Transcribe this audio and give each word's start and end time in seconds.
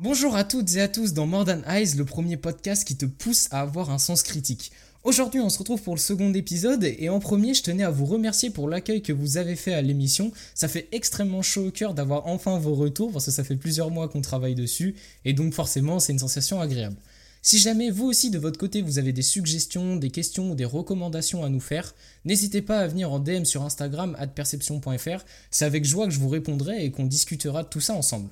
Bonjour 0.00 0.36
à 0.36 0.44
toutes 0.44 0.76
et 0.76 0.80
à 0.80 0.86
tous 0.86 1.12
dans 1.12 1.26
More 1.26 1.48
Eyes, 1.66 1.96
le 1.96 2.04
premier 2.04 2.36
podcast 2.36 2.86
qui 2.86 2.94
te 2.94 3.04
pousse 3.04 3.48
à 3.50 3.62
avoir 3.62 3.90
un 3.90 3.98
sens 3.98 4.22
critique. 4.22 4.70
Aujourd'hui, 5.02 5.40
on 5.40 5.50
se 5.50 5.58
retrouve 5.58 5.82
pour 5.82 5.96
le 5.96 6.00
second 6.00 6.32
épisode 6.34 6.84
et 6.84 7.08
en 7.08 7.18
premier, 7.18 7.52
je 7.52 7.64
tenais 7.64 7.82
à 7.82 7.90
vous 7.90 8.06
remercier 8.06 8.50
pour 8.50 8.68
l'accueil 8.68 9.02
que 9.02 9.12
vous 9.12 9.38
avez 9.38 9.56
fait 9.56 9.74
à 9.74 9.82
l'émission. 9.82 10.30
Ça 10.54 10.68
fait 10.68 10.86
extrêmement 10.92 11.42
chaud 11.42 11.66
au 11.66 11.70
cœur 11.72 11.94
d'avoir 11.94 12.28
enfin 12.28 12.60
vos 12.60 12.76
retours 12.76 13.10
parce 13.10 13.24
que 13.24 13.32
ça 13.32 13.42
fait 13.42 13.56
plusieurs 13.56 13.90
mois 13.90 14.08
qu'on 14.08 14.20
travaille 14.20 14.54
dessus 14.54 14.94
et 15.24 15.32
donc 15.32 15.52
forcément, 15.52 15.98
c'est 15.98 16.12
une 16.12 16.20
sensation 16.20 16.60
agréable. 16.60 16.96
Si 17.42 17.58
jamais 17.58 17.90
vous 17.90 18.06
aussi 18.06 18.30
de 18.30 18.38
votre 18.38 18.60
côté 18.60 18.82
vous 18.82 19.00
avez 19.00 19.12
des 19.12 19.22
suggestions, 19.22 19.96
des 19.96 20.10
questions 20.10 20.52
ou 20.52 20.54
des 20.54 20.64
recommandations 20.64 21.42
à 21.42 21.48
nous 21.48 21.58
faire, 21.58 21.96
n'hésitez 22.24 22.62
pas 22.62 22.78
à 22.78 22.86
venir 22.86 23.10
en 23.10 23.18
DM 23.18 23.42
sur 23.42 23.64
Instagram 23.64 24.16
perception.fr, 24.36 25.24
c'est 25.50 25.64
avec 25.64 25.84
joie 25.84 26.06
que 26.06 26.12
je 26.12 26.20
vous 26.20 26.28
répondrai 26.28 26.84
et 26.84 26.92
qu'on 26.92 27.04
discutera 27.04 27.64
tout 27.64 27.80
ça 27.80 27.94
ensemble. 27.94 28.28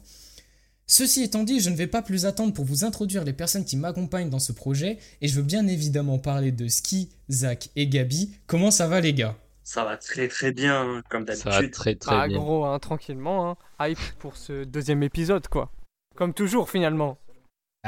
Ceci 0.89 1.23
étant 1.25 1.43
dit, 1.43 1.59
je 1.61 1.69
ne 1.71 1.75
vais 1.75 1.89
pas 1.89 2.01
plus 2.01 2.27
attendre 2.27 2.53
pour 2.53 2.65
vous 2.65 2.85
introduire 2.85 3.25
les 3.25 3.33
personnes 3.33 3.65
qui 3.65 3.77
m'accompagnent 3.77 4.31
dans 4.31 4.39
ce 4.39 4.53
projet 4.53 4.99
et 5.21 5.27
je 5.27 5.35
veux 5.35 5.43
bien 5.43 5.67
évidemment 5.67 6.19
parler 6.19 6.53
de 6.53 6.69
Ski, 6.69 7.11
Zach 7.29 7.71
et 7.75 7.89
Gabi. 7.89 8.37
Comment 8.47 8.71
ça 8.71 8.87
va 8.87 9.01
les 9.01 9.13
gars? 9.13 9.37
Ça 9.65 9.85
va 9.85 9.97
très 9.97 10.29
très 10.29 10.53
bien, 10.53 11.03
comme 11.11 11.27
Ça 11.27 11.51
va 11.51 11.57
d'habitude. 11.57 11.73
très 11.75 11.95
très 11.97 12.15
Ah 12.15 12.29
bien. 12.29 12.39
gros, 12.39 12.65
hein, 12.67 12.79
tranquillement, 12.79 13.51
hein. 13.51 13.57
hype 13.89 13.99
pour 14.21 14.37
ce 14.37 14.63
deuxième 14.63 15.03
épisode 15.03 15.49
quoi. 15.49 15.73
Comme 16.15 16.33
toujours 16.33 16.71
finalement. 16.71 17.19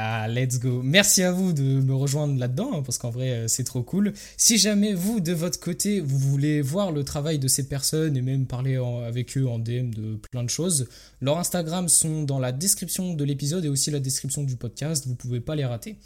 Ah, 0.01 0.29
let's 0.29 0.59
go. 0.59 0.81
Merci 0.81 1.23
à 1.23 1.33
vous 1.33 1.51
de 1.51 1.61
me 1.61 1.93
rejoindre 1.93 2.39
là-dedans, 2.39 2.71
hein, 2.73 2.83
parce 2.83 2.97
qu'en 2.97 3.09
vrai, 3.09 3.31
euh, 3.31 3.47
c'est 3.49 3.65
trop 3.65 3.83
cool. 3.83 4.13
Si 4.37 4.57
jamais 4.57 4.93
vous, 4.93 5.19
de 5.19 5.33
votre 5.33 5.59
côté, 5.59 5.99
vous 5.99 6.17
voulez 6.17 6.61
voir 6.61 6.93
le 6.93 7.03
travail 7.03 7.37
de 7.37 7.49
ces 7.49 7.67
personnes 7.67 8.15
et 8.15 8.21
même 8.21 8.45
parler 8.45 8.77
avec 9.05 9.37
eux 9.37 9.45
en 9.45 9.59
DM 9.59 9.89
de 9.89 10.17
plein 10.31 10.45
de 10.45 10.49
choses, 10.49 10.87
leurs 11.19 11.37
Instagram 11.37 11.89
sont 11.89 12.23
dans 12.23 12.39
la 12.39 12.53
description 12.53 13.13
de 13.13 13.23
l'épisode 13.25 13.65
et 13.65 13.67
aussi 13.67 13.91
la 13.91 13.99
description 13.99 14.43
du 14.43 14.55
podcast. 14.55 15.05
Vous 15.05 15.15
pouvez 15.15 15.41
pas 15.41 15.57
les 15.57 15.65
rater. 15.65 15.97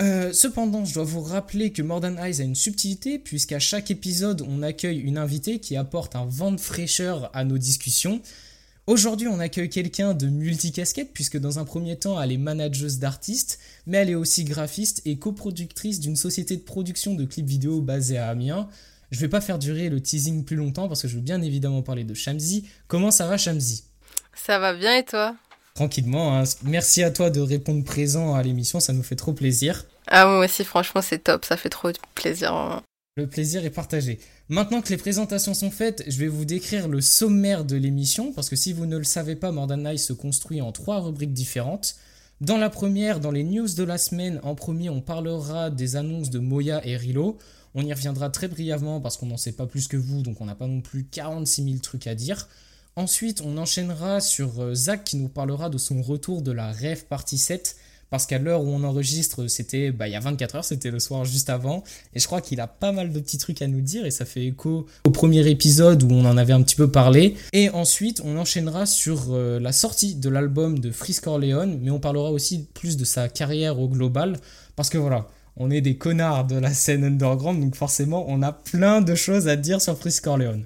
Euh, 0.00 0.32
cependant, 0.32 0.86
je 0.86 0.94
dois 0.94 1.04
vous 1.04 1.20
rappeler 1.20 1.72
que 1.72 1.82
More 1.82 2.00
Than 2.00 2.16
Eyes 2.16 2.40
a 2.40 2.44
une 2.44 2.54
subtilité, 2.54 3.18
puisqu'à 3.18 3.58
chaque 3.58 3.90
épisode, 3.90 4.42
on 4.48 4.62
accueille 4.62 5.00
une 5.00 5.18
invitée 5.18 5.60
qui 5.60 5.76
apporte 5.76 6.16
un 6.16 6.24
vent 6.24 6.52
de 6.52 6.60
fraîcheur 6.60 7.30
à 7.34 7.44
nos 7.44 7.58
discussions. 7.58 8.22
Aujourd'hui, 8.86 9.28
on 9.28 9.40
accueille 9.40 9.70
quelqu'un 9.70 10.12
de 10.12 10.26
multicasquette, 10.26 11.14
puisque 11.14 11.38
dans 11.38 11.58
un 11.58 11.64
premier 11.64 11.98
temps, 11.98 12.20
elle 12.20 12.32
est 12.32 12.36
manageuse 12.36 12.98
d'artistes, 12.98 13.58
mais 13.86 13.96
elle 13.96 14.10
est 14.10 14.14
aussi 14.14 14.44
graphiste 14.44 15.00
et 15.06 15.18
coproductrice 15.18 16.00
d'une 16.00 16.16
société 16.16 16.58
de 16.58 16.62
production 16.62 17.14
de 17.14 17.24
clips 17.24 17.46
vidéo 17.46 17.80
basée 17.80 18.18
à 18.18 18.28
Amiens. 18.28 18.68
Je 19.10 19.20
vais 19.20 19.28
pas 19.28 19.40
faire 19.40 19.58
durer 19.58 19.88
le 19.88 20.02
teasing 20.02 20.44
plus 20.44 20.56
longtemps 20.56 20.86
parce 20.86 21.00
que 21.00 21.08
je 21.08 21.16
veux 21.16 21.22
bien 21.22 21.40
évidemment 21.40 21.80
parler 21.80 22.04
de 22.04 22.12
Shamsi. 22.12 22.68
Comment 22.86 23.10
ça 23.10 23.26
va, 23.26 23.38
Shamsi? 23.38 23.84
Ça 24.34 24.58
va 24.58 24.74
bien 24.74 24.98
et 24.98 25.04
toi? 25.04 25.34
Tranquillement, 25.74 26.38
hein. 26.38 26.44
merci 26.62 27.02
à 27.02 27.10
toi 27.10 27.30
de 27.30 27.40
répondre 27.40 27.84
présent 27.84 28.34
à 28.34 28.42
l'émission, 28.42 28.80
ça 28.80 28.92
nous 28.92 29.02
fait 29.02 29.16
trop 29.16 29.32
plaisir. 29.32 29.86
Ah 30.06 30.26
moi 30.26 30.44
aussi 30.44 30.62
franchement 30.62 31.02
c'est 31.02 31.18
top, 31.18 31.44
ça 31.44 31.56
fait 31.56 31.70
trop 31.70 31.90
plaisir. 32.14 32.82
Le 33.16 33.28
plaisir 33.28 33.64
est 33.64 33.70
partagé. 33.70 34.18
Maintenant 34.48 34.82
que 34.82 34.88
les 34.88 34.96
présentations 34.96 35.54
sont 35.54 35.70
faites, 35.70 36.02
je 36.08 36.18
vais 36.18 36.26
vous 36.26 36.44
décrire 36.44 36.88
le 36.88 37.00
sommaire 37.00 37.64
de 37.64 37.76
l'émission, 37.76 38.32
parce 38.32 38.50
que 38.50 38.56
si 38.56 38.72
vous 38.72 38.86
ne 38.86 38.98
le 38.98 39.04
savez 39.04 39.36
pas, 39.36 39.52
Nice 39.52 40.08
se 40.08 40.12
construit 40.12 40.60
en 40.60 40.72
trois 40.72 40.98
rubriques 40.98 41.32
différentes. 41.32 41.94
Dans 42.40 42.56
la 42.56 42.70
première, 42.70 43.20
dans 43.20 43.30
les 43.30 43.44
news 43.44 43.68
de 43.68 43.84
la 43.84 43.98
semaine, 43.98 44.40
en 44.42 44.56
premier, 44.56 44.90
on 44.90 45.00
parlera 45.00 45.70
des 45.70 45.94
annonces 45.94 46.30
de 46.30 46.40
Moya 46.40 46.84
et 46.84 46.96
Rilo. 46.96 47.38
On 47.76 47.86
y 47.86 47.92
reviendra 47.92 48.30
très 48.30 48.48
brièvement 48.48 49.00
parce 49.00 49.16
qu'on 49.16 49.26
n'en 49.26 49.36
sait 49.36 49.52
pas 49.52 49.66
plus 49.66 49.86
que 49.86 49.96
vous, 49.96 50.22
donc 50.22 50.40
on 50.40 50.46
n'a 50.46 50.56
pas 50.56 50.66
non 50.66 50.80
plus 50.80 51.04
46 51.04 51.62
000 51.62 51.76
trucs 51.78 52.08
à 52.08 52.16
dire. 52.16 52.48
Ensuite, 52.96 53.42
on 53.42 53.56
enchaînera 53.58 54.20
sur 54.20 54.60
euh, 54.60 54.74
Zach 54.74 55.04
qui 55.04 55.18
nous 55.18 55.28
parlera 55.28 55.70
de 55.70 55.78
son 55.78 56.02
retour 56.02 56.42
de 56.42 56.50
la 56.50 56.72
Rêve 56.72 57.04
Partie 57.06 57.38
7, 57.38 57.76
parce 58.10 58.26
qu'à 58.26 58.38
l'heure 58.38 58.62
où 58.62 58.68
on 58.68 58.84
enregistre, 58.84 59.46
c'était 59.48 59.90
bah, 59.90 60.08
il 60.08 60.12
y 60.12 60.16
a 60.16 60.20
24 60.20 60.56
heures, 60.56 60.64
c'était 60.64 60.90
le 60.90 60.98
soir 60.98 61.24
juste 61.24 61.50
avant. 61.50 61.84
Et 62.14 62.20
je 62.20 62.26
crois 62.26 62.40
qu'il 62.40 62.60
a 62.60 62.66
pas 62.66 62.92
mal 62.92 63.12
de 63.12 63.20
petits 63.20 63.38
trucs 63.38 63.62
à 63.62 63.66
nous 63.66 63.80
dire 63.80 64.06
et 64.06 64.10
ça 64.10 64.24
fait 64.24 64.44
écho 64.44 64.86
au 65.04 65.10
premier 65.10 65.48
épisode 65.48 66.02
où 66.02 66.10
on 66.10 66.24
en 66.24 66.36
avait 66.36 66.52
un 66.52 66.62
petit 66.62 66.76
peu 66.76 66.90
parlé. 66.90 67.36
Et 67.52 67.70
ensuite, 67.70 68.22
on 68.24 68.36
enchaînera 68.36 68.86
sur 68.86 69.26
euh, 69.30 69.58
la 69.58 69.72
sortie 69.72 70.14
de 70.14 70.28
l'album 70.28 70.78
de 70.78 70.90
Freeze 70.90 71.20
Corleone, 71.20 71.78
mais 71.82 71.90
on 71.90 72.00
parlera 72.00 72.30
aussi 72.30 72.66
plus 72.74 72.96
de 72.96 73.04
sa 73.04 73.28
carrière 73.28 73.80
au 73.80 73.88
global 73.88 74.38
parce 74.76 74.90
que 74.90 74.98
voilà, 74.98 75.28
on 75.56 75.70
est 75.70 75.80
des 75.80 75.96
connards 75.96 76.46
de 76.46 76.56
la 76.56 76.72
scène 76.72 77.04
underground, 77.04 77.60
donc 77.60 77.76
forcément, 77.76 78.24
on 78.28 78.42
a 78.42 78.52
plein 78.52 79.00
de 79.00 79.14
choses 79.14 79.48
à 79.48 79.56
dire 79.56 79.80
sur 79.80 79.96
Freeze 79.96 80.20
Corleone. 80.20 80.64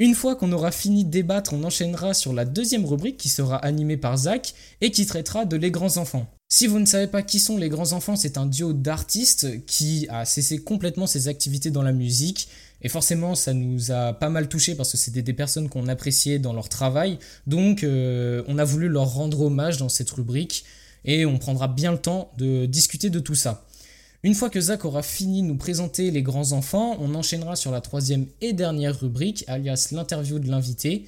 Une 0.00 0.16
fois 0.16 0.34
qu'on 0.34 0.50
aura 0.50 0.72
fini 0.72 1.04
de 1.04 1.10
débattre, 1.10 1.52
on 1.52 1.62
enchaînera 1.62 2.14
sur 2.14 2.32
la 2.32 2.44
deuxième 2.44 2.84
rubrique 2.84 3.16
qui 3.16 3.28
sera 3.28 3.56
animée 3.58 3.96
par 3.96 4.16
Zach 4.16 4.54
et 4.80 4.90
qui 4.90 5.06
traitera 5.06 5.44
de 5.44 5.56
Les 5.56 5.70
Grands 5.70 5.98
Enfants. 5.98 6.26
Si 6.48 6.66
vous 6.66 6.80
ne 6.80 6.84
savez 6.84 7.06
pas 7.06 7.22
qui 7.22 7.38
sont 7.38 7.56
les 7.56 7.68
grands 7.68 7.92
enfants, 7.92 8.16
c'est 8.16 8.36
un 8.36 8.46
duo 8.46 8.72
d'artistes 8.72 9.64
qui 9.66 10.06
a 10.10 10.24
cessé 10.24 10.58
complètement 10.58 11.06
ses 11.06 11.28
activités 11.28 11.70
dans 11.70 11.82
la 11.82 11.92
musique. 11.92 12.48
Et 12.82 12.88
forcément, 12.88 13.34
ça 13.34 13.54
nous 13.54 13.92
a 13.92 14.12
pas 14.12 14.28
mal 14.28 14.48
touché 14.48 14.74
parce 14.74 14.92
que 14.92 14.96
c'était 14.96 15.22
des 15.22 15.32
personnes 15.32 15.68
qu'on 15.68 15.88
appréciait 15.88 16.38
dans 16.38 16.52
leur 16.52 16.68
travail. 16.68 17.18
Donc, 17.46 17.82
euh, 17.82 18.42
on 18.46 18.58
a 18.58 18.64
voulu 18.64 18.88
leur 18.88 19.14
rendre 19.14 19.40
hommage 19.42 19.78
dans 19.78 19.88
cette 19.88 20.10
rubrique. 20.10 20.64
Et 21.04 21.24
on 21.26 21.38
prendra 21.38 21.68
bien 21.68 21.92
le 21.92 21.98
temps 21.98 22.32
de 22.36 22.66
discuter 22.66 23.10
de 23.10 23.20
tout 23.20 23.34
ça. 23.34 23.64
Une 24.24 24.34
fois 24.34 24.48
que 24.48 24.58
Zach 24.58 24.86
aura 24.86 25.02
fini 25.02 25.42
de 25.42 25.48
nous 25.48 25.56
présenter 25.58 26.10
les 26.10 26.22
grands 26.22 26.52
enfants, 26.52 26.96
on 26.98 27.14
enchaînera 27.14 27.56
sur 27.56 27.70
la 27.70 27.82
troisième 27.82 28.24
et 28.40 28.54
dernière 28.54 28.98
rubrique, 28.98 29.44
alias 29.48 29.88
l'interview 29.92 30.38
de 30.38 30.48
l'invité. 30.48 31.04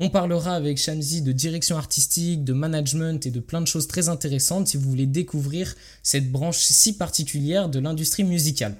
On 0.00 0.10
parlera 0.10 0.54
avec 0.54 0.76
Shamsi 0.76 1.22
de 1.22 1.32
direction 1.32 1.78
artistique, 1.78 2.44
de 2.44 2.52
management 2.52 3.24
et 3.24 3.30
de 3.30 3.40
plein 3.40 3.62
de 3.62 3.66
choses 3.66 3.86
très 3.86 4.10
intéressantes 4.10 4.68
si 4.68 4.76
vous 4.76 4.90
voulez 4.90 5.06
découvrir 5.06 5.74
cette 6.02 6.30
branche 6.30 6.58
si 6.58 6.92
particulière 6.92 7.70
de 7.70 7.78
l'industrie 7.78 8.24
musicale. 8.24 8.76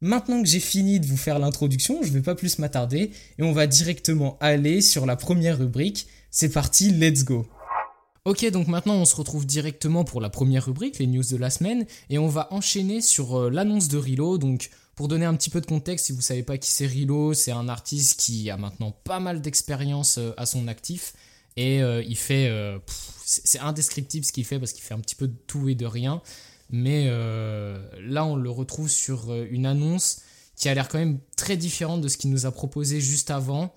Maintenant 0.00 0.40
que 0.40 0.48
j'ai 0.48 0.60
fini 0.60 1.00
de 1.00 1.06
vous 1.06 1.16
faire 1.16 1.40
l'introduction, 1.40 2.04
je 2.04 2.08
ne 2.10 2.14
vais 2.14 2.22
pas 2.22 2.36
plus 2.36 2.60
m'attarder 2.60 3.10
et 3.36 3.42
on 3.42 3.50
va 3.50 3.66
directement 3.66 4.38
aller 4.40 4.80
sur 4.80 5.06
la 5.06 5.16
première 5.16 5.58
rubrique. 5.58 6.06
C'est 6.30 6.50
parti, 6.50 6.90
let's 6.92 7.24
go 7.24 7.48
Ok, 8.24 8.48
donc 8.52 8.68
maintenant 8.68 8.94
on 8.94 9.04
se 9.04 9.16
retrouve 9.16 9.46
directement 9.46 10.04
pour 10.04 10.20
la 10.20 10.30
première 10.30 10.66
rubrique, 10.66 11.00
les 11.00 11.08
news 11.08 11.24
de 11.24 11.36
la 11.36 11.50
semaine, 11.50 11.86
et 12.08 12.18
on 12.18 12.28
va 12.28 12.46
enchaîner 12.52 13.00
sur 13.00 13.36
euh, 13.36 13.50
l'annonce 13.50 13.88
de 13.88 13.98
Rilo. 13.98 14.38
Donc, 14.38 14.70
pour 14.94 15.08
donner 15.08 15.24
un 15.24 15.34
petit 15.34 15.50
peu 15.50 15.60
de 15.60 15.66
contexte, 15.66 16.06
si 16.06 16.12
vous 16.12 16.20
savez 16.20 16.44
pas 16.44 16.56
qui 16.56 16.70
c'est 16.70 16.86
Rilo, 16.86 17.34
c'est 17.34 17.50
un 17.50 17.68
artiste 17.68 18.20
qui 18.20 18.48
a 18.48 18.56
maintenant 18.56 18.92
pas 18.92 19.18
mal 19.18 19.40
d'expérience 19.40 20.18
euh, 20.18 20.30
à 20.36 20.46
son 20.46 20.68
actif, 20.68 21.14
et 21.56 21.82
euh, 21.82 22.00
il 22.06 22.16
fait, 22.16 22.48
c'est 23.24 23.58
indescriptible 23.58 24.24
ce 24.24 24.32
qu'il 24.32 24.44
fait 24.44 24.60
parce 24.60 24.72
qu'il 24.72 24.84
fait 24.84 24.94
un 24.94 25.00
petit 25.00 25.16
peu 25.16 25.26
de 25.26 25.36
tout 25.48 25.68
et 25.68 25.74
de 25.74 25.84
rien. 25.84 26.22
Mais 26.70 27.10
là, 28.00 28.24
on 28.24 28.36
le 28.36 28.48
retrouve 28.48 28.88
sur 28.88 29.34
une 29.34 29.66
annonce 29.66 30.22
qui 30.56 30.70
a 30.70 30.74
l'air 30.74 30.88
quand 30.88 30.98
même 30.98 31.18
très 31.36 31.58
différente 31.58 32.00
de 32.00 32.08
ce 32.08 32.16
qu'il 32.16 32.30
nous 32.30 32.46
a 32.46 32.52
proposé 32.52 33.00
juste 33.02 33.30
avant. 33.30 33.74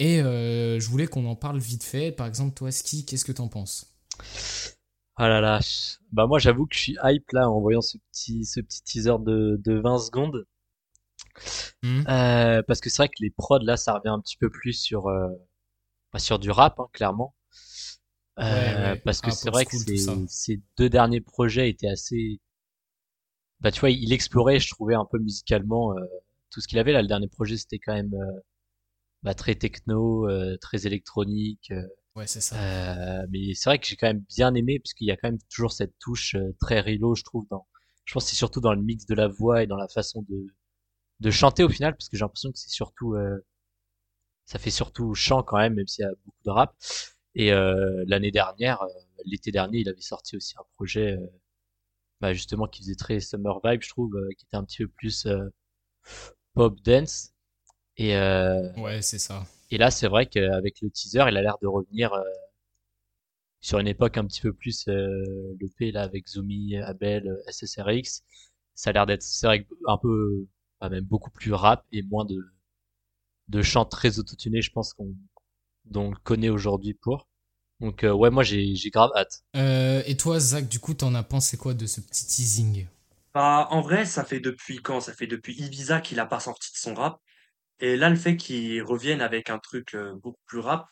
Et 0.00 0.20
euh, 0.20 0.80
je 0.80 0.88
voulais 0.88 1.06
qu'on 1.06 1.26
en 1.26 1.36
parle 1.36 1.58
vite 1.60 1.84
fait. 1.84 2.10
Par 2.10 2.26
exemple, 2.26 2.54
toi, 2.54 2.72
Ski, 2.72 3.04
qu'est-ce 3.06 3.24
que 3.24 3.30
t'en 3.32 3.46
penses? 3.48 3.94
Ah 5.14 5.28
là 5.28 5.40
là. 5.40 5.60
Bah 6.10 6.26
moi 6.26 6.40
j'avoue 6.40 6.66
que 6.66 6.74
je 6.74 6.80
suis 6.80 6.96
hype 7.04 7.30
là 7.30 7.48
en 7.48 7.60
voyant 7.60 7.80
ce 7.80 7.96
petit 8.10 8.44
ce 8.44 8.58
petit 8.60 8.82
teaser 8.82 9.18
de 9.20 9.56
de 9.64 9.78
20 9.78 9.98
secondes. 9.98 10.46
Hmm. 11.82 12.04
Euh, 12.08 12.62
parce 12.66 12.80
que 12.80 12.90
c'est 12.90 12.98
vrai 13.02 13.08
que 13.08 13.22
les 13.22 13.30
prods 13.30 13.58
là 13.60 13.76
ça 13.76 13.94
revient 13.94 14.08
un 14.10 14.20
petit 14.20 14.36
peu 14.36 14.50
plus 14.50 14.72
sur 14.74 15.06
euh, 15.08 15.28
bah, 16.12 16.18
sur 16.20 16.38
du 16.38 16.50
rap 16.50 16.80
hein, 16.80 16.88
clairement. 16.92 17.34
Euh, 18.38 18.42
Ouais, 18.42 18.74
ouais. 18.74 18.96
parce 19.04 19.20
que 19.20 19.30
Ah, 19.30 19.30
c'est 19.30 19.50
vrai 19.50 19.66
que 19.66 19.76
ces 20.28 20.60
deux 20.76 20.88
derniers 20.88 21.20
projets 21.20 21.68
étaient 21.70 21.88
assez 21.88 22.40
bah 23.60 23.70
tu 23.70 23.80
vois 23.80 23.90
il 23.90 24.12
explorait 24.12 24.58
je 24.60 24.70
trouvais 24.70 24.94
un 24.94 25.04
peu 25.04 25.18
musicalement 25.18 25.96
euh, 25.96 26.00
tout 26.50 26.60
ce 26.60 26.68
qu'il 26.68 26.78
avait 26.78 26.92
là 26.92 27.02
le 27.02 27.08
dernier 27.08 27.28
projet 27.28 27.56
c'était 27.56 27.78
quand 27.78 27.94
même 27.94 28.14
euh, 28.14 28.40
bah, 29.22 29.34
très 29.34 29.54
techno 29.54 30.28
euh, 30.28 30.56
très 30.60 30.86
électronique 30.86 31.70
euh, 31.72 31.82
Ouais, 32.16 32.26
c'est 32.26 32.40
ça. 32.40 32.56
euh, 32.56 33.26
mais 33.30 33.54
c'est 33.54 33.70
vrai 33.70 33.78
que 33.78 33.86
j'ai 33.86 33.96
quand 33.96 34.08
même 34.08 34.24
bien 34.36 34.54
aimé 34.54 34.78
parce 34.80 34.94
qu'il 34.94 35.06
y 35.06 35.10
a 35.12 35.16
quand 35.16 35.28
même 35.28 35.38
toujours 35.48 35.72
cette 35.72 35.96
touche 35.98 36.34
euh, 36.34 36.54
très 36.60 36.80
Rilo, 36.80 37.14
je 37.14 37.22
trouve. 37.22 37.46
Dans, 37.50 37.66
je 38.04 38.12
pense 38.14 38.24
que 38.24 38.30
c'est 38.30 38.36
surtout 38.36 38.60
dans 38.60 38.74
le 38.74 38.82
mix 38.82 39.06
de 39.06 39.14
la 39.14 39.28
voix 39.28 39.62
et 39.62 39.66
dans 39.66 39.76
la 39.76 39.88
façon 39.88 40.22
de 40.28 40.46
de 41.20 41.30
chanter 41.30 41.62
au 41.64 41.68
final, 41.68 41.94
parce 41.94 42.08
que 42.08 42.16
j'ai 42.16 42.22
l'impression 42.24 42.50
que 42.50 42.58
c'est 42.58 42.70
surtout 42.70 43.14
euh, 43.14 43.38
ça 44.46 44.58
fait 44.58 44.70
surtout 44.70 45.14
chant 45.14 45.42
quand 45.42 45.58
même, 45.58 45.74
même 45.74 45.86
s'il 45.86 46.02
y 46.04 46.08
a 46.08 46.10
beaucoup 46.24 46.42
de 46.44 46.50
rap. 46.50 46.74
Et 47.34 47.52
euh, 47.52 48.04
l'année 48.06 48.30
dernière, 48.32 48.82
euh, 48.82 48.88
l'été 49.24 49.52
dernier, 49.52 49.78
il 49.80 49.88
avait 49.88 50.00
sorti 50.00 50.36
aussi 50.36 50.54
un 50.58 50.64
projet, 50.76 51.12
euh, 51.12 51.26
bah, 52.20 52.32
justement 52.32 52.66
qui 52.66 52.82
faisait 52.82 52.96
très 52.96 53.20
summer 53.20 53.60
vibe, 53.64 53.82
je 53.82 53.88
trouve, 53.90 54.14
euh, 54.16 54.28
qui 54.36 54.44
était 54.46 54.56
un 54.56 54.64
petit 54.64 54.78
peu 54.84 54.88
plus 54.88 55.26
euh, 55.26 55.48
pop 56.54 56.80
dance. 56.82 57.32
Et 58.00 58.16
euh, 58.16 58.72
Ouais, 58.76 59.00
c'est 59.02 59.18
ça. 59.20 59.46
et 59.70 59.78
là, 59.78 59.90
c'est 59.92 60.08
vrai 60.08 60.26
qu'avec 60.26 60.80
le 60.82 60.90
teaser, 60.90 61.24
il 61.28 61.36
a 61.36 61.42
l'air 61.42 61.58
de 61.62 61.66
revenir 61.68 62.12
euh, 62.14 62.22
sur 63.60 63.78
une 63.78 63.86
époque 63.88 64.16
un 64.18 64.26
petit 64.26 64.40
peu 64.42 64.52
plus 64.52 64.86
euh, 64.88 65.54
le 65.60 65.68
P 65.68 65.92
là 65.92 66.02
avec 66.02 66.28
Zumi, 66.28 66.76
Abel, 66.76 67.38
SSRX. 67.48 68.22
Ça 68.74 68.90
a 68.90 68.92
l'air 68.92 69.06
d'être 69.06 69.22
c'est 69.22 69.46
vrai 69.46 69.64
que 69.64 69.74
un 69.86 69.98
peu, 69.98 70.46
bah, 70.80 70.88
même 70.88 71.04
beaucoup 71.04 71.30
plus 71.30 71.52
rap 71.52 71.84
et 71.92 72.02
moins 72.02 72.24
de 72.24 72.38
de 73.48 73.60
chants 73.62 73.84
très 73.84 74.18
autotunés, 74.18 74.62
je 74.62 74.70
pense 74.70 74.94
qu'on 74.94 75.14
dont 75.84 76.06
on 76.06 76.10
le 76.10 76.16
connaît 76.16 76.48
aujourd'hui 76.50 76.94
pour. 76.94 77.28
Donc 77.80 78.04
euh, 78.04 78.12
ouais, 78.12 78.30
moi 78.30 78.44
j'ai 78.44 78.74
j'ai 78.76 78.90
grave 78.90 79.10
hâte. 79.16 79.44
Euh, 79.56 80.02
et 80.06 80.16
toi, 80.16 80.40
Zach, 80.40 80.68
du 80.68 80.80
coup, 80.80 80.94
t'en 80.94 81.14
as 81.14 81.22
pensé 81.22 81.56
quoi 81.56 81.74
de 81.74 81.86
ce 81.86 82.00
petit 82.00 82.26
teasing? 82.26 82.86
Bah, 83.34 83.68
en 83.70 83.80
vrai, 83.80 84.04
ça 84.04 84.24
fait 84.24 84.40
depuis 84.40 84.82
quand? 84.82 85.00
Ça 85.00 85.12
fait 85.12 85.26
depuis 85.26 85.54
Ibiza 85.60 86.00
qu'il 86.00 86.18
a 86.20 86.26
pas 86.26 86.40
sorti 86.40 86.72
de 86.72 86.76
son 86.78 86.94
rap. 86.94 87.20
Et 87.80 87.96
là, 87.96 88.10
le 88.10 88.16
fait 88.16 88.36
qu'il 88.36 88.82
revienne 88.82 89.20
avec 89.22 89.50
un 89.50 89.58
truc 89.58 89.94
euh, 89.94 90.14
beaucoup 90.14 90.40
plus 90.46 90.58
rap, 90.60 90.86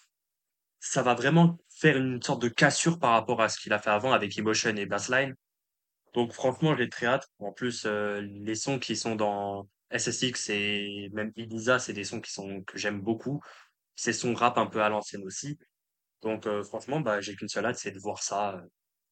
ça 0.80 1.02
va 1.02 1.14
vraiment 1.14 1.58
faire 1.70 1.96
une 1.96 2.22
sorte 2.22 2.42
de 2.42 2.48
cassure 2.48 2.98
par 2.98 3.12
rapport 3.12 3.42
à 3.42 3.48
ce 3.48 3.58
qu'il 3.60 3.72
a 3.72 3.78
fait 3.78 3.90
avant 3.90 4.12
avec 4.12 4.36
Emotion 4.38 4.74
et 4.76 4.86
Bassline. 4.86 5.34
Donc 6.14 6.32
franchement, 6.32 6.76
j'ai 6.76 6.88
très 6.88 7.06
hâte. 7.06 7.28
En 7.38 7.52
plus, 7.52 7.84
euh, 7.86 8.20
les 8.22 8.54
sons 8.54 8.78
qui 8.78 8.96
sont 8.96 9.16
dans 9.16 9.68
SSX 9.90 10.50
et 10.50 11.10
même 11.12 11.32
Ibiza, 11.36 11.78
c'est 11.78 11.92
des 11.92 12.04
sons 12.04 12.20
qui 12.20 12.32
sont 12.32 12.62
que 12.64 12.78
j'aime 12.78 13.00
beaucoup. 13.00 13.42
C'est 13.94 14.12
son 14.12 14.34
rap 14.34 14.58
un 14.58 14.66
peu 14.66 14.82
à 14.82 14.88
l'ancienne 14.88 15.24
aussi. 15.24 15.58
Donc 16.22 16.46
euh, 16.46 16.62
franchement, 16.64 17.00
bah 17.00 17.20
j'ai 17.20 17.36
qu'une 17.36 17.48
seule 17.48 17.66
hâte, 17.66 17.78
c'est 17.78 17.92
de 17.92 17.98
voir 17.98 18.22
ça 18.22 18.62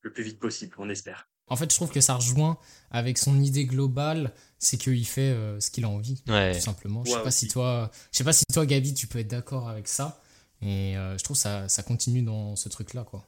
le 0.02 0.12
plus 0.12 0.22
vite 0.24 0.40
possible, 0.40 0.74
on 0.78 0.88
espère. 0.88 1.28
En 1.48 1.56
fait, 1.56 1.70
je 1.70 1.76
trouve 1.76 1.90
que 1.90 2.00
ça 2.00 2.14
rejoint 2.14 2.58
avec 2.90 3.18
son 3.18 3.40
idée 3.40 3.66
globale, 3.66 4.32
c'est 4.58 4.76
qu'il 4.78 5.06
fait 5.06 5.30
euh, 5.30 5.60
ce 5.60 5.70
qu'il 5.70 5.84
a 5.84 5.88
envie, 5.88 6.22
Ouais. 6.28 6.54
tout 6.54 6.60
simplement. 6.60 7.04
Je 7.04 7.10
sais 7.10 7.16
Ouais, 7.18 7.22
pas 7.22 7.30
si 7.30 7.48
toi, 7.48 7.90
je 8.12 8.18
sais 8.18 8.24
pas 8.24 8.32
si 8.32 8.44
toi, 8.52 8.66
Gabi, 8.66 8.94
tu 8.94 9.06
peux 9.06 9.18
être 9.20 9.28
d'accord 9.28 9.68
avec 9.68 9.86
ça. 9.88 10.20
Et 10.62 10.96
euh, 10.96 11.16
je 11.18 11.22
trouve 11.24 11.36
ça, 11.36 11.68
ça 11.68 11.82
continue 11.82 12.22
dans 12.22 12.56
ce 12.56 12.68
truc-là, 12.68 13.04
quoi. 13.04 13.22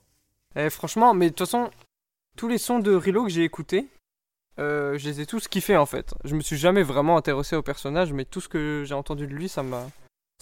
Eh, 0.57 0.71
franchement, 0.71 1.15
mais 1.15 1.27
de 1.27 1.35
toute 1.35 1.47
façon, 1.47 1.71
tous 2.37 2.49
les 2.49 2.59
sons 2.59 2.79
de 2.81 2.93
Rilo 2.95 3.25
que 3.25 3.31
j'ai 3.31 3.45
écoutés, 3.45 3.87
euh, 4.59 4.99
je 4.99 5.09
les 5.09 5.21
ai 5.21 5.27
tous 5.27 5.47
kiffés 5.47 5.77
en 5.77 5.87
fait. 5.87 6.15
Je 6.25 6.35
me 6.35 6.41
suis 6.41 6.57
jamais 6.57 6.83
vraiment 6.83 7.17
intéressé 7.17 7.55
au 7.55 7.63
personnage, 7.63 8.13
mais 8.13 8.25
tout 8.25 8.41
ce 8.41 8.49
que 8.49 8.85
j'ai 8.87 8.95
entendu 8.95 9.27
de 9.29 9.33
lui, 9.35 9.49
ça 9.49 9.63
m'a, 9.63 9.87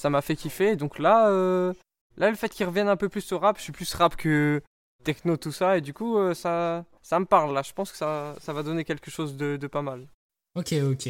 ça 0.00 0.08
m'a 0.08 0.22
fait 0.22 0.36
kiffer. 0.36 0.76
Donc 0.76 0.98
là, 0.98 1.28
euh, 1.28 1.74
là, 2.16 2.30
le 2.30 2.36
fait 2.36 2.48
qu'il 2.48 2.64
revienne 2.64 2.88
un 2.88 2.96
peu 2.96 3.08
plus 3.10 3.30
au 3.32 3.38
rap, 3.38 3.58
je 3.58 3.62
suis 3.64 3.72
plus 3.72 3.92
rap 3.94 4.16
que 4.16 4.62
techno, 5.06 5.36
tout 5.36 5.52
ça, 5.52 5.78
et 5.78 5.80
du 5.80 5.92
coup, 5.94 6.18
euh, 6.18 6.34
ça, 6.34 6.84
ça 7.02 7.18
me 7.20 7.24
parle 7.26 7.54
là. 7.54 7.62
Je 7.62 7.72
pense 7.72 7.90
que 7.92 7.96
ça, 7.96 8.34
ça 8.40 8.52
va 8.52 8.62
donner 8.62 8.84
quelque 8.84 9.10
chose 9.10 9.36
de, 9.36 9.56
de 9.56 9.66
pas 9.68 9.82
mal. 9.82 10.00
Ok, 10.54 10.74
ok. 10.92 11.08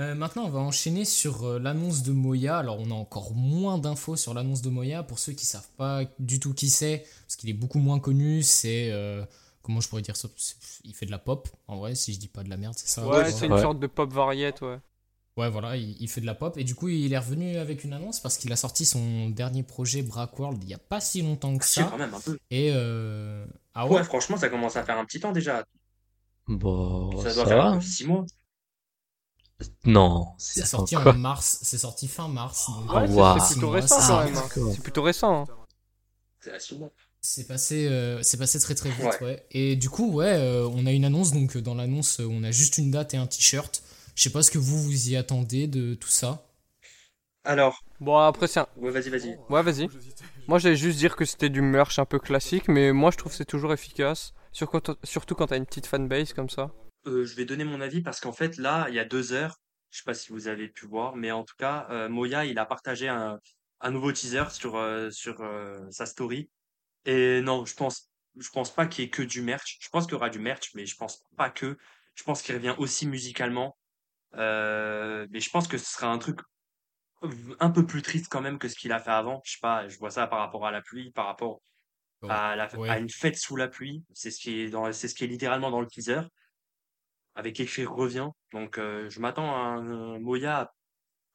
Euh, 0.00 0.14
maintenant, 0.14 0.44
on 0.44 0.50
va 0.50 0.60
enchaîner 0.60 1.04
sur 1.04 1.44
euh, 1.44 1.58
l'annonce 1.58 2.02
de 2.02 2.12
Moya. 2.12 2.58
Alors, 2.58 2.78
on 2.78 2.90
a 2.90 2.94
encore 2.94 3.32
moins 3.34 3.78
d'infos 3.78 4.16
sur 4.16 4.32
l'annonce 4.34 4.62
de 4.62 4.70
Moya. 4.70 5.02
Pour 5.02 5.18
ceux 5.18 5.32
qui 5.32 5.44
savent 5.46 5.70
pas 5.76 6.02
du 6.18 6.38
tout 6.40 6.54
qui 6.54 6.70
c'est, 6.70 7.04
parce 7.26 7.36
qu'il 7.36 7.50
est 7.50 7.60
beaucoup 7.64 7.80
moins 7.80 7.98
connu, 8.00 8.42
c'est. 8.42 8.90
euh, 8.92 9.24
comment 9.62 9.80
je 9.80 9.88
pourrais 9.88 10.02
dire 10.02 10.16
ça? 10.16 10.28
Il 10.84 10.94
fait 10.94 11.06
de 11.06 11.10
la 11.10 11.18
pop, 11.18 11.48
en 11.66 11.76
vrai, 11.78 11.94
si 11.94 12.12
je 12.14 12.18
dis 12.20 12.28
pas 12.28 12.44
de 12.44 12.50
la 12.50 12.56
merde, 12.56 12.74
c'est 12.76 12.88
ça 12.88 13.06
Ouais, 13.06 13.24
tu 13.24 13.32
c'est 13.32 13.46
une 13.46 13.52
Ouais. 13.54 13.60
sorte 13.60 13.78
de 13.80 13.86
pop 13.88 14.12
variette, 14.12 14.60
ouais. 14.62 14.78
Ouais, 15.38 15.48
voilà, 15.48 15.76
il, 15.76 15.96
il 16.00 16.08
fait 16.08 16.20
de 16.20 16.26
la 16.26 16.34
pop. 16.34 16.58
Et 16.58 16.64
du 16.64 16.74
coup, 16.74 16.88
il 16.88 17.12
est 17.12 17.18
revenu 17.18 17.56
avec 17.58 17.84
une 17.84 17.92
annonce 17.92 18.20
parce 18.20 18.36
qu'il 18.38 18.52
a 18.52 18.56
sorti 18.56 18.84
son 18.84 19.30
dernier 19.30 19.62
projet, 19.62 20.02
Brackworld, 20.02 20.62
il 20.64 20.68
y 20.68 20.74
a 20.74 20.78
pas 20.78 21.00
si 21.00 21.22
longtemps 21.22 21.56
que 21.56 21.64
Si, 21.64 21.74
ça. 21.80 21.84
quand 21.84 21.96
même 21.98 22.12
un 22.12 22.20
peu. 22.20 22.38
Et. 22.50 22.70
euh, 22.74 23.46
Ah 23.74 23.86
ouais, 23.86 23.96
Ouais, 23.98 24.04
franchement, 24.04 24.36
ça 24.36 24.48
commence 24.48 24.76
à 24.76 24.84
faire 24.84 24.98
un 24.98 25.04
petit 25.04 25.20
temps 25.20 25.32
déjà. 25.32 25.64
Bon, 26.48 27.22
Ça 27.22 27.30
ça, 27.30 27.34
doit 27.36 27.46
faire 27.46 27.64
un 27.64 27.70
va. 27.72 27.76
peu 27.76 27.82
six 27.84 28.04
mois. 28.06 28.24
Non, 29.84 30.28
c'est 30.38 30.64
sorti 30.64 30.96
en 30.96 31.12
mars. 31.14 31.58
C'est 31.62 31.78
sorti 31.78 32.06
fin 32.08 32.28
mars. 32.28 32.66
Ah, 32.88 33.02
Ouais, 33.04 33.40
c'est- 33.40 33.54
plutôt 33.54 33.70
récent 33.70 34.00
c'est 34.00 34.06
quand 34.08 34.18
ça. 34.18 34.24
même. 34.24 34.36
hein. 34.36 34.48
C'est 34.74 34.82
plutôt 34.82 35.02
récent. 35.02 35.42
hein. 35.42 35.46
C'est 37.20 37.46
passé, 37.48 37.88
euh, 37.88 38.22
c'est 38.22 38.36
passé 38.36 38.60
très 38.60 38.74
très 38.76 38.90
vite, 38.90 39.00
ouais. 39.20 39.22
Ouais. 39.22 39.46
Et 39.50 39.74
du 39.76 39.90
coup, 39.90 40.12
ouais, 40.12 40.34
euh, 40.36 40.68
on 40.72 40.86
a 40.86 40.92
une 40.92 41.04
annonce. 41.04 41.32
Donc, 41.32 41.56
dans 41.58 41.74
l'annonce, 41.74 42.20
on 42.20 42.44
a 42.44 42.50
juste 42.52 42.78
une 42.78 42.90
date 42.92 43.14
et 43.14 43.16
un 43.16 43.26
t-shirt. 43.26 43.82
Je 44.18 44.24
sais 44.24 44.30
pas 44.30 44.42
ce 44.42 44.50
que 44.50 44.58
vous 44.58 44.82
vous 44.82 45.10
y 45.10 45.14
attendez 45.14 45.68
de 45.68 45.94
tout 45.94 46.08
ça. 46.08 46.42
Alors, 47.44 47.84
Bon, 48.00 48.16
après, 48.18 48.48
c'est 48.48 48.58
un... 48.58 48.66
ouais, 48.76 48.90
vas-y, 48.90 49.10
vas-y. 49.10 49.38
Ouais, 49.48 49.62
vas-y. 49.62 49.86
Moi, 50.48 50.58
j'allais 50.58 50.74
juste 50.74 50.98
dire 50.98 51.14
que 51.14 51.24
c'était 51.24 51.48
du 51.48 51.62
merch 51.62 52.00
un 52.00 52.04
peu 52.04 52.18
classique, 52.18 52.66
mais 52.66 52.90
moi, 52.90 53.12
je 53.12 53.16
trouve 53.16 53.30
que 53.30 53.38
c'est 53.38 53.44
toujours 53.44 53.72
efficace. 53.72 54.34
Surtout 54.50 55.36
quand 55.36 55.46
t'as 55.46 55.56
une 55.56 55.66
petite 55.66 55.86
fanbase 55.86 56.32
comme 56.32 56.50
ça. 56.50 56.72
Euh, 57.06 57.24
je 57.24 57.36
vais 57.36 57.44
donner 57.44 57.62
mon 57.62 57.80
avis 57.80 58.00
parce 58.00 58.18
qu'en 58.18 58.32
fait, 58.32 58.56
là, 58.56 58.86
il 58.88 58.96
y 58.96 58.98
a 58.98 59.04
deux 59.04 59.32
heures, 59.32 59.60
je 59.92 59.98
sais 59.98 60.04
pas 60.04 60.14
si 60.14 60.32
vous 60.32 60.48
avez 60.48 60.66
pu 60.66 60.86
voir, 60.86 61.14
mais 61.14 61.30
en 61.30 61.44
tout 61.44 61.54
cas, 61.56 61.86
euh, 61.90 62.08
Moya, 62.08 62.44
il 62.44 62.58
a 62.58 62.66
partagé 62.66 63.06
un, 63.06 63.38
un 63.80 63.90
nouveau 63.92 64.10
teaser 64.10 64.50
sur, 64.50 64.74
euh, 64.74 65.12
sur 65.12 65.42
euh, 65.42 65.78
sa 65.92 66.06
story. 66.06 66.50
Et 67.04 67.40
non, 67.42 67.64
je 67.66 67.74
pense, 67.74 68.10
je 68.36 68.50
pense 68.50 68.74
pas 68.74 68.88
qu'il 68.88 69.04
y 69.04 69.06
ait 69.06 69.10
que 69.10 69.22
du 69.22 69.42
merch. 69.42 69.78
Je 69.80 69.88
pense 69.90 70.06
qu'il 70.06 70.14
y 70.14 70.16
aura 70.16 70.28
du 70.28 70.40
merch, 70.40 70.72
mais 70.74 70.86
je 70.86 70.96
pense 70.96 71.22
pas 71.36 71.50
que. 71.50 71.78
Je 72.16 72.24
pense 72.24 72.42
qu'il 72.42 72.56
revient 72.56 72.74
aussi 72.78 73.06
musicalement. 73.06 73.77
Euh, 74.34 75.26
mais 75.30 75.40
je 75.40 75.50
pense 75.50 75.68
que 75.68 75.78
ce 75.78 75.90
sera 75.92 76.08
un 76.08 76.18
truc 76.18 76.40
un 77.58 77.70
peu 77.70 77.84
plus 77.84 78.02
triste 78.02 78.28
quand 78.30 78.40
même 78.40 78.58
que 78.58 78.68
ce 78.68 78.76
qu'il 78.76 78.92
a 78.92 79.00
fait 79.00 79.10
avant. 79.10 79.40
Je 79.44 79.52
sais 79.52 79.58
pas, 79.60 79.88
je 79.88 79.98
vois 79.98 80.10
ça 80.10 80.26
par 80.26 80.38
rapport 80.38 80.66
à 80.66 80.70
la 80.70 80.82
pluie, 80.82 81.10
par 81.12 81.26
rapport 81.26 81.60
à, 82.28 82.56
la, 82.56 82.72
Ouais. 82.76 82.88
à 82.88 82.98
une 82.98 83.08
fête 83.10 83.36
sous 83.36 83.56
la 83.56 83.68
pluie. 83.68 84.04
C'est 84.12 84.30
ce 84.30 84.38
qui 84.40 84.60
est 84.60 84.70
dans, 84.70 84.92
c'est 84.92 85.08
ce 85.08 85.14
qui 85.14 85.24
est 85.24 85.28
littéralement 85.28 85.70
dans 85.70 85.80
le 85.80 85.86
teaser. 85.86 86.20
Avec 87.34 87.60
écrit 87.60 87.84
revient. 87.84 88.28
Donc, 88.52 88.78
euh, 88.78 89.08
je 89.10 89.20
m'attends 89.20 89.54
à 89.54 89.58
un, 89.58 90.14
un 90.14 90.18
Moya 90.18 90.72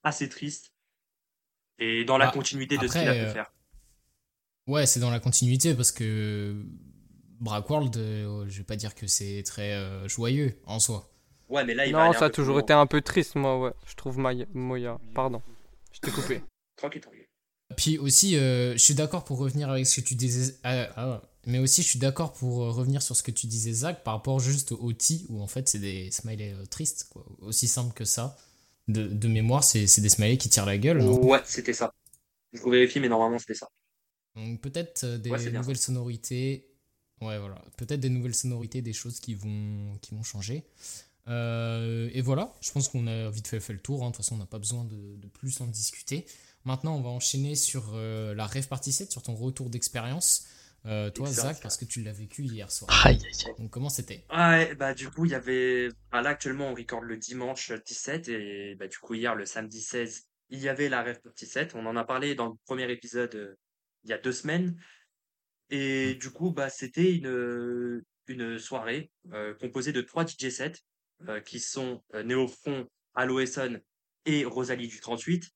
assez 0.03 0.27
triste. 0.29 0.73
Et 1.79 2.05
dans 2.05 2.17
la 2.17 2.25
Bah, 2.27 2.31
continuité 2.33 2.77
de 2.77 2.87
ce 2.87 2.93
qu'il 2.93 3.07
a 3.07 3.13
pu 3.13 3.19
euh, 3.21 3.33
faire. 3.33 3.51
Ouais, 4.67 4.85
c'est 4.85 4.99
dans 4.99 5.09
la 5.09 5.19
continuité 5.19 5.75
parce 5.75 5.91
que 5.91 6.65
Brackworld, 7.39 7.95
euh, 7.97 8.45
je 8.47 8.57
vais 8.59 8.63
pas 8.63 8.75
dire 8.75 8.95
que 8.95 9.07
c'est 9.07 9.43
très 9.43 10.07
joyeux 10.07 10.61
en 10.65 10.79
soi. 10.79 11.12
Ouais, 11.53 11.63
mais 11.65 11.73
là, 11.73 11.85
il 11.85 11.93
va 11.93 11.99
Non, 11.99 12.03
aller 12.09 12.19
ça 12.19 12.25
a 12.25 12.29
peu 12.29 12.33
plus 12.33 12.41
toujours 12.41 12.55
loin. 12.55 12.63
été 12.63 12.73
un 12.73 12.85
peu 12.87 13.01
triste, 13.01 13.35
moi, 13.35 13.59
ouais. 13.59 13.71
Je 13.87 13.95
trouve 13.95 14.17
Maya- 14.17 14.47
Moya. 14.53 14.99
Pardon. 15.13 15.41
Je 15.91 15.99
t'ai 15.99 16.11
coupé. 16.11 16.41
Tranquille, 16.75 17.01
tranquille. 17.01 17.27
Puis 17.77 17.97
aussi, 17.97 18.35
euh, 18.37 18.73
je 18.73 18.77
suis 18.77 18.93
d'accord 18.95 19.23
pour 19.23 19.37
revenir 19.39 19.69
avec 19.69 19.85
ce 19.87 20.01
que 20.01 20.05
tu 20.05 20.15
disais. 20.15 20.55
ah, 20.63 20.87
ah, 20.95 21.21
mais 21.45 21.59
aussi, 21.59 21.81
je 21.83 21.87
suis 21.89 21.99
d'accord 21.99 22.33
pour 22.33 22.63
euh, 22.63 22.71
revenir 22.71 23.01
sur 23.01 23.15
ce 23.15 23.23
que 23.23 23.31
tu 23.31 23.47
disais, 23.47 23.73
Zach, 23.73 24.03
par 24.03 24.15
rapport 24.15 24.39
juste 24.39 24.71
au 24.73 24.93
T, 24.93 25.21
où 25.29 25.41
en 25.41 25.47
fait, 25.47 25.67
c'est 25.69 25.79
des 25.79 26.11
smileys 26.11 26.53
euh, 26.53 26.65
tristes, 26.65 27.07
quoi. 27.11 27.25
Aussi 27.41 27.67
simple 27.67 27.93
que 27.93 28.05
ça. 28.05 28.37
De, 28.87 29.07
de 29.07 29.27
mémoire, 29.27 29.63
c'est 29.63 29.87
c'est 29.87 30.01
des 30.01 30.09
smileys 30.09 30.37
qui 30.37 30.49
tirent 30.49 30.65
la 30.65 30.77
gueule, 30.77 31.01
non? 31.01 31.23
Ouais, 31.25 31.39
c'était 31.45 31.73
ça. 31.73 31.91
Je 32.53 32.61
vous 32.61 32.69
vérifie, 32.69 32.99
mais 32.99 33.09
normalement, 33.09 33.39
c'était 33.39 33.53
ça. 33.55 33.67
Donc 34.35 34.61
peut-être 34.61 35.03
euh, 35.05 35.17
des 35.17 35.29
Ouais, 35.31 35.51
nouvelles 35.51 35.77
sonorités. 35.77 36.67
Ouais, 37.21 37.39
voilà. 37.39 37.61
Peut-être 37.77 38.01
des 38.01 38.09
nouvelles 38.09 38.35
sonorités, 38.35 38.81
des 38.81 38.93
choses 38.93 39.19
qui 39.19 39.35
vont, 39.35 39.97
qui 40.01 40.13
vont 40.15 40.23
changer. 40.23 40.63
Euh, 41.27 42.09
et 42.13 42.21
voilà, 42.21 42.53
je 42.61 42.71
pense 42.71 42.89
qu'on 42.89 43.07
a 43.07 43.29
vite 43.29 43.47
fait, 43.47 43.59
fait 43.59 43.73
le 43.73 43.79
tour. 43.79 44.03
hein. 44.03 44.07
De 44.07 44.15
toute 44.15 44.17
façon, 44.17 44.35
on 44.35 44.39
n'a 44.39 44.45
pas 44.45 44.59
besoin 44.59 44.83
de, 44.85 45.15
de 45.17 45.27
plus 45.27 45.61
en 45.61 45.67
discuter. 45.67 46.25
Maintenant, 46.65 46.95
on 46.97 47.01
va 47.01 47.09
enchaîner 47.09 47.55
sur 47.55 47.91
euh, 47.93 48.33
la 48.35 48.45
Rêve 48.45 48.67
Partie 48.67 48.91
7, 48.91 49.11
sur 49.11 49.21
ton 49.23 49.35
retour 49.35 49.69
d'expérience. 49.69 50.47
Euh, 50.85 51.09
toi, 51.09 51.27
Zach, 51.31 51.61
parce 51.61 51.77
que 51.77 51.85
tu 51.85 52.03
l'as 52.03 52.11
vécu 52.11 52.43
hier 52.43 52.69
soir. 52.71 52.91
Aïe, 53.05 53.15
aïe, 53.15 53.31
aïe. 53.45 53.53
Donc 53.57 53.69
comment 53.71 53.89
c'était? 53.89 54.25
Ouais, 54.33 54.75
bah 54.75 54.93
du 54.93 55.09
coup, 55.09 55.25
il 55.25 55.31
y 55.31 55.35
avait. 55.35 55.89
bah, 56.11 56.21
là, 56.21 56.31
actuellement, 56.31 56.69
on 56.69 56.75
recorde 56.75 57.05
le 57.05 57.17
dimanche 57.17 57.71
17 57.71 58.27
et 58.29 58.75
bah, 58.75 58.87
du 58.87 58.97
coup, 58.97 59.13
hier, 59.13 59.35
le 59.35 59.45
samedi 59.45 59.81
16, 59.81 60.23
il 60.49 60.59
y 60.59 60.67
avait 60.69 60.89
la 60.89 61.01
Rêve 61.03 61.21
Partie 61.21 61.45
7. 61.45 61.75
On 61.75 61.85
en 61.85 61.95
a 61.95 62.03
parlé 62.03 62.35
dans 62.35 62.47
le 62.47 62.53
premier 62.65 62.91
épisode 62.91 63.35
euh, 63.35 63.55
il 64.03 64.09
y 64.09 64.13
a 64.13 64.17
deux 64.17 64.33
semaines. 64.33 64.77
Et 65.69 66.15
du 66.15 66.29
coup, 66.31 66.51
bah, 66.51 66.69
c'était 66.69 67.13
une, 67.15 68.01
une 68.27 68.59
soirée 68.59 69.11
euh, 69.31 69.53
composée 69.55 69.91
de 69.93 70.01
trois 70.01 70.25
DJ 70.25 70.49
sets 70.49 70.73
qui 71.45 71.59
sont 71.59 72.03
euh, 72.13 72.23
Néofront, 72.23 72.87
Aloeson 73.15 73.79
et 74.25 74.45
Rosalie 74.45 74.87
du 74.87 74.99
38 74.99 75.49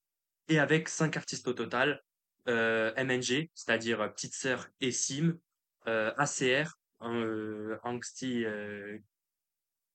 et 0.49 0.59
avec 0.59 0.89
cinq 0.89 1.17
artistes 1.17 1.47
au 1.47 1.53
total. 1.53 2.01
Euh, 2.47 2.93
MNG, 2.95 3.49
c'est-à-dire 3.53 3.99
euh, 3.99 4.07
Petite 4.07 4.33
Sœur 4.33 4.69
et 4.79 4.93
Sim, 4.93 5.37
euh, 5.87 6.13
ACR, 6.17 6.79
euh, 7.01 7.77
Angsty 7.83 8.45
euh, 8.45 8.97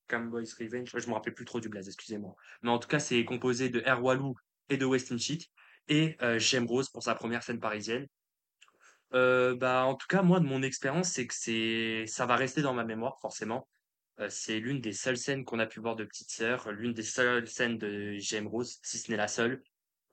Camboy's 0.07 0.53
Revenge, 0.53 0.91
je 0.95 1.07
me 1.07 1.13
rappelle 1.13 1.33
plus 1.33 1.45
trop 1.45 1.59
du 1.59 1.69
blaze, 1.69 1.87
excusez-moi. 1.87 2.35
Mais 2.61 2.69
en 2.69 2.77
tout 2.77 2.87
cas, 2.87 2.99
c'est 2.99 3.25
composé 3.25 3.69
de 3.69 3.81
Air 3.85 4.03
Walou 4.03 4.35
et 4.69 4.77
de 4.77 4.85
Westin 4.85 5.17
Cheat 5.17 5.49
et 5.87 6.15
euh, 6.21 6.39
Rose 6.67 6.89
pour 6.89 7.01
sa 7.01 7.15
première 7.15 7.41
scène 7.41 7.59
parisienne. 7.59 8.07
Euh, 9.13 9.55
bah, 9.55 9.85
en 9.85 9.95
tout 9.95 10.07
cas, 10.07 10.21
moi, 10.21 10.39
de 10.39 10.45
mon 10.45 10.61
expérience, 10.61 11.09
c'est 11.09 11.27
que 11.27 11.33
c'est, 11.35 12.05
ça 12.07 12.25
va 12.25 12.35
rester 12.35 12.61
dans 12.61 12.73
ma 12.73 12.83
mémoire, 12.83 13.19
forcément. 13.19 13.67
Euh, 14.19 14.29
c'est 14.29 14.59
l'une 14.59 14.79
des 14.81 14.93
seules 14.93 15.17
scènes 15.17 15.43
qu'on 15.45 15.59
a 15.59 15.65
pu 15.65 15.79
voir 15.79 15.95
de 15.95 16.03
Petite 16.03 16.31
Sœur, 16.31 16.71
l'une 16.71 16.93
des 16.93 17.03
seules 17.03 17.47
scènes 17.47 17.77
de 17.77 18.13
J'aime 18.17 18.47
Rose, 18.47 18.79
si 18.83 18.97
ce 18.99 19.09
n'est 19.11 19.17
la 19.17 19.27
seule. 19.27 19.63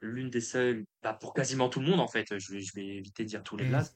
L'une 0.00 0.30
des 0.30 0.40
seules, 0.40 0.84
bah, 1.02 1.14
pour 1.14 1.34
quasiment 1.34 1.68
tout 1.68 1.80
le 1.80 1.86
monde, 1.86 2.00
en 2.00 2.08
fait. 2.08 2.38
Je 2.38 2.52
vais, 2.52 2.60
je 2.60 2.72
vais 2.74 2.86
éviter 2.86 3.24
de 3.24 3.28
dire 3.28 3.42
tous 3.42 3.56
les 3.56 3.64
Mhm. 3.64 3.70
blazes. 3.70 3.94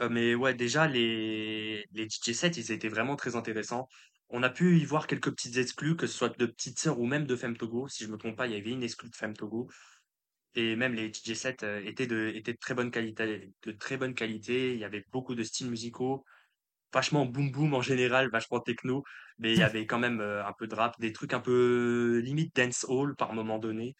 Euh, 0.00 0.08
mais 0.08 0.34
ouais, 0.34 0.54
déjà, 0.54 0.86
les, 0.86 1.84
les 1.92 2.06
DJ 2.06 2.32
sets, 2.34 2.50
ils 2.56 2.70
étaient 2.72 2.88
vraiment 2.88 3.16
très 3.16 3.34
intéressants. 3.36 3.88
On 4.28 4.42
a 4.42 4.50
pu 4.50 4.78
y 4.78 4.84
voir 4.84 5.06
quelques 5.06 5.30
petites 5.30 5.56
exclus, 5.56 5.96
que 5.96 6.06
ce 6.06 6.16
soit 6.16 6.36
de 6.38 6.46
Petites 6.46 6.78
Sœurs 6.78 7.00
ou 7.00 7.06
même 7.06 7.26
de 7.26 7.34
Femme 7.36 7.56
Togo. 7.56 7.88
Si 7.88 8.04
je 8.04 8.08
me 8.10 8.16
trompe 8.18 8.36
pas, 8.36 8.46
il 8.46 8.52
y 8.52 8.56
avait 8.56 8.70
une 8.70 8.82
exclue 8.82 9.10
de 9.10 9.16
Femme 9.16 9.34
Togo. 9.34 9.68
Et 10.54 10.76
même 10.76 10.94
les 10.94 11.08
DJ 11.10 11.34
sets 11.34 11.64
euh, 11.64 11.82
étaient 11.84 12.06
de, 12.06 12.32
étaient 12.34 12.54
de 12.54 12.58
très 12.58 12.74
bonne 12.74 12.90
qualité, 12.90 13.52
de 13.62 13.72
très 13.72 13.96
bonne 13.96 14.14
qualité. 14.14 14.74
Il 14.74 14.80
y 14.80 14.84
avait 14.84 15.04
beaucoup 15.12 15.34
de 15.34 15.42
styles 15.44 15.70
musicaux, 15.70 16.24
vachement 16.92 17.26
boom 17.26 17.50
boom 17.50 17.74
en 17.74 17.82
général, 17.82 18.30
vachement 18.30 18.60
techno. 18.60 19.04
Mais 19.38 19.52
il 19.52 19.58
y 19.58 19.62
avait 19.62 19.86
quand 19.86 19.98
même 19.98 20.20
euh, 20.20 20.44
un 20.44 20.52
peu 20.52 20.66
de 20.66 20.74
rap, 20.74 20.98
des 21.00 21.12
trucs 21.12 21.32
un 21.32 21.40
peu 21.40 22.20
limite 22.24 22.54
dancehall 22.54 23.14
par 23.16 23.32
moment 23.32 23.58
donné. 23.58 23.96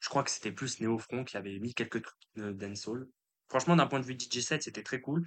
Je 0.00 0.08
crois 0.08 0.22
que 0.22 0.30
c'était 0.30 0.52
plus 0.52 0.80
Néofront 0.80 1.24
qui 1.24 1.36
avait 1.36 1.58
mis 1.58 1.74
quelques 1.74 2.02
trucs 2.02 2.16
de 2.36 2.52
dancehall. 2.52 3.06
franchement, 3.48 3.76
d'un 3.76 3.86
point 3.86 4.00
de 4.00 4.04
vue 4.04 4.16
DJ 4.18 4.40
set, 4.40 4.62
c'était 4.62 4.82
très 4.82 5.00
cool. 5.00 5.24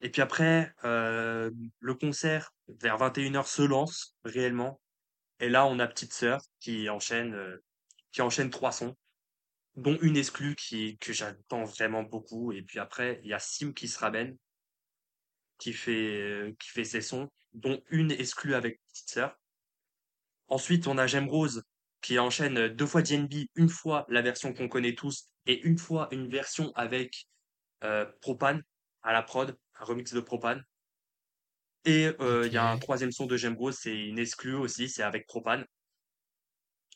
Et 0.00 0.10
puis 0.10 0.22
après, 0.22 0.72
euh, 0.84 1.50
le 1.80 1.94
concert 1.94 2.52
vers 2.68 2.98
21h 2.98 3.46
se 3.46 3.62
lance 3.62 4.16
réellement. 4.24 4.80
Et 5.40 5.48
là, 5.48 5.66
on 5.66 5.78
a 5.78 5.86
Petite 5.86 6.12
Sœur 6.12 6.40
qui 6.60 6.88
enchaîne, 6.88 7.34
euh, 7.34 7.56
qui 8.12 8.22
enchaîne 8.22 8.50
trois 8.50 8.72
sons, 8.72 8.96
dont 9.76 9.98
une 10.02 10.16
exclue 10.16 10.54
qui, 10.56 10.98
que 10.98 11.12
j'attends 11.12 11.64
vraiment 11.64 12.02
beaucoup. 12.02 12.52
Et 12.52 12.62
puis 12.62 12.78
après, 12.78 13.20
il 13.24 13.30
y 13.30 13.34
a 13.34 13.38
Sim 13.38 13.72
qui 13.72 13.88
se 13.88 13.98
ramène, 13.98 14.36
qui 15.58 15.72
fait, 15.72 16.20
euh, 16.20 16.52
qui 16.58 16.70
fait 16.70 16.84
ses 16.84 17.00
sons, 17.00 17.28
dont 17.52 17.82
une 17.90 18.12
exclue 18.12 18.54
avec 18.54 18.80
Petite 18.88 19.10
Sœur. 19.10 19.36
Ensuite, 20.48 20.86
on 20.86 20.98
a 20.98 21.06
J'aime 21.06 21.28
Rose 21.28 21.62
qui 22.00 22.18
enchaîne 22.18 22.68
deux 22.68 22.86
fois 22.86 23.02
DNB, 23.02 23.48
une 23.56 23.68
fois 23.68 24.06
la 24.08 24.22
version 24.22 24.54
qu'on 24.54 24.68
connaît 24.68 24.94
tous 24.94 25.28
et 25.46 25.60
une 25.62 25.78
fois 25.78 26.08
une 26.12 26.28
version 26.28 26.72
avec 26.74 27.26
euh, 27.82 28.06
Propane 28.20 28.62
à 29.02 29.12
la 29.12 29.22
prod, 29.22 29.56
un 29.78 29.84
remix 29.84 30.12
de 30.12 30.20
Propane. 30.20 30.64
Et 31.84 32.10
euh, 32.20 32.46
il 32.46 32.52
y 32.52 32.56
a 32.56 32.68
un 32.68 32.78
troisième 32.78 33.12
son 33.12 33.26
de 33.26 33.36
J'aime 33.36 33.56
Rose, 33.56 33.76
c'est 33.80 33.96
une 33.96 34.18
exclue 34.18 34.54
aussi, 34.54 34.88
c'est 34.88 35.02
avec 35.02 35.26
Propane. 35.26 35.64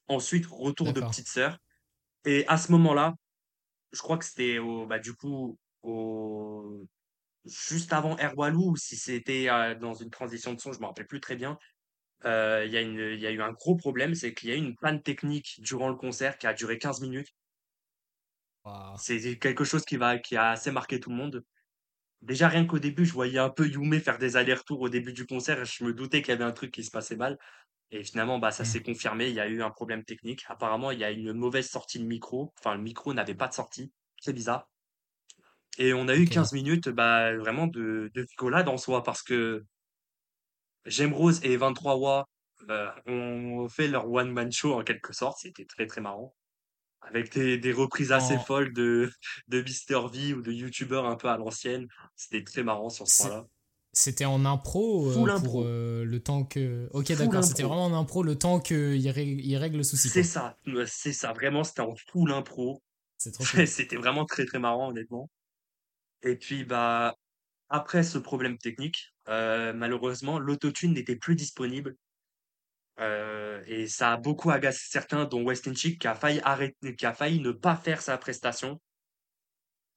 Ensuite, 0.08 0.46
retour 0.46 0.92
de. 0.92 1.00
Petite 1.00 1.28
Sœur. 1.28 1.58
Et 2.24 2.46
à 2.46 2.56
ce 2.56 2.70
moment-là, 2.72 3.14
je 3.92 4.00
crois 4.00 4.18
que 4.18 4.24
c'était 4.24 4.58
au, 4.58 4.86
bah, 4.86 4.98
du 4.98 5.14
coup, 5.14 5.58
au, 5.82 6.86
juste 7.44 7.92
avant 7.92 8.16
Air 8.18 8.36
Walou, 8.38 8.72
ou 8.72 8.76
si 8.76 8.96
c'était 8.96 9.48
euh, 9.50 9.74
dans 9.74 9.94
une 9.94 10.10
transition 10.10 10.54
de 10.54 10.60
son, 10.60 10.72
je 10.72 10.80
me 10.80 10.86
rappelle 10.86 11.06
plus 11.06 11.20
très 11.20 11.36
bien. 11.36 11.58
Euh, 12.26 12.64
Il 12.66 12.72
y 12.72 12.78
a 12.78 12.82
y 13.32 13.34
eu 13.34 13.42
un 13.42 13.52
gros 13.52 13.76
problème, 13.76 14.14
c'est 14.16 14.34
qu'il 14.34 14.50
y 14.50 14.52
a 14.52 14.56
eu 14.56 14.58
une 14.58 14.76
panne 14.76 15.02
technique 15.02 15.56
durant 15.60 15.88
le 15.90 15.96
concert 15.96 16.38
qui 16.38 16.46
a 16.48 16.54
duré 16.54 16.78
15 16.78 17.00
minutes. 17.02 17.28
C'est 18.94 19.38
quelque 19.38 19.64
chose 19.64 19.84
qui 19.84 19.96
va, 19.96 20.18
qui 20.18 20.36
a 20.36 20.50
assez 20.50 20.70
marqué 20.70 21.00
tout 21.00 21.10
le 21.10 21.16
monde. 21.16 21.44
Déjà, 22.22 22.48
rien 22.48 22.66
qu'au 22.66 22.80
début, 22.80 23.06
je 23.06 23.14
voyais 23.14 23.38
un 23.40 23.50
peu 23.50 23.68
Yume 23.68 24.00
faire 24.00 24.18
des 24.18 24.36
allers-retours 24.36 24.80
au 24.82 24.90
début 24.90 25.12
du 25.14 25.26
concert 25.26 25.60
et 25.60 25.66
je 25.66 25.84
me 25.84 25.94
doutais 25.94 26.22
qu'il 26.22 26.30
y 26.30 26.34
avait 26.34 26.44
un 26.44 26.52
truc 26.52 26.72
qui 26.72 26.84
se 26.84 26.92
passait 26.92 27.16
mal. 27.16 27.38
Et 27.92 28.04
finalement, 28.04 28.40
bah, 28.40 28.52
ça 28.52 28.64
Hmm. 28.64 28.66
s'est 28.66 28.82
confirmé. 28.82 29.28
Il 29.30 29.36
y 29.36 29.40
a 29.40 29.48
eu 29.48 29.62
un 29.62 29.70
problème 29.70 30.04
technique. 30.04 30.44
Apparemment, 30.48 30.92
il 30.92 31.00
y 31.00 31.04
a 31.04 31.12
une 31.12 31.34
mauvaise 31.34 31.68
sortie 31.70 32.00
de 32.00 32.06
micro. 32.06 32.54
Enfin, 32.60 32.76
le 32.76 32.82
micro 32.82 33.14
n'avait 33.14 33.36
pas 33.36 33.48
de 33.48 33.54
sortie. 33.54 33.92
C'est 34.20 34.34
bizarre. 34.34 34.71
Et 35.78 35.92
on 35.94 36.08
a 36.08 36.16
eu 36.16 36.26
Ok. 36.26 36.30
15 36.30 36.52
minutes, 36.52 36.88
bah, 36.88 37.36
vraiment 37.36 37.66
de, 37.66 38.10
de 38.14 38.26
rigolade 38.30 38.68
en 38.68 38.76
soi 38.76 39.02
parce 39.02 39.22
que 39.22 39.64
J'aime 40.84 41.12
Rose 41.14 41.40
et 41.44 41.56
23 41.56 41.96
Wa 41.96 42.28
euh, 42.68 42.88
ont 43.06 43.68
fait 43.68 43.88
leur 43.88 44.10
one-man 44.10 44.50
show 44.50 44.74
en 44.74 44.82
quelque 44.82 45.12
sorte. 45.12 45.38
C'était 45.40 45.64
très 45.64 45.86
très 45.86 46.00
marrant. 46.00 46.34
Avec 47.02 47.32
des, 47.32 47.58
des 47.58 47.72
reprises 47.72 48.12
assez 48.12 48.34
En... 48.34 48.40
folles 48.44 48.72
de, 48.72 49.10
de 49.48 49.62
Mister 49.62 49.98
V 50.12 50.34
ou 50.34 50.42
de 50.42 50.52
YouTubeurs 50.52 51.06
un 51.06 51.16
peu 51.16 51.28
à 51.28 51.36
l'ancienne. 51.36 51.86
C'était 52.16 52.44
très 52.44 52.62
marrant 52.62 52.88
sur 52.90 53.08
ce 53.08 53.22
point-là. 53.22 53.46
C'était 53.92 54.24
en 54.24 54.44
impro 54.44 55.10
euh, 55.10 55.14
pour 55.14 55.28
impro. 55.28 55.64
euh, 55.64 56.04
le 56.04 56.20
temps 56.20 56.44
que. 56.44 56.88
Ok, 56.92 57.12
d'accord, 57.12 57.44
c'était 57.44 57.62
vraiment 57.62 57.86
en 57.86 57.94
impro 57.94 58.22
le 58.22 58.38
temps 58.38 58.58
qu'il 58.60 58.96
il 58.96 59.56
règle 59.56 59.76
le 59.76 59.82
souci. 59.82 60.08
C'est 60.08 60.22
ça, 60.22 60.56
c'est 60.86 61.12
ça. 61.12 61.32
Vraiment, 61.32 61.62
c'était 61.64 61.82
en 61.82 61.94
full 62.10 62.32
impro. 62.32 62.82
Cool. 63.38 63.68
C'était 63.68 63.94
vraiment 63.96 64.24
très 64.24 64.44
très 64.46 64.58
marrant, 64.58 64.88
honnêtement. 64.90 65.30
Et 66.22 66.36
puis, 66.36 66.64
bah, 66.64 67.16
après 67.68 68.02
ce 68.02 68.18
problème 68.18 68.58
technique, 68.58 69.14
euh, 69.28 69.72
malheureusement, 69.72 70.38
l'autotune 70.38 70.94
n'était 70.94 71.16
plus 71.16 71.34
disponible. 71.34 71.96
Euh, 73.00 73.62
et 73.66 73.88
ça 73.88 74.12
a 74.12 74.16
beaucoup 74.16 74.50
agacé 74.50 74.86
certains, 74.88 75.24
dont 75.24 75.42
Westin 75.42 75.74
Chick, 75.74 76.00
qui 76.00 76.06
a 76.06 76.14
failli 76.14 76.40
arrêter, 76.44 76.94
qui 76.96 77.06
a 77.06 77.14
failli 77.14 77.40
ne 77.40 77.50
pas 77.50 77.76
faire 77.76 78.02
sa 78.02 78.18
prestation. 78.18 78.80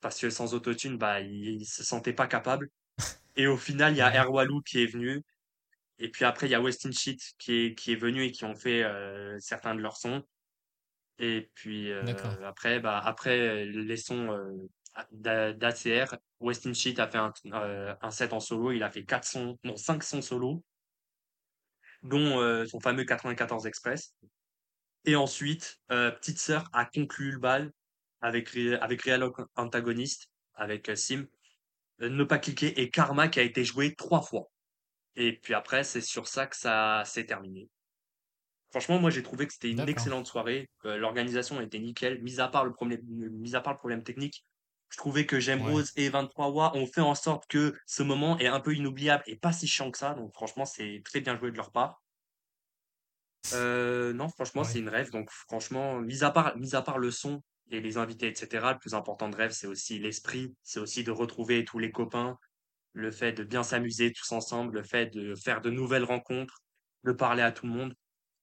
Parce 0.02 0.20
que 0.20 0.30
sans 0.30 0.54
autotune, 0.54 0.98
bah, 0.98 1.22
il, 1.22 1.62
il 1.62 1.66
se 1.66 1.84
sentait 1.84 2.14
pas 2.14 2.28
capable. 2.28 2.70
Et 3.36 3.48
au 3.48 3.58
final, 3.58 3.94
il 3.94 3.98
y 3.98 4.02
a. 4.02 4.14
Erwalou 4.16 4.62
qui 4.62 4.82
est 4.82 4.88
venu. 4.88 5.22
Et 6.00 6.10
puis 6.10 6.26
après, 6.26 6.48
il 6.48 6.52
y 6.52 6.56
a 6.56 6.62
Westin 6.62 6.92
Sheet 6.92 7.20
qui 7.38 7.54
est, 7.54 7.76
qui 7.76 7.94
est 7.94 7.96
venu 7.96 8.24
et 8.24 8.32
qui 8.32 8.46
ont 8.46 8.56
fait 8.56 8.84
euh, 8.84 9.38
certains 9.40 9.76
de 9.76 9.82
leurs 9.82 9.98
sons. 9.98 10.24
Et 11.20 11.50
puis 11.56 11.92
euh, 11.92 12.04
après, 12.44 12.82
bah, 12.82 13.00
après 13.00 13.66
les 13.66 13.98
sons 13.98 14.30
d'ACR, 15.12 16.16
Westin 16.40 16.74
Sheet 16.74 17.00
a 17.00 17.08
fait 17.08 17.18
un, 17.18 17.34
euh, 17.54 17.96
un 18.02 18.12
set 18.12 18.34
en 18.34 18.40
solo. 18.40 18.72
Il 18.72 18.84
a 18.84 18.90
fait 18.90 19.04
quatre 19.04 19.28
sons, 19.28 19.58
non, 19.64 19.76
cinq 19.76 20.04
sons 20.04 20.22
solo, 20.22 20.64
dont 22.04 22.40
euh, 22.40 22.66
son 22.66 22.80
fameux 22.80 23.04
94 23.04 23.66
Express. 23.68 24.16
Et 25.06 25.16
ensuite, 25.16 25.80
euh, 25.92 26.12
Petite 26.12 26.40
Sœur 26.40 26.70
a 26.74 26.86
conclu 26.86 27.32
le 27.32 27.40
bal 27.40 27.72
avec, 28.22 28.56
avec 28.82 29.02
Real 29.04 29.30
Antagoniste, 29.56 30.30
avec 30.56 30.92
Sim, 30.96 31.28
Ne 32.00 32.24
pas 32.24 32.40
cliquer 32.40 32.80
et 32.82 32.90
Karma 32.90 33.28
qui 33.28 33.40
a 33.40 33.44
été 33.44 33.64
joué 33.64 33.94
trois 33.94 34.22
fois. 34.22 34.50
Et 35.16 35.34
puis 35.34 35.54
après, 35.54 35.84
c'est 35.84 36.02
sur 36.02 36.28
ça 36.28 36.48
que 36.48 36.56
ça 36.56 37.04
s'est 37.06 37.26
terminé. 37.26 37.70
Franchement, 38.72 39.00
moi, 39.00 39.10
j'ai 39.10 39.24
trouvé 39.24 39.48
que 39.48 39.54
c'était 39.54 39.72
une 39.72 39.80
excellente 39.88 40.28
soirée. 40.28 40.70
L'organisation 40.84 41.62
était 41.62 41.80
nickel, 41.80 42.22
mis 42.22 42.40
à 42.40 42.48
part 42.48 42.66
le 42.66 42.74
problème, 42.74 43.00
mis 43.06 43.56
à 43.56 43.62
part 43.62 43.74
le 43.74 43.80
problème 43.80 44.04
technique. 44.04 44.44
Je 44.90 44.98
trouvais 44.98 45.26
que 45.26 45.40
J'aime 45.40 45.62
Ouais. 45.62 45.72
Rose 45.72 45.92
et 45.96 46.10
23 46.10 46.50
Wa 46.50 46.76
ont 46.76 46.86
fait 46.88 47.02
en 47.02 47.16
sorte 47.16 47.48
que 47.48 47.76
ce 47.86 48.04
moment 48.04 48.38
est 48.40 48.48
un 48.48 48.60
peu 48.60 48.74
inoubliable 48.74 49.24
et 49.28 49.36
pas 49.36 49.52
si 49.52 49.68
chiant 49.68 49.92
que 49.92 49.98
ça. 49.98 50.14
Donc, 50.14 50.34
franchement, 50.34 50.66
c'est 50.66 51.02
très 51.04 51.22
bien 51.22 51.38
joué 51.38 51.52
de 51.52 51.58
leur 51.58 51.72
part. 51.72 52.02
Euh, 53.54 54.14
non, 54.14 54.30
franchement, 54.30 54.64
c'est 54.64 54.80
une 54.80 54.90
rêve. 54.90 55.12
Donc, 55.12 55.30
franchement, 55.30 56.00
mis 56.00 56.24
à 56.24 56.32
part, 56.32 56.58
mis 56.58 56.76
à 56.76 56.82
part 56.82 56.98
le 56.98 57.12
son 57.12 57.44
et 57.72 57.82
les 57.82 57.98
invités, 57.98 58.28
etc., 58.28 58.68
le 58.74 58.80
plus 58.80 58.94
important 58.94 59.30
de 59.30 59.36
rêve, 59.36 59.52
c'est 59.52 59.68
aussi 59.68 60.00
l'esprit. 60.00 60.56
C'est 60.64 60.80
aussi 60.80 61.04
de 61.04 61.12
retrouver 61.12 61.66
tous 61.66 61.80
les 61.80 61.92
copains, 61.92 62.38
le 62.94 63.12
fait 63.12 63.34
de 63.34 63.44
bien 63.44 63.64
s'amuser 63.64 64.14
tous 64.14 64.32
ensemble, 64.32 64.76
le 64.76 64.84
fait 64.84 65.08
de 65.08 65.36
faire 65.36 65.62
de 65.62 65.70
nouvelles 65.70 66.04
rencontres, 66.04 66.62
de 67.04 67.12
parler 67.12 67.44
à 67.44 67.52
tout 67.52 67.66
le 67.66 67.74
monde. 67.74 67.94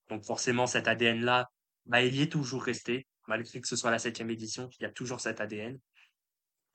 Donc, 0.09 0.25
forcément, 0.25 0.67
cet 0.67 0.87
ADN-là, 0.87 1.49
bah, 1.85 2.01
il 2.01 2.15
y 2.15 2.21
est 2.21 2.31
toujours 2.31 2.63
resté. 2.63 3.07
Malgré 3.27 3.61
que 3.61 3.67
ce 3.67 3.75
soit 3.77 3.91
la 3.91 3.99
septième 3.99 4.29
édition, 4.29 4.69
il 4.79 4.83
y 4.83 4.85
a 4.85 4.91
toujours 4.91 5.21
cet 5.21 5.39
ADN. 5.39 5.79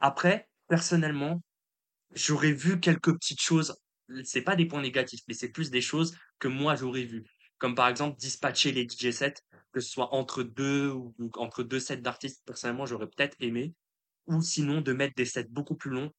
Après, 0.01 0.49
personnellement, 0.69 1.43
j'aurais 2.15 2.53
vu 2.53 2.81
quelques 2.81 3.13
petites 3.15 3.41
choses. 3.41 3.77
C'est 4.25 4.43
pas 4.43 4.57
des 4.57 4.67
points 4.67 4.83
négatifs, 4.83 5.21
mais 5.29 5.35
c'est 5.35 5.51
plus 5.51 5.71
des 5.71 5.81
choses 5.83 6.17
que 6.39 6.49
moi 6.49 6.77
j'aurais 6.77 7.05
vues. 7.05 7.25
Comme 7.59 7.75
par 7.75 7.89
exemple 7.89 8.19
dispatcher 8.19 8.73
les 8.73 8.87
DJ 8.87 9.11
sets, 9.11 9.35
que 9.73 9.81
ce 9.81 9.91
soit 9.91 10.15
entre 10.15 10.43
deux 10.43 10.91
ou 10.91 11.15
entre 11.37 11.63
deux 11.63 11.81
sets 11.81 11.99
d'artistes. 11.99 12.43
Personnellement, 12.47 12.87
j'aurais 12.87 13.09
peut-être 13.09 13.37
aimé. 13.41 13.75
Ou 14.27 14.43
sinon 14.43 14.81
de 14.81 14.93
mettre 14.93 15.15
des 15.17 15.25
sets 15.25 15.49
beaucoup 15.51 15.75
plus 15.77 15.91
longs, 15.91 16.13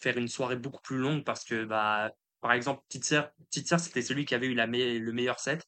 faire 0.00 0.16
une 0.16 0.28
soirée 0.28 0.56
beaucoup 0.56 0.82
plus 0.82 0.98
longue 0.98 1.24
parce 1.24 1.44
que 1.44 1.64
bah 1.64 2.12
par 2.40 2.52
exemple 2.52 2.82
Petite 2.88 3.04
Sœur, 3.04 3.30
Petite 3.50 3.78
c'était 3.78 4.02
celui 4.02 4.24
qui 4.24 4.34
avait 4.34 4.46
eu 4.46 4.54
le 4.54 5.12
meilleur 5.12 5.40
set. 5.40 5.62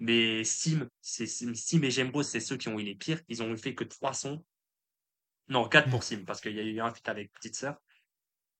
Mais 0.00 0.44
Sim, 0.44 0.88
Sim 1.02 1.82
et 1.82 1.90
Jembo, 1.90 2.22
c'est 2.22 2.40
ceux 2.40 2.56
qui 2.56 2.68
ont 2.68 2.78
eu 2.78 2.84
les 2.84 2.94
pires. 2.94 3.20
Ils 3.28 3.42
ont 3.42 3.56
fait 3.56 3.74
que 3.74 3.84
trois 3.84 4.14
sons. 4.14 4.44
Non, 5.48 5.68
quatre 5.68 5.88
Hmm. 5.88 5.90
pour 5.90 6.02
Sim, 6.02 6.24
parce 6.26 6.40
qu'il 6.40 6.54
y 6.54 6.60
a 6.60 6.62
eu 6.62 6.80
un 6.80 6.92
feat 6.92 7.08
avec 7.08 7.32
Petite 7.32 7.56
Sœur. 7.56 7.76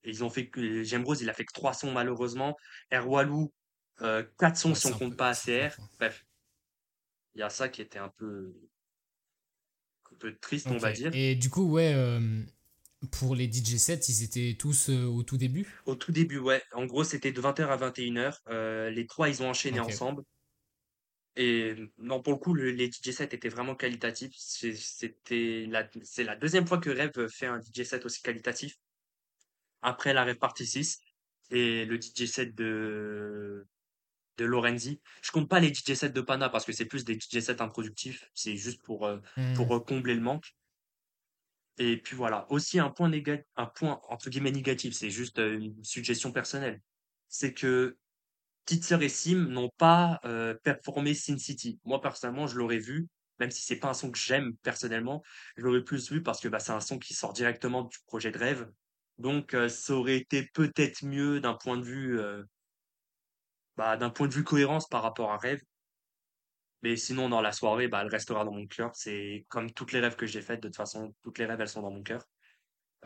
Et 0.05 0.11
ils 0.11 0.25
ont 0.25 0.31
fait 0.31 0.49
que 0.49 0.83
Jemrose, 0.85 1.23
il 1.23 1.31
a 1.31 1.35
fait 1.35 1.45
que 1.45 1.53
trois 1.53 1.75
sons 1.75 1.93
malheureusement. 1.93 2.57
Erwalou, 2.93 3.53
euh, 4.03 4.25
quatre 4.39 4.57
sons 4.57 4.71
Ouais, 4.71 4.75
si 4.75 4.87
on 4.87 4.95
compte 4.95 5.11
peu. 5.11 5.17
pas 5.17 5.31
ACR. 5.31 5.77
Bref, 5.99 6.25
il 7.35 7.41
y 7.41 7.43
a 7.43 7.51
ça 7.51 7.69
qui 7.69 7.81
était 7.83 7.99
un 7.99 8.11
peu, 8.11 8.55
un 10.13 10.17
peu 10.17 10.37
triste, 10.39 10.71
on 10.71 10.79
va 10.79 10.93
dire. 10.93 11.13
Et 11.15 11.35
du 11.35 11.51
coup, 11.51 11.71
ouais, 11.71 11.93
euh, 11.95 12.43
pour 13.13 13.35
les 13.35 13.51
DJ 13.51 13.79
sets, 13.79 14.09
ils 14.09 14.23
étaient 14.23 14.57
tous 14.59 14.91
euh, 14.91 15.05
au 15.05 15.23
tout 15.23 15.37
début? 15.37 15.67
Au 15.87 15.95
tout 15.97 16.13
début, 16.13 16.39
ouais. 16.39 16.63
En 16.73 16.87
gros, 16.87 17.05
c'était 17.05 17.33
de 17.33 17.41
20h 17.41 17.69
à 17.71 17.77
21h. 17.77 18.43
Euh, 18.49 18.91
les 18.91 19.07
trois, 19.07 19.29
ils 19.29 19.43
ont 19.43 19.49
enchaîné 19.51 19.81
ensemble. 19.81 20.23
Et 21.41 21.77
non, 21.99 22.21
pour 22.21 22.33
le 22.33 22.39
coup, 22.41 22.53
le- 22.53 22.73
les 22.73 22.91
DJ 22.91 23.13
sets 23.13 23.29
étaient 23.33 23.49
vraiment 23.49 23.77
qualitatifs. 23.77 24.33
C'est- 24.37 24.75
C'était 24.75 25.67
la, 25.69 25.89
c'est 26.03 26.25
la 26.25 26.35
deuxième 26.37 26.67
fois 26.67 26.79
que 26.79 26.91
Rêve 26.91 27.29
fait 27.29 27.47
un 27.47 27.61
DJ 27.61 27.85
set 27.85 28.05
aussi 28.05 28.21
qualitatif. 28.23 28.77
Après 29.83 30.13
la 30.13 30.25
Rêve 30.25 30.39
Party 30.39 30.67
6 30.67 31.01
et 31.51 31.85
le 31.85 31.97
DJ 31.99 32.27
set 32.27 32.55
de, 32.57 33.65
de 34.37 34.45
Lorenzi. 34.45 35.01
Je 35.23 35.31
compte 35.31 35.49
pas 35.49 35.61
les 35.61 35.73
DJ 35.73 35.95
sets 35.95 36.11
de 36.11 36.21
Pana 36.21 36.49
parce 36.49 36.65
que 36.65 36.73
c'est 36.73 36.87
plus 36.87 37.05
des 37.05 37.15
DJ 37.17 37.41
sets 37.41 37.63
improductifs. 37.63 38.29
C'est 38.35 38.57
juste 38.57 38.83
pour, 38.83 39.07
euh, 39.07 39.19
Hmm. 39.37 39.55
pour 39.55 39.73
euh, 39.77 39.81
combler 39.81 40.15
le 40.15 40.21
manque. 40.21 40.57
Et 41.79 41.97
puis 41.97 42.17
voilà. 42.17 42.51
Aussi 42.51 42.81
un 42.81 42.91
point 42.91 43.09
négatif, 43.09 43.45
un 43.57 43.67
point 43.67 44.01
entre 44.09 44.31
guillemets 44.31 44.51
négatif, 44.51 44.95
c'est 44.95 45.11
juste 45.11 45.39
euh, 45.39 45.59
une 45.61 45.85
suggestion 45.85 46.33
personnelle. 46.33 46.81
C'est 47.29 47.55
que 47.55 47.97
Petite 48.69 48.85
Sœur 48.85 49.01
et 49.01 49.09
Sim 49.09 49.47
n'ont 49.49 49.71
pas 49.79 50.21
performé 50.63 51.15
Sin 51.15 51.39
City. 51.39 51.81
Moi 51.87 52.03
personnellement, 52.03 52.47
je 52.47 52.59
l'aurais 52.59 52.79
vu, 52.79 53.09
même 53.39 53.51
si 53.51 53.63
c'est 53.63 53.77
pas 53.77 53.89
un 53.89 53.95
son 53.95 54.11
que 54.11 54.19
j'aime 54.19 54.57
personnellement, 54.59 55.23
je 55.57 55.63
l'aurais 55.63 55.83
plus 55.83 56.13
vu 56.13 56.23
parce 56.23 56.39
que 56.39 56.49
bah, 56.49 56.59
c'est 56.59 56.73
un 56.73 56.81
son 56.81 56.99
qui 56.99 57.15
sort 57.15 57.33
directement 57.33 57.85
du 57.85 57.97
projet 58.07 58.31
de 58.31 58.37
rêve. 58.37 58.71
Donc 59.17 59.57
ça 59.71 59.95
aurait 59.95 60.19
été 60.19 60.51
peut-être 60.53 61.03
mieux 61.03 61.41
d'un 61.41 61.55
point 61.55 61.79
de 61.79 61.83
vue 61.83 62.21
bah, 63.79 63.97
point 64.11 64.29
de 64.29 64.35
vue 64.35 64.45
cohérence 64.45 64.87
par 64.87 65.03
rapport 65.03 65.33
à 65.33 65.39
rêve. 65.39 65.63
Mais 66.83 66.97
sinon, 66.97 67.31
dans 67.31 67.41
la 67.41 67.53
soirée, 67.53 67.89
bah, 67.89 68.03
elle 68.03 68.09
restera 68.09 68.45
dans 68.45 68.53
mon 68.53 68.67
cœur. 68.67 68.91
C'est 68.95 69.47
comme 69.49 69.73
toutes 69.73 69.93
les 69.93 70.01
rêves 70.01 70.17
que 70.17 70.27
j'ai 70.27 70.43
faites. 70.43 70.61
De 70.61 70.69
toute 70.69 70.77
façon, 70.77 71.15
toutes 71.23 71.39
les 71.39 71.47
rêves, 71.47 71.61
elles 71.61 71.71
sont 71.71 71.81
dans 71.81 71.91
mon 71.91 72.03
cœur. 72.03 72.23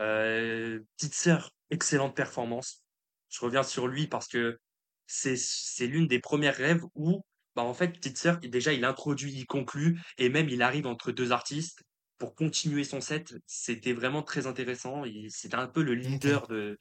Euh, 0.00 0.80
sœur, 0.98 1.52
excellente 1.70 2.16
performance. 2.16 2.82
Je 3.28 3.40
reviens 3.40 3.62
sur 3.62 3.86
lui 3.86 4.08
parce 4.08 4.26
que 4.26 4.58
c'est 5.06 5.36
c'est 5.36 5.86
l'une 5.86 6.06
des 6.06 6.18
premières 6.20 6.56
rêves 6.56 6.82
où, 6.94 7.22
bah, 7.56 7.62
en 7.62 7.74
fait, 7.74 7.88
petite 7.92 8.18
sœur, 8.18 8.38
déjà, 8.40 8.72
il 8.72 8.84
introduit, 8.84 9.32
il 9.32 9.46
conclut, 9.46 10.00
et 10.18 10.28
même 10.28 10.48
il 10.48 10.62
arrive 10.62 10.86
entre 10.86 11.12
deux 11.12 11.32
artistes 11.32 11.82
pour 12.18 12.34
continuer 12.34 12.84
son 12.84 13.00
set. 13.00 13.34
C'était 13.46 13.92
vraiment 13.92 14.22
très 14.22 14.46
intéressant. 14.46 15.04
Il- 15.04 15.30
C'était 15.30 15.56
un 15.56 15.66
peu 15.68 15.82
le 15.82 15.94
leader 15.94 16.46
de, 16.48 16.78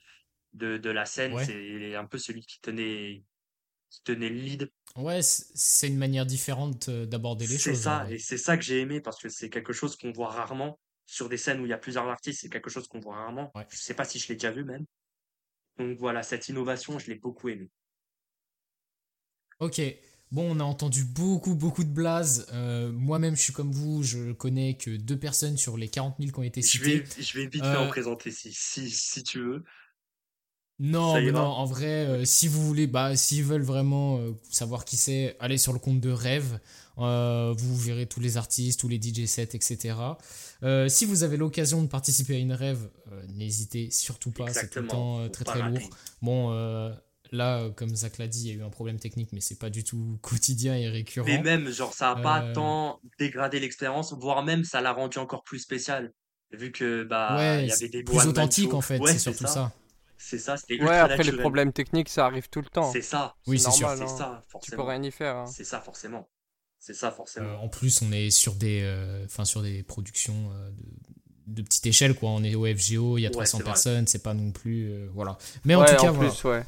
de, 0.54 0.78
de 0.78 0.90
la 0.90 1.04
scène. 1.04 1.34
Ouais. 1.34 1.44
C'est 1.44 1.94
un 1.94 2.06
peu 2.06 2.18
celui 2.18 2.42
qui 2.42 2.60
tenait, 2.60 3.24
qui 3.90 4.02
tenait 4.04 4.28
le 4.28 4.36
lead. 4.36 4.70
Ouais, 4.96 5.20
c'est 5.22 5.88
une 5.88 5.98
manière 5.98 6.26
différente 6.26 6.88
euh, 6.88 7.06
d'aborder 7.06 7.46
les 7.46 7.56
C'est 7.58 7.70
choses. 7.74 7.80
en 7.80 7.82
ça, 7.98 8.04
vrai. 8.04 8.14
et 8.14 8.18
c'est 8.18 8.38
ça 8.38 8.56
que 8.56 8.62
j'ai 8.64 8.80
aimé 8.80 9.00
parce 9.00 9.20
que 9.20 9.28
c'est 9.28 9.50
quelque 9.50 9.72
chose 9.72 9.96
qu'on 9.96 10.12
voit 10.12 10.30
rarement 10.30 10.78
sur 11.06 11.28
des 11.28 11.36
scènes 11.38 11.60
où 11.60 11.66
il 11.66 11.70
y 11.70 11.72
a 11.74 11.78
plusieurs 11.78 12.06
artistes. 12.08 12.40
C'est 12.42 12.48
quelque 12.48 12.70
chose 12.70 12.86
qu'on 12.88 13.00
voit 13.00 13.16
rarement. 13.16 13.50
Ouais. 13.54 13.66
Je 13.70 13.76
sais 13.78 13.94
pas 13.94 14.04
si 14.04 14.18
je 14.18 14.28
l'ai 14.28 14.34
déjà 14.36 14.50
vu 14.50 14.64
même. 14.64 14.84
Donc 15.78 15.98
voilà, 15.98 16.22
cette 16.22 16.48
innovation, 16.48 16.98
je 16.98 17.08
l'ai 17.08 17.16
beaucoup 17.16 17.48
aimé. 17.48 17.68
Ok, 19.62 19.80
bon, 20.32 20.56
on 20.56 20.60
a 20.60 20.64
entendu 20.64 21.04
beaucoup, 21.04 21.54
beaucoup 21.54 21.84
de 21.84 21.88
blazes. 21.90 22.46
Euh, 22.52 22.90
Moi-même, 22.90 23.36
je 23.36 23.42
suis 23.42 23.52
comme 23.52 23.70
vous, 23.70 24.02
je 24.02 24.32
connais 24.32 24.74
que 24.76 24.90
deux 24.96 25.16
personnes 25.18 25.56
sur 25.56 25.76
les 25.76 25.86
40 25.88 26.16
000 26.18 26.32
qui 26.32 26.38
ont 26.38 26.42
été 26.42 26.60
Je 26.62 26.66
citées. 26.66 26.98
vais, 26.98 27.22
je 27.22 27.38
vais 27.38 27.46
vite 27.46 27.62
fait 27.62 27.76
en 27.76 27.84
Euh, 27.84 27.88
présenter 27.88 28.32
si, 28.32 28.52
si, 28.52 28.90
si 28.90 29.22
tu 29.22 29.38
veux. 29.38 29.62
Non, 30.80 31.14
mais 31.14 31.30
non, 31.30 31.42
en 31.42 31.64
vrai, 31.64 32.06
euh, 32.06 32.24
si 32.24 32.48
vous 32.48 32.66
voulez, 32.66 32.88
bah, 32.88 33.14
s'ils 33.14 33.44
veulent 33.44 33.62
vraiment 33.62 34.18
euh, 34.18 34.32
savoir 34.50 34.84
qui 34.84 34.96
c'est, 34.96 35.36
allez 35.38 35.58
sur 35.58 35.72
le 35.72 35.78
compte 35.78 36.00
de 36.00 36.10
Rêve. 36.10 36.58
Euh, 36.98 37.54
vous 37.56 37.76
verrez 37.76 38.06
tous 38.06 38.18
les 38.18 38.36
artistes, 38.36 38.80
tous 38.80 38.88
les 38.88 39.00
DJ 39.00 39.26
sets, 39.26 39.50
etc. 39.54 39.94
Euh, 40.64 40.88
si 40.88 41.04
vous 41.06 41.22
avez 41.22 41.36
l'occasion 41.36 41.82
de 41.82 41.86
participer 41.86 42.34
à 42.34 42.38
une 42.38 42.52
rêve, 42.52 42.90
euh, 43.12 43.22
n'hésitez 43.28 43.90
surtout 43.92 44.32
pas, 44.32 44.52
c'est 44.52 44.68
tout 44.70 44.80
le 44.80 44.88
temps 44.88 45.20
euh, 45.20 45.28
très 45.28 45.44
très 45.44 45.62
lourd. 45.62 45.88
Bon, 46.20 46.50
euh, 46.52 46.92
là, 47.32 47.60
euh, 47.62 47.70
comme 47.70 47.94
Zach 47.96 48.18
l'a 48.18 48.28
dit, 48.28 48.48
il 48.48 48.48
y 48.48 48.50
a 48.52 48.62
eu 48.62 48.62
un 48.64 48.70
problème 48.70 48.98
technique, 48.98 49.30
mais 49.32 49.40
c'est 49.40 49.58
pas 49.58 49.70
du 49.70 49.84
tout 49.84 50.18
quotidien 50.22 50.76
et 50.76 50.88
récurrent. 50.88 51.26
Mais 51.26 51.38
même, 51.42 51.68
genre, 51.70 51.92
ça 51.94 52.10
a 52.12 52.16
pas 52.16 52.42
Euh, 52.44 52.52
tant 52.54 53.00
dégradé 53.18 53.60
l'expérience, 53.60 54.12
voire 54.14 54.44
même 54.44 54.64
ça 54.64 54.80
l'a 54.80 54.92
rendu 54.92 55.18
encore 55.18 55.42
plus 55.44 55.58
spécial. 55.58 56.12
Vu 56.52 56.70
que, 56.72 57.02
bah, 57.04 57.36
ouais, 57.36 57.62
il 57.64 57.68
y 57.68 57.70
c'est 57.70 57.84
avait 57.84 57.88
des 57.88 58.02
plus 58.04 58.26
authentique 58.26 58.74
en 58.74 58.80
fait, 58.82 58.98
Ouais, 58.98 59.12
c'est 59.12 59.18
surtout 59.18 59.46
ça. 59.46 59.48
ça. 59.54 59.72
C'est 60.18 60.38
ça, 60.38 60.56
c'était 60.56 60.74
Ouais, 60.74 60.98
ultra 60.98 61.02
après 61.02 61.24
les 61.24 61.32
problèmes 61.32 61.72
techniques, 61.72 62.08
ça 62.08 62.26
arrive 62.26 62.48
tout 62.48 62.60
le 62.60 62.68
temps. 62.68 62.92
C'est 62.92 63.02
ça. 63.02 63.34
Oui, 63.46 63.58
C'est 63.58 63.70
sûr. 63.72 63.88
hein. 63.88 64.06
ça, 64.06 64.44
Tu 64.62 64.70
peux 64.72 64.82
forcément. 64.82 64.86
rien 64.86 65.02
y 65.02 65.10
faire. 65.10 65.36
hein. 65.36 65.44
C'est 65.46 65.64
ça, 65.64 65.80
forcément. 65.80 66.28
C'est 66.78 66.94
ça, 66.94 67.08
Euh, 67.08 67.10
forcément. 67.10 67.62
en 67.62 67.68
plus, 67.68 68.02
on 68.02 68.12
est 68.12 68.30
sur 68.30 68.54
des, 68.54 68.82
euh, 68.82 69.24
enfin 69.24 69.44
sur 69.44 69.62
des 69.62 69.82
productions 69.82 70.50
euh, 70.52 70.70
de, 71.46 71.54
de 71.54 71.62
petite 71.62 71.86
échelle, 71.86 72.14
quoi. 72.14 72.30
On 72.30 72.42
est 72.44 72.54
au 72.54 72.66
FGO, 72.66 73.18
il 73.18 73.22
y 73.22 73.26
a 73.26 73.30
Ouais, 73.30 73.32
300 73.32 73.58
c'est 73.58 73.62
vrai. 73.64 73.70
personnes, 73.70 74.06
c'est 74.06 74.22
pas 74.22 74.34
non 74.34 74.52
plus, 74.52 74.90
euh, 74.92 75.08
voilà. 75.14 75.38
Mais 75.64 75.74
en 75.74 75.84
tout 75.84 75.96
cas, 75.96 76.10
en 76.10 76.12
voilà. 76.12 76.30
plus, 76.30 76.44
ouais. 76.44 76.64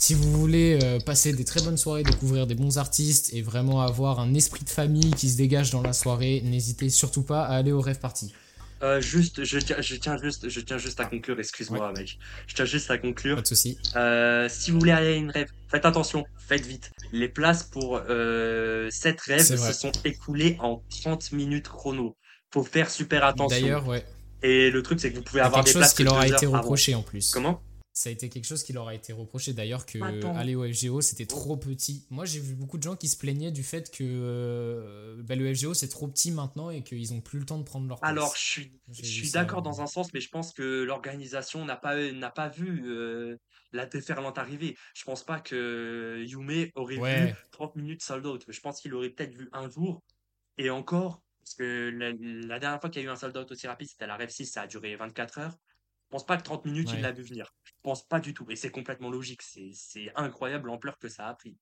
Si 0.00 0.14
vous 0.14 0.32
voulez 0.32 0.78
euh, 0.82 0.98
passer 0.98 1.34
des 1.34 1.44
très 1.44 1.60
bonnes 1.60 1.76
soirées, 1.76 2.02
découvrir 2.02 2.46
des 2.46 2.54
bons 2.54 2.78
artistes 2.78 3.34
et 3.34 3.42
vraiment 3.42 3.82
avoir 3.82 4.18
un 4.18 4.32
esprit 4.32 4.64
de 4.64 4.70
famille 4.70 5.10
qui 5.10 5.28
se 5.28 5.36
dégage 5.36 5.70
dans 5.70 5.82
la 5.82 5.92
soirée, 5.92 6.40
n'hésitez 6.42 6.88
surtout 6.88 7.22
pas 7.22 7.42
à 7.42 7.56
aller 7.56 7.70
au 7.70 7.82
rêve 7.82 7.98
party. 7.98 8.32
Euh, 8.82 9.02
juste, 9.02 9.44
je 9.44 9.58
tiens, 9.58 9.76
je 9.78 9.94
tiens 9.96 10.16
juste, 10.16 10.48
je 10.48 10.60
tiens 10.60 10.78
juste 10.78 11.00
à 11.00 11.04
conclure, 11.04 11.38
excuse-moi, 11.38 11.92
mec. 11.94 12.18
Je 12.46 12.54
tiens 12.54 12.64
juste 12.64 12.90
à 12.90 12.96
conclure. 12.96 13.36
Pas 13.36 13.42
de 13.42 13.46
souci. 13.46 13.76
Euh, 13.94 14.48
si 14.48 14.70
vous 14.70 14.78
voulez 14.78 14.92
aller 14.92 15.08
à 15.08 15.16
une 15.16 15.30
rêve, 15.30 15.48
faites 15.68 15.84
attention, 15.84 16.24
faites 16.48 16.64
vite. 16.64 16.90
Les 17.12 17.28
places 17.28 17.64
pour 17.64 18.00
euh, 18.08 18.88
cette 18.90 19.20
rêve 19.20 19.42
se 19.42 19.72
sont 19.74 19.92
écoulées 20.06 20.56
en 20.60 20.82
30 21.02 21.32
minutes 21.32 21.68
chrono. 21.68 22.16
Faut 22.54 22.64
faire 22.64 22.88
super 22.88 23.22
attention. 23.22 23.60
D'ailleurs, 23.60 23.86
ouais. 23.86 24.02
Et 24.42 24.70
le 24.70 24.82
truc, 24.82 24.98
c'est 24.98 25.10
que 25.12 25.16
vous 25.16 25.22
pouvez 25.22 25.42
avoir 25.42 25.62
quelque 25.62 25.66
des 25.66 25.72
chose 25.72 25.80
places 25.80 25.94
qui 25.94 26.04
leur 26.04 26.16
a 26.16 26.26
été 26.26 26.46
avant. 26.46 26.62
reproché 26.62 26.94
en 26.94 27.02
plus. 27.02 27.32
Comment? 27.32 27.60
Ça 27.92 28.08
a 28.08 28.12
été 28.12 28.28
quelque 28.28 28.44
chose 28.46 28.62
qui 28.62 28.72
leur 28.72 28.86
a 28.88 28.94
été 28.94 29.12
reproché 29.12 29.52
d'ailleurs 29.52 29.84
que 29.84 29.98
Attends. 30.00 30.36
aller 30.36 30.54
au 30.54 30.62
FGO 30.64 31.00
c'était 31.00 31.26
trop 31.26 31.56
petit. 31.56 32.06
Moi 32.10 32.24
j'ai 32.24 32.38
vu 32.38 32.54
beaucoup 32.54 32.78
de 32.78 32.82
gens 32.84 32.94
qui 32.96 33.08
se 33.08 33.16
plaignaient 33.16 33.50
du 33.50 33.64
fait 33.64 33.90
que 33.90 34.04
euh, 34.04 35.22
bah, 35.24 35.34
le 35.34 35.52
FGO 35.54 35.74
c'est 35.74 35.88
trop 35.88 36.06
petit 36.08 36.30
maintenant 36.30 36.70
et 36.70 36.82
qu'ils 36.82 37.12
ont 37.12 37.20
plus 37.20 37.40
le 37.40 37.44
temps 37.44 37.58
de 37.58 37.64
prendre 37.64 37.88
leur 37.88 37.98
place. 38.00 38.10
Alors, 38.10 38.34
je 38.36 38.40
suis, 38.40 38.72
je 38.92 39.22
vu 39.22 39.30
d'accord 39.32 39.62
dans 39.62 39.80
un 39.80 39.86
sens, 39.86 40.12
mais 40.14 40.20
je 40.20 40.28
pense 40.28 40.52
que 40.52 40.82
l'organisation 40.82 41.64
n'a 41.64 41.76
pas, 41.76 41.96
n'a 42.12 42.30
pas 42.30 42.48
vu 42.48 42.82
euh, 42.86 43.36
la 43.72 43.86
déferlante 43.86 44.38
arriver. 44.38 44.76
Je 44.94 45.04
pense 45.04 45.24
pas 45.24 45.40
que 45.40 46.24
Yume 46.26 46.68
aurait 46.76 46.94
vu 46.94 47.00
Ouais. 47.00 47.34
30 47.50 47.76
minutes 47.76 48.02
sold 48.02 48.24
out. 48.26 48.44
Je 48.48 48.60
pense 48.60 48.80
qu'il 48.80 48.94
aurait 48.94 49.10
peut-être 49.10 49.34
vu 49.34 49.48
un 49.52 49.68
jour 49.68 50.02
et 50.58 50.70
encore, 50.70 51.22
parce 51.42 51.54
que 51.54 51.90
la, 51.90 52.12
la 52.46 52.58
dernière 52.60 52.80
fois 52.80 52.90
qu'il 52.90 53.02
y 53.02 53.04
a 53.04 53.08
eu 53.08 53.10
un 53.10 53.16
sold 53.16 53.36
out 53.36 53.50
aussi 53.50 53.66
rapide, 53.66 53.88
c'était 53.88 54.04
à 54.04 54.08
la 54.08 54.16
Rev 54.16 54.28
6, 54.28 54.46
ça 54.46 54.62
a 54.62 54.66
duré 54.66 54.94
24 54.96 55.38
heures. 55.38 55.56
Je 56.10 56.16
pense 56.16 56.26
pas 56.26 56.36
que 56.36 56.42
30 56.42 56.64
minutes, 56.64 56.90
il 56.92 57.02
l'a 57.02 57.12
vu 57.12 57.22
venir. 57.22 57.54
Je 57.62 57.70
pense 57.82 58.02
pas 58.08 58.18
du 58.18 58.34
tout. 58.34 58.44
Et 58.50 58.56
c'est 58.56 58.72
complètement 58.72 59.10
logique. 59.10 59.42
C'est, 59.42 60.10
incroyable 60.16 60.66
l'ampleur 60.66 60.98
que 60.98 61.08
ça 61.08 61.28
a 61.28 61.34
pris. 61.34 61.56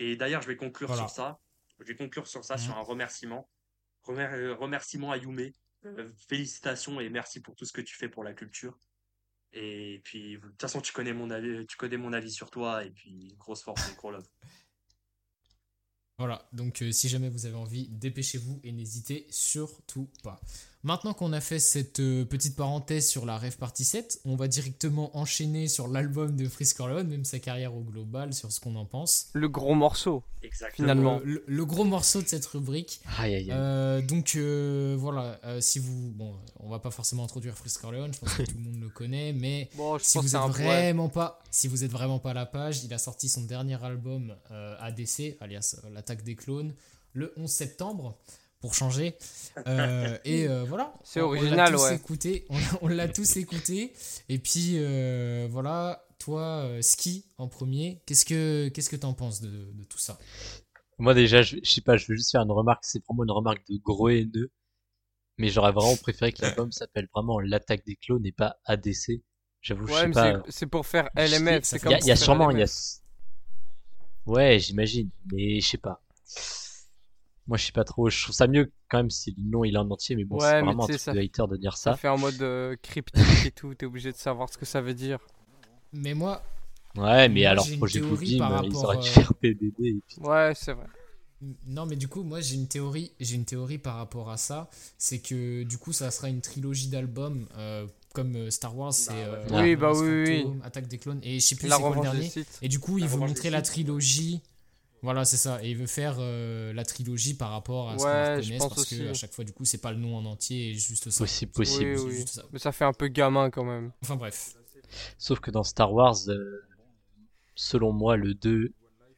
Et 0.00 0.16
d'ailleurs, 0.16 0.42
je 0.42 0.48
vais 0.48 0.56
conclure 0.56 0.88
Voilà. 0.88 1.02
sur 1.06 1.10
ça. 1.14 1.38
Je 1.78 1.84
vais 1.84 1.94
conclure 1.94 2.26
sur 2.26 2.44
ça, 2.44 2.54
Mhm. 2.56 2.60
sur 2.62 2.76
un 2.76 2.80
remerciement. 2.82 3.48
Remer- 4.02 4.32
euh, 4.32 4.54
remerciement 4.56 5.12
à 5.12 5.18
Yume. 5.18 5.52
Euh, 5.84 6.10
félicitations 6.28 6.98
et 7.00 7.08
merci 7.10 7.38
pour 7.40 7.54
tout 7.54 7.64
ce 7.64 7.72
que 7.72 7.80
tu 7.80 7.94
fais 7.94 8.08
pour 8.08 8.24
la 8.24 8.34
culture. 8.34 8.76
Et 9.52 10.00
puis, 10.02 10.32
de 10.34 10.40
toute 10.40 10.60
façon, 10.60 10.80
tu 10.80 10.92
connais 10.92 11.12
mon 11.12 11.30
avis, 11.30 11.64
tu 11.66 11.76
connais 11.76 11.96
mon 11.96 12.12
avis 12.12 12.32
sur 12.32 12.50
toi. 12.50 12.84
Et 12.84 12.90
puis, 12.90 13.36
grosse 13.38 13.62
force 13.62 13.88
et 13.88 13.94
gros 13.94 14.10
love. 14.10 14.26
Voilà, 16.18 16.48
donc 16.52 16.80
euh, 16.82 16.90
si 16.92 17.08
jamais 17.10 17.28
vous 17.28 17.44
avez 17.46 17.56
envie, 17.56 17.88
dépêchez-vous 17.88 18.58
et 18.64 18.72
n'hésitez 18.72 19.26
surtout 19.30 20.10
pas. 20.24 20.40
Maintenant 20.86 21.14
qu'on 21.14 21.32
a 21.32 21.40
fait 21.40 21.58
cette 21.58 21.98
euh, 21.98 22.24
petite 22.24 22.54
parenthèse 22.54 23.08
sur 23.08 23.26
la 23.26 23.38
Rêve 23.38 23.56
Party 23.56 23.84
7, 23.84 24.20
on 24.24 24.36
va 24.36 24.46
directement 24.46 25.10
enchaîner 25.18 25.66
sur 25.66 25.88
l'album 25.88 26.36
de 26.36 26.48
Frisk 26.48 26.76
Corleone, 26.76 27.08
même 27.08 27.24
sa 27.24 27.40
carrière 27.40 27.74
au 27.74 27.80
global, 27.80 28.32
sur 28.32 28.52
ce 28.52 28.60
qu'on 28.60 28.76
en 28.76 28.84
pense. 28.84 29.26
Le 29.32 29.48
gros 29.48 29.74
morceau. 29.74 30.22
Exactement. 30.44 30.86
Finalement. 30.86 31.16
Euh, 31.16 31.24
le, 31.24 31.44
le 31.44 31.66
gros 31.66 31.82
morceau 31.82 32.22
de 32.22 32.28
cette 32.28 32.46
rubrique. 32.46 33.00
Aïe, 33.18 33.34
aïe, 33.34 33.50
aïe. 33.50 33.50
Euh, 33.50 34.00
donc 34.00 34.36
euh, 34.36 34.94
voilà, 34.96 35.40
euh, 35.42 35.60
si 35.60 35.80
vous... 35.80 36.12
Bon, 36.12 36.36
on 36.60 36.68
va 36.68 36.78
pas 36.78 36.92
forcément 36.92 37.24
introduire 37.24 37.56
Frisk 37.58 37.80
Corleone, 37.80 38.14
je 38.14 38.20
pense 38.20 38.34
que 38.34 38.44
tout 38.44 38.56
le 38.56 38.62
monde 38.62 38.80
le 38.80 38.88
connaît, 38.88 39.32
mais 39.32 39.68
Bon, 39.76 39.98
je 39.98 40.04
si 40.04 40.18
vous 40.18 40.36
êtes 40.36 40.42
vraiment 40.42 41.08
pas, 41.08 41.40
si 41.50 41.66
vous 41.66 41.82
êtes 41.82 41.90
vraiment 41.90 42.20
pas 42.20 42.30
à 42.30 42.34
la 42.34 42.46
page, 42.46 42.84
il 42.84 42.94
a 42.94 42.98
sorti 42.98 43.28
son 43.28 43.42
dernier 43.42 43.82
album 43.82 44.36
euh, 44.52 44.76
ADC, 44.78 45.36
alias 45.40 45.80
l'attaque 45.92 46.22
des 46.22 46.36
clones, 46.36 46.74
le 47.12 47.32
11 47.36 47.50
septembre 47.50 48.16
pour 48.60 48.74
changer. 48.74 49.16
Euh, 49.66 50.18
et 50.24 50.46
euh, 50.48 50.64
voilà. 50.64 50.92
C'est 51.02 51.20
On- 51.20 51.24
on 51.24 51.32
l'a 51.32 51.38
original, 51.38 51.72
tous 51.72 51.82
ouais. 51.82 51.96
Écouté, 51.96 52.44
on, 52.50 52.58
on 52.82 52.88
l'a 52.88 53.08
tous 53.08 53.36
écouté. 53.38 53.94
Et 54.28 54.38
puis 54.38 54.74
euh, 54.76 55.48
voilà, 55.50 56.04
toi, 56.18 56.42
euh, 56.66 56.82
Ski 56.82 57.24
en 57.38 57.48
premier, 57.48 58.02
qu'est-ce 58.06 58.24
que 58.26 58.68
qu'est-ce 58.68 58.90
que 58.90 58.96
t'en 58.96 59.14
penses 59.14 59.40
de, 59.40 59.48
de 59.72 59.84
tout 59.84 59.98
ça? 59.98 60.18
Moi 60.98 61.14
déjà, 61.14 61.42
je, 61.42 61.56
je 61.62 61.70
sais 61.70 61.80
pas, 61.80 61.96
je 61.96 62.06
veux 62.06 62.16
juste 62.16 62.30
faire 62.32 62.42
une 62.42 62.50
remarque, 62.52 62.84
c'est 62.84 63.02
vraiment 63.06 63.24
une 63.24 63.30
remarque 63.30 63.66
de 63.68 63.78
gros 63.78 64.08
haineux, 64.10 64.50
mais 65.38 65.48
j'aurais 65.48 65.72
vraiment 65.72 65.96
préféré 65.96 66.32
que 66.32 66.42
l'album 66.42 66.72
s'appelle 66.72 67.08
vraiment 67.14 67.40
L'attaque 67.40 67.84
des 67.86 67.96
clones 67.96 68.26
et 68.26 68.32
pas 68.32 68.56
ADC. 68.66 69.22
J'avoue, 69.62 69.86
je 69.86 69.92
Ouais, 69.92 70.02
sais 70.02 70.08
mais 70.08 70.14
pas. 70.14 70.42
c'est- 70.48 70.66
pour 70.66 70.86
faire 70.86 71.10
Je 71.16 71.20
sais, 71.22 71.26
LMF. 71.28 71.72
Il 71.84 71.90
y 71.90 72.08
y 72.08 72.10
a 72.12 72.16
sûrement, 72.16 72.50
il 72.50 72.58
y 72.58 72.62
a. 72.62 72.66
Ouais, 74.26 74.58
j'imagine, 74.58 75.10
mais 75.32 75.60
je 75.60 75.66
sais 75.68 75.78
pas. 75.78 76.00
Moi, 77.48 77.56
je 77.58 77.66
sais 77.66 77.72
pas 77.72 77.84
trop. 77.84 78.10
Je 78.10 78.22
trouve 78.22 78.34
ça 78.34 78.46
mieux 78.46 78.72
quand 78.88 78.98
même 78.98 79.10
si 79.10 79.34
le 79.36 79.42
nom 79.50 79.64
il 79.64 79.74
est 79.74 79.78
en 79.78 79.90
entier, 79.90 80.16
mais 80.16 80.24
bon, 80.24 80.38
Ouais, 80.38 80.40
c'est 80.40 80.64
mais 80.64 80.66
vraiment 80.66 80.84
un 80.84 80.88
truc 80.88 81.00
ça- 81.00 81.12
de 81.12 81.18
hater 81.20 81.46
de 81.48 81.56
dire 81.56 81.76
Ça 81.76 81.92
ça. 81.92 81.94
fait 81.94 82.08
en 82.08 82.18
mode 82.18 82.42
euh, 82.42 82.76
cryptique 82.82 83.44
et 83.44 83.50
tout. 83.52 83.74
T'es 83.74 83.86
obligé 83.86 84.12
de 84.12 84.16
savoir 84.16 84.48
ce 84.52 84.58
que 84.58 84.64
ça 84.66 84.80
veut 84.80 84.94
dire. 84.94 85.18
Mais 85.92 86.14
moi, 86.14 86.42
Ouais, 86.96 87.28
mais 87.28 87.42
Moi, 87.42 87.50
alors 87.50 87.66
projet 87.78 88.00
par 88.38 88.52
euh, 88.64 88.66
ils 88.66 88.84
auraient 88.84 88.96
dû 88.98 89.08
euh, 89.08 89.12
faire 89.12 89.34
PDD 89.34 89.74
et 89.78 90.00
puis. 90.08 90.18
Ouais, 90.18 90.52
c'est 90.54 90.72
vrai. 90.72 90.86
Non, 91.66 91.84
mais 91.84 91.96
du 91.96 92.08
coup, 92.08 92.22
moi 92.22 92.40
j'ai 92.40 92.54
une 92.54 92.66
théorie, 92.66 93.12
j'ai 93.20 93.34
une 93.36 93.44
théorie 93.44 93.76
par 93.76 93.96
rapport 93.96 94.30
à 94.30 94.38
ça, 94.38 94.70
c'est 94.96 95.18
que 95.18 95.64
du 95.64 95.76
coup 95.76 95.92
ça 95.92 96.10
sera 96.10 96.30
une 96.30 96.40
trilogie 96.40 96.88
d'albums 96.88 97.46
euh, 97.58 97.86
comme 98.14 98.50
Star 98.50 98.74
Wars, 98.76 98.94
c'est 98.94 99.12
ouais. 99.12 99.18
euh, 99.26 99.46
Oui, 99.50 99.76
bah 99.76 99.92
oui, 99.92 100.08
oui, 100.08 100.46
Attaque 100.64 100.88
des 100.88 100.96
clones 100.96 101.20
et 101.22 101.38
je 101.38 101.44
sais 101.46 101.54
plus 101.56 101.70
c'est 101.70 101.82
quoi 101.82 101.94
le 101.94 102.00
dernier. 102.00 102.32
Et 102.62 102.68
du 102.68 102.78
coup, 102.78 102.96
il 102.96 103.02
La 103.02 103.08
veut 103.08 103.14
revanche 103.14 103.30
montrer 103.30 103.50
la 103.50 103.60
trilogie. 103.62 104.40
Voilà, 105.02 105.24
c'est 105.24 105.36
ça. 105.36 105.62
Et 105.62 105.70
il 105.70 105.76
veut 105.76 105.86
faire 105.86 106.16
euh, 106.18 106.72
la 106.72 106.84
trilogie 106.84 107.34
par 107.34 107.50
rapport 107.50 107.90
à 107.90 107.98
ce 107.98 108.04
Ouais, 108.04 108.58
qu'on 108.58 108.68
parce 108.68 108.80
aussi. 108.80 108.98
que 108.98 109.10
à 109.10 109.14
chaque 109.14 109.32
fois, 109.32 109.44
du 109.44 109.52
coup, 109.52 109.64
c'est 109.64 109.80
pas 109.80 109.92
le 109.92 109.98
nom 109.98 110.16
en 110.16 110.24
entier 110.24 110.70
et 110.70 110.74
juste 110.74 111.10
ça. 111.10 111.24
Possible, 111.24 111.52
possible. 111.52 111.90
Oui, 111.90 111.96
C'est 111.98 112.04
oui. 112.04 112.14
juste 112.16 112.28
ça. 112.28 112.42
Mais 112.52 112.58
ça 112.58 112.72
fait 112.72 112.84
un 112.84 112.92
peu 112.92 113.08
gamin 113.08 113.50
quand 113.50 113.64
même. 113.64 113.92
Enfin 114.02 114.16
bref. 114.16 114.54
Sauf 115.18 115.40
que 115.40 115.50
dans 115.50 115.62
Star 115.64 115.92
Wars, 115.92 116.16
euh, 116.28 116.66
selon 117.54 117.92
moi, 117.92 118.16
le 118.16 118.34
2, 118.34 118.72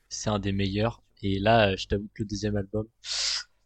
c'est 0.09 0.31
un 0.31 0.39
des 0.39 0.53
meilleurs. 0.53 1.03
Et 1.23 1.39
là, 1.39 1.75
je 1.77 1.87
t'avoue 1.87 2.09
que 2.15 2.23
le 2.23 2.27
deuxième 2.27 2.57
album, 2.57 2.87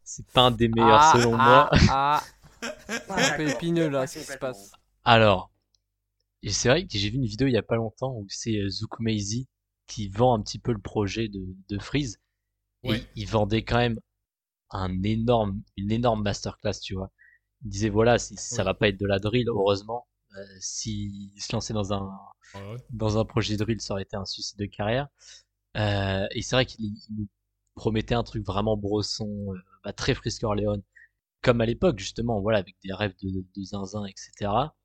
c'est 0.04 0.26
pas 0.28 0.42
un 0.42 0.50
des 0.50 0.68
meilleurs 0.68 1.00
ah, 1.00 1.12
selon 1.14 1.34
ah, 1.38 1.70
moi. 1.70 1.70
Ah, 1.90 2.22
Pas 3.08 3.32
un 3.32 3.36
peu 3.36 3.48
épineux 3.48 3.88
là 3.88 4.06
ce 4.06 4.20
qui 4.20 4.24
se 4.24 4.38
passe. 4.38 4.70
Alors, 5.04 5.50
c'est 6.48 6.68
vrai 6.68 6.86
que 6.86 6.96
j'ai 6.96 7.10
vu 7.10 7.16
une 7.16 7.26
vidéo 7.26 7.48
il 7.48 7.52
y 7.52 7.56
a 7.58 7.62
pas 7.62 7.76
longtemps 7.76 8.12
où 8.12 8.26
c'est 8.28 8.56
euh, 8.56 8.68
Zouk 8.68 9.00
Maizy 9.00 9.48
qui 9.86 10.08
vend 10.08 10.34
un 10.38 10.42
petit 10.42 10.58
peu 10.58 10.72
le 10.72 10.78
projet 10.80 11.28
de, 11.28 11.40
de 11.68 11.78
Freeze. 11.78 12.20
Et 12.84 13.08
il 13.16 13.28
vendait 13.28 13.64
quand 13.64 13.78
même 13.78 13.98
un 14.70 15.02
énorme, 15.04 15.62
une 15.76 15.92
énorme 15.92 16.22
masterclass, 16.22 16.80
tu 16.82 16.94
vois. 16.94 17.10
Il 17.64 17.70
disait 17.70 17.88
voilà, 17.90 18.18
c'est- 18.18 18.36
ça 18.38 18.64
va 18.64 18.74
pas 18.74 18.88
être 18.88 19.00
de 19.00 19.06
la 19.06 19.18
drill, 19.20 19.48
heureusement. 19.48 20.06
Euh, 20.38 20.44
S'il 20.60 21.32
se 21.42 21.52
lançait 21.54 21.74
dans 21.74 21.92
un, 21.94 22.10
Ouais. 22.54 22.76
dans 22.90 23.18
un 23.18 23.24
projet 23.24 23.56
drill, 23.56 23.80
ça 23.80 23.94
aurait 23.94 24.02
été 24.04 24.16
un 24.16 24.24
suicide 24.26 24.58
de 24.58 24.66
carrière. 24.66 25.08
Euh, 25.76 26.26
et 26.32 26.42
c'est 26.42 26.56
vrai 26.56 26.66
qu'il 26.66 26.84
il 26.86 27.16
nous 27.16 27.28
promettait 27.74 28.14
un 28.16 28.22
truc 28.24 28.44
vraiment 28.46 28.76
brosson, 28.76 29.28
euh, 29.54 29.58
bah, 29.84 29.92
très 29.92 30.14
Frisk 30.14 30.44
Orleans, 30.44 30.82
comme 31.42 31.60
à 31.62 31.66
l'époque, 31.66 31.98
justement, 32.00 32.40
voilà, 32.42 32.58
avec 32.60 32.76
des 32.84 32.92
rêves 32.94 33.14
de, 33.22 33.30
de 33.56 33.62
zinzin, 33.64 34.06
etc. 34.06 34.76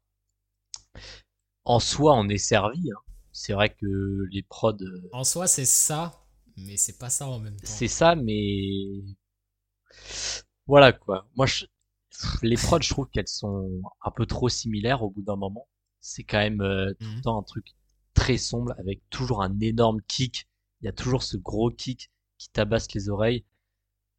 En 1.66 1.80
soi, 1.80 2.16
on 2.16 2.30
est 2.30 2.40
servi. 2.40 2.92
hein. 2.92 3.00
C'est 3.40 3.54
vrai 3.54 3.70
que 3.70 4.26
les 4.32 4.42
prods, 4.42 4.74
euh, 4.82 5.10
En 5.14 5.24
soi, 5.24 5.48
c'est 5.48 5.66
ça, 5.66 6.26
mais 6.58 6.76
c'est 6.76 6.98
pas 6.98 7.10
ça 7.10 7.28
en 7.28 7.40
même 7.40 7.56
temps. 7.56 7.68
c'est 7.68 7.88
ça, 7.88 8.16
mais 8.16 9.04
voilà 10.66 10.92
quoi. 10.94 11.28
Moi, 11.36 11.46
je... 11.46 11.66
les 12.42 12.56
prods, 12.56 12.82
je 12.82 12.90
trouve 12.90 13.08
qu'elles 13.10 13.28
sont 13.28 13.82
un 14.04 14.12
peu 14.12 14.26
trop 14.26 14.50
similaires 14.50 15.04
au 15.04 15.10
bout 15.10 15.22
d'un 15.22 15.36
moment. 15.36 15.68
C'est 16.00 16.24
quand 16.24 16.40
même 16.40 16.62
euh, 16.62 16.94
tout 17.00 17.06
Mhm. 17.06 17.16
le 17.18 17.22
temps 17.22 17.40
un 17.40 17.44
truc 17.44 17.66
très 18.14 18.38
sombre 18.38 18.74
avec 18.80 19.02
toujours 19.10 19.42
un 19.44 19.60
énorme 19.60 20.02
kick. 20.08 20.48
Il 20.82 20.86
y 20.86 20.88
a 20.90 20.94
toujours 20.94 21.24
ce 21.24 21.38
gros 21.38 21.72
kick 21.72 22.12
qui 22.38 22.50
tabasse 22.50 22.92
les 22.94 23.10
oreilles. 23.10 23.46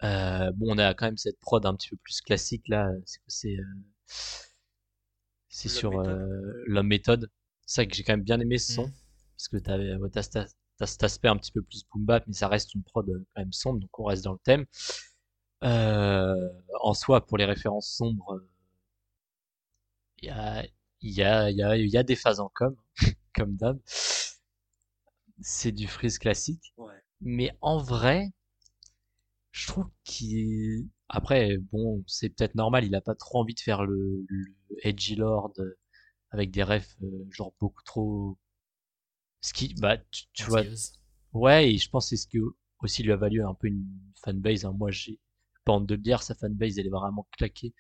Euh, 0.05 0.53
bon, 0.53 0.75
on 0.75 0.79
a 0.79 0.95
quand 0.95 1.07
même 1.07 1.17
cette 1.19 1.41
prod 1.41 1.65
un 1.67 1.75
petit 1.75 1.91
peu 1.91 1.97
plus 1.99 2.21
classique 2.23 2.69
là. 2.69 2.89
C'est 3.29 3.57
C'est 5.49 5.69
euh, 5.69 5.71
sur 5.71 5.91
méthode. 5.91 6.19
euh, 6.21 6.63
l'homme 6.67 6.87
méthode. 6.87 7.31
C'est 7.67 7.83
vrai 7.83 7.89
que 7.89 7.95
j'ai 7.97 8.03
quand 8.03 8.15
même 8.15 8.23
bien 8.23 8.41
aimé 8.41 8.59
ce 8.59 8.73
son 8.75 8.87
Mhm. 8.87 8.93
Parce 9.39 9.49
que 9.49 9.59
t'as 9.59 9.79
ouais, 9.79 10.11
t'as 10.13 10.87
cet 10.87 11.05
aspect 11.05 11.29
un 11.29 11.39
petit 11.39 11.53
peu 11.53 11.63
plus 11.63 11.85
boom 11.93 12.05
bap, 12.05 12.25
mais 12.29 12.35
ça 12.35 12.49
reste 12.49 12.75
une 12.75 12.83
prod 12.85 13.09
euh, 13.09 13.27
quand 13.35 13.43
même 13.43 13.53
sombre, 13.55 13.81
donc 13.81 13.99
on 14.01 14.05
reste 14.05 14.25
dans 14.25 14.33
le 14.35 14.41
thème. 14.45 14.67
Euh, 15.65 16.49
en 16.83 16.95
soi, 16.95 17.25
pour 17.27 17.39
les 17.39 17.45
références 17.45 17.89
sombres, 17.91 18.35
euh, 18.35 18.49
il 20.23 20.29
y 20.29 20.31
a, 20.31 20.65
il 21.01 21.11
y 21.13 21.23
a, 21.23 21.51
il 21.51 21.57
y 21.57 21.63
a, 21.63 21.77
il 21.77 21.89
y 21.89 21.97
a 21.97 22.03
des 22.03 22.17
phases 22.17 22.41
en 22.41 22.51
com, 22.55 22.75
comme 23.35 23.57
d'hab. 23.57 23.79
C'est 25.41 25.73
du 25.73 25.89
freeze 25.89 26.17
classique, 26.21 26.73
Ouais. 26.77 26.95
mais 27.21 27.51
en 27.61 27.79
vrai, 27.79 28.31
je 29.53 29.67
trouve 29.67 29.89
qu'il, 30.05 30.89
après, 31.09 31.59
bon, 31.73 32.03
c'est 32.07 32.29
peut-être 32.31 32.55
normal, 32.55 32.85
il 32.85 32.95
a 32.95 33.01
pas 33.01 33.15
trop 33.15 33.39
envie 33.41 33.55
de 33.55 33.61
faire 33.61 33.85
le, 33.85 34.25
le 34.29 34.45
edgy 34.83 35.17
lord 35.17 35.53
euh, 35.59 35.79
avec 36.31 36.51
des 36.51 36.63
refs 36.63 36.97
euh, 37.03 37.27
genre 37.31 37.53
beaucoup 37.61 37.83
trop, 37.85 38.39
ce 39.49 39.53
qui, 39.53 39.75
bah, 39.75 39.97
tu, 40.11 40.25
tu 40.33 40.45
vois. 40.45 40.63
Ouais, 41.33 41.73
et 41.73 41.79
je 41.79 41.89
pense 41.91 42.07
que 42.11 42.17
c'est 42.17 42.23
ce 42.23 42.27
que 42.29 42.39
aussi 42.81 43.03
lui 43.03 43.13
a 43.13 43.17
valu 43.17 43.43
un 43.45 43.55
peu 43.55 43.67
une 43.69 43.85
fanbase. 44.25 44.65
Hein. 44.65 44.75
Moi, 44.79 44.91
j'ai 44.91 45.19
pas 45.65 45.73
honte 45.73 45.87
de 45.87 45.95
le 45.95 46.01
dire, 46.01 46.23
sa 46.23 46.35
fanbase, 46.35 46.79
elle 46.79 46.87
est 46.87 46.91
vraiment 46.91 47.27
claquée. 47.37 47.75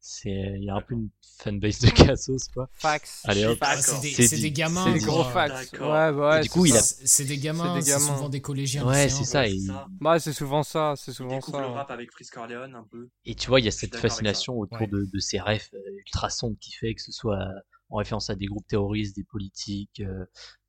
C'est, 0.00 0.30
il 0.30 0.64
y 0.64 0.70
a 0.70 0.76
un 0.76 0.80
peu 0.80 0.94
une 0.94 1.10
fanbase 1.38 1.80
de 1.80 1.90
Cassos, 1.90 2.48
quoi. 2.54 2.70
Fax. 2.72 3.20
Allez, 3.24 3.44
hop. 3.44 3.58
D'accord. 3.60 3.82
c'est 3.82 4.00
des, 4.00 4.26
C'est 4.26 4.38
des 4.40 4.52
gamins. 4.52 4.84
C'est 4.86 5.00
Des 5.00 5.04
gros 5.04 5.24
fax. 5.24 5.72
Ouais, 5.72 6.10
ouais. 6.10 6.38
Et 6.38 6.42
du 6.44 6.48
coup, 6.50 6.64
c'est 6.64 6.72
il 6.72 6.76
a- 6.76 6.80
ça. 6.80 6.96
C'est 7.04 7.24
des 7.24 7.36
gamins, 7.38 7.74
C'est 7.74 7.80
des 7.80 7.84
c'est 7.84 7.90
gamins. 7.98 8.16
souvent 8.16 8.28
des 8.30 8.40
collégiens. 8.40 8.86
Ouais, 8.86 9.04
lycéens. 9.04 9.18
c'est 9.18 9.24
ça. 9.24 9.40
Ouais, 9.40 9.50
Et, 9.54 9.58
c'est 9.60 9.66
ça. 9.66 9.86
Bah, 10.00 10.18
c'est 10.18 10.32
souvent 10.32 10.62
ça, 10.62 10.94
c'est 10.96 11.12
souvent 11.12 11.34
découvre 11.36 11.58
le 11.60 11.66
ça. 11.66 11.72
rap 11.72 11.90
avec 11.90 12.10
Frisk 12.12 12.36
Orleans 12.38 12.72
un 12.74 12.84
peu. 12.90 13.10
et 13.26 13.34
tu 13.34 13.48
vois, 13.48 13.60
il 13.60 13.64
y 13.66 13.68
a 13.68 13.72
cette 13.72 13.96
fascination 13.96 14.56
autour 14.58 14.80
Ouais. 14.80 14.86
de, 14.86 15.04
de 15.12 15.18
ces 15.18 15.40
refs 15.40 15.68
euh, 15.74 15.78
ultra 15.98 16.30
sombres 16.30 16.56
qui 16.60 16.72
fait 16.72 16.94
que 16.94 17.02
ce 17.02 17.12
soit 17.12 17.46
en 17.90 17.96
référence 17.96 18.30
à 18.30 18.34
des 18.36 18.46
groupes 18.46 18.66
terroristes, 18.68 19.16
des 19.16 19.24
politiques, 19.24 20.00
euh, 20.00 20.24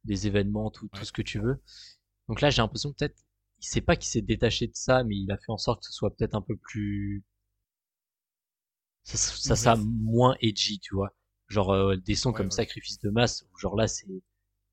des 0.09 0.27
événements, 0.27 0.71
tout, 0.71 0.89
tout 0.93 1.05
ce 1.05 1.13
que 1.13 1.23
tu 1.23 1.39
veux. 1.39 1.61
Donc 2.29 2.41
là, 2.41 2.49
j'ai 2.51 2.61
l'impression 2.63 2.93
peut-être, 2.93 3.17
il 3.61 3.65
sait 3.67 3.81
pas 3.81 3.95
qu'il 3.97 4.09
s'est 4.09 4.21
détaché 4.23 4.67
de 4.67 4.75
ça, 4.75 5.03
mais 5.05 5.17
il 5.17 5.31
a 5.31 5.37
fait 5.37 5.51
en 5.51 5.57
sorte 5.59 5.81
que 5.81 5.87
ce 5.87 5.93
soit 5.93 6.15
peut-être 6.15 6.35
un 6.35 6.41
peu 6.43 6.57
plus, 6.57 7.23
ça, 9.03 9.17
ça, 9.17 9.55
ça 9.55 9.75
moins 9.77 10.35
edgy, 10.41 10.79
tu 10.79 10.95
vois. 10.95 11.13
Genre 11.47 11.71
euh, 11.73 11.95
des 11.97 12.15
sons 12.15 12.31
Ouais, 12.31 12.33
comme 12.33 12.51
ouais. 12.51 12.51
Sacrifice 12.51 12.99
de 12.99 13.09
masse, 13.09 13.45
genre 13.57 13.75
là, 13.75 13.87
c'est, 13.87 14.05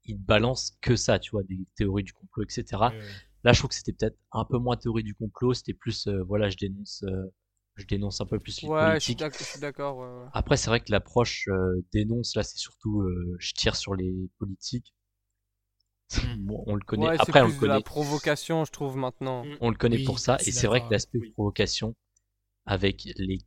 il 0.07 0.19
balance 0.19 0.77
que 0.83 0.97
ça, 0.97 1.19
tu 1.21 1.31
vois, 1.33 1.45
des 1.45 1.59
théories 1.77 2.05
du 2.05 2.13
complot, 2.15 2.45
etc. 2.45 2.95
Ouais. 2.99 3.21
Là, 3.45 3.53
je 3.53 3.61
trouve 3.61 3.71
que 3.71 3.77
c'était 3.77 3.93
peut-être 3.95 4.19
un 4.33 4.45
peu 4.47 4.59
moins 4.59 4.77
théorie 4.77 5.05
du 5.05 5.15
complot, 5.15 5.55
c'était 5.55 5.75
plus, 5.75 6.07
euh, 6.09 6.25
voilà, 6.25 6.51
je 6.51 6.59
dénonce, 6.59 7.05
euh, 7.09 7.33
je 7.77 7.87
dénonce 7.87 8.21
un 8.23 8.27
peu 8.27 8.41
plus 8.41 8.63
les 8.63 8.71
Ouais, 8.71 8.73
politiques. 8.73 9.21
je 9.41 9.45
suis 9.45 9.59
d'accord. 9.59 9.97
ouais, 9.97 10.25
ouais. 10.25 10.31
Après, 10.31 10.57
c'est 10.57 10.71
vrai 10.71 10.79
que 10.81 10.93
l'approche 10.93 11.49
euh, 11.49 11.85
dénonce, 11.93 12.37
là, 12.37 12.45
c'est 12.45 12.59
surtout 12.59 13.01
euh, 13.03 13.37
je 13.41 13.53
tire 13.55 13.75
sur 13.77 13.97
les 13.97 14.31
politiques. 14.39 14.95
Mm. 16.15 16.47
Bon, 16.47 16.63
on 16.67 16.75
le 16.75 16.81
connaît. 16.83 17.09
Ouais, 17.09 17.17
Après, 17.19 17.41
on 17.43 17.49
le 17.49 17.53
de 17.53 17.67
la 17.67 17.75
connaît, 17.75 17.83
provocation, 17.83 18.65
je 18.65 18.71
trouve, 18.73 18.97
maintenant. 18.97 19.45
Mm. 19.45 19.57
on 19.61 19.71
le 19.71 19.77
connaît 19.77 19.97
Oui, 19.97 20.05
pour 20.05 20.19
ça. 20.19 20.37
Et 20.47 20.53
c'est 20.53 20.67
vrai 20.67 20.81
que 20.81 20.91
l'aspect 20.91 21.19
oui. 21.19 21.31
provocation, 21.31 21.95
avec 22.65 23.03
les 23.17 23.39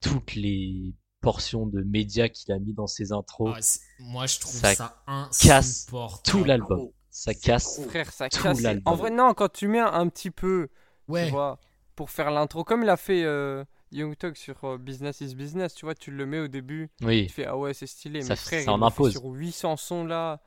toutes 0.00 0.34
les 0.34 0.94
portions 1.20 1.66
de 1.66 1.82
médias 1.82 2.28
qu'il 2.28 2.52
a 2.52 2.58
mis 2.60 2.72
dans 2.72 2.86
ses 2.86 3.10
intros, 3.12 3.80
Ah, 3.98 4.02
moi, 4.04 4.26
je 4.26 4.38
trouve 4.38 4.52
Ça 4.54 4.74
ça, 4.74 5.02
casse 5.40 5.86
tout 6.24 6.44
l'album, 6.44 6.78
Oh. 6.80 6.94
ça 7.10 7.34
casse. 7.34 7.80
Oh. 7.80 7.88
Frère, 7.88 8.12
ça 8.12 8.28
Tout 8.28 8.40
casse. 8.40 8.60
l'album. 8.60 8.82
En 8.92 8.94
vrai, 8.96 9.10
non, 9.10 9.34
quand 9.34 9.52
tu 9.52 9.66
mets 9.66 9.80
un 9.80 10.08
petit 10.08 10.30
peu, 10.30 10.68
Ouais. 11.08 11.24
tu 11.26 11.32
vois, 11.32 11.58
pour 11.96 12.10
faire 12.10 12.30
l'intro, 12.30 12.62
comme 12.62 12.84
il 12.84 12.88
a 12.88 12.96
fait 12.96 13.24
euh, 13.24 13.64
Young 13.90 14.16
Thug 14.16 14.36
sur 14.36 14.62
euh, 14.64 14.78
Business 14.78 15.20
is 15.20 15.34
Business, 15.34 15.74
tu 15.74 15.86
vois, 15.86 15.96
tu 15.96 16.12
le 16.12 16.24
mets 16.26 16.38
au 16.38 16.46
début, 16.48 16.88
Oui, 17.02 17.26
tu 17.26 17.32
fais 17.32 17.46
ah 17.46 17.56
ouais, 17.56 17.74
c'est 17.74 17.88
stylé, 17.88 18.20
Ça 18.22 18.34
mais 18.34 18.36
frère, 18.36 18.60
ça 18.62 18.70
il 18.70 18.74
en 18.74 18.82
impose. 18.82 19.12
sur 19.12 19.24
800 19.24 19.76
sons 19.76 20.04
là. 20.04 20.40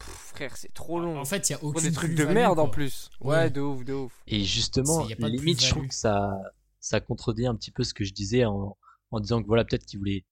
Pff, 0.00 0.08
frère, 0.34 0.56
c'est 0.56 0.72
trop 0.74 0.98
long. 0.98 1.18
En 1.20 1.24
fait, 1.24 1.48
il 1.48 1.52
y 1.52 1.54
a 1.54 1.62
aucune 1.62 1.82
des 1.84 1.92
trucs 1.92 2.14
de 2.16 2.24
merde 2.24 2.58
en 2.58 2.68
plus. 2.68 3.10
Ouais, 3.20 3.36
Ouais. 3.36 3.50
de 3.50 3.60
ouf, 3.60 3.84
de 3.84 3.92
ouf. 3.92 4.12
Et 4.26 4.42
justement, 4.44 5.04
C'est- 5.04 5.10
y 5.10 5.12
a 5.12 5.16
pas 5.16 5.30
de 5.30 5.36
limite, 5.36 5.62
je 5.62 5.70
trouve 5.70 5.86
que 5.86 5.94
ça, 5.94 6.36
ça 6.80 7.00
contredit 7.00 7.46
un 7.46 7.54
petit 7.54 7.70
peu 7.70 7.84
ce 7.84 7.94
que 7.94 8.04
je 8.04 8.12
disais 8.12 8.44
en, 8.44 8.76
en 9.12 9.20
disant 9.20 9.40
que 9.42 9.46
voilà, 9.46 9.64
peut-être 9.64 9.84
qu'il 9.86 9.98
voulait 10.00 10.24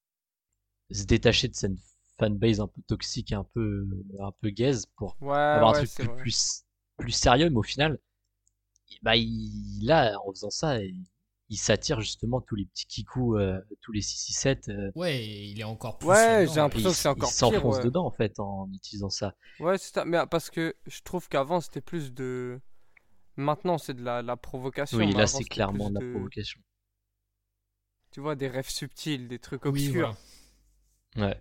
se 0.91 1.05
détacher 1.05 1.49
de 1.49 1.55
cette 1.55 1.73
fanbase 2.19 2.61
un 2.61 2.67
peu 2.67 2.81
toxique 2.87 3.33
et 3.33 3.35
un 3.35 3.45
peu, 3.45 3.87
un 4.21 4.33
peu 4.41 4.51
gaze 4.51 4.87
pour 4.97 5.17
Ouais, 5.21 5.37
avoir 5.37 5.73
ouais, 5.75 5.81
un 5.81 5.85
truc 5.85 6.07
plus, 6.09 6.17
plus, 6.17 6.65
plus 6.99 7.13
sérieux, 7.13 7.51
mais 7.51 7.57
au 7.59 7.63
final, 7.63 7.99
bah, 9.03 9.17
il, 9.17 9.81
là, 9.85 10.17
en 10.27 10.31
faisant 10.33 10.51
ça, 10.51 10.83
il, 10.83 11.05
il 11.51 11.57
s'attire 11.57 12.01
justement 12.01 12.41
tous 12.41 12.55
les 12.57 12.67
petits 12.67 12.87
kikous, 12.87 13.37
euh, 13.37 13.59
tous 13.81 13.93
les 13.93 14.03
667, 14.03 14.69
euh, 14.69 14.91
Ouais, 14.95 15.27
il 15.27 15.59
est 15.61 15.65
encore 15.65 15.99
plus. 15.99 16.09
Ouais, 16.09 16.47
j'ai 16.47 16.53
et 16.53 16.57
l'impression 16.57 16.91
il, 16.91 16.93
que 16.93 16.99
c'est 16.99 17.09
il 17.09 17.13
encore 17.13 17.29
pire, 17.31 17.37
s'enfonce 17.39 17.77
ouais. 17.79 17.85
dedans, 17.85 18.07
en 18.07 18.11
fait, 18.11 18.39
en 18.39 18.69
utilisant 18.73 19.09
ça. 19.09 19.35
Ouais, 19.61 19.79
c'est 19.79 19.95
ça. 19.95 20.05
Mais 20.05 20.19
parce 20.31 20.51
que 20.51 20.75
je 20.87 21.01
trouve 21.03 21.29
qu'avant, 21.29 21.61
c'était 21.61 21.81
plus 21.81 22.13
de. 22.13 22.61
Maintenant, 23.37 23.79
c'est 23.79 23.95
de 23.95 24.03
la, 24.03 24.21
la 24.21 24.37
provocation. 24.37 24.99
Oui, 24.99 25.13
là, 25.13 25.27
c'est 25.27 25.45
clairement 25.45 25.91
de 25.91 25.99
la 26.01 26.11
provocation. 26.11 26.61
Tu 28.11 28.21
vois, 28.21 28.35
des 28.35 28.49
rêves 28.49 28.69
subtils, 28.69 29.29
des 29.29 29.39
trucs 29.39 29.65
obscurs. 29.65 30.17
Ouais. 31.17 31.41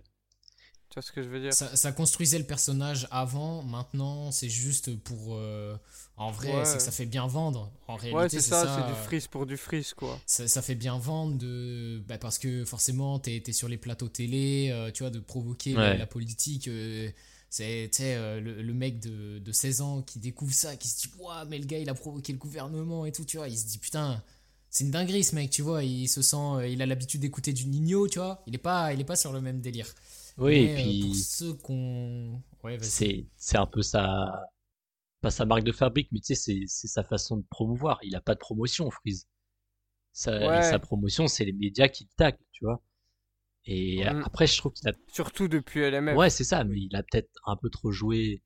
Vois 0.98 1.02
ce 1.02 1.12
que 1.12 1.22
je 1.22 1.28
veux 1.28 1.40
dire 1.40 1.52
Ça, 1.52 1.74
ça 1.76 1.92
construisait 1.92 2.38
le 2.38 2.44
personnage 2.44 3.06
avant, 3.10 3.62
maintenant 3.62 4.30
c'est 4.30 4.48
juste 4.48 4.96
pour... 4.96 5.34
euh, 5.36 5.76
En 6.16 6.30
vrai, 6.32 6.52
Ouais. 6.54 6.64
c'est 6.64 6.78
que 6.78 6.82
ça 6.82 6.90
fait 6.90 7.06
bien 7.06 7.26
vendre. 7.26 7.70
En 7.86 7.94
réalité, 7.96 8.16
Ouais, 8.16 8.28
c'est 8.28 8.40
ça, 8.40 8.62
c'est 8.62 8.82
euh, 8.82 8.88
du 8.88 8.94
frise 9.06 9.26
pour 9.28 9.46
du 9.46 9.56
frise, 9.56 9.94
quoi. 9.94 10.18
ça, 10.26 10.48
ça 10.48 10.62
fait 10.62 10.74
bien 10.74 10.98
vendre 10.98 11.38
de 11.38 12.02
bah, 12.08 12.18
parce 12.18 12.38
que 12.38 12.64
forcément 12.64 13.18
t'es 13.20 13.42
es 13.46 13.52
sur 13.52 13.68
les 13.68 13.78
plateaux 13.78 14.08
télé 14.08 14.70
euh, 14.72 14.90
tu 14.90 15.02
vois 15.04 15.10
de 15.10 15.20
provoquer 15.20 15.74
la, 15.74 15.80
Ouais. 15.92 15.98
la 15.98 16.06
politique 16.06 16.66
euh, 16.68 17.08
c'est 17.50 17.88
euh, 18.00 18.40
le, 18.40 18.60
le 18.62 18.74
mec 18.74 19.00
de, 19.00 19.38
de 19.38 19.52
16 19.52 19.80
ans 19.80 20.02
qui 20.02 20.18
découvre 20.18 20.52
ça 20.52 20.76
qui 20.76 20.86
se 20.88 20.96
dit 21.06 21.14
Ouah, 21.18 21.44
mais 21.46 21.58
le 21.58 21.64
gars 21.66 21.78
il 21.78 21.88
a 21.88 21.94
provoqué 21.94 22.32
le 22.32 22.38
gouvernement 22.38 23.06
et 23.06 23.12
tout 23.12 23.24
tu 23.24 23.36
vois 23.38 23.48
il 23.48 23.56
se 23.56 23.66
dit 23.66 23.78
putain 23.78 24.22
c'est 24.70 24.84
une 24.84 24.90
dinguerie 24.90 25.24
ce 25.24 25.34
mec 25.34 25.48
tu 25.50 25.62
vois 25.62 25.82
il 25.82 26.08
se 26.08 26.20
sent 26.20 26.36
euh, 26.36 26.66
il 26.68 26.82
a 26.82 26.86
l'habitude 26.86 27.20
d'écouter 27.22 27.52
du 27.54 27.64
Nino 27.66 28.06
tu 28.08 28.18
vois 28.18 28.42
il 28.46 28.54
est 28.54 28.58
pas 28.58 28.92
il 28.92 29.00
est 29.00 29.04
pas 29.04 29.16
sur 29.16 29.32
le 29.32 29.40
même 29.40 29.60
délire 29.60 29.94
Oui, 30.38 30.52
Mais, 30.52 30.64
et 30.64 30.72
euh, 30.72 30.74
puis. 30.76 31.00
pour 31.02 31.14
ceux 31.16 31.54
qu'on 31.54 32.42
ouais 32.64 32.76
vas-y 32.76 32.88
c'est 32.88 33.26
c'est 33.36 33.58
un 33.58 33.66
peu 33.66 33.82
sa 33.82 34.46
pas 35.20 35.30
sa 35.30 35.44
marque 35.46 35.64
de 35.64 35.72
fabrique 35.72 36.08
mais 36.12 36.20
tu 36.20 36.26
sais 36.26 36.34
c'est 36.36 36.60
c'est 36.66 36.86
sa 36.88 37.02
façon 37.04 37.36
de 37.38 37.44
promouvoir 37.50 37.98
il 38.02 38.14
a 38.16 38.20
pas 38.20 38.34
de 38.34 38.38
promotion 38.40 38.90
Freeze 38.90 39.26
sa, 40.12 40.32
Ouais. 40.48 40.62
sa 40.62 40.78
promotion 40.78 41.26
c'est 41.28 41.44
les 41.44 41.52
médias 41.52 41.88
qui 41.88 42.04
le 42.04 42.10
taclent 42.16 42.44
tu 42.52 42.64
vois 42.64 42.82
et 43.64 44.04
Mm. 44.04 44.22
après 44.24 44.46
je 44.46 44.56
trouve 44.58 44.72
qu'il 44.72 44.88
a 44.88 44.92
Surtout 45.12 45.48
depuis 45.48 45.80
LMF. 45.80 46.16
ouais 46.16 46.30
c'est 46.30 46.44
ça 46.44 46.64
mais 46.64 46.78
il 46.80 46.94
a 46.96 47.02
peut-être 47.02 47.30
un 47.46 47.56
peu 47.56 47.68
trop 47.70 47.90
joué 47.92 48.42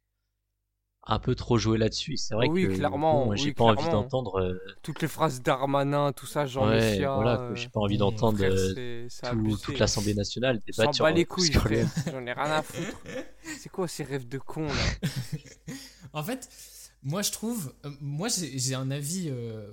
un 1.04 1.18
peu 1.18 1.34
trop 1.34 1.58
joué 1.58 1.78
là-dessus 1.78 2.16
c'est 2.16 2.34
vrai 2.34 2.48
Oui, 2.48 2.62
que 2.62 2.74
clairement, 2.76 3.26
bon, 3.26 3.36
j'ai 3.36 3.46
oui, 3.46 3.52
pas 3.52 3.64
envie 3.64 3.88
d'entendre 3.88 4.40
euh, 4.40 4.58
Toutes 4.82 5.00
les 5.02 5.08
phrases 5.08 5.42
d'Armanin, 5.42 6.12
tout 6.12 6.26
ça, 6.26 6.46
Jean 6.46 6.66
ouais 6.66 6.76
Messia. 6.76 7.14
voilà 7.14 7.40
euh, 7.40 7.54
j'ai 7.54 7.68
pas 7.68 7.80
envie 7.80 7.98
bon, 7.98 8.06
d'entendre 8.10 8.42
euh, 8.42 9.08
tout- 9.22 9.56
toute 9.62 9.78
l'Assemblée 9.78 10.14
nationale 10.14 10.60
débattre 10.66 10.94
sur 10.94 11.06
les 11.10 11.22
euh, 11.22 11.24
couilles. 11.24 11.52
J'en 12.10 12.26
ai 12.26 12.32
rien 12.32 12.50
à 12.52 12.62
foutre. 12.62 13.00
C'est 13.58 13.68
quoi 13.68 13.88
ces 13.88 14.04
rêves 14.04 14.28
de 14.28 14.38
con, 14.38 14.72
là 14.74 14.94
En 16.12 16.22
fait, 16.22 16.48
moi 17.02 17.22
je 17.22 17.32
trouve, 17.32 17.72
euh, 17.84 17.90
moi 18.00 18.28
j'ai 18.28 18.74
un 18.74 18.90
avis. 18.90 19.28
euh, 19.30 19.66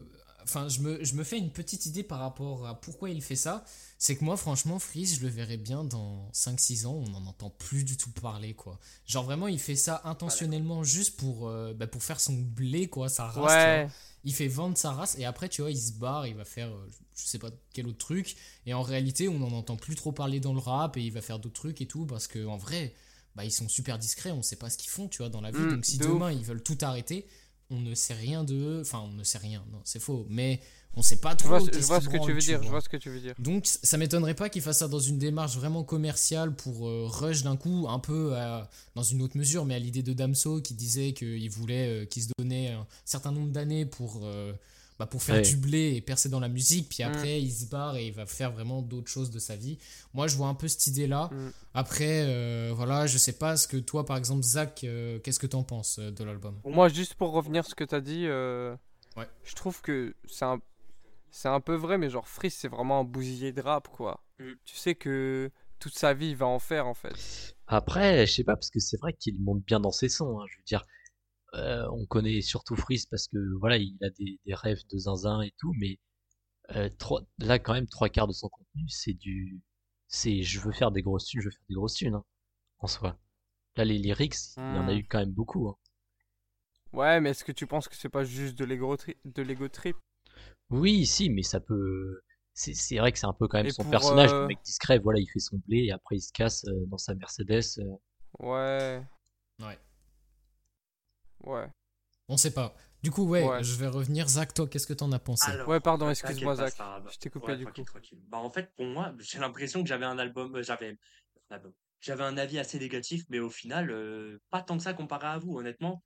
enfin, 0.44 0.68
je 0.70 0.80
me, 0.82 1.04
je 1.04 1.13
me 1.15 1.24
fais 1.24 1.38
une 1.38 1.52
petite 1.52 1.86
idée 1.86 2.04
par 2.04 2.20
rapport 2.20 2.68
à 2.68 2.80
pourquoi 2.80 3.10
il 3.10 3.22
fait 3.22 3.36
ça. 3.36 3.63
C'est 4.02 4.16
que 4.16 4.24
moi, 4.24 4.38
franchement, 4.38 4.80
Freeze, 4.80 5.18
je 5.20 5.22
le 5.24 5.28
verrais 5.28 5.58
bien 5.58 5.84
dans 5.84 6.30
5-6 6.34 6.86
ans, 6.88 6.94
on 6.94 7.10
n'en 7.10 7.26
entend 7.26 7.50
plus 7.50 7.84
du 7.84 7.98
tout 7.98 8.10
parler, 8.12 8.54
quoi. 8.54 8.80
Genre, 9.06 9.26
vraiment, 9.26 9.48
il 9.50 9.60
fait 9.60 9.76
ça 9.76 10.02
intentionnellement 10.06 10.86
juste 10.86 11.18
pour, 11.18 11.50
euh, 11.50 11.74
bah, 11.74 11.86
pour 11.86 12.02
faire 12.02 12.22
son 12.22 12.34
blé, 12.34 12.88
quoi, 12.88 13.10
sa 13.10 13.26
race. 13.26 13.34
tu 13.36 13.40
vois. 13.42 13.50
Ouais. 13.52 13.90
Il 14.24 14.34
fait 14.34 14.48
vendre 14.48 14.78
sa 14.78 14.92
race 14.94 15.18
et 15.20 15.26
après, 15.26 15.50
tu 15.50 15.62
vois, 15.62 15.70
il 15.72 15.78
se 15.78 15.92
barre, 15.92 16.28
il 16.28 16.36
va 16.36 16.46
faire, 16.46 16.70
euh, 16.70 16.88
je 17.16 17.26
sais 17.26 17.40
pas 17.40 17.50
quel 17.74 17.88
autre 17.88 17.98
truc. 17.98 18.38
Et 18.66 18.74
en 18.74 18.84
réalité, 18.84 19.28
on 19.28 19.38
n'en 19.40 19.52
entend 19.52 19.76
plus 19.76 19.96
trop 19.96 20.14
parler 20.14 20.40
dans 20.40 20.54
le 20.54 20.60
rap 20.60 20.96
et 20.96 21.02
il 21.02 21.12
va 21.12 21.22
faire 21.22 21.40
d'autres 21.40 21.60
trucs 21.60 21.82
et 21.82 21.86
tout 21.86 22.06
parce 22.06 22.28
que 22.28 22.46
en 22.46 22.58
vrai, 22.58 22.94
bah, 23.36 23.44
ils 23.44 23.52
sont 23.52 23.68
super 23.70 23.98
discrets, 24.00 24.32
on 24.32 24.42
sait 24.42 24.56
pas 24.58 24.70
ce 24.70 24.78
qu'ils 24.78 24.90
font, 24.90 25.08
tu 25.10 25.18
vois, 25.20 25.30
dans 25.30 25.42
la 25.42 25.52
vie. 25.52 25.58
Mm, 25.60 25.72
Donc 25.76 25.86
si 25.86 25.98
de 25.98 26.06
demain 26.06 26.32
ils 26.32 26.44
veulent 26.44 26.64
tout 26.64 26.78
arrêter, 26.82 27.28
on 27.70 27.80
ne 27.80 27.94
sait 27.96 28.14
rien 28.14 28.44
de 28.46 28.56
eux. 28.56 28.82
Enfin, 28.82 29.00
on 29.00 29.12
ne 29.14 29.24
sait 29.24 29.38
rien, 29.38 29.64
non, 29.72 29.82
c'est 29.86 30.00
faux. 30.00 30.26
Mais 30.30 30.60
on 31.00 31.02
sait 31.02 31.16
pas 31.16 31.32
Je 31.32 31.36
trop. 31.38 31.48
vois, 31.50 31.60
je 31.60 31.80
vois 31.80 32.02
ce 32.02 32.10
que 32.10 32.18
tu 32.24 32.34
veux 32.34 32.40
dire. 32.40 32.58
Je 32.58 32.64
vois. 32.64 32.72
vois 32.72 32.82
ce 32.82 32.90
que 32.90 32.98
tu 32.98 33.10
veux 33.10 33.20
dire. 33.20 33.34
Donc 33.40 33.66
ça 33.66 33.98
m'étonnerait 33.98 34.36
pas 34.36 34.50
qu'il 34.50 34.62
fasse 34.62 34.80
ça 34.80 34.88
dans 34.88 35.00
une 35.00 35.18
démarche 35.18 35.56
vraiment 35.56 35.84
commerciale 35.84 36.54
pour 36.54 36.88
euh, 36.88 37.06
rush 37.08 37.44
d'un 37.44 37.56
coup, 37.58 37.88
un 37.90 38.00
peu 38.00 38.36
à- 38.36 38.70
dans 38.96 39.04
une 39.04 39.22
autre 39.22 39.38
mesure, 39.38 39.66
mais 39.66 39.76
à 39.76 39.80
l'idée 39.80 40.04
de 40.04 40.14
Damso 40.14 40.62
qui 40.62 40.74
disait 40.74 41.14
qu'il 41.14 41.50
voulait 41.50 42.04
euh, 42.04 42.06
qu'il 42.06 42.22
se 42.24 42.30
donnait 42.38 42.72
un 42.72 42.86
certain 43.06 43.32
nombre 43.32 43.50
d'années 43.52 43.86
pour, 43.86 44.20
euh, 44.24 44.52
bah, 45.00 45.06
pour 45.06 45.24
faire 45.24 45.36
Ouais. 45.36 45.42
du 45.42 45.56
blé 45.56 45.94
et 45.96 46.02
percer 46.02 46.28
dans 46.28 46.42
la 46.42 46.50
musique, 46.50 46.90
puis 46.90 47.04
Mm. 47.04 47.08
après 47.08 47.42
il 47.42 47.52
se 47.52 47.66
barre 47.68 47.96
et 47.96 48.08
il 48.08 48.14
va 48.14 48.26
faire 48.26 48.52
vraiment 48.52 48.82
d'autres 48.82 49.08
choses 49.10 49.32
de 49.32 49.40
sa 49.40 49.56
vie. 49.56 49.78
Moi 50.14 50.28
je 50.28 50.36
vois 50.36 50.48
un 50.50 50.56
peu 50.56 50.68
cette 50.68 50.86
idée-là. 50.88 51.30
Mm. 51.32 51.52
Après, 51.74 52.26
euh, 52.28 52.74
voilà, 52.76 53.08
je 53.08 53.18
sais 53.18 53.32
pas 53.34 53.56
ce 53.56 53.68
que 53.70 53.78
toi 53.78 54.06
par 54.06 54.18
exemple, 54.18 54.44
Zach, 54.44 54.82
euh, 54.84 55.18
qu'est-ce 55.20 55.40
que 55.40 55.48
t'en 55.48 55.64
penses 55.64 55.98
euh, 56.00 56.12
de 56.12 56.24
l'album? 56.26 56.56
Moi, 56.66 56.90
juste 56.90 57.14
pour 57.14 57.32
revenir 57.32 57.62
à 57.66 57.70
ce 57.70 57.76
que 57.76 57.86
t'as 57.86 58.02
dit, 58.02 58.26
euh, 58.26 58.76
Ouais. 59.18 59.28
je 59.44 59.56
trouve 59.56 59.82
que 59.82 60.14
c'est 60.28 60.46
un, 60.46 60.60
c'est 61.32 61.48
un 61.50 61.60
peu 61.62 61.76
vrai, 61.76 61.98
mais 61.98 62.10
genre 62.10 62.28
Freeze, 62.28 62.56
c'est 62.56 62.68
vraiment 62.68 63.00
un 63.00 63.04
bousillé 63.04 63.52
de 63.52 63.62
rap, 63.62 63.88
quoi. 63.89 64.24
Mm. 64.39 64.54
Tu 64.65 64.76
sais 64.76 64.96
que 64.96 65.52
toute 65.80 65.98
sa 65.98 66.13
vie, 66.13 66.30
il 66.32 66.36
va 66.36 66.48
en 66.48 66.60
faire, 66.60 66.88
en 66.88 66.94
fait. 66.94 67.18
Après, 67.68 68.26
je 68.28 68.34
sais 68.34 68.44
pas, 68.44 68.56
parce 68.56 68.70
que 68.70 68.80
c'est 68.80 68.98
vrai 69.00 69.13
qu'il 69.13 69.39
monte 69.39 69.63
bien 69.65 69.80
dans 69.80 69.92
ses 69.92 70.10
sons. 70.10 70.39
hein, 70.42 70.46
je 70.50 70.58
veux 70.58 70.63
dire, 70.65 70.86
euh, 71.56 71.88
on 71.94 72.06
connaît 72.08 72.42
surtout 72.42 72.76
Freeze 72.78 73.06
parce 73.08 73.28
que 73.28 73.38
voilà, 73.60 73.78
il 73.78 73.98
a 74.04 74.10
des, 74.12 74.39
des 74.46 74.56
rêves 74.56 74.82
de 74.92 74.98
zinzin 75.00 75.42
et 75.42 75.54
tout, 75.60 75.74
mais 75.80 76.00
euh, 76.76 76.89
trois- 77.00 77.24
là, 77.39 77.60
quand 77.60 77.74
même, 77.74 77.88
trois 77.88 78.10
quarts 78.10 78.28
de 78.28 78.34
son 78.34 78.50
contenu, 78.50 78.89
c'est 78.89 79.13
du. 79.15 79.62
C'est 80.10 80.44
je 80.44 80.60
veux 80.62 80.72
faire 80.74 80.92
des 80.92 81.02
grosses 81.04 81.26
thunes, 81.28 81.42
je 81.42 81.48
veux 81.48 81.52
faire 81.52 81.65
des 81.70 81.76
grosses 81.76 81.96
thunes, 81.96 82.15
hein, 82.15 82.26
en 82.80 82.88
soi. 82.88 83.18
Là, 83.78 83.86
les 83.86 83.98
lyrics, 84.00 84.36
il 84.70 84.76
y 84.78 84.80
en 84.80 84.88
a 84.88 84.94
Hmm. 84.94 84.96
eu 84.96 85.06
quand 85.06 85.20
même 85.20 85.32
beaucoup. 85.34 85.70
hein. 85.70 85.78
Ouais, 86.94 87.20
mais 87.20 87.32
est-ce 87.32 87.44
que 87.44 87.52
tu 87.52 87.65
penses 87.68 87.88
que 87.88 87.96
c'est 87.96 88.10
pas 88.10 88.24
juste 88.24 88.56
de 88.58 88.65
l'ego 88.65 88.96
tri- 88.98 89.18
de 89.26 89.42
l'ego 89.42 89.68
trip? 89.70 89.98
Oui, 90.69 91.06
si, 91.06 91.30
mais 91.30 91.43
ça 91.43 91.60
peut. 91.60 92.21
C'est 92.54 92.73
c'est 92.73 92.97
vrai 92.97 93.12
que 93.12 93.19
c'est 93.19 93.25
un 93.28 93.34
peu 93.34 93.47
quand 93.47 93.58
même 93.58 93.67
Et 93.67 93.71
son 93.71 93.84
pour, 93.84 93.91
personnage, 93.91 94.32
euh, 94.32 94.41
le 94.41 94.47
mec 94.47 94.60
discret, 94.63 94.99
voilà, 94.99 95.19
il 95.19 95.28
fait 95.28 95.39
son 95.39 95.58
blé 95.67 95.86
et 95.86 95.91
après 95.91 96.17
il 96.17 96.21
se 96.21 96.32
casse 96.34 96.65
euh, 96.65 96.86
dans 96.88 96.97
sa 96.97 97.15
Mercedes. 97.15 97.62
euh. 97.80 97.95
Ouais, 98.39 99.04
Ouais. 99.60 99.80
ouais. 101.43 101.69
On 102.30 102.38
sait 102.38 102.54
pas. 102.54 102.75
Du 103.02 103.12
coup, 103.12 103.23
ouais, 103.23 103.45
Ouais. 103.47 103.63
je 103.63 103.75
vais 103.75 103.88
revenir. 103.88 104.28
Zach, 104.28 104.54
toi, 104.54 104.67
qu'est-ce 104.67 104.88
que 104.88 104.93
t'en 104.93 105.12
as 105.12 105.19
pensé? 105.19 105.52
Alors, 105.52 105.67
Ouais, 105.69 105.80
pardon, 105.80 106.10
excuse-moi, 106.10 106.56
Zach. 106.56 106.75
pas. 106.78 107.04
Je 107.12 107.17
t'ai 107.17 107.30
coupé 107.30 107.47
Ouais, 107.52 107.58
du 107.58 107.63
tranquille, 107.63 107.86
coup. 107.86 107.91
tranquille. 107.91 108.19
Bah, 108.28 108.38
en 108.38 108.52
fait, 108.52 108.71
pour 108.75 108.86
moi, 108.86 109.13
j'ai 109.19 109.39
l'impression 109.39 109.82
que 109.82 109.88
j'avais 109.89 110.06
un 110.06 110.19
album, 110.19 110.56
euh, 110.56 110.63
j'avais 110.63 110.97
un 111.49 111.56
album. 111.56 111.73
J'avais 112.02 112.23
un 112.23 112.38
avis 112.38 112.60
assez 112.60 112.80
négatif, 112.80 113.23
mais 113.30 113.39
au 113.39 113.49
final, 113.49 113.89
euh, 113.91 114.39
pas 114.49 114.62
tant 114.62 114.78
que 114.78 114.84
ça 114.84 114.93
comparé 114.93 115.28
à 115.28 115.38
vous, 115.38 115.58
honnêtement. 115.58 116.04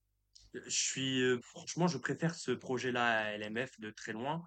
Je 0.53 0.69
suis, 0.69 1.21
euh, 1.21 1.39
franchement, 1.41 1.87
je 1.87 1.97
préfère 1.97 2.35
ce 2.35 2.51
projet-là 2.51 3.19
à 3.19 3.37
LMF 3.37 3.79
de 3.79 3.89
très 3.89 4.13
loin. 4.13 4.43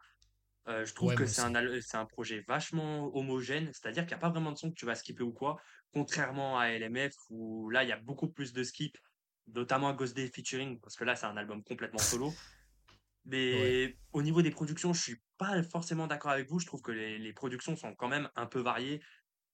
Euh, 0.68 0.84
je 0.84 0.94
trouve 0.94 1.10
Ouais, 1.10 1.14
que 1.14 1.26
c'est 1.26 1.42
un, 1.42 1.80
c'est 1.80 1.96
un 1.96 2.06
projet 2.06 2.44
vachement 2.48 3.14
homogène, 3.16 3.70
c'est-à-dire 3.72 4.02
qu'il 4.04 4.16
n'y 4.16 4.20
a 4.20 4.20
pas 4.20 4.30
vraiment 4.30 4.50
de 4.52 4.58
son 4.58 4.70
que 4.70 4.74
tu 4.74 4.84
vas 4.84 4.96
skipper 4.96 5.22
ou 5.22 5.32
quoi, 5.32 5.60
contrairement 5.92 6.58
à 6.58 6.70
LMF 6.70 7.14
où 7.30 7.70
là, 7.70 7.84
il 7.84 7.88
y 7.88 7.92
a 7.92 7.98
beaucoup 8.00 8.28
plus 8.28 8.52
de 8.52 8.64
skips, 8.64 8.98
notamment 9.54 9.88
à 9.90 9.92
Ghost 9.92 10.16
Day 10.16 10.28
featuring, 10.28 10.80
parce 10.80 10.96
que 10.96 11.04
là, 11.04 11.14
c'est 11.14 11.26
un 11.26 11.36
album 11.36 11.62
complètement 11.62 12.00
solo. 12.00 12.32
Mais 13.24 13.96
au 14.12 14.22
niveau 14.22 14.42
des 14.42 14.50
productions, 14.50 14.92
je 14.92 15.02
suis 15.02 15.22
pas 15.38 15.60
forcément 15.64 16.06
d'accord 16.06 16.30
avec 16.30 16.48
vous. 16.48 16.60
Je 16.60 16.66
trouve 16.66 16.82
que 16.82 16.92
les, 16.92 17.18
les 17.18 17.32
productions 17.32 17.74
sont 17.76 17.94
quand 17.94 18.08
même 18.08 18.28
un 18.36 18.46
peu 18.46 18.60
variées 18.60 19.02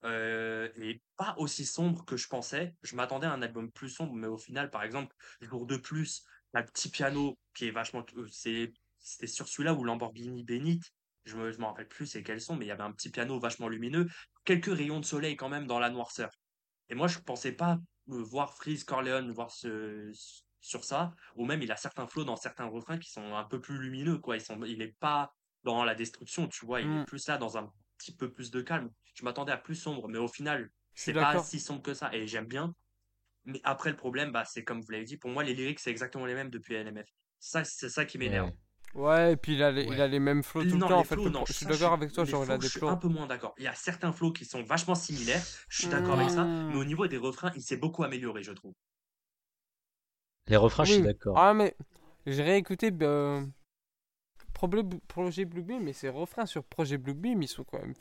euh, 0.05 0.69
et 0.77 1.03
pas 1.17 1.35
aussi 1.39 1.65
sombres 1.65 2.05
que 2.05 2.17
je 2.17 2.29
pensais. 2.29 2.75
Je 2.83 2.97
m'attendais 2.97 3.27
à 3.27 3.33
un 3.33 3.41
album 3.43 3.71
plus 3.71 3.89
sombre, 3.89 4.13
mais 4.15 4.27
au 4.27 4.37
final, 4.37 4.71
par 4.71 4.83
exemple, 4.83 5.15
Jour 5.41 5.67
de 5.67 5.77
plus, 5.77 6.25
un 6.55 6.63
petit 6.63 6.91
piano 6.91 7.39
qui 7.55 7.67
est 7.69 7.71
vachement. 7.71 8.05
euh, 8.17 8.27
c'est, 8.31 8.73
c'était 9.01 9.27
sur 9.27 9.49
celui-là 9.49 9.75
où 9.75 9.85
Lamborghini 9.85 10.45
Bénite, 10.45 10.85
je 11.25 11.37
me, 11.37 11.53
je 11.53 11.59
me 11.59 11.65
rappelle 11.67 11.89
plus 11.89 12.07
c'est 12.07 12.23
quels 12.23 12.41
sont, 12.41 12.57
mais 12.57 12.65
il 12.67 12.69
y 12.69 12.73
avait 12.73 12.83
un 12.83 12.93
petit 12.93 13.11
piano 13.11 13.39
vachement 13.39 13.69
lumineux, 13.69 14.09
quelques 14.45 14.67
rayons 14.75 15.01
de 15.01 15.05
soleil 15.05 15.37
quand 15.37 15.49
même 15.49 15.67
dans 15.67 15.79
la 15.79 15.91
noirceur. 15.91 16.31
Et 16.89 16.95
moi, 16.95 17.09
je 17.09 17.19
pensais 17.19 17.53
pas 17.53 17.79
euh, 18.11 18.23
voir 18.23 18.55
Freeze 18.55 18.85
Corleone 18.85 19.31
voir 19.33 19.51
ce, 19.51 20.11
sur 20.61 20.85
ça, 20.85 21.15
ou 21.37 21.45
même 21.45 21.63
il 21.63 21.73
a 21.73 21.77
certains 21.77 22.07
flots 22.07 22.25
dans 22.25 22.37
certains 22.37 22.67
refrains 22.67 22.99
qui 22.99 23.11
sont 23.11 23.35
un 23.35 23.45
peu 23.45 23.61
plus 23.61 23.79
lumineux, 23.79 24.19
quoi. 24.19 24.37
Ils 24.37 24.41
sont, 24.43 24.63
il 24.65 24.83
est 24.83 24.97
pas 24.99 25.35
dans 25.65 25.85
la 25.85 25.95
destruction, 25.95 26.49
tu 26.49 26.67
vois, 26.67 26.81
il 26.81 26.87
est 26.87 27.03
Mm. 27.03 27.05
plus 27.05 27.27
là 27.29 27.39
dans 27.39 27.57
un 27.57 27.73
petit 27.99 28.15
peu 28.15 28.33
plus 28.33 28.51
de 28.51 28.61
calme. 28.61 28.91
Je 29.15 29.25
m'attendais 29.25 29.53
à 29.53 29.57
plus 29.59 29.77
sombre, 29.77 30.09
mais 30.09 30.19
au 30.19 30.29
final, 30.29 30.71
c'est 30.95 31.13
pas 31.13 31.39
si 31.39 31.61
sombre 31.61 31.83
que 31.83 31.95
ça, 31.95 32.13
et 32.13 32.27
j'aime 32.27 32.47
bien. 32.47 32.75
Mais 33.45 33.61
après, 33.65 33.91
le 33.91 33.97
problème, 33.97 34.33
bah, 34.33 34.45
c'est 34.45 34.65
comme 34.65 34.81
vous 34.81 34.91
l'avez 34.93 35.05
dit, 35.05 35.17
pour 35.17 35.31
moi, 35.31 35.43
les 35.45 35.55
lyrics, 35.55 35.81
c'est 35.81 35.91
exactement 35.91 36.27
les 36.27 36.35
mêmes 36.35 36.51
depuis 36.51 36.75
LMF. 36.75 37.09
Ça, 37.41 37.65
c'est 37.65 37.89
ça 37.89 38.05
qui 38.05 38.19
m'énerve. 38.19 38.51
Ouais. 38.51 38.55
Ouais, 38.95 39.33
et 39.33 39.37
puis 39.37 39.55
il 39.55 39.63
a 39.63 39.71
les, 39.73 39.85
il 39.85 40.01
a 40.01 40.07
les 40.07 40.19
mêmes 40.19 40.43
flows 40.43 40.65
tout 40.65 40.77
le 40.77 40.83
Non, 40.83 40.85
temps, 40.85 40.99
en 40.99 41.05
fait. 41.05 41.25
flows, 41.25 41.25
Le 41.25 41.31
non, 41.31 41.45
je 41.45 41.53
suis 41.53 41.67
d'accord 41.67 41.93
avec 41.93 42.13
toi, 42.13 42.25
les 42.25 42.35
genre 42.35 42.45
il 42.45 42.51
a 42.51 42.57
flows, 42.57 42.59
des 42.59 42.69
je 42.69 42.71
suis 42.71 42.81
flows. 42.81 42.89
un 42.89 42.97
peu 42.97 43.09
moins 43.09 43.27
d'accord. 43.27 43.55
Il 43.59 43.65
y 43.65 43.69
a 43.69 43.75
certains 43.75 44.13
flows 44.15 44.33
qui 44.33 44.47
sont 44.47 44.63
vachement 44.63 44.95
similaires, 44.95 45.47
je 45.69 45.79
suis 45.79 45.89
d'accord 45.89 46.15
avec 46.15 46.31
ça, 46.31 46.51
mais 46.69 46.79
au 46.79 46.85
niveau 46.85 47.07
des 47.07 47.19
refrains, 47.19 47.53
il 47.55 47.63
s'est 47.63 47.77
beaucoup 47.77 48.03
amélioré, 48.03 48.43
je 48.43 48.53
trouve. 48.53 48.73
Les 50.47 50.57
refrains, 50.57 50.85
je 50.85 50.93
suis 50.93 51.03
d'accord. 51.03 51.37
Ah, 51.37 51.53
mais 51.53 51.75
j'ai 52.27 52.43
réécouté 52.45 52.91
bah, 52.93 53.43
Projet 55.09 55.45
Bluebeam, 55.45 55.83
mais 55.85 55.93
ces 55.93 56.09
refrains 56.09 56.47
sur 56.47 56.65
Projet 56.65 56.97
Bluebeam, 56.97 57.43
ils 57.43 57.49
sont 57.49 57.65
quand 57.65 57.79
même. 57.81 57.95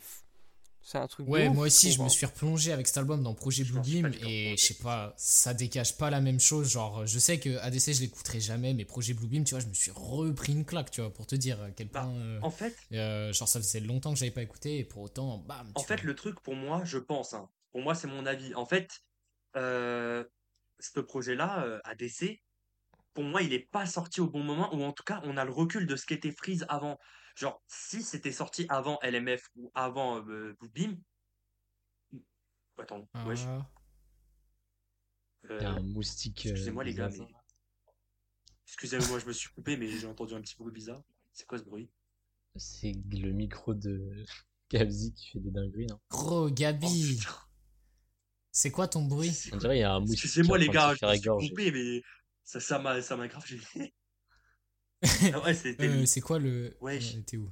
C'est 0.84 0.98
un 0.98 1.08
truc 1.08 1.28
Ouais, 1.28 1.48
ouf, 1.48 1.56
moi 1.56 1.67
aussi, 1.67 1.91
je 1.91 2.02
me 2.02 2.10
suis 2.10 2.26
replongé 2.26 2.72
avec 2.72 2.88
cet 2.88 2.98
album 2.98 3.22
dans 3.24 3.34
Projet 3.34 3.63
du 3.63 3.72
tout 3.72 3.80
et 4.28 4.56
je 4.58 4.63
sais 4.63 4.74
pas, 4.76 5.13
ça 5.17 5.54
dégage 5.54 5.96
pas 5.98 6.10
la 6.10 6.22
même 6.22 6.39
chose. 6.39 6.72
Genre, 6.72 7.06
je 7.06 7.20
sais 7.20 7.39
que 7.39 7.58
ADC, 7.60 7.94
je 7.94 8.02
l'écouterai 8.02 8.39
jamais, 8.39 8.74
mais 8.74 8.84
Projet 8.86 9.13
Bluebeam, 9.13 9.44
tu 9.44 9.52
vois, 9.52 9.60
je 9.60 9.67
me 9.67 9.74
suis 9.74 9.91
repris 9.91 10.54
une 10.54 10.65
claque, 10.65 10.91
tu 10.91 11.02
vois, 11.02 11.13
pour 11.13 11.28
te 11.28 11.36
dire 11.36 11.62
à 11.62 11.72
quel 11.72 11.88
Bah, 11.89 12.02
point. 12.02 12.15
euh, 12.15 12.39
En 12.41 12.52
fait, 12.52 12.76
euh, 12.94 13.32
genre, 13.32 13.48
ça 13.48 13.60
faisait 13.60 13.80
longtemps 13.80 14.13
que 14.13 14.20
j'avais 14.20 14.32
pas 14.32 14.41
écouté 14.41 14.80
et 14.80 14.84
pour 14.84 15.04
autant, 15.04 15.38
bam. 15.38 15.72
En 15.76 15.84
fait, 15.84 15.98
vois. 15.98 16.06
le 16.06 16.15
truc 16.15 16.39
pour 16.41 16.56
moi, 16.56 16.82
je 16.84 16.98
pense, 16.98 17.34
hein, 17.34 17.50
pour 17.72 17.82
moi, 17.82 17.94
c'est 17.96 18.08
mon 18.08 18.26
avis. 18.26 18.54
En 18.56 18.65
fait, 18.65 18.89
euh, 19.56 20.24
ce 20.80 21.00
projet-là, 21.00 21.63
euh, 21.65 21.80
ADC, 21.84 22.41
pour 23.13 23.24
moi, 23.24 23.41
il 23.41 23.50
n'est 23.50 23.60
pas 23.60 23.86
sorti 23.86 24.20
au 24.22 24.28
bon 24.28 24.44
moment, 24.44 24.74
ou 24.74 24.84
en 24.84 24.94
tout 24.94 25.04
cas, 25.04 25.22
on 25.26 25.38
a 25.38 25.46
le 25.46 25.52
recul 25.52 25.86
de 25.86 25.96
ce 25.96 26.06
qu'était 26.06 26.32
Freeze 26.32 26.65
avant. 26.70 26.98
Genre, 27.42 27.60
si 27.66 28.04
c'était 28.04 28.32
sorti 28.32 28.68
avant 28.70 29.00
LMF 29.02 29.50
ou 29.56 29.72
avant 29.74 30.24
euh. 30.28 30.56
Attends, 32.78 33.10
wesh, 33.26 33.46
Ah. 33.48 33.68
A 35.50 35.54
euh, 35.54 35.66
un 35.66 35.80
moustique. 35.82 36.46
euh, 36.46 36.52
excusez-moi 36.52 36.84
les 36.84 36.94
gars, 36.94 37.10
mais. 37.10 37.28
Excusez-moi, 38.68 39.18
je 39.18 39.26
me 39.26 39.34
suis 39.34 39.50
coupé, 39.50 39.76
mais 39.76 39.88
j'ai 39.88 40.06
entendu 40.06 40.36
un 40.36 40.42
petit 40.42 40.56
bruit 40.56 40.72
bizarre. 40.72 41.02
C'est 41.34 41.48
quoi 41.48 41.58
ce 41.58 41.64
bruit? 41.64 41.90
C'est 42.58 42.94
le 43.10 43.32
micro 43.32 43.74
de 43.74 44.24
Gabzi 44.70 45.12
qui 45.16 45.32
fait 45.32 45.40
des 45.40 45.50
dingueries, 45.50 45.88
non? 45.88 46.00
Gros, 46.12 46.46
Oh, 46.46 46.52
Gabi, 46.52 47.20
c'est 48.52 48.70
quoi 48.70 48.88
ton 48.88 49.04
bruit? 49.06 49.34
C'est 49.34 49.52
On 49.52 49.58
dirait 49.58 49.78
il 49.78 49.82
y 49.82 49.84
a 49.84 49.94
un 49.94 50.00
moustique. 50.00 50.26
Excusez-moi 50.26 50.60
les 50.60 50.70
gars, 50.70 50.94
je 50.94 51.06
me 51.08 51.16
suis 51.16 51.50
coupé, 51.50 51.72
mais 51.72 52.04
ça 52.44 52.60
ça 52.60 52.78
m'a 52.78 53.02
ça 53.02 53.18
m'a 53.18 53.28
grave 53.28 53.48
gêné. 53.48 53.96
Ah 55.34 55.44
ouais, 55.44 55.54
c'était 55.54 55.88
Euh, 55.88 56.06
C'est 56.06 56.22
quoi 56.22 56.38
le. 56.40 56.76
Wesh. 56.82 57.16
Euh, 57.16 57.22
T'es 57.26 57.38
où 57.38 57.52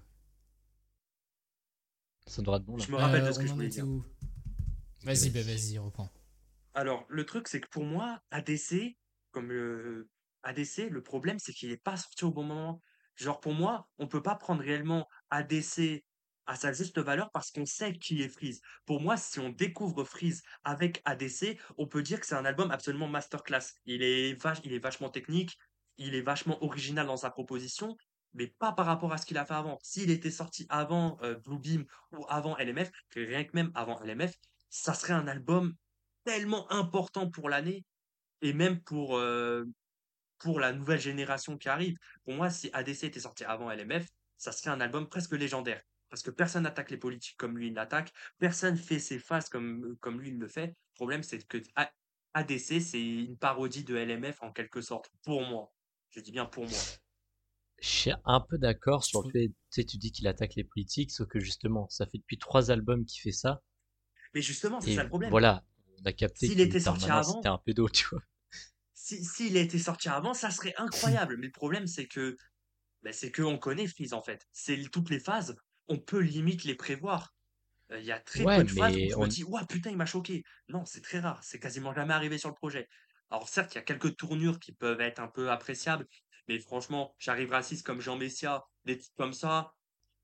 Ça 2.27 2.41
devrait 2.41 2.57
être 2.57 2.65
bon 2.65 2.77
là. 2.77 2.85
Je 2.85 2.91
me 2.91 2.97
rappelle 2.97 3.23
Euh, 3.23 3.27
de 3.27 3.31
ce 3.31 3.39
que 3.39 3.43
on 3.43 3.47
je 3.47 3.53
voulais 3.53 3.67
était 3.67 3.81
dire. 3.81 4.03
Vas-y, 5.03 5.29
bah 5.29 5.41
vas-y, 5.41 5.77
reprends. 5.77 6.09
Alors, 6.73 7.05
le 7.09 7.25
truc, 7.25 7.47
c'est 7.47 7.59
que 7.61 7.69
pour 7.69 7.83
moi, 7.85 8.21
ADC, 8.31 8.97
comme 9.31 9.49
le 9.49 10.09
ADC, 10.43 10.89
le 10.89 11.01
problème, 11.01 11.39
c'est 11.39 11.53
qu'il 11.53 11.69
n'est 11.69 11.77
pas 11.77 11.97
sorti 11.97 12.25
au 12.25 12.31
bon 12.31 12.43
moment. 12.43 12.81
Genre, 13.15 13.39
pour 13.39 13.53
moi, 13.53 13.89
on 13.97 14.07
peut 14.07 14.21
pas 14.21 14.35
prendre 14.35 14.61
réellement 14.61 15.07
ADC 15.29 16.03
à 16.45 16.55
sa 16.55 16.71
juste 16.73 16.97
valeur 16.99 17.29
parce 17.31 17.51
qu'on 17.51 17.65
sait 17.65 17.93
qui 17.93 18.21
est 18.21 18.29
Freeze. 18.29 18.61
Pour 18.85 19.01
moi, 19.01 19.17
si 19.17 19.39
on 19.39 19.49
découvre 19.49 20.03
Freeze 20.03 20.41
avec 20.63 21.01
ADC, 21.05 21.59
on 21.77 21.87
peut 21.87 22.01
dire 22.01 22.19
que 22.19 22.25
c'est 22.25 22.35
un 22.35 22.45
album 22.45 22.71
absolument 22.71 23.07
masterclass. 23.07 23.73
Il 23.85 24.01
est, 24.01 24.33
vach- 24.41 24.61
il 24.63 24.73
est 24.73 24.79
vachement 24.79 25.09
technique, 25.09 25.57
il 25.99 26.15
est 26.15 26.21
vachement 26.21 26.61
original 26.63 27.05
dans 27.05 27.17
sa 27.17 27.29
proposition, 27.29 27.95
mais 28.33 28.47
pas 28.47 28.71
par 28.71 28.85
rapport 28.85 29.13
à 29.13 29.17
ce 29.17 29.25
qu'il 29.25 29.37
a 29.37 29.45
fait 29.45 29.53
avant. 29.53 29.77
S'il 29.83 30.09
était 30.09 30.31
sorti 30.31 30.65
avant 30.69 31.17
euh, 31.21 31.35
Bluebeam 31.35 31.85
ou 32.11 32.25
avant 32.29 32.57
LMF, 32.57 32.89
rien 33.15 33.43
que 33.43 33.51
même 33.53 33.71
avant 33.75 33.99
LMF, 34.01 34.33
ça 34.69 34.93
serait 34.93 35.13
un 35.13 35.27
album 35.27 35.75
tellement 36.23 36.71
important 36.71 37.29
pour 37.29 37.49
l'année 37.49 37.85
et 38.41 38.53
même 38.53 38.81
pour, 38.81 39.17
euh, 39.17 39.65
la 40.45 40.71
nouvelle 40.71 41.01
génération 41.01 41.57
qui 41.57 41.67
arrive. 41.67 41.97
Pour 42.23 42.33
moi, 42.33 42.49
si 42.49 42.69
ADC 42.71 43.03
était 43.03 43.19
sorti 43.19 43.43
avant 43.43 43.69
LMF, 43.69 44.07
ça 44.37 44.51
serait 44.51 44.69
un 44.69 44.79
album 44.79 45.09
presque 45.09 45.33
légendaire. 45.33 45.81
Parce 46.09 46.23
que 46.23 46.31
personne 46.31 46.63
n'attaque 46.63 46.91
les 46.91 46.97
politiques 46.97 47.37
comme 47.37 47.57
lui 47.57 47.67
il 47.67 47.73
l'attaque, 47.73 48.11
personne 48.39 48.77
fait 48.77 48.99
ses 48.99 49.19
phases 49.19 49.49
comme, 49.49 49.97
comme 49.99 50.19
lui 50.19 50.29
il 50.29 50.39
le 50.39 50.47
fait. 50.47 50.67
Le 50.67 50.95
problème, 50.95 51.23
c'est 51.23 51.45
que 51.45 51.57
ADC, 52.33 52.81
c'est 52.81 53.01
une 53.01 53.37
parodie 53.37 53.83
de 53.83 53.95
LMF 53.95 54.41
en 54.41 54.51
quelque 54.51 54.81
sorte, 54.81 55.11
pour 55.23 55.41
moi. 55.41 55.71
Je 56.09 56.19
dis 56.19 56.31
bien 56.31 56.45
pour 56.45 56.67
moi. 56.67 56.79
Je 57.81 57.87
suis 57.89 58.11
un 58.25 58.39
peu 58.39 58.57
d'accord 58.57 59.03
sur 59.03 59.21
le 59.23 59.31
fait, 59.31 59.47
tu 59.49 59.53
sais, 59.69 59.83
tu 59.83 59.97
dis 59.97 60.11
qu'il 60.13 60.27
attaque 60.27 60.55
les 60.55 60.63
politiques, 60.63 61.11
sauf 61.11 61.27
que 61.27 61.39
justement, 61.39 61.89
ça 61.89 62.05
fait 62.05 62.17
depuis 62.17 62.37
trois 62.37 62.71
albums 62.71 63.05
qu'il 63.05 63.21
fait 63.21 63.31
ça. 63.33 63.61
Mais 64.33 64.41
justement, 64.41 64.81
c'est 64.81 64.95
ça 64.95 65.03
le 65.03 65.09
problème. 65.09 65.31
voilà, 65.31 65.65
on 66.01 66.05
a 66.05 66.13
capté 66.13 66.47
S'il 66.47 66.51
qu'il 66.51 66.61
était 66.61 66.79
sorti 66.79 67.09
avant- 67.09 67.35
c'était 67.35 67.49
un 67.49 67.57
pédo, 67.57 67.89
tu 67.89 68.07
vois. 68.09 68.21
Si, 68.93 69.23
s'il 69.23 69.57
été 69.57 69.79
sorti 69.79 70.09
avant, 70.09 70.33
ça 70.33 70.51
serait 70.51 70.73
incroyable. 70.77 71.37
Mais 71.37 71.47
le 71.47 71.51
problème, 71.51 71.87
c'est 71.87 72.07
que, 72.07 72.35
ben, 73.03 73.13
c'est 73.13 73.31
que 73.31 73.41
on 73.41 73.57
connaît 73.57 73.87
Freeze 73.87 74.13
en 74.13 74.21
fait. 74.23 74.47
C'est 74.51 74.81
toutes 74.91 75.09
les 75.09 75.19
phases, 75.19 75.55
on 75.87 75.99
peut 75.99 76.19
limite 76.21 76.63
les 76.65 76.75
prévoir. 76.75 77.35
Euh, 77.91 77.99
Il 77.99 78.05
y 78.05 78.11
a 78.11 78.19
très 78.19 78.45
Ouais, 78.45 78.55
peu 78.57 78.63
de 78.65 78.71
phases 78.71 78.97
où 78.97 79.09
je 79.09 79.17
on- 79.17 79.23
me 79.23 79.27
dis, 79.29 79.43
ouah, 79.43 79.65
putain, 79.67 79.91
il 79.91 79.97
m'a 79.97 80.05
choqué. 80.07 80.43
Non, 80.69 80.85
c'est 80.85 81.01
très 81.01 81.19
rare. 81.19 81.43
C'est 81.43 81.59
quasiment 81.59 81.93
jamais 81.93 82.13
arrivé 82.13 82.37
sur 82.37 82.49
le 82.49 82.55
projet. 82.55 82.87
Alors 83.31 83.49
certes, 83.49 83.73
il 83.73 83.77
y 83.77 83.79
a 83.79 83.83
quelques 83.83 84.15
tournures 84.17 84.59
qui 84.59 84.71
peuvent 84.71 85.01
être 85.01 85.19
un 85.19 85.27
peu 85.27 85.49
appréciables, 85.51 86.07
mais 86.47 86.59
franchement, 86.59 87.15
j'arrive 87.19 87.51
raciste 87.51 87.83
comme 87.85 88.01
Jean 88.01 88.17
Messia, 88.17 88.65
des 88.85 88.97
titres 88.99 89.15
comme 89.17 89.33
ça. 89.33 89.73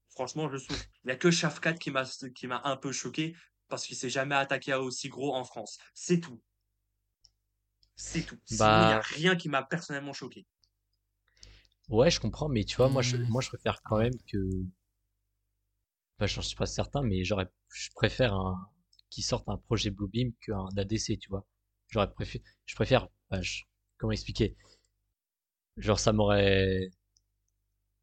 Franchement, 0.10 0.50
je 0.50 0.58
souffre. 0.58 0.86
Il 1.06 1.10
y 1.10 1.12
a 1.12 1.18
que 1.18 1.32
Shafkat 1.32 1.74
qui 1.76 1.92
m'a 1.92 2.06
qui 2.36 2.48
m'a 2.48 2.62
un 2.66 2.78
peu 2.78 2.92
choqué 2.92 3.36
parce 3.70 3.86
qu'il 3.88 3.98
s'est 3.98 4.10
jamais 4.12 4.36
attaqué 4.36 4.72
à 4.74 4.82
aussi 4.82 5.10
gros 5.10 5.36
en 5.36 5.44
France. 5.46 5.80
C'est 5.96 6.20
tout. 6.22 6.42
C'est 7.98 8.24
tout. 8.24 8.40
Sinon, 8.46 8.80
il 8.80 8.86
n'y 8.86 8.94
a 8.94 9.00
Bah- 9.00 9.02
rien 9.02 9.36
qui 9.36 9.50
m'a 9.50 9.62
personnellement 9.62 10.14
choqué. 10.14 10.46
Ouais, 11.90 12.12
je 12.12 12.20
comprends, 12.20 12.48
mais 12.48 12.64
tu 12.64 12.76
vois, 12.78 12.90
moi, 12.90 13.02
je, 13.02 13.18
Hmm. 13.18 13.26
moi, 13.28 13.42
je 13.42 13.50
préfère 13.50 13.82
quand 13.84 13.98
même 13.98 14.18
que, 14.32 14.38
enfin, 16.18 16.26
j'en 16.28 16.42
suis 16.42 16.58
pas 16.58 16.66
certain, 16.66 17.02
mais 17.02 17.24
j'aurais, 17.24 17.48
je 17.74 17.90
préfère 17.96 18.34
un, 18.34 18.70
qui 19.10 19.22
sorte 19.22 19.48
un 19.48 19.58
projet 19.58 19.92
Bluebeam 19.92 20.34
qu'un 20.42 20.68
ADC, 20.78 21.18
tu 21.18 21.30
vois. 21.30 21.46
J'aurais 21.96 22.12
préféré, 22.12 22.44
je 22.66 22.76
préfère, 22.76 23.08
je- 23.40 23.64
comment 23.98 24.12
expliquer? 24.12 24.58
Genre, 25.78 26.00
ça 26.00 26.12
m'aurait, 26.12 26.90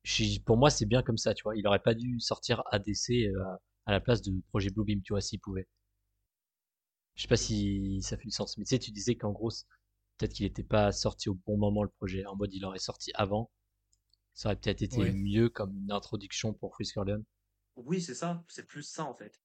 je- 0.04 0.38
pour 0.40 0.56
moi, 0.56 0.70
c'est 0.70 0.86
bien 0.86 1.02
comme 1.02 1.16
ça, 1.18 1.34
tu 1.34 1.42
vois. 1.42 1.56
Il 1.56 1.66
aurait 1.66 1.80
pas 1.82 1.94
dû 1.94 2.20
sortir 2.20 2.62
ADC 2.70 3.26
euh, 3.26 3.42
à, 3.86 3.92
la 3.92 4.00
place 4.00 4.22
de 4.22 4.32
projet 4.48 4.70
Bluebeam, 4.70 5.02
tu 5.02 5.12
vois, 5.12 5.20
s'il 5.20 5.40
pouvait. 5.40 5.66
Je 7.14 7.22
sais 7.22 7.28
pas 7.28 7.38
si 7.38 8.02
ça 8.02 8.18
fait 8.18 8.24
du 8.24 8.30
sens, 8.30 8.58
mais 8.58 8.64
tu 8.64 8.68
sais, 8.70 8.78
tu 8.78 8.90
disais 8.90 9.16
qu'en 9.16 9.32
gros, 9.32 9.48
peut-être 10.18 10.34
qu'il 10.34 10.44
était 10.44 10.62
pas 10.62 10.92
sorti 10.92 11.30
au 11.30 11.34
bon 11.46 11.56
moment 11.56 11.82
le 11.82 11.88
projet. 11.88 12.26
En 12.26 12.36
mode, 12.36 12.52
il 12.52 12.64
aurait 12.66 12.78
sorti 12.78 13.10
avant. 13.14 13.50
Ça 14.34 14.50
aurait 14.50 14.56
peut-être 14.56 14.82
été 14.82 14.98
Ouais. 14.98 15.12
mieux 15.12 15.48
comme 15.50 15.76
une 15.76 15.92
introduction 15.92 16.54
pour 16.54 16.74
Freeze 16.74 16.92
Corleone. 16.92 17.24
Oui, 17.76 18.00
c'est 18.00 18.14
ça. 18.14 18.42
C'est 18.48 18.66
plus 18.66 18.82
ça, 18.82 19.04
en 19.04 19.14
fait. 19.14 19.38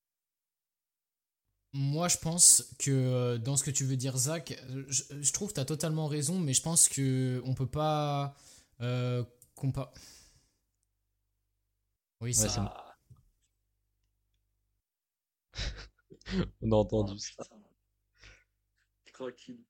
Moi, 1.78 2.08
je 2.08 2.18
pense 2.18 2.74
que 2.80 2.90
euh, 2.90 3.38
dans 3.38 3.56
ce 3.56 3.63
que 3.63 3.70
tu 3.70 3.86
veux 3.86 3.98
dire, 3.98 4.18
Zach, 4.18 4.60
je, 4.88 5.04
je 5.22 5.32
trouve 5.32 5.50
que 5.50 5.54
tu 5.54 5.60
as 5.60 5.66
totalement 5.66 6.08
raison, 6.08 6.40
mais 6.40 6.54
je 6.54 6.63
pense 6.63 6.90
que 6.90 7.40
on 7.46 7.54
peut 7.54 7.68
pas 7.68 8.36
euh, 8.82 9.24
compa- 9.56 9.92
Oui, 12.20 12.34
ça. 12.34 12.48
Ah, 12.58 12.96
On 16.62 16.72
a 16.72 16.76
oh, 16.76 16.80
entendu 16.80 17.20
ça. 17.20 17.44
putain. 17.44 17.62
Tranquille. 19.13 19.63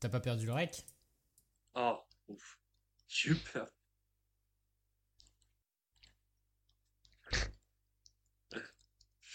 T'as 0.00 0.08
pas 0.08 0.20
perdu 0.20 0.46
le 0.46 0.52
rec? 0.52 0.84
Oh, 1.76 2.04
ouf. 2.28 2.58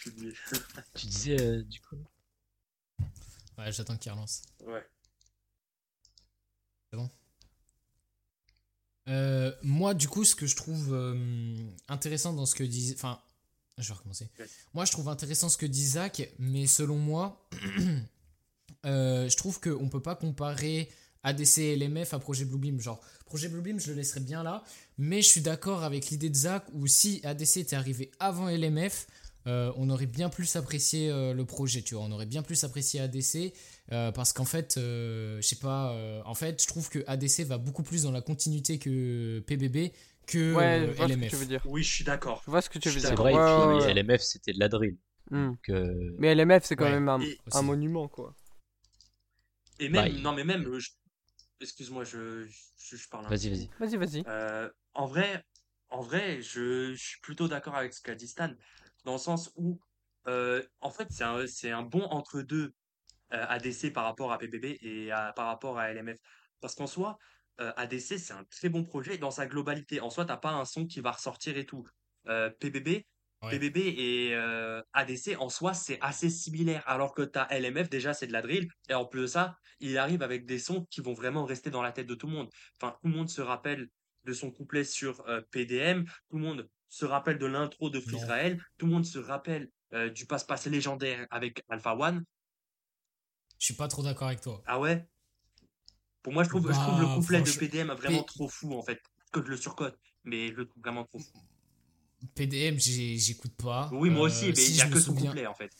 J'ai. 0.03 0.33
Tu 0.95 1.05
disais, 1.07 1.41
euh, 1.41 1.63
du 1.63 1.79
coup. 1.81 1.97
Ouais, 3.57 3.71
j'attends 3.71 3.97
qu'il 3.97 4.11
relance. 4.11 4.41
Ouais. 4.65 4.83
Euh, 9.07 9.51
moi, 9.63 9.93
du 9.93 10.07
coup, 10.07 10.23
ce 10.23 10.35
que 10.35 10.47
je 10.47 10.55
trouve 10.55 10.93
euh, 10.93 11.55
intéressant 11.87 12.33
dans 12.33 12.45
ce 12.45 12.55
que 12.55 12.63
dit. 12.63 12.93
Enfin, 12.95 13.19
je 13.77 13.87
vais 13.87 13.93
recommencer. 13.93 14.29
Ouais. 14.39 14.45
Moi, 14.73 14.85
je 14.85 14.91
trouve 14.91 15.09
intéressant 15.09 15.49
ce 15.49 15.57
que 15.57 15.65
dit 15.65 15.85
Zach, 15.85 16.21
mais 16.39 16.67
selon 16.67 16.97
moi, 16.97 17.47
euh, 18.85 19.27
je 19.27 19.37
trouve 19.37 19.59
qu'on 19.59 19.89
peut 19.89 20.01
pas 20.01 20.15
comparer 20.15 20.89
ADC 21.23 21.57
et 21.59 21.75
LMF 21.75 22.13
à 22.13 22.19
Projet 22.19 22.45
Bluebeam. 22.45 22.79
Genre, 22.79 23.01
Projet 23.25 23.49
Bluebeam, 23.49 23.79
je 23.79 23.89
le 23.89 23.95
laisserais 23.95 24.19
bien 24.19 24.43
là, 24.43 24.63
mais 24.97 25.21
je 25.21 25.27
suis 25.27 25.41
d'accord 25.41 25.83
avec 25.83 26.09
l'idée 26.09 26.29
de 26.29 26.35
Zach 26.35 26.65
où 26.73 26.87
si 26.87 27.21
ADC 27.23 27.57
était 27.57 27.75
arrivé 27.75 28.11
avant 28.19 28.49
LMF, 28.49 29.07
euh, 29.47 29.71
on 29.75 29.89
aurait 29.89 30.05
bien 30.05 30.29
plus 30.29 30.55
apprécié 30.55 31.09
euh, 31.09 31.33
le 31.33 31.45
projet, 31.45 31.81
tu 31.81 31.95
vois. 31.95 32.03
On 32.03 32.11
aurait 32.11 32.25
bien 32.25 32.43
plus 32.43 32.63
apprécié 32.63 32.99
ADC 32.99 33.53
euh, 33.91 34.11
parce 34.11 34.33
qu'en 34.33 34.45
fait, 34.45 34.77
euh, 34.77 35.37
je 35.41 35.47
sais 35.47 35.55
pas, 35.57 35.93
euh, 35.93 36.21
en 36.25 36.35
fait, 36.35 36.61
je 36.61 36.67
trouve 36.67 36.89
que 36.89 36.99
ADC 37.07 37.43
va 37.45 37.57
beaucoup 37.57 37.83
plus 37.83 38.03
dans 38.03 38.11
la 38.11 38.21
continuité 38.21 38.77
que 38.79 39.39
PBB 39.47 39.91
que 40.27 40.53
Ouais, 40.55 40.79
euh, 40.79 40.87
je 40.87 40.91
vois 40.97 41.07
ce 41.07 41.13
que 41.13 41.17
LMF. 41.19 41.29
tu 41.29 41.35
veux 41.37 41.45
dire. 41.45 41.61
Oui, 41.65 41.83
je 41.83 41.91
suis 41.91 42.03
d'accord. 42.03 42.41
Je 42.45 42.51
vois 42.51 42.61
ce 42.61 42.69
que 42.69 42.79
tu 42.79 42.89
veux 42.89 42.93
suis 42.93 43.01
C'est 43.01 43.09
dire. 43.09 43.17
vrai, 43.17 43.33
Ouais, 43.33 43.39
et 43.39 43.43
puis 43.43 43.85
ouais, 43.87 43.93
ouais. 43.93 43.93
LMF, 43.93 44.21
c'était 44.21 44.53
de 44.53 44.59
la 44.59 44.69
drill. 44.69 44.97
Hmm. 45.31 45.47
Donc, 45.49 45.69
euh, 45.69 46.15
Mais 46.19 46.33
LMF, 46.35 46.63
c'est 46.65 46.75
quand 46.75 46.85
Ouais. 46.85 46.91
même 46.91 47.09
un, 47.09 47.19
Et- 47.21 47.37
un 47.53 47.57
aussi. 47.59 47.65
monument, 47.65 48.07
quoi. 48.07 48.35
Et 49.79 49.89
même, 49.89 50.21
non, 50.21 50.33
mais 50.33 50.43
même, 50.43 50.77
je- 50.77 50.89
excuse-moi, 51.59 52.03
je, 52.03 52.45
je, 52.77 52.95
je 52.95 53.09
parle 53.09 53.25
un 53.25 53.29
vas-y, 53.29 53.49
peu. 53.49 53.55
vas-y. 53.55 53.69
Vas-y, 53.79 53.97
vas-y. 53.97 54.23
Euh, 54.27 54.69
en 54.93 55.07
vrai, 55.07 55.43
en 55.89 56.01
vrai, 56.01 56.41
je, 56.41 56.93
je 56.93 57.01
suis 57.03 57.19
plutôt 57.21 57.47
d'accord 57.47 57.75
avec 57.75 57.93
ce 57.93 58.01
qu'a 58.01 58.15
dit 58.15 58.27
Stan, 58.27 58.51
dans 59.03 59.13
le 59.13 59.17
sens 59.19 59.51
où, 59.55 59.79
euh, 60.27 60.63
en 60.79 60.91
fait, 60.91 61.07
c'est 61.11 61.23
un, 61.23 61.45
c'est 61.47 61.71
un 61.71 61.83
bon 61.83 62.03
entre-deux 62.03 62.73
euh, 63.33 63.45
ADC 63.47 63.91
par 63.91 64.03
rapport 64.05 64.31
à 64.31 64.37
PBB 64.37 64.77
et 64.81 65.11
à- 65.11 65.33
par 65.33 65.47
rapport 65.47 65.79
à 65.79 65.89
LMF. 65.91 66.17
Parce 66.59 66.75
qu'en 66.75 66.87
soi, 66.87 67.17
euh, 67.59 67.71
ADC, 67.77 68.17
c'est 68.17 68.33
un 68.33 68.43
très 68.45 68.69
bon 68.69 68.83
projet 68.83 69.17
dans 69.17 69.31
sa 69.31 69.47
globalité. 69.47 70.01
En 70.01 70.09
soi, 70.09 70.25
t'as 70.25 70.37
pas 70.37 70.51
un 70.51 70.65
son 70.65 70.85
qui 70.85 70.99
va 71.01 71.11
ressortir 71.11 71.57
et 71.57 71.65
tout. 71.65 71.83
PBB, 72.59 73.05
Ouais. 73.43 73.57
PBB 73.57 73.77
et 73.97 74.35
euh, 74.35 74.83
ADC, 74.93 75.35
en 75.39 75.49
soi, 75.49 75.73
c'est 75.73 75.97
assez 76.01 76.29
similaire. 76.29 76.83
Alors 76.85 77.15
que 77.15 77.23
t'as 77.23 77.47
LMF, 77.49 77.89
déjà, 77.89 78.13
c'est 78.13 78.27
de 78.27 78.33
la 78.33 78.41
drill. 78.43 78.67
Et 78.89 78.93
en 78.93 79.05
plus 79.05 79.21
de 79.21 79.27
ça, 79.27 79.55
il 79.79 79.97
arrive 79.97 80.21
avec 80.21 80.45
des 80.45 80.59
sons 80.59 80.85
qui 80.91 81.01
vont 81.01 81.13
vraiment 81.13 81.45
rester 81.45 81.71
dans 81.71 81.81
la 81.81 81.91
tête 81.91 82.05
de 82.05 82.13
tout 82.13 82.27
le 82.27 82.33
monde. 82.33 82.49
Enfin, 82.79 82.95
tout 83.01 83.07
le 83.09 83.15
monde 83.15 83.29
se 83.29 83.41
rappelle 83.41 83.87
de 84.25 84.33
son 84.33 84.51
couplet 84.51 84.83
sur 84.83 85.27
euh, 85.27 85.41
PDM. 85.49 86.05
Tout 86.29 86.37
le 86.37 86.43
monde 86.43 86.69
se 86.91 87.05
rappelle 87.05 87.39
de 87.39 87.45
l'intro 87.47 87.89
de 87.89 87.99
Free. 87.99 88.17
Israel. 88.17 88.61
Tout 88.77 88.85
le 88.85 88.91
monde 88.91 89.05
se 89.05 89.17
rappelle 89.17 89.71
euh, 89.93 90.09
du 90.09 90.25
passe-passe 90.25 90.67
légendaire 90.67 91.25
avec 91.31 91.63
Alpha 91.69 91.95
One. 91.95 92.23
Je 93.57 93.65
suis 93.65 93.73
pas 93.73 93.87
trop 93.87 94.03
d'accord 94.03 94.27
avec 94.27 94.41
toi. 94.41 94.61
Ah 94.67 94.79
ouais? 94.79 95.07
Pour 96.21 96.33
moi, 96.33 96.43
je 96.43 96.49
trouve, 96.49 96.67
je 96.71 96.77
trouve 96.79 96.99
le 96.99 97.05
Bah, 97.07 97.15
couplet 97.15 97.41
de 97.41 97.49
PDM 97.51 97.91
vraiment 97.93 98.19
P- 98.19 98.25
trop 98.25 98.47
fou, 98.47 98.73
en 98.73 98.81
fait. 98.83 99.01
Que 99.31 99.41
je 99.43 99.49
le 99.49 99.57
surcote, 99.57 99.97
mais 100.25 100.49
je 100.49 100.53
le 100.53 100.67
trouve 100.67 100.83
vraiment 100.83 101.05
trop 101.05 101.19
fou. 101.19 101.31
PDM, 102.35 102.77
j'écoute 102.77 103.55
pas. 103.55 103.89
Oui, 103.93 104.09
moi 104.09 104.23
Euh, 104.23 104.25
aussi, 104.25 104.47
mais 104.47 104.55
si 104.55 104.71
il 104.71 104.77
y 104.77 104.81
a 104.81 104.85
je 104.85 104.89
me 104.89 104.93
que 104.95 104.99
son 104.99 105.13
souviens- 105.13 105.31
couplet, 105.31 105.47
en 105.47 105.55
fait. 105.55 105.71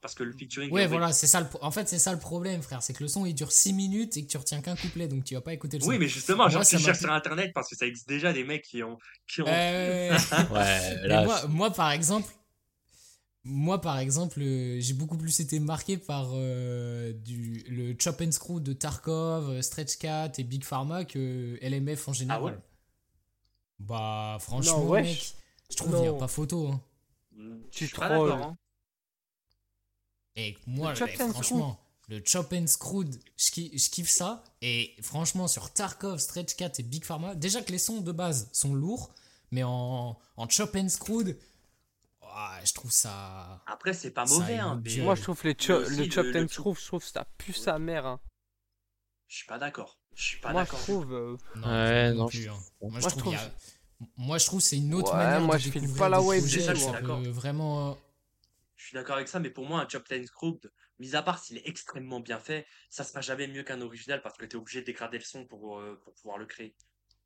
Parce 0.00 0.14
que 0.14 0.22
le 0.22 0.32
featuring. 0.32 0.70
Ouais, 0.70 0.86
voilà, 0.86 1.12
c'est 1.12 1.26
ça. 1.26 1.40
Le... 1.40 1.46
En 1.60 1.70
fait, 1.70 1.88
c'est 1.88 1.98
ça 1.98 2.12
le 2.12 2.18
problème, 2.18 2.62
frère. 2.62 2.82
C'est 2.82 2.92
que 2.92 3.02
le 3.02 3.08
son 3.08 3.24
il 3.26 3.34
dure 3.34 3.52
6 3.52 3.72
minutes 3.72 4.16
et 4.16 4.24
que 4.24 4.28
tu 4.30 4.36
retiens 4.36 4.60
qu'un 4.60 4.76
couplet, 4.76 5.08
donc 5.08 5.24
tu 5.24 5.34
vas 5.34 5.40
pas 5.40 5.52
écouter 5.52 5.78
le 5.78 5.84
son. 5.84 5.90
Oui, 5.90 5.98
mais 5.98 6.08
justement, 6.08 6.44
Moi, 6.44 6.48
genre, 6.48 6.64
ça 6.64 6.76
tu 6.76 6.82
cherches 6.82 6.98
sur 7.00 7.12
Internet 7.12 7.52
parce 7.54 7.68
que 7.68 7.76
ça 7.76 7.86
existe 7.86 8.08
déjà 8.08 8.32
des 8.32 8.44
mecs 8.44 8.62
qui 8.62 8.82
ont. 8.82 8.98
Qui 9.26 9.42
ont... 9.42 9.46
Euh, 9.48 10.16
Ouais, 10.50 10.96
là, 11.06 11.24
moi, 11.24 11.46
moi, 11.48 11.70
par 11.70 11.90
exemple, 11.92 12.32
moi, 13.44 13.80
par 13.80 13.98
exemple, 13.98 14.40
euh, 14.40 14.78
j'ai 14.80 14.94
beaucoup 14.94 15.16
plus 15.16 15.40
été 15.40 15.58
marqué 15.58 15.98
par 15.98 16.30
euh, 16.32 17.12
du, 17.12 17.64
le 17.68 17.96
chop 17.98 18.20
and 18.20 18.30
screw 18.30 18.60
de 18.60 18.72
Tarkov, 18.72 19.50
euh, 19.50 19.62
Stretch 19.62 19.96
Cat 19.96 20.32
et 20.38 20.44
Big 20.44 20.64
Pharma 20.64 21.04
que 21.04 21.58
LMF 21.60 22.06
en 22.08 22.12
général. 22.12 22.40
Ah 22.40 22.44
ouais? 22.44 22.58
Bah, 23.80 24.36
franchement, 24.40 24.84
Non, 24.84 24.92
mec, 24.92 25.34
je 25.70 25.76
trouve 25.76 25.92
qu'il 25.92 26.02
n'y 26.02 26.08
a 26.08 26.12
pas 26.12 26.28
photo. 26.28 26.68
Hein. 26.68 26.80
Hmm, 27.32 27.58
Tu 27.72 27.84
je 27.84 27.90
suis 27.90 27.98
pas 27.98 28.08
d'accord, 28.08 28.32
hein. 28.32 28.56
Et 30.36 30.56
moi, 30.66 30.90
Le 30.90 30.96
chop 30.96 31.08
eh, 31.12 31.16
franchement, 31.16 31.78
le 32.08 32.22
chop 32.24 32.52
and 32.52 32.66
screwed, 32.66 33.20
je 33.36 33.50
kiffe, 33.90 34.08
ça. 34.08 34.42
Et 34.62 34.94
franchement, 35.02 35.46
sur 35.48 35.70
Tarkov, 35.72 36.18
Stretch 36.18 36.54
Cat 36.56 36.72
et 36.78 36.82
Big 36.82 37.04
Pharma, 37.04 37.34
déjà 37.34 37.62
que 37.62 37.70
les 37.72 37.78
sons 37.78 38.00
de 38.00 38.12
base 38.12 38.48
sont 38.52 38.74
lourds, 38.74 39.10
mais 39.50 39.62
en, 39.62 40.18
en 40.36 40.48
chop 40.48 40.74
and 40.76 40.88
screwed, 40.88 41.38
je 42.64 42.72
trouve 42.72 42.90
ça. 42.90 43.62
Après, 43.66 43.92
c'est 43.92 44.10
pas 44.10 44.24
mauvais, 44.24 44.56
hein, 44.58 44.80
mais. 44.84 44.96
Moi, 45.02 45.14
je 45.14 45.22
trouve 45.22 45.40
les 45.44 45.54
cho- 45.58 45.80
le 45.80 45.88
le- 46.04 46.10
chop 46.10 46.26
and 46.34 46.40
chop- 46.48 46.50
screw, 46.50 46.74
je 46.80 46.86
trouve 46.86 47.04
ça 47.04 47.26
pue 47.38 47.52
sa 47.52 47.78
mère. 47.78 48.06
hein. 48.06 48.20
je 49.28 49.36
suis 49.36 49.46
pas 49.46 49.58
d'accord. 49.58 49.98
Je 50.14 50.22
suis 50.24 50.40
pas 50.40 50.52
Moi, 50.52 50.62
je 50.64 50.66
d'accord. 50.70 50.80
trouve. 50.82 51.12
euh, 51.14 51.36
Non, 51.56 51.68
Ouais, 51.68 52.12
non, 52.12 52.26
plus. 52.28 52.48
hein. 52.48 52.56
Moi, 52.82 52.90
Moi, 53.00 53.00
je 53.00 53.16
trouve, 53.16 53.34
a- 53.34 53.50
moi, 54.16 54.38
je 54.38 54.46
trouve 54.46 54.60
c'est 54.60 54.76
une 54.76 54.94
autre 54.94 55.12
Ouais, 55.12 55.18
manière 55.18 55.40
moi, 55.40 55.56
de 55.56 55.62
je 55.62 55.70
découvrir 55.70 55.96
pas 55.96 56.08
la 56.10 56.18
des 56.20 56.24
wave 56.26 56.44
je 56.46 56.58
suis 56.74 56.92
d'accord. 56.92 57.20
Vraiment. 57.30 57.96
Je 58.82 58.88
suis 58.88 58.94
d'accord 58.96 59.16
avec 59.16 59.28
ça, 59.28 59.38
mais 59.40 59.48
pour 59.48 59.64
moi, 59.64 59.80
un 59.80 59.88
Chop 59.88 60.06
Ten 60.06 60.26
Screwed, 60.26 60.70
mis 60.98 61.14
à 61.14 61.22
part 61.22 61.38
s'il 61.42 61.56
est 61.56 61.66
extrêmement 61.68 62.20
bien 62.20 62.38
fait, 62.38 62.66
ça 62.90 63.02
sera 63.04 63.22
jamais 63.22 63.46
mieux 63.46 63.62
qu'un 63.62 63.80
original 63.80 64.20
parce 64.20 64.36
que 64.36 64.44
tu 64.44 64.56
es 64.56 64.60
obligé 64.60 64.80
de 64.80 64.86
dégrader 64.86 65.16
le 65.18 65.24
son 65.24 65.46
pour, 65.46 65.78
euh, 65.78 65.98
pour 66.04 66.12
pouvoir 66.14 66.36
le 66.36 66.44
créer. 66.46 66.74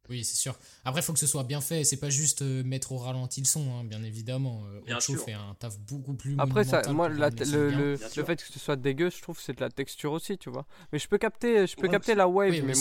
Oui, 0.09 0.25
c'est 0.25 0.37
sûr. 0.37 0.57
Après, 0.85 1.01
il 1.01 1.05
faut 1.05 1.13
que 1.13 1.19
ce 1.19 1.27
soit 1.27 1.43
bien 1.43 1.61
fait. 1.61 1.83
C'est 1.83 1.97
pas 1.97 2.11
juste 2.11 2.43
euh, 2.43 2.63
mettre 2.63 2.93
au 2.93 2.99
ralenti 2.99 3.41
le 3.41 3.47
son, 3.47 3.75
hein, 3.75 3.85
bien 3.85 4.03
évidemment. 4.05 4.65
Euh, 4.67 4.81
Bien 4.87 4.99
Ocho 4.99 5.13
sûr. 5.15 5.25
fait 5.25 5.33
un 5.33 5.55
taf 5.59 5.79
beaucoup 5.81 6.15
plus. 6.15 6.37
Après, 6.39 6.65
ça, 6.65 6.93
moi, 6.93 7.09
la- 7.09 7.31
le 7.31 7.97
fait 8.25 8.37
que 8.37 8.47
ce 8.53 8.59
soit 8.61 8.77
dégueu, 8.77 9.11
je 9.11 9.21
trouve, 9.21 9.41
c'est 9.41 9.55
de 9.55 9.61
la 9.61 9.71
texture 9.71 10.13
aussi, 10.13 10.39
tu 10.39 10.51
vois. 10.51 10.67
Mais 10.93 10.99
je 11.01 11.09
peux 11.09 11.19
capter, 11.19 11.67
je 11.67 11.77
peux 11.77 11.89
Ouais, 11.89 11.93
capter 11.93 12.15
la 12.15 12.29
wave, 12.29 12.51
Oui, 12.51 12.63
mais 12.63 12.75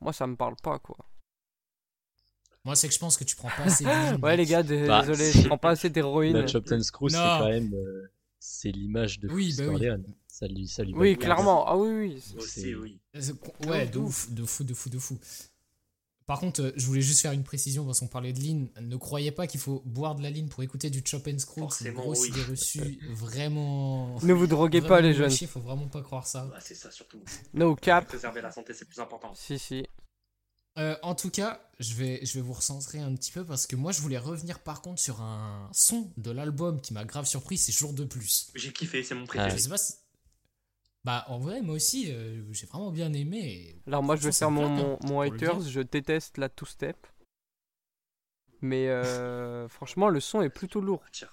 moi, 0.00 0.12
ça 0.12 0.26
me 0.26 0.36
parle 0.36 0.56
pas, 0.56 0.78
quoi. 0.78 0.96
Moi, 2.64 2.74
c'est 2.76 2.88
que 2.88 2.94
je 2.94 2.98
pense 2.98 3.16
que 3.16 3.24
tu 3.24 3.36
prends 3.36 3.50
pas 3.50 3.64
assez 3.64 3.86
Ouais, 4.22 4.36
les 4.36 4.46
gars, 4.46 4.62
Bah, 4.62 5.02
désolé, 5.02 5.32
je 5.32 5.42
prends 5.42 5.58
pas 5.58 5.70
assez 5.70 5.88
d'héroïne. 5.90 6.34
La 6.34 6.46
Chopped 6.46 6.82
Screw, 6.82 7.08
c'est 7.08 7.30
quand 7.30 7.46
même, 7.48 7.72
euh, 7.74 8.10
c'est 8.38 8.70
l'image 8.70 9.18
de 9.20 9.28
Oui, 9.28 9.54
bah 9.56 9.64
oui. 9.68 9.88
Ça 10.28 10.46
lui, 10.46 10.68
ça 10.68 10.84
lui 10.84 10.92
va 10.92 10.98
Oui, 10.98 11.16
clairement. 11.16 11.66
Ah 11.66 11.76
oui, 11.76 11.88
oui. 11.88 12.22
C'est- 12.22 12.36
Aussi, 12.36 12.74
oui. 12.74 13.00
Ouais, 13.66 13.86
de 13.86 13.98
ouf, 13.98 14.30
de 14.30 14.44
fou, 14.44 14.64
de 14.64 14.74
fou, 14.74 14.90
de 14.90 14.98
fou. 14.98 15.18
Par 16.26 16.40
contre, 16.40 16.60
euh, 16.60 16.72
je 16.74 16.84
voulais 16.86 17.00
juste 17.00 17.22
faire 17.22 17.30
une 17.30 17.44
précision 17.44 17.86
parce 17.86 18.00
qu'on 18.00 18.08
parlait 18.08 18.32
de 18.32 18.40
lean. 18.40 18.66
Ne 18.80 18.96
croyez 18.96 19.30
pas 19.30 19.46
qu'il 19.46 19.60
faut 19.60 19.80
boire 19.86 20.16
de 20.16 20.22
la 20.22 20.30
lean 20.30 20.48
pour 20.48 20.62
écouter 20.64 20.90
du 20.90 21.00
chop 21.04 21.26
and 21.28 21.38
screw. 21.38 21.68
C'est 21.70 21.88
une 21.88 21.94
grosse 21.94 22.22
oui. 22.22 22.28
idée 22.30 22.42
reçue. 22.42 22.98
Vraiment. 23.10 24.18
Ne 24.24 24.32
vous 24.32 24.48
droguez 24.48 24.82
pas, 24.82 25.00
les 25.00 25.14
jeunes. 25.14 25.30
Il 25.40 25.46
faut 25.46 25.60
vraiment 25.60 25.86
pas 25.86 26.02
croire 26.02 26.26
ça. 26.26 26.46
Ouais, 26.46 26.58
c'est 26.60 26.74
ça 26.74 26.90
surtout. 26.90 27.22
No 27.54 27.76
cap. 27.76 28.06
Préserver 28.06 28.42
la 28.42 28.50
santé, 28.50 28.74
c'est 28.74 28.86
plus 28.86 28.98
important. 28.98 29.32
Si, 29.34 29.58
si. 29.58 29.86
Euh, 30.78 30.96
en 31.02 31.14
tout 31.14 31.30
cas, 31.30 31.60
je 31.80 31.94
vais, 31.94 32.20
je 32.24 32.34
vais 32.34 32.42
vous 32.42 32.52
recentrer 32.52 32.98
un 32.98 33.14
petit 33.14 33.32
peu 33.32 33.44
parce 33.44 33.66
que 33.66 33.76
moi, 33.76 33.92
je 33.92 34.00
voulais 34.02 34.18
revenir 34.18 34.58
par 34.60 34.82
contre 34.82 35.00
sur 35.00 35.22
un 35.22 35.70
son 35.72 36.10
de 36.18 36.30
l'album 36.30 36.80
qui 36.80 36.92
m'a 36.92 37.04
grave 37.04 37.24
surpris. 37.26 37.56
C'est 37.56 37.72
Jour 37.72 37.92
de 37.94 38.04
plus. 38.04 38.50
J'ai 38.54 38.72
kiffé, 38.72 39.02
c'est 39.02 39.14
mon 39.14 39.22
Ah, 39.22 39.24
Je 39.24 39.28
préféré. 39.28 39.58
sais 39.58 39.68
pas 39.70 39.78
si- 39.78 39.94
Bah, 41.04 41.24
en 41.28 41.38
vrai, 41.38 41.62
moi 41.62 41.76
aussi, 41.76 42.12
euh, 42.12 42.42
j'ai 42.52 42.66
vraiment 42.66 42.90
bien 42.90 43.12
aimé. 43.12 43.38
et 43.38 43.82
Alors 43.86 44.02
moi 44.02 44.16
je 44.16 44.22
vais 44.24 44.32
faire 44.32 44.50
mon, 44.50 44.98
mon, 45.02 45.20
haters, 45.20 45.60
je 45.62 45.80
déteste 45.80 46.36
la 46.36 46.48
two-step. 46.48 47.06
Mais 48.60 48.88
euh, 48.88 49.68
franchement 49.68 50.08
le 50.08 50.20
son 50.20 50.42
est 50.42 50.50
plutôt 50.50 50.80
lourd. 50.80 51.04
Tiens. 51.12 51.28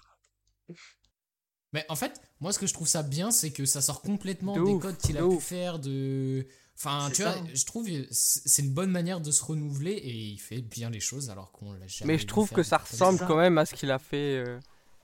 Mais 1.73 1.85
en 1.89 1.95
fait, 1.95 2.21
moi, 2.39 2.53
ce 2.53 2.59
que 2.59 2.67
je 2.67 2.73
trouve 2.73 2.87
ça 2.87 3.01
bien, 3.01 3.31
c'est 3.31 3.51
que 3.51 3.65
ça 3.65 3.81
sort 3.81 4.01
complètement 4.01 4.55
De 4.55 4.63
des 4.63 4.71
ouf, 4.73 4.81
codes 4.83 4.97
qu'il 4.97 5.17
a 5.17 5.21
pu 5.21 5.25
ouf. 5.25 5.43
faire 5.43 5.79
de. 5.79 6.45
Enfin, 6.77 7.11
tu 7.13 7.21
ça. 7.21 7.23
vois, 7.23 7.41
je 7.53 7.65
trouve 7.65 7.87
que 7.87 8.07
c'est 8.11 8.61
une 8.63 8.73
bonne 8.73 8.91
manière 8.91 9.21
de 9.21 9.31
se 9.31 9.43
renouveler 9.43 9.91
et 9.93 10.11
il 10.15 10.39
fait 10.39 10.61
bien 10.61 10.89
les 10.89 10.99
choses 10.99 11.29
alors 11.29 11.51
qu'on 11.51 11.73
l'a 11.73 11.87
jamais. 11.87 12.13
Mais 12.13 12.17
je 12.17 12.27
trouve 12.27 12.51
que 12.51 12.61
ça 12.63 12.77
ressemble 12.77 13.19
ça. 13.19 13.27
quand 13.27 13.37
même 13.37 13.57
à 13.57 13.65
ce 13.65 13.73
qu'il 13.73 13.89
a 13.91 13.99
fait. 13.99 14.37
euh, 14.45 14.59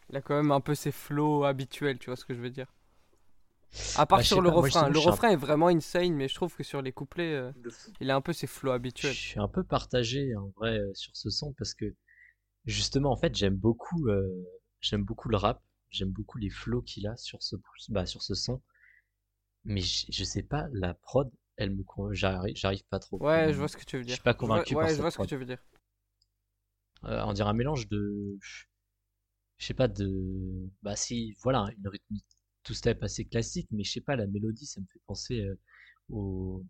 Il 0.09 0.17
a 0.17 0.22
quand 0.22 0.36
même 0.36 0.51
un 0.51 0.61
peu 0.61 0.76
ses 0.76 0.91
flows 0.91 1.45
habituels, 1.45 1.99
tu 1.99 2.07
vois 2.07 2.17
ce 2.17 2.26
que 2.26 2.34
je 2.36 2.41
veux 2.41 2.49
dire. 2.51 2.67
À 3.93 4.07
part 4.07 4.20
Bah, 4.20 4.24
je 4.24 4.36
sur 4.36 4.41
le 4.41 4.49
pas, 4.49 4.55
refrain. 4.57 4.89
je 4.89 4.89
Le 4.89 4.97
je 4.97 4.99
refrain 4.99 5.30
est 5.30 5.36
vraiment 5.36 5.67
insane, 5.67 6.13
mais 6.15 6.28
je 6.28 6.34
trouve 6.36 6.55
que 6.55 6.63
sur 6.63 6.82
les 6.82 6.91
couplets, 6.91 7.34
euh, 7.34 7.51
il 7.99 8.09
a 8.09 8.15
un 8.15 8.22
peu 8.22 8.34
ses 8.34 8.47
flows 8.47 8.72
Je 8.93 9.01
habituels. 9.01 9.13
suis 9.13 9.39
un 9.39 9.47
peu 9.47 9.63
partagé 9.63 10.36
en 10.36 10.49
vrai 10.55 10.78
euh, 10.78 10.93
sur 10.93 11.17
ce 11.17 11.32
son 11.32 11.53
parce 11.53 11.74
que 11.74 11.95
justement 12.65 13.11
en 13.11 13.17
fait 13.17 13.36
j'aime 13.36 13.55
beaucoup 13.57 14.07
euh, 14.09 14.28
j'aime 14.82 15.03
beaucoup 15.03 15.30
le 15.30 15.38
rap, 15.38 15.63
j'aime 15.91 16.11
beaucoup 16.11 16.38
les 16.39 16.49
flows 16.51 16.82
qu'il 16.84 17.07
a 17.07 17.17
sur 17.17 17.43
ce 17.43 17.55
bah, 17.89 18.05
sur 18.05 18.22
ce 18.24 18.36
son. 18.36 18.61
Mais 19.63 19.80
je, 19.80 20.05
je 20.09 20.24
sais 20.26 20.43
pas 20.43 20.67
la 20.74 20.93
prod, 20.93 21.32
elle 21.60 21.72
me 21.76 21.84
con- 21.84 22.14
j'arrive 22.14 22.55
j'arrive 22.55 22.84
pas 22.86 22.99
trop. 22.99 23.18
Ouais, 23.22 23.51
je 23.53 23.57
vois 23.60 23.68
ce 23.68 23.78
que 23.78 23.84
tu 23.84 23.97
veux 23.97 24.01
Je 24.03 24.07
dire. 24.07 24.16
suis 24.16 24.24
pas 24.24 24.32
Je 24.32 24.38
vois- 24.38 24.47
convaincu 24.47 24.74
par 24.74 24.84
Ouais, 24.86 24.95
je 24.95 25.01
vois 25.01 25.12
ce 25.12 25.18
que 25.18 25.26
tu 25.28 25.36
veux 25.36 25.45
dire. 25.45 25.60
Euh, 27.05 27.22
on 27.26 27.34
dirait 27.34 27.49
un 27.49 27.53
mélange 27.53 27.88
de 27.88 28.38
je 28.41 29.66
sais 29.66 29.74
pas 29.74 29.88
de 29.88 30.70
bah 30.84 30.95
si 30.95 31.34
voilà 31.43 31.68
une 31.78 31.88
rythmique 31.88 32.26
two 32.64 32.74
step 32.74 33.03
assez 33.03 33.24
classique 33.26 33.68
mais 33.72 33.84
je 33.84 33.91
sais 33.91 34.01
pas 34.01 34.16
la 34.16 34.28
mélodie 34.28 34.66
ça 34.66 34.82
me 34.82 34.86
fait 34.88 34.99
penser 35.05 35.39
euh, 35.41 35.57
au 36.10 36.64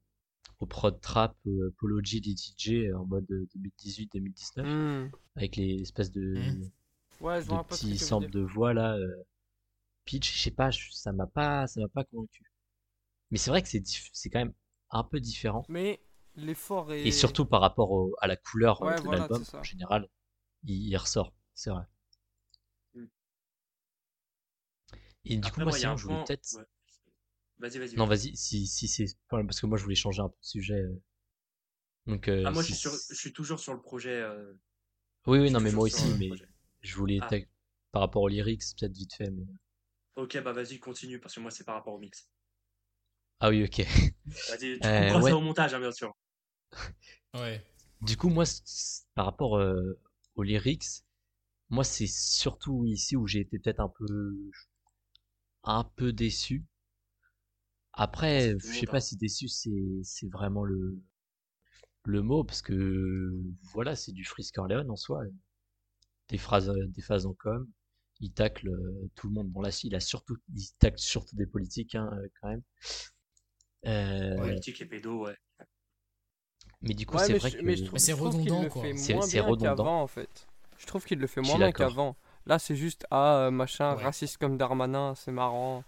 au 0.59 0.65
prod 0.65 0.99
trap 1.01 1.35
euh, 1.47 1.73
Polo 1.79 1.99
G 2.03 2.19
DTJ 2.19 2.91
en 2.95 3.05
mode 3.05 3.25
2018-2019 3.55 4.63
Hmm. 4.65 5.09
avec 5.35 5.55
les 5.55 5.81
espèces 5.81 6.11
de, 6.11 6.21
Mhm. 6.37 6.71
Ouais, 7.21 7.41
je 7.41 7.47
vois 7.47 7.55
de 7.57 7.61
un 7.61 7.63
peu 7.63 7.75
ce 7.75 7.81
que 7.81 7.87
petits 7.87 7.97
samples 7.99 8.29
de 8.29 8.41
voix 8.41 8.73
là 8.73 8.95
euh, 8.97 9.23
pitch 10.05 10.35
je 10.35 10.41
sais 10.41 10.51
pas 10.51 10.69
je- 10.69 10.91
ça 10.91 11.11
m'a 11.11 11.27
pas 11.27 11.65
ça 11.67 11.79
m'a 11.81 11.87
pas 11.87 12.03
convaincu 12.03 12.43
mais 13.31 13.37
c'est 13.39 13.49
vrai 13.51 13.61
que 13.63 13.67
c'est 13.67 13.79
diff- 13.79 14.09
c'est 14.13 14.29
quand 14.29 14.39
même 14.39 14.53
un 14.91 15.03
peu 15.03 15.19
différent 15.19 15.65
Mais 15.69 15.99
l'effort 16.35 16.91
est. 16.93 17.07
et 17.07 17.11
surtout 17.11 17.45
par 17.45 17.61
rapport 17.61 17.91
au- 17.91 18.15
à 18.21 18.27
la 18.27 18.35
couleur 18.35 18.81
Ouais, 18.81 18.95
de 18.95 19.01
voilà, 19.03 19.19
l'album 19.19 19.43
en 19.53 19.63
général 19.63 20.09
il, 20.63 20.87
il 20.87 20.97
ressort 20.97 21.33
c'est 21.53 21.69
vrai 21.69 21.83
Mm. 22.95 23.09
et 25.25 25.35
du 25.35 25.41
coup 25.41 25.47
Après, 25.47 25.63
moi 25.65 25.71
sinon 25.71 25.97
je 25.97 26.03
voulais 26.05 26.23
peut-être 26.25 26.55
ouais. 26.57 26.63
Vas-y, 27.59 27.77
vas-y. 27.77 27.95
non 27.97 28.05
vas-y. 28.05 28.35
si 28.37 28.67
si 28.67 28.87
c'est 28.87 29.05
parce 29.29 29.59
que 29.59 29.65
moi 29.65 29.77
je 29.77 29.83
voulais 29.83 29.95
changer 29.95 30.21
un 30.21 30.29
peu 30.29 30.37
de 30.39 30.45
sujet 30.45 30.81
euh. 30.81 31.01
donc 32.07 32.27
euh, 32.27 32.43
Ah, 32.45 32.51
moi, 32.51 32.61
je 32.61 32.67
suis, 32.67 32.75
sur- 32.75 32.91
je 33.09 33.15
suis 33.15 33.33
toujours 33.33 33.59
sur 33.59 33.73
le 33.73 33.81
projet. 33.81 34.15
euh, 34.21 34.53
oui 35.27 35.39
oui 35.39 35.51
non 35.51 35.59
mais 35.61 35.71
moi 35.71 35.83
aussi 35.85 36.09
mais 36.17 36.27
projet. 36.27 36.47
je 36.81 36.95
voulais 36.95 37.19
Ah. 37.21 37.27
peut-être 37.27 37.47
par 37.91 38.01
rapport 38.01 38.21
aux 38.23 38.27
lyrics 38.27 38.63
peut-être 38.77 38.93
vite 38.95 39.13
fait 39.13 39.29
mais 39.31 39.45
Ok, 40.15 40.37
bah 40.43 40.51
vas-y, 40.53 40.79
continue, 40.79 41.19
parce 41.19 41.33
que 41.33 41.39
moi, 41.39 41.49
c'est 41.49 41.63
par 41.63 41.75
rapport 41.75 41.93
au 41.95 41.99
mix. 41.99 42.29
Ah 43.39 43.49
oui 43.49 43.63
ok 43.63 43.85
Vas-y, 44.47 44.79
tu 44.81 44.87
Euh, 44.87 44.99
comprends 44.99 45.21
ouais. 45.21 45.31
ça 45.31 45.37
au 45.37 45.41
montage, 45.41 45.73
hein, 45.73 45.79
bien 45.79 45.91
sûr. 45.93 46.13
Ouais. 47.33 47.63
Du 48.01 48.17
coup, 48.17 48.29
moi, 48.29 48.43
par 49.15 49.25
rapport 49.25 49.57
euh, 49.57 49.99
aux 50.35 50.43
lyrics, 50.43 51.03
moi, 51.69 51.83
c'est 51.83 52.07
surtout 52.07 52.85
ici 52.85 53.15
où 53.17 53.27
j'ai 53.27 53.41
été 53.41 53.59
peut-être 53.59 53.79
un 53.81 53.89
peu, 53.89 54.35
un 55.63 55.85
peu 55.85 56.11
déçu. 56.11 56.65
Après, 57.93 58.55
je 58.59 58.79
sais 58.79 58.87
pas 58.87 58.99
si 58.99 59.15
déçu, 59.15 59.47
c'est, 59.47 59.99
c'est 60.03 60.27
vraiment 60.31 60.63
le, 60.65 61.03
le 62.03 62.21
mot, 62.21 62.43
parce 62.43 62.61
que, 62.61 63.31
voilà, 63.73 63.95
c'est 63.95 64.11
du 64.11 64.25
Frisk 64.25 64.55
Corleone 64.55 64.89
en 64.91 64.95
soi. 64.97 65.21
Des 66.29 66.37
phrases, 66.37 66.69
euh, 66.69 66.87
des 66.87 67.01
phases 67.01 67.25
en 67.25 67.33
com. 67.33 67.67
Il 68.21 68.31
tacle 68.31 68.69
euh, 68.69 69.09
tout 69.15 69.27
le 69.27 69.33
monde. 69.33 69.49
Bon, 69.49 69.61
là, 69.61 69.69
il 69.83 69.95
a 69.95 69.99
surtout, 69.99 70.37
il 70.55 70.67
tacle 70.79 70.99
surtout 70.99 71.35
des 71.35 71.45
politiques, 71.45 71.95
hein, 71.95 72.09
quand 72.41 72.49
même. 72.49 72.63
Euh, 73.85 74.35
Politique 74.37 74.81
et 74.81 74.85
pédo, 74.85 75.25
ouais. 75.25 75.35
mais 76.81 76.93
du 76.93 77.05
coup, 77.05 77.17
Ouais, 77.17 77.25
c'est 77.25 77.37
vrai 77.37 77.49
je, 77.49 77.57
que 77.57 77.61
mais 77.63 77.75
je 77.75 77.83
trouve, 77.83 77.93
Mais 77.93 77.99
c'est 77.99 78.13
redondant, 78.13 78.67
quoi. 78.69 78.81
fait 78.83 78.95
C'est- 78.97 79.39
redondant. 79.39 80.01
en 80.01 80.07
fait. 80.07 80.47
Je 80.77 80.85
trouve 80.85 81.05
qu'il 81.05 81.19
le 81.19 81.27
fait 81.27 81.41
moins 81.41 81.57
bien 81.57 81.71
qu'avant. 81.71 82.15
Là, 82.45 82.57
c'est 82.59 82.75
juste 82.75 83.05
ah 83.11 83.47
euh, 83.47 83.51
machin 83.51 83.95
Ouais. 83.95 84.03
raciste 84.03 84.37
comme 84.37 84.57
Darmanin, 84.57 85.13
c'est 85.15 85.31
marrant. 85.31 85.83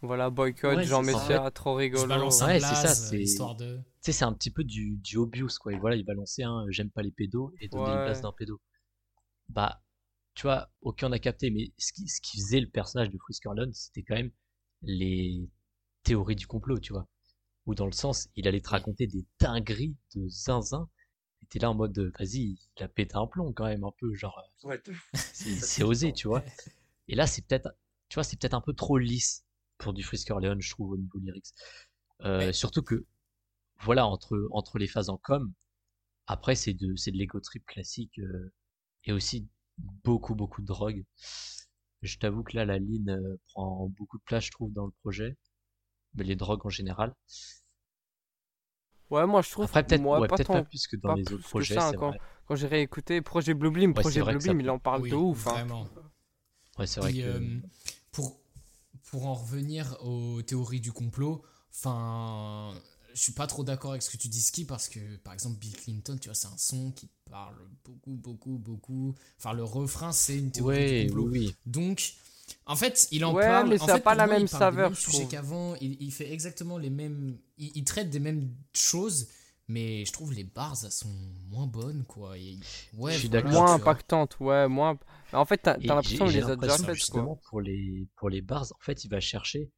Voilà 0.00 0.30
boycott 0.30 0.76
Ouais, 0.76 0.84
Jean. 0.84 1.02
Messia, 1.02 1.48
trop 1.52 1.74
rigolo. 1.74 2.30
c'est 2.30 2.60
ça, 2.60 2.88
c'est- 2.88 3.20
histoire 3.20 3.54
de. 3.56 3.76
tu 3.78 3.82
sais, 4.00 4.12
c'est 4.12 4.24
un 4.24 4.32
petit 4.32 4.50
peu 4.50 4.64
du, 4.64 4.96
du 4.96 5.16
obvious, 5.16 5.48
quoi. 5.60 5.72
Et 5.72 5.78
voilà, 5.78 5.96
il 5.96 6.04
va 6.04 6.14
lancer 6.14 6.42
un 6.42 6.64
j'aime 6.70 6.90
pas 6.90 7.02
les 7.02 7.12
pédos 7.12 7.52
et 7.60 7.68
donner 7.68 7.90
une 7.90 8.04
place 8.04 8.20
d'un 8.22 8.32
pédo. 8.32 8.60
Bah, 9.48 9.80
tu 10.34 10.42
vois, 10.42 10.70
aucun 10.80 11.10
n'a 11.10 11.18
capté, 11.18 11.50
mais 11.50 11.72
ce 11.78 11.92
qui, 11.92 12.08
ce 12.08 12.20
qui 12.20 12.38
faisait 12.40 12.60
le 12.60 12.68
personnage 12.68 13.10
de 13.10 13.18
Frisk 13.18 13.42
Corleone, 13.44 13.72
c'était 13.74 14.02
quand 14.02 14.14
même 14.16 14.30
les 14.82 15.48
théories 16.04 16.36
du 16.36 16.46
complot, 16.46 16.78
tu 16.80 16.92
vois. 16.92 17.06
Ou 17.66 17.74
dans 17.74 17.86
le 17.86 17.92
sens, 17.92 18.28
il 18.36 18.48
allait 18.48 18.60
te 18.60 18.70
raconter 18.70 19.06
des 19.06 19.24
dingueries 19.40 19.96
de 20.14 20.28
zinzin. 20.28 20.88
Et 21.42 21.46
t'es 21.46 21.58
là 21.58 21.70
en 21.70 21.74
mode, 21.74 21.92
de, 21.92 22.12
vas-y, 22.18 22.58
il 22.76 22.82
a 22.82 22.88
pété 22.88 23.16
un 23.16 23.26
plomb 23.26 23.52
quand 23.52 23.64
même, 23.66 23.84
un 23.84 23.92
peu, 23.98 24.14
genre, 24.14 24.40
Ouais, 24.64 24.80
fou. 24.84 24.92
c'est 25.32 25.82
osé, 25.84 26.12
tu 26.12 26.28
vois. 26.28 26.44
Et 27.08 27.14
là, 27.14 27.26
c'est 27.26 27.42
peut-être, 27.46 27.70
tu 28.08 28.14
vois, 28.14 28.24
c'est 28.24 28.38
peut-être 28.38 28.54
un 28.54 28.60
peu 28.60 28.72
trop 28.74 28.98
lisse 28.98 29.44
pour 29.78 29.92
du 29.92 30.02
Frisk 30.02 30.28
Corleone, 30.28 30.60
je 30.60 30.70
trouve, 30.70 30.90
au 30.92 30.96
niveau 30.96 31.18
lyrics. 31.18 31.52
Euh, 32.22 32.38
Ouais. 32.46 32.52
Surtout 32.52 32.82
que, 32.82 33.06
voilà, 33.80 34.06
entre, 34.06 34.48
entre 34.52 34.78
les 34.78 34.86
phases 34.88 35.08
en 35.10 35.18
com, 35.18 35.52
après, 36.26 36.54
c'est 36.56 36.74
de, 36.74 36.96
c'est 36.96 37.12
de 37.12 37.18
l'ego 37.18 37.40
trip 37.40 37.64
classique, 37.66 38.18
euh, 38.20 38.52
et 39.04 39.12
aussi 39.12 39.48
beaucoup, 39.78 40.34
beaucoup 40.34 40.62
de 40.62 40.66
drogue. 40.66 41.04
Je 42.02 42.18
t'avoue 42.18 42.42
que 42.42 42.56
là, 42.56 42.64
la 42.64 42.78
ligne 42.78 43.10
euh, 43.10 43.36
prend 43.54 43.88
beaucoup 43.88 44.18
de 44.18 44.22
place, 44.24 44.44
je 44.46 44.50
trouve, 44.50 44.72
dans 44.72 44.86
le 44.86 44.92
projet. 45.02 45.36
Mais 46.14 46.24
les 46.24 46.36
drogues 46.36 46.64
en 46.66 46.70
général. 46.70 47.12
Ouais, 49.10 49.26
moi 49.26 49.42
je 49.42 49.50
trouve 49.50 49.66
Après, 49.66 49.84
peut-être 49.84 50.00
moi, 50.00 50.20
ouais, 50.20 50.28
pas, 50.28 50.36
peut-être 50.36 50.46
tant- 50.48 50.62
pas 50.62 50.68
plus 50.68 50.86
que 50.86 50.96
dans 50.96 51.10
pas 51.10 51.16
les 51.16 51.32
autres 51.32 51.48
projets, 51.48 51.74
ça, 51.74 51.90
c'est 51.90 51.96
quand- 51.96 52.08
vrai. 52.10 52.20
quand 52.46 52.54
j'ai 52.56 52.66
réécouté 52.66 53.20
Projet 53.20 53.52
Blue 53.54 53.70
Blim, 53.70 53.90
Ouais, 53.90 53.96
c'est 53.96 54.00
Projet 54.02 54.22
Blue 54.22 54.40
ça 54.40 54.52
il 54.52 54.70
en 54.70 54.78
parle 54.78 55.02
Oui, 55.02 55.10
de 55.10 55.14
ouf. 55.16 55.46
hein. 55.46 55.52
Vraiment. 55.52 55.86
Ouais, 56.78 56.86
c'est 56.86 57.00
vrai 57.00 57.12
que. 57.12 57.18
euh, 57.20 57.60
pour, 58.12 58.40
pour 59.10 59.26
en 59.26 59.34
revenir 59.34 59.96
aux 60.02 60.40
théories 60.42 60.80
du 60.80 60.92
complot, 60.92 61.42
enfin, 61.74 62.74
je 63.14 63.20
suis 63.20 63.32
pas 63.32 63.46
trop 63.46 63.64
d'accord 63.64 63.90
avec 63.90 64.02
ce 64.02 64.10
que 64.10 64.16
tu 64.16 64.28
dis, 64.28 64.40
Ski, 64.40 64.64
parce 64.64 64.88
que 64.88 65.16
par 65.16 65.34
exemple, 65.34 65.58
Bill 65.58 65.76
Clinton, 65.76 66.16
tu 66.18 66.28
vois, 66.28 66.34
c'est 66.34 66.46
un 66.48 66.56
son 66.56 66.90
qui 66.92 67.10
parle 67.30 67.56
beaucoup, 67.84 68.12
beaucoup, 68.16 68.58
beaucoup. 68.58 69.14
Enfin, 69.38 69.52
le 69.52 69.64
refrain, 69.64 70.12
c'est 70.12 70.38
une 70.38 70.50
théorie 70.50 70.68
ouais, 70.68 71.04
du 71.04 71.08
complot. 71.08 71.28
oui, 71.30 71.38
oui. 71.40 71.56
Donc, 71.66 72.14
en 72.66 72.76
fait, 72.76 73.08
il 73.12 73.24
en 73.24 73.34
Ouais, 73.34 73.44
parle. 73.46 73.68
mais 73.70 73.78
ça 73.78 73.94
a 73.94 73.96
fait, 73.96 74.00
pas 74.00 74.14
la 74.14 74.26
moi, 74.26 74.38
même 74.38 74.46
saveur, 74.48 74.94
je 74.94 75.02
trouve. 75.04 75.28
qu'avant. 75.28 75.74
Il, 75.80 75.96
il 76.02 76.12
fait 76.12 76.32
exactement 76.32 76.78
les 76.78 76.90
mêmes. 76.90 77.38
Il, 77.58 77.72
il 77.76 77.84
traite 77.84 78.10
des 78.10 78.20
mêmes 78.20 78.54
choses, 78.74 79.28
mais 79.68 80.04
je 80.04 80.12
trouve 80.12 80.32
les 80.32 80.44
bars, 80.44 80.76
elles 80.84 80.92
sont 80.92 81.08
moins 81.50 81.66
bonnes, 81.66 82.04
quoi. 82.04 82.36
Et- 82.38 82.58
ouais, 82.94 83.12
Je 83.12 83.18
suis 83.18 83.28
voilà. 83.28 83.50
Moins 83.50 83.76
tu 83.76 83.82
vois. 83.82 83.92
impactante, 83.92 84.38
ouais, 84.40 84.68
moins. 84.68 84.98
En 85.32 85.44
fait, 85.44 85.58
t'as 85.58 85.74
t'as 85.74 85.94
l'impression 85.94 86.26
qu'il 86.26 86.36
les 86.36 86.42
a 86.50 86.56
déjà 86.56 86.78
faites, 86.78 86.94
justement 86.94 87.36
quoi. 87.36 87.42
pour 87.50 87.60
les 87.60 88.06
pour 88.16 88.28
les 88.30 88.42
bars 88.42 88.66
en 88.72 88.80
fait 88.80 89.04
il 89.04 89.08
va 89.08 89.18
chercher 89.20 89.70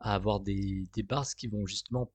à 0.00 0.14
avoir 0.14 0.40
des 0.40 0.86
des 0.94 1.02
bars 1.02 1.26
qui 1.36 1.48
vont 1.48 1.66
justement 1.66 2.12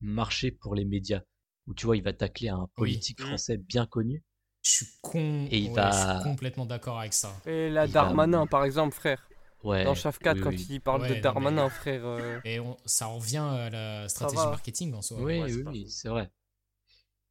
marcher 0.00 0.50
pour 0.52 0.74
les 0.74 0.84
médias 0.84 1.22
où 1.66 1.74
tu 1.74 1.86
vois, 1.86 1.96
il 1.96 2.02
va 2.02 2.12
tacler 2.12 2.48
un 2.48 2.68
politique 2.76 3.20
Mm. 3.20 3.24
français 3.26 3.56
bien 3.56 3.86
connu. 3.86 4.24
Je 4.62 4.70
suis 4.70 4.86
con. 5.00 5.46
Et 5.50 5.58
il 5.58 5.68
ouais, 5.70 5.74
va- 5.74 5.90
Je 5.90 6.14
suis 6.20 6.30
complètement 6.30 6.66
d'accord 6.66 6.98
avec 7.00 7.12
ça. 7.14 7.34
Et 7.46 7.68
la 7.68 7.84
Il 7.86 7.88
va- 7.92 8.02
Darmanin, 8.04 8.46
par 8.46 8.64
exemple, 8.64 8.94
frère. 8.94 9.28
Ouais. 9.64 9.84
Dans 9.84 9.94
Chef 9.94 10.18
4, 10.18 10.36
oui, 10.38 10.42
quand 10.42 10.50
oui. 10.50 10.66
il 10.70 10.80
parle 10.80 11.02
Ouais, 11.02 11.16
de 11.16 11.20
Darmanin, 11.20 11.64
mais- 11.64 11.70
frère. 11.70 12.04
euh, 12.04 12.40
Et 12.44 12.58
on- 12.60 12.76
ça 12.84 13.06
revient 13.06 13.36
à 13.38 13.70
la 13.70 14.08
stratégie 14.08 14.36
marketing 14.44 14.94
en 14.94 15.02
soi. 15.02 15.18
Oui, 15.20 15.40
oui, 15.42 15.62
oui, 15.66 15.90
c'est 15.90 16.08
vrai. 16.08 16.30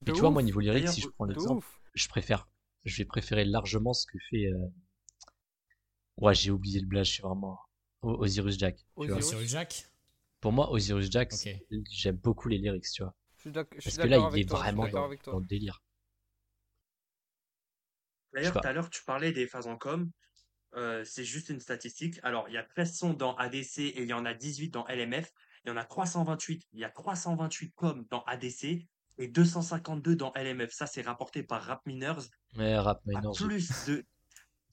de 0.02 0.12
Mais 0.12 0.14
tu 0.16 0.22
vois, 0.22 0.30
moi, 0.32 0.42
niveau 0.42 0.60
lyrique, 0.62 0.88
si 0.90 1.02
je 1.02 1.08
prends 1.10 1.26
l'exemple, 1.26 1.66
je 1.94 2.08
préfère, 2.08 2.48
je 2.86 2.98
vais 2.98 3.06
préférer 3.06 3.46
largement 3.46 3.94
ce 3.94 4.06
que 4.08 4.18
fait. 4.30 4.46
euh, 4.48 4.68
Ouais, 6.18 6.34
j'ai 6.36 6.52
oublié 6.52 6.80
le 6.80 6.86
blague, 6.88 7.06
je 7.06 7.12
suis 7.12 7.22
vraiment. 7.24 7.58
O- 8.02 8.24
Osiris 8.24 8.58
Jack. 8.58 8.78
tu 8.78 9.08
vois. 9.08 9.18
Osiris. 9.18 9.50
Jack? 9.50 9.86
Pour 10.40 10.52
moi, 10.52 10.72
Osiris 10.72 11.10
Jack, 11.12 11.34
j'aime 11.92 12.16
beaucoup 12.18 12.48
les 12.50 12.58
lyrics, 12.58 12.86
tu 12.94 13.04
vois. 13.04 13.14
Je 13.36 13.42
suis 13.42 13.52
d'ac- 13.52 13.68
je 13.76 13.82
suis 13.82 13.90
Parce 13.92 13.98
que 13.98 14.08
là, 14.10 14.30
il 14.34 14.40
est 14.40 14.50
toi, 14.50 14.60
vraiment 14.60 14.88
dans, 14.88 15.10
dans 15.26 15.40
le 15.40 15.46
délire. 15.46 15.82
D'ailleurs, 18.34 18.54
tout 18.62 18.68
à 18.68 18.74
l'heure, 18.74 18.90
tu 18.90 19.04
parlais 19.04 19.32
des 19.32 19.48
phases 19.48 19.68
en 19.68 19.78
com. 19.78 20.10
Euh, 20.76 21.04
c'est 21.04 21.26
juste 21.26 21.50
une 21.50 21.60
statistique. 21.60 22.20
Alors, 22.24 22.48
il 22.48 22.54
y 22.54 22.58
a 22.58 22.64
13 22.64 22.96
sons 22.98 23.14
dans 23.14 23.36
ADC 23.36 23.80
et 23.80 24.02
il 24.04 24.08
y 24.08 24.14
en 24.14 24.26
a 24.26 24.34
18 24.34 24.70
dans 24.70 24.86
LMF. 24.88 25.30
Il 25.66 25.70
y 25.70 25.72
en 25.72 25.78
a 25.78 25.84
328. 25.84 26.64
Il 26.74 26.80
y 26.80 26.86
a 26.86 26.90
328 26.90 27.74
com 27.76 28.06
dans 28.10 28.24
ADC 28.24 28.88
et 29.18 29.28
252 29.28 30.16
dans 30.16 30.32
LMF. 30.36 30.72
Ça, 30.72 30.88
c'est 30.88 31.02
rapporté 31.02 31.44
par 31.44 31.62
Rap 31.64 31.86
Miners. 31.86 32.30
Ouais, 32.56 32.78
Rap 32.78 33.02
j'ai- 33.34 33.46
plus 33.46 33.70
de 33.88 34.06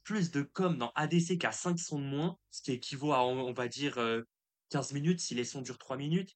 plus 0.05 0.31
de 0.31 0.41
com 0.43 0.79
dans 0.79 0.91
ADC 0.95 1.37
qu'à 1.37 1.53
5 1.53 1.79
sons 1.79 1.99
de 1.99 2.05
moins, 2.07 2.39
ce 2.51 2.63
qui 2.63 2.73
équivaut 2.73 3.13
à, 3.13 3.25
on, 3.27 3.41
on 3.49 3.53
va 3.53 3.69
dire, 3.69 3.99
euh, 3.99 4.23
15 4.71 4.93
minutes 4.93 5.21
si 5.21 5.35
les 5.35 5.45
sons 5.45 5.61
durent 5.61 5.77
3 5.79 5.99
minutes. 5.99 6.35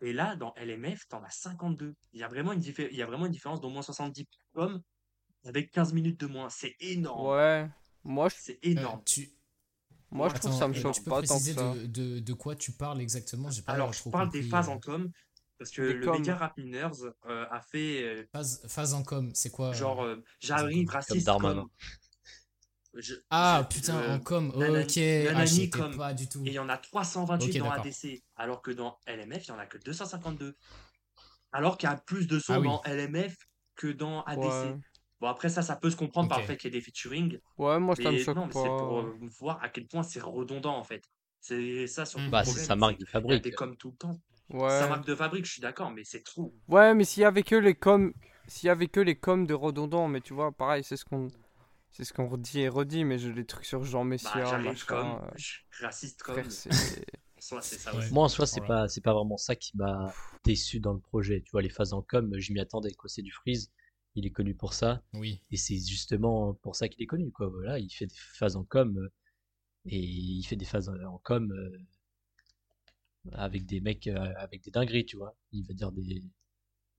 Et 0.00 0.12
là, 0.12 0.36
dans 0.36 0.54
LMF, 0.56 1.08
t'en 1.08 1.22
as 1.24 1.30
52. 1.30 1.94
Il 2.12 2.20
y 2.20 2.22
a 2.22 2.28
vraiment 2.28 2.52
une, 2.52 2.62
il 2.62 2.94
y 2.96 3.02
a 3.02 3.06
vraiment 3.06 3.26
une 3.26 3.32
différence 3.32 3.60
d'au 3.60 3.70
moins 3.70 3.82
70 3.82 4.26
com 4.54 4.80
avec 5.44 5.70
15 5.70 5.92
minutes 5.92 6.20
de 6.20 6.26
moins. 6.26 6.48
C'est 6.50 6.74
énorme. 6.80 7.26
Ouais. 7.28 7.68
Moi, 8.04 8.28
je, 8.28 8.34
C'est 8.38 8.52
Euh, 8.64 8.70
énorme. 8.70 9.02
tu... 9.04 9.30
moi, 10.10 10.28
je 10.28 10.34
trouve 10.34 10.50
que 10.52 10.56
ça 10.58 10.68
me 10.68 10.74
euh, 10.76 10.80
choque 10.80 11.04
pas 11.04 11.22
tant 11.22 11.38
que 11.38 11.44
ça. 11.44 11.74
de, 11.74 11.86
de, 11.86 12.18
de 12.20 12.32
quoi 12.32 12.54
tu 12.56 12.72
parles 12.72 13.00
exactement? 13.00 13.50
J'ai 13.50 13.62
pas 13.62 13.72
Alors, 13.72 13.92
je 13.92 13.98
trop 14.00 14.10
parle 14.10 14.30
des 14.30 14.42
phases 14.42 14.68
euh, 14.68 14.72
en 14.72 14.78
com, 14.80 15.10
parce 15.58 15.70
que 15.70 15.82
Des 15.82 15.94
le 15.94 16.04
coms. 16.06 16.18
média 16.18 16.36
Rap 16.36 16.56
Miners 16.58 16.90
euh, 17.26 17.46
a 17.50 17.60
fait 17.62 18.02
euh, 18.02 18.24
phase, 18.32 18.62
phase 18.68 18.92
en 18.94 19.02
com, 19.02 19.30
c'est 19.34 19.50
quoi 19.50 19.72
genre 19.72 20.02
euh, 20.02 20.22
j'arrive 20.40 20.88
raciste 20.90 21.26
comme. 21.40 21.68
Je- 22.96 23.14
Ah 23.30 23.66
je- 23.70 23.74
putain, 23.76 23.96
euh, 23.98 24.16
en 24.16 24.20
com, 24.20 24.52
nanani- 24.56 24.84
ok. 24.84 25.72
Ah, 25.74 25.78
com. 25.78 25.96
pas 25.96 26.14
du 26.14 26.28
tout. 26.28 26.42
Et 26.44 26.48
il 26.50 26.52
y 26.52 26.58
en 26.60 26.68
a 26.68 26.76
328 26.78 27.50
Ok, 27.60 27.66
dans. 27.66 27.70
ADC, 27.72 28.22
alors 28.36 28.62
que 28.62 28.70
dans 28.70 28.98
LMF, 29.06 29.44
il 29.46 29.48
y 29.48 29.50
en 29.52 29.58
a 29.58 29.66
que 29.66 29.78
252. 29.78 30.56
Alors 31.52 31.76
qu'il 31.78 31.88
y 31.88 31.92
a 31.92 31.96
plus 31.96 32.26
de 32.28 32.38
sons 32.38 32.54
Ah 32.54 32.60
oui. 32.60 32.66
dans 32.68 32.82
LMF 32.84 33.34
que 33.74 33.88
dans 33.88 34.22
ADC. 34.24 34.44
Ouais. 34.44 34.76
Bon, 35.24 35.30
après 35.30 35.48
ça, 35.48 35.62
ça 35.62 35.76
peut 35.76 35.90
se 35.90 35.96
comprendre 35.96 36.28
par 36.28 36.38
Ok. 36.38 36.42
le 36.42 36.46
fait 36.46 36.56
qu'il 36.58 36.72
y 36.72 36.76
ait 36.76 36.78
des 36.78 36.84
featuring. 36.84 37.38
Ouais, 37.58 37.78
moi, 37.80 37.96
ça 37.96 38.12
me 38.12 38.16
Mais 38.16 38.18
choque 38.18 38.36
non, 38.36 38.46
mais 38.46 38.52
c'est 38.52 38.70
pas. 38.70 38.76
pour 38.76 39.00
euh, 39.00 39.18
voir 39.40 39.62
à 39.62 39.68
quel 39.70 39.86
point 39.86 40.02
c'est 40.02 40.20
redondant 40.20 40.76
en 40.76 40.84
fait. 40.84 41.02
C'est 41.40 41.86
ça 41.86 42.04
surtout 42.04 42.26
Mm. 42.26 42.30
le 42.30 42.32
Bah, 42.32 42.44
c'est 42.44 42.58
sa 42.66 42.76
marque 42.76 42.98
de 42.98 43.06
qu'il 43.26 43.32
y 43.32 43.34
a 43.34 43.38
fabrique. 43.38 43.44
des 43.44 43.52
coms 43.52 43.76
tout 43.76 43.90
le 43.92 43.96
temps. 43.96 44.20
Ouais. 44.50 44.68
Sa 44.68 44.86
marque 44.86 45.06
de 45.06 45.14
fabrique, 45.14 45.46
je 45.46 45.52
suis 45.52 45.62
d'accord, 45.62 45.90
mais 45.92 46.04
c'est 46.04 46.22
trop. 46.22 46.54
Ouais, 46.68 46.94
mais 46.94 47.04
s'il 47.04 47.22
y 47.22 47.24
avait 47.26 47.42
que 47.42 47.56
les 47.56 47.74
coms, 47.74 48.12
s'il 48.48 48.66
y 48.66 48.70
avait 48.70 48.88
que 48.88 49.00
les 49.00 49.16
coms 49.16 49.46
de 49.46 49.54
redondants, 49.54 50.08
mais 50.08 50.20
tu 50.20 50.34
vois, 50.34 50.52
pareil, 50.52 50.84
c'est 50.84 50.96
ce 50.96 51.04
qu'on, 51.04 51.28
c'est 51.92 52.04
ce 52.04 52.12
qu'on 52.12 52.28
redit 52.28 52.60
et 52.60 52.68
redit, 52.68 53.04
mais 53.04 53.18
je 53.18 53.30
les 53.30 53.44
trucs 53.46 53.66
sur 53.66 53.84
Jean 53.84 54.04
Bah, 54.04 54.10
Messia, 54.10 54.44
j'arrive 54.44 54.64
machin, 54.64 54.86
comme, 54.86 55.20
euh, 55.24 55.30
raciste 55.80 56.22
comme. 56.22 56.34
frère, 56.34 56.50
c'est, 56.50 56.70
En 57.36 57.40
soi, 57.40 57.62
c'est 57.62 57.78
ça 57.78 57.94
Ouais. 57.96 58.08
Moi, 58.10 58.24
en 58.24 58.28
soi, 58.28 58.46
c'est 58.46 58.60
Voilà. 58.60 58.68
pas, 58.68 58.88
c'est 58.88 59.00
pas 59.02 59.12
vraiment 59.14 59.36
ça 59.36 59.56
qui 59.56 59.76
m'a 59.76 60.14
déçu 60.44 60.80
dans 60.80 60.92
le 60.92 61.00
projet. 61.00 61.42
Tu 61.42 61.50
vois, 61.52 61.62
les 61.62 61.68
phases 61.70 61.92
en 61.92 62.02
com, 62.02 62.32
je 62.38 62.52
m'y 62.52 62.60
attendais, 62.60 62.92
quoi. 62.92 63.08
C'est 63.08 63.22
du 63.22 63.32
freeze. 63.32 63.70
Il 64.16 64.26
est 64.26 64.30
connu 64.30 64.54
pour 64.54 64.74
ça. 64.74 65.02
Oui. 65.12 65.40
Et 65.50 65.56
c'est 65.56 65.76
justement 65.78 66.54
pour 66.54 66.76
ça 66.76 66.88
qu'il 66.88 67.02
est 67.02 67.06
connu, 67.06 67.30
quoi. 67.32 67.48
Voilà, 67.48 67.78
il 67.78 67.90
fait 67.90 68.06
des 68.06 68.14
phases 68.16 68.56
en 68.56 68.64
com. 68.64 68.96
euh, 68.96 69.08
Et 69.86 69.98
il 69.98 70.42
fait 70.44 70.56
des 70.56 70.64
phases 70.64 70.88
en 70.88 71.18
com 71.18 71.50
euh, 71.52 71.78
avec 73.32 73.66
des 73.66 73.80
mecs, 73.80 74.06
euh, 74.06 74.32
avec 74.36 74.62
des 74.62 74.70
dingueries, 74.70 75.06
tu 75.06 75.16
vois. 75.16 75.34
Il 75.52 75.66
va 75.66 75.74
dire 75.74 75.92
des, 75.92 76.22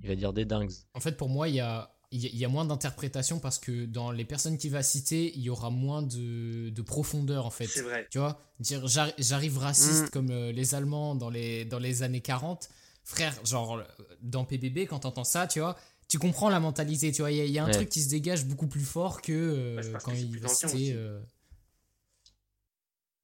il 0.02 0.08
va 0.08 0.16
dire 0.16 0.34
des 0.34 0.46
dingues. 0.46 0.72
En 0.94 1.00
fait, 1.00 1.16
pour 1.18 1.30
moi, 1.30 1.48
il 1.48 1.56
y 1.56 1.60
a, 1.60 1.92
il 2.12 2.36
y 2.36 2.46
a- 2.46 2.50
moins 2.50 2.66
d'interprétation 2.66 3.40
parce 3.40 3.60
que 3.60 3.86
dans 3.86 4.12
les 4.12 4.26
personnes 4.26 4.58
qu'il 4.58 4.72
va 4.72 4.84
citer, 4.84 5.34
il 5.36 5.42
y 5.42 5.50
aura 5.50 5.70
moins 5.70 6.02
de, 6.02 6.70
de 6.70 6.82
profondeur 6.82 7.46
en 7.46 7.50
fait. 7.52 7.68
C'est 7.68 7.82
vrai. 7.82 8.08
Tu 8.12 8.18
vois, 8.20 8.40
dire 8.60 8.86
j'arri- 8.88 9.14
j'arrive 9.18 9.58
raciste 9.58 10.08
Mm. 10.08 10.10
comme 10.10 10.30
euh, 10.32 10.52
les 10.52 10.76
Allemands 10.76 11.16
dans 11.16 11.30
les, 11.30 11.66
dans 11.66 11.80
les 11.80 12.04
années 12.04 12.22
40. 12.22 12.70
Frère, 13.04 13.34
genre, 13.46 13.78
euh, 13.78 13.84
dans 14.22 14.46
PBB, 14.46 14.88
quand 14.88 15.00
t'entends 15.00 15.24
ça, 15.24 15.46
tu 15.48 15.60
vois, 15.60 15.76
tu 16.16 16.20
comprends 16.20 16.50
la 16.50 16.60
mentalité, 16.60 17.12
tu 17.12 17.22
vois. 17.22 17.32
Il 17.32 17.38
y, 17.38 17.42
a- 17.42 17.46
il 17.46 17.52
y 17.52 17.60
a 17.60 17.64
un 17.64 17.68
Ouais. 17.68 17.74
truc 17.74 17.90
qui 17.90 18.02
se 18.02 18.10
dégage 18.10 18.46
beaucoup 18.46 18.68
plus 18.68 18.84
fort 18.86 19.22
que 19.22 19.32
euh, 19.34 19.94
quand 20.04 20.12
que 20.12 20.18
il 20.18 20.94
euh, 20.96 21.20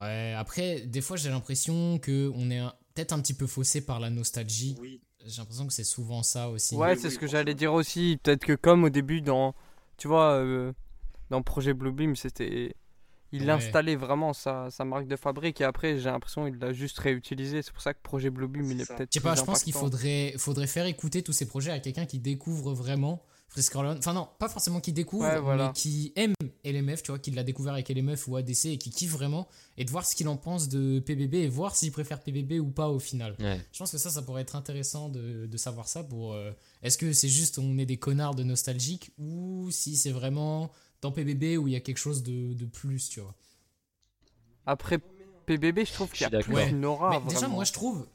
Ouais, 0.01 0.33
après, 0.37 0.81
des 0.81 1.01
fois, 1.01 1.15
j'ai 1.17 1.29
l'impression 1.29 1.99
que 1.99 2.31
on 2.35 2.49
est 2.49 2.61
peut-être 2.93 3.13
un 3.13 3.21
petit 3.21 3.33
peu 3.33 3.47
faussé 3.47 3.81
par 3.81 3.99
la 3.99 4.09
nostalgie. 4.09 4.75
Oui. 4.79 5.01
J'ai 5.25 5.37
l'impression 5.37 5.67
que 5.67 5.73
c'est 5.73 5.83
souvent 5.83 6.23
ça 6.23 6.49
aussi. 6.49 6.75
ouais, 6.75 6.95
c'est 6.95 7.07
oui, 7.07 7.13
ce 7.13 7.19
que 7.19 7.27
j'allais 7.27 7.53
dire 7.53 7.73
aussi. 7.73 8.19
Peut-être 8.23 8.43
que 8.43 8.53
comme 8.53 8.83
au 8.83 8.89
début 8.89 9.21
dans, 9.21 9.53
tu 9.97 10.07
vois, 10.07 10.33
euh, 10.33 10.73
dans 11.29 11.43
Projet 11.43 11.73
Bluebeam, 11.73 12.15
c'était, 12.15 12.75
il 13.31 13.43
Ouais. 13.43 13.49
installait 13.51 13.95
vraiment 13.95 14.33
sa, 14.33 14.69
sa 14.69 14.83
marque 14.85 15.07
de 15.07 15.15
fabrique 15.15 15.61
et 15.61 15.63
après, 15.63 15.97
j'ai 15.99 16.09
l'impression 16.09 16.45
qu'il 16.49 16.59
l'a 16.59 16.73
juste 16.73 16.99
réutilisé. 16.99 17.61
C'est 17.61 17.71
pour 17.73 17.81
ça 17.81 17.93
que 17.93 17.99
Projet 18.01 18.29
Bluebeam, 18.29 18.71
il 18.71 18.81
est 18.81 18.85
peut-être. 18.87 19.09
Je 19.13 19.19
sais 19.19 19.23
pas, 19.23 19.35
je 19.35 19.43
pense 19.43 19.63
qu'il 19.63 19.73
faudrait, 19.73 20.33
faudrait 20.37 20.67
faire 20.67 20.85
écouter 20.85 21.21
tous 21.23 21.33
ces 21.33 21.47
projets 21.47 21.71
à 21.71 21.79
quelqu'un 21.79 22.05
qui 22.05 22.19
découvre 22.19 22.73
vraiment 22.73 23.23
Frisk. 23.47 23.75
Enfin 23.75 24.13
non, 24.13 24.29
pas 24.39 24.47
forcément 24.47 24.79
qui 24.79 24.93
découvre, 24.93 25.25
Ouais, 25.25 25.39
voilà. 25.41 25.67
mais 25.67 25.73
qui 25.73 26.13
aime 26.15 26.33
LMF, 26.63 27.03
tu 27.03 27.11
vois, 27.11 27.19
qui 27.19 27.31
l'a 27.31 27.43
découvert 27.43 27.73
avec 27.73 27.89
LMF 27.89 28.25
ou 28.29 28.37
ADC 28.37 28.65
et 28.67 28.77
qui 28.77 28.91
kiffe 28.91 29.11
vraiment, 29.11 29.45
et 29.77 29.83
de 29.83 29.91
voir 29.91 30.05
ce 30.05 30.15
qu'il 30.15 30.29
en 30.29 30.37
pense 30.37 30.69
de 30.69 30.99
PBB 30.99 31.33
et 31.39 31.49
voir 31.49 31.75
s'il 31.75 31.91
préfère 31.91 32.21
PBB 32.21 32.59
ou 32.61 32.69
pas 32.71 32.87
au 32.87 32.99
final. 32.99 33.35
Ouais. 33.41 33.59
Je 33.73 33.79
pense 33.79 33.91
que 33.91 33.97
ça, 33.97 34.09
ça 34.09 34.21
pourrait 34.21 34.43
être 34.43 34.55
intéressant 34.55 35.09
de, 35.09 35.47
de 35.47 35.57
savoir 35.57 35.89
ça 35.89 36.01
pour... 36.01 36.31
euh, 36.33 36.51
Est-ce 36.81 36.97
que 36.97 37.11
c'est 37.11 37.27
juste 37.27 37.59
on 37.59 37.77
est 37.77 37.85
des 37.85 37.97
connards 37.97 38.35
de 38.35 38.43
nostalgiques 38.43 39.11
ou 39.17 39.67
si 39.69 39.97
c'est 39.97 40.11
vraiment 40.11 40.71
dans 41.01 41.11
PBB 41.11 41.57
où 41.57 41.67
il 41.67 41.73
y 41.73 41.75
a 41.75 41.79
quelque 41.79 41.97
chose 41.97 42.23
de, 42.23 42.53
de 42.53 42.65
plus, 42.65 43.09
tu 43.09 43.19
vois. 43.21 43.35
Après 44.65 44.99
PBB, 45.45 45.85
je 45.85 45.93
trouve 45.93 46.11
qu'il 46.11 46.29
y 46.29 46.35
a 46.35 46.39
plus 46.41 46.69
une 46.69 46.85
aura. 46.85 47.19
mais 47.19 47.33
déjà, 47.33 47.47
moi 47.47 47.63
je 47.63 47.73
trouve, 47.73 48.07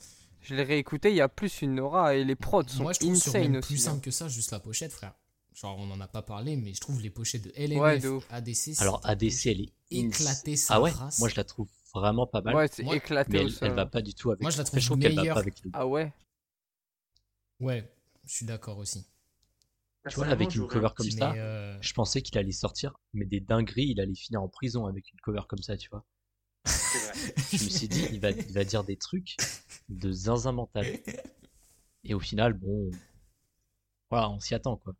Je 0.42 0.54
l'ai 0.54 0.62
réécouté, 0.62 1.10
il 1.10 1.16
y 1.16 1.20
a 1.20 1.28
plus 1.28 1.62
une 1.62 1.80
aura 1.80 2.14
et 2.14 2.24
les 2.24 2.36
prods 2.36 2.62
sont 2.68 2.84
moi, 2.84 2.92
je 2.92 3.00
trouve 3.00 3.16
sur 3.16 3.30
insane 3.30 3.42
même 3.42 3.56
aussi. 3.56 3.66
plus 3.74 3.86
hein. 3.88 3.90
simple 3.90 4.00
que 4.04 4.10
ça, 4.12 4.28
juste 4.28 4.52
la 4.52 4.60
pochette, 4.60 4.92
frère. 4.92 5.14
Genre, 5.54 5.76
on 5.78 5.90
en 5.90 6.00
a 6.02 6.06
pas 6.06 6.20
parlé, 6.22 6.54
mais 6.56 6.74
je 6.74 6.80
trouve 6.80 7.00
les 7.00 7.08
pochettes 7.10 7.42
de 7.44 7.52
LMF, 7.56 7.78
Ouais, 7.80 7.98
de. 7.98 8.18
ADC, 8.30 8.54
c'est 8.54 8.80
Alors 8.82 9.00
ADC, 9.04 9.46
elle 9.46 9.60
est 9.62 9.72
éclatées 9.90 10.54
sa 10.56 10.74
Ah 10.74 10.80
ouais. 10.82 10.90
race. 10.90 11.18
Moi, 11.18 11.28
je 11.30 11.34
la 11.36 11.44
trouve 11.44 11.66
vraiment 11.94 12.26
pas 12.26 12.42
mal. 12.42 12.54
Ouais, 12.54 12.68
c'est 12.70 12.82
Moi- 12.82 12.96
éclaté 12.96 13.30
mais 13.32 13.44
au 13.44 13.48
elle, 13.48 13.54
elle 13.62 13.72
va 13.72 13.86
pas 13.86 14.02
du 14.02 14.12
tout 14.14 14.30
avec. 14.30 14.42
Moi, 14.42 14.50
je 14.50 14.58
la 14.58 14.64
trouve 14.64 14.80
qu'elle 14.98 15.14
va 15.14 15.22
meilleure. 15.22 15.34
pas 15.34 15.40
avec 15.40 15.54
le. 15.64 15.70
Ah 15.72 15.86
ouais 15.86 16.12
Ouais, 17.58 17.90
je 18.26 18.34
suis 18.34 18.46
d'accord 18.46 18.76
aussi. 18.78 19.04
Tu 20.08 20.16
vois, 20.16 20.28
avec 20.28 20.54
une 20.54 20.66
cover 20.66 20.86
un 20.86 20.90
comme 20.90 21.10
ça, 21.10 21.32
euh, 21.34 21.76
je 21.80 21.92
pensais 21.92 22.22
qu'il 22.22 22.38
allait 22.38 22.52
sortir, 22.52 22.98
mais 23.12 23.24
des 23.24 23.40
dingueries, 23.40 23.88
il 23.88 24.00
allait 24.00 24.14
finir 24.14 24.42
en 24.42 24.48
prison 24.48 24.86
avec 24.86 25.10
une 25.12 25.20
cover 25.20 25.42
comme 25.48 25.62
ça, 25.62 25.76
tu 25.76 25.88
vois. 25.90 26.04
C'est 26.64 26.98
vrai. 26.98 27.34
Je 27.52 27.64
me 27.64 27.70
suis 27.70 27.88
dit, 27.88 28.06
il 28.12 28.20
va, 28.20 28.30
il 28.30 28.52
va 28.52 28.64
dire 28.64 28.84
des 28.84 28.96
trucs 28.96 29.36
de 29.88 30.12
zinzin 30.12 30.52
mental. 30.52 30.86
Et 32.04 32.14
au 32.14 32.20
final, 32.20 32.52
bon, 32.52 32.90
voilà, 34.10 34.30
on 34.30 34.38
s'y 34.38 34.54
attend, 34.54 34.76
quoi. 34.76 34.94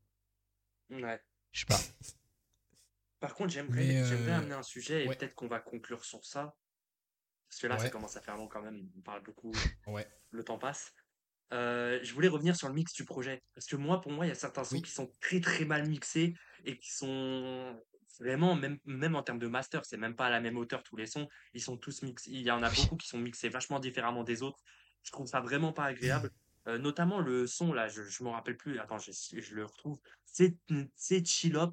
Ouais. 0.91 1.21
Je 1.53 1.61
sais 1.61 1.67
pas. 1.67 1.81
Par 3.21 3.35
contre, 3.35 3.51
j'aimerais 3.51 3.97
euh, 3.97 4.05
j'aimerais 4.05 4.33
amener 4.33 4.55
un 4.55 4.63
sujet 4.63 5.05
et 5.05 5.09
ouais. 5.09 5.17
peut-être 5.17 5.35
qu'on 5.35 5.49
va 5.49 5.61
conclure 5.61 6.05
sur 6.05 6.25
ça. 6.25 6.57
Parce 7.49 7.61
que 7.61 7.67
là, 7.67 7.79
ça 7.79 7.91
commence 7.91 8.17
à 8.17 8.21
faire 8.21 8.37
long 8.37 8.49
quand 8.49 8.63
même. 8.63 8.91
On 8.97 9.01
parle 9.01 9.23
beaucoup. 9.23 9.53
Ouais. 9.87 10.07
Le 10.31 10.45
temps 10.45 10.59
passe. 10.59 10.93
Euh, 11.53 12.01
je 12.03 12.13
voulais 12.13 12.29
revenir 12.29 12.57
sur 12.57 12.69
le 12.69 12.75
mix 12.75 12.93
du 12.95 13.05
projet. 13.05 13.43
Parce 13.55 13.67
que 13.67 13.77
moi, 13.77 14.01
pour 14.01 14.13
moi, 14.13 14.27
il 14.27 14.29
y 14.31 14.33
a 14.33 14.37
certains 14.37 14.65
sons 14.65 14.77
Oui. 14.77 14.83
qui 14.83 14.91
sont 14.91 15.11
très 15.21 15.41
très 15.41 15.65
mal 15.65 15.89
mixés 15.89 16.35
et 16.65 16.79
qui 16.79 16.91
sont 16.91 17.81
vraiment, 18.19 18.55
même, 18.57 18.79
même 18.85 19.15
en 19.15 19.23
termes 19.23 19.39
de 19.39 19.47
master, 19.47 19.85
c'est 19.85 19.97
même 19.97 20.17
pas 20.17 20.27
à 20.27 20.31
la 20.31 20.41
même 20.41 20.57
hauteur 20.57 20.83
tous 20.83 20.97
les 20.97 21.07
sons. 21.07 21.29
Ils 21.55 21.63
sont 21.63 21.77
tous 21.77 22.03
mixés. 22.03 22.31
Il 22.33 22.43
y 22.43 22.51
en 22.51 22.63
a 22.63 22.71
beaucoup 22.71 22.97
qui 22.97 23.07
sont 23.07 23.19
mixés 23.19 23.49
vachement 23.49 23.79
différemment 23.79 24.25
des 24.25 24.43
autres. 24.43 24.59
Je 25.03 25.13
trouve 25.13 25.27
ça 25.27 25.41
vraiment 25.41 25.73
pas 25.73 25.85
agréable. 25.85 26.31
Euh, 26.67 26.79
notamment 26.79 27.21
le 27.21 27.47
son 27.47 27.73
là, 27.73 27.87
je, 27.87 28.03
je 28.03 28.25
me 28.25 28.29
rappelle 28.31 28.57
plus. 28.57 28.81
Attends, 28.81 28.99
je, 28.99 29.13
je 29.13 29.55
le 29.55 29.65
retrouve. 29.65 30.01
C'est 30.25 30.57
c'est 30.97 31.25
Chillop. 31.25 31.73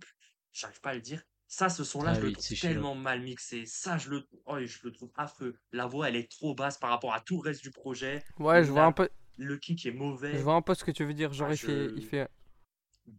J'arrive 0.52 0.82
pas 0.82 0.92
à 0.92 0.94
le 0.94 1.02
dire. 1.02 1.24
Ça, 1.48 1.70
ce 1.70 1.84
son-là, 1.84 2.12
Ah 2.12 2.20
je 2.20 2.22
le 2.22 2.32
trouve 2.32 2.60
tellement 2.60 2.96
mal 2.96 3.22
mixé. 3.22 3.66
Ça, 3.66 3.98
je 3.98 4.10
le, 4.10 4.28
oh, 4.46 4.58
je 4.60 4.80
le 4.84 4.92
trouve 4.92 5.12
affreux. 5.16 5.56
La 5.72 5.86
voix, 5.88 6.10
elle 6.10 6.16
est 6.16 6.30
trop 6.30 6.54
basse 6.56 6.78
par 6.78 6.90
rapport 6.92 7.14
à 7.14 7.22
tout 7.22 7.42
le 7.42 7.50
reste 7.50 7.62
du 7.64 7.72
projet. 7.72 8.24
Ouais, 8.40 8.64
je 8.64 8.72
vois 8.72 8.86
un 8.86 8.92
peu, 8.92 9.08
Le 9.38 9.58
kick 9.58 9.86
est 9.86 9.92
mauvais. 9.92 10.34
je 10.34 10.44
vois 10.44 10.56
un 10.56 10.62
peu 10.62 10.74
ce 10.76 10.84
que 10.84 10.92
tu 10.92 11.06
veux 11.06 11.14
dire. 11.14 11.34
Genre, 11.34 11.50
Ah, 11.50 11.54
il, 11.54 11.58
fait, 11.58 11.86
je- 11.90 11.96
il, 11.96 12.06
fait, 12.06 12.30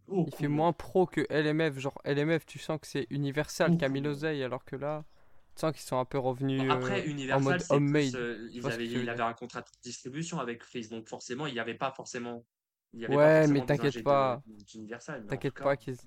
Beaucoup 0.07 0.29
il 0.29 0.33
fait 0.33 0.47
mieux. 0.47 0.55
moins 0.55 0.73
pro 0.73 1.05
que 1.05 1.25
LMF. 1.29 1.77
Genre, 1.79 1.99
LMF, 2.05 2.45
tu 2.45 2.59
sens 2.59 2.79
que 2.79 2.87
c'est 2.87 3.07
Universal, 3.09 3.71
mieux. 4.01 4.09
Oseille, 4.09 4.43
alors 4.43 4.65
que 4.65 4.75
là, 4.75 5.03
tu 5.55 5.61
sens 5.61 5.71
qu'ils 5.73 5.81
sont 5.81 5.97
un 5.99 6.05
peu 6.05 6.17
revenus 6.17 6.61
Bon, 6.63 6.69
Après, 6.71 7.01
euh, 7.01 7.05
en 7.05 7.09
Universal, 7.11 7.43
mode 7.43 7.61
c'est 7.61 7.67
plus, 7.69 7.77
homemade. 7.77 8.15
euh, 8.15 8.49
ils 8.51 8.65
avaient, 8.65 8.87
il 8.87 9.09
avait 9.09 9.21
un 9.23 9.33
contrat 9.33 9.61
de 9.61 9.67
distribution 9.83 10.39
avec 10.39 10.63
Freeze, 10.63 10.89
donc 10.89 11.07
forcément, 11.07 11.47
il 11.47 11.53
n'y 11.53 11.59
avait 11.59 11.75
pas 11.75 11.91
forcément 11.91 12.45
Il 12.93 13.01
y 13.01 13.05
avait 13.05 13.15
Ouais, 13.15 13.47
mais 13.47 13.59
des 13.59 13.65
t'inquiète 13.65 14.03
pas. 14.03 14.35
en 14.37 15.27
T'inquiète 15.27 15.53
pas 15.55 15.75
qu'ils. 15.77 15.97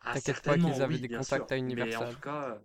Ah, 0.00 0.14
T'inquiète 0.14 0.42
pas 0.42 0.56
qu'ils 0.58 0.82
avaient 0.82 0.94
oui, 0.94 1.00
des 1.00 1.08
contacts 1.08 1.50
sûr. 1.50 1.52
à 1.52 1.56
Mais 1.56 1.96
en 1.96 2.04
Universal. 2.04 2.14
tout 2.14 2.20
cas, 2.20 2.62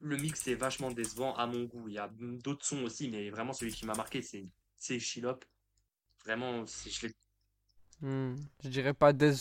le 0.00 0.16
mix 0.16 0.46
est 0.48 0.54
vachement 0.54 0.90
décevant 0.90 1.34
à 1.36 1.46
mon 1.46 1.64
goût. 1.64 1.88
Il 1.88 1.94
y 1.94 1.98
a 1.98 2.08
d'autres 2.18 2.64
sons 2.64 2.82
aussi, 2.84 3.08
mais 3.10 3.30
vraiment 3.30 3.52
celui 3.52 3.72
qui 3.72 3.86
m'a 3.86 3.94
marqué, 3.94 4.22
c'est 4.22 4.46
c'est 4.84 4.98
Shilop. 5.00 5.40
Vraiment, 6.24 6.66
c'est- 6.66 6.90
je 6.90 7.06
l'ai- 7.08 7.14
Hmm, 8.00 8.36
Je 8.62 8.68
dirais 8.68 8.94
pas 8.94 9.12
des. 9.12 9.32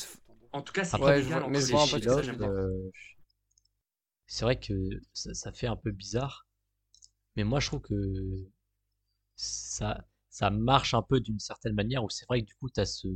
en 0.51 0.61
tout 0.61 0.73
cas, 0.73 0.83
c'est 0.85 0.99
mais 0.99 2.47
euh, 2.47 2.91
vrai 4.41 4.59
que 4.59 4.73
ça, 5.13 5.33
ça 5.33 5.53
fait 5.53 5.67
un 5.67 5.77
peu 5.77 5.91
bizarre, 5.91 6.45
mais 7.35 7.43
moi 7.45 7.59
je 7.61 7.67
trouve 7.67 7.81
que 7.81 7.95
ça, 9.35 10.05
ça 10.29 10.49
marche 10.49 10.93
un 10.93 11.01
peu 11.03 11.19
d'une 11.19 11.39
certaine 11.39 11.73
manière 11.75 12.03
où 12.03 12.09
c'est 12.09 12.25
vrai 12.27 12.41
que 12.41 12.47
du 12.47 12.55
coup 12.55 12.69
tu 12.69 12.79
as 12.79 12.85
ce, 12.85 13.07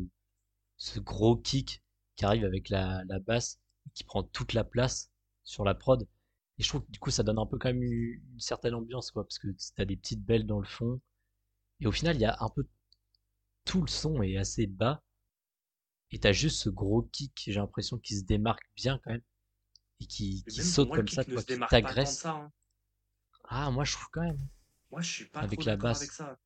ce 0.77 0.99
gros 0.99 1.37
kick 1.37 1.83
qui 2.17 2.25
arrive 2.25 2.45
avec 2.45 2.69
la, 2.69 3.03
la 3.07 3.19
basse 3.19 3.59
qui 3.95 4.03
prend 4.05 4.23
toute 4.23 4.53
la 4.53 4.63
place 4.65 5.11
sur 5.43 5.65
la 5.65 5.75
prod. 5.75 6.07
Et 6.59 6.63
je 6.63 6.69
trouve 6.69 6.85
que 6.85 6.91
du 6.91 6.99
coup 6.99 7.11
ça 7.11 7.23
donne 7.23 7.39
un 7.39 7.45
peu 7.47 7.57
quand 7.59 7.69
même 7.69 7.83
une, 7.83 7.93
une 8.33 8.39
certaine 8.39 8.75
ambiance 8.75 9.11
quoi, 9.11 9.23
parce 9.25 9.39
que 9.39 9.49
t'as 9.75 9.85
des 9.85 9.97
petites 9.97 10.23
belles 10.25 10.47
dans 10.47 10.59
le 10.59 10.67
fond. 10.67 11.01
Et 11.81 11.87
au 11.87 11.91
final 11.91 12.15
il 12.15 12.21
y 12.21 12.25
a 12.25 12.37
un 12.39 12.49
peu 12.49 12.65
tout 13.65 13.81
le 13.81 13.87
son 13.87 14.21
est 14.23 14.37
assez 14.37 14.67
bas. 14.67 15.03
Et 16.11 16.19
t'as 16.19 16.31
juste 16.31 16.59
ce 16.59 16.69
gros 16.69 17.01
kick, 17.11 17.33
j'ai 17.47 17.53
l'impression 17.55 17.97
qu'il 17.97 18.17
se 18.17 18.23
démarque 18.23 18.63
bien 18.75 18.99
quand 19.03 19.11
même. 19.11 19.21
Et 19.99 20.05
qui, 20.05 20.43
Et 20.47 20.51
qui 20.51 20.63
saute 20.63 20.87
moi, 20.87 20.97
comme 20.97 21.07
ça, 21.07 21.23
quoi, 21.25 21.43
qui 21.43 21.59
t'agresse. 21.69 22.25
hein. 22.25 22.51
Ah, 23.49 23.71
moi 23.71 23.83
je 23.83 23.93
trouve 23.93 24.07
quand 24.11 24.21
même. 24.21 24.39
Moi, 24.91 25.01
je 25.01 25.11
suis 25.11 25.25
pas 25.25 25.41
Avec 25.41 25.59
trop 25.59 25.67
la 25.67 25.75
basse. 25.75 25.97
avec 26.01 26.11
ça. 26.11 26.37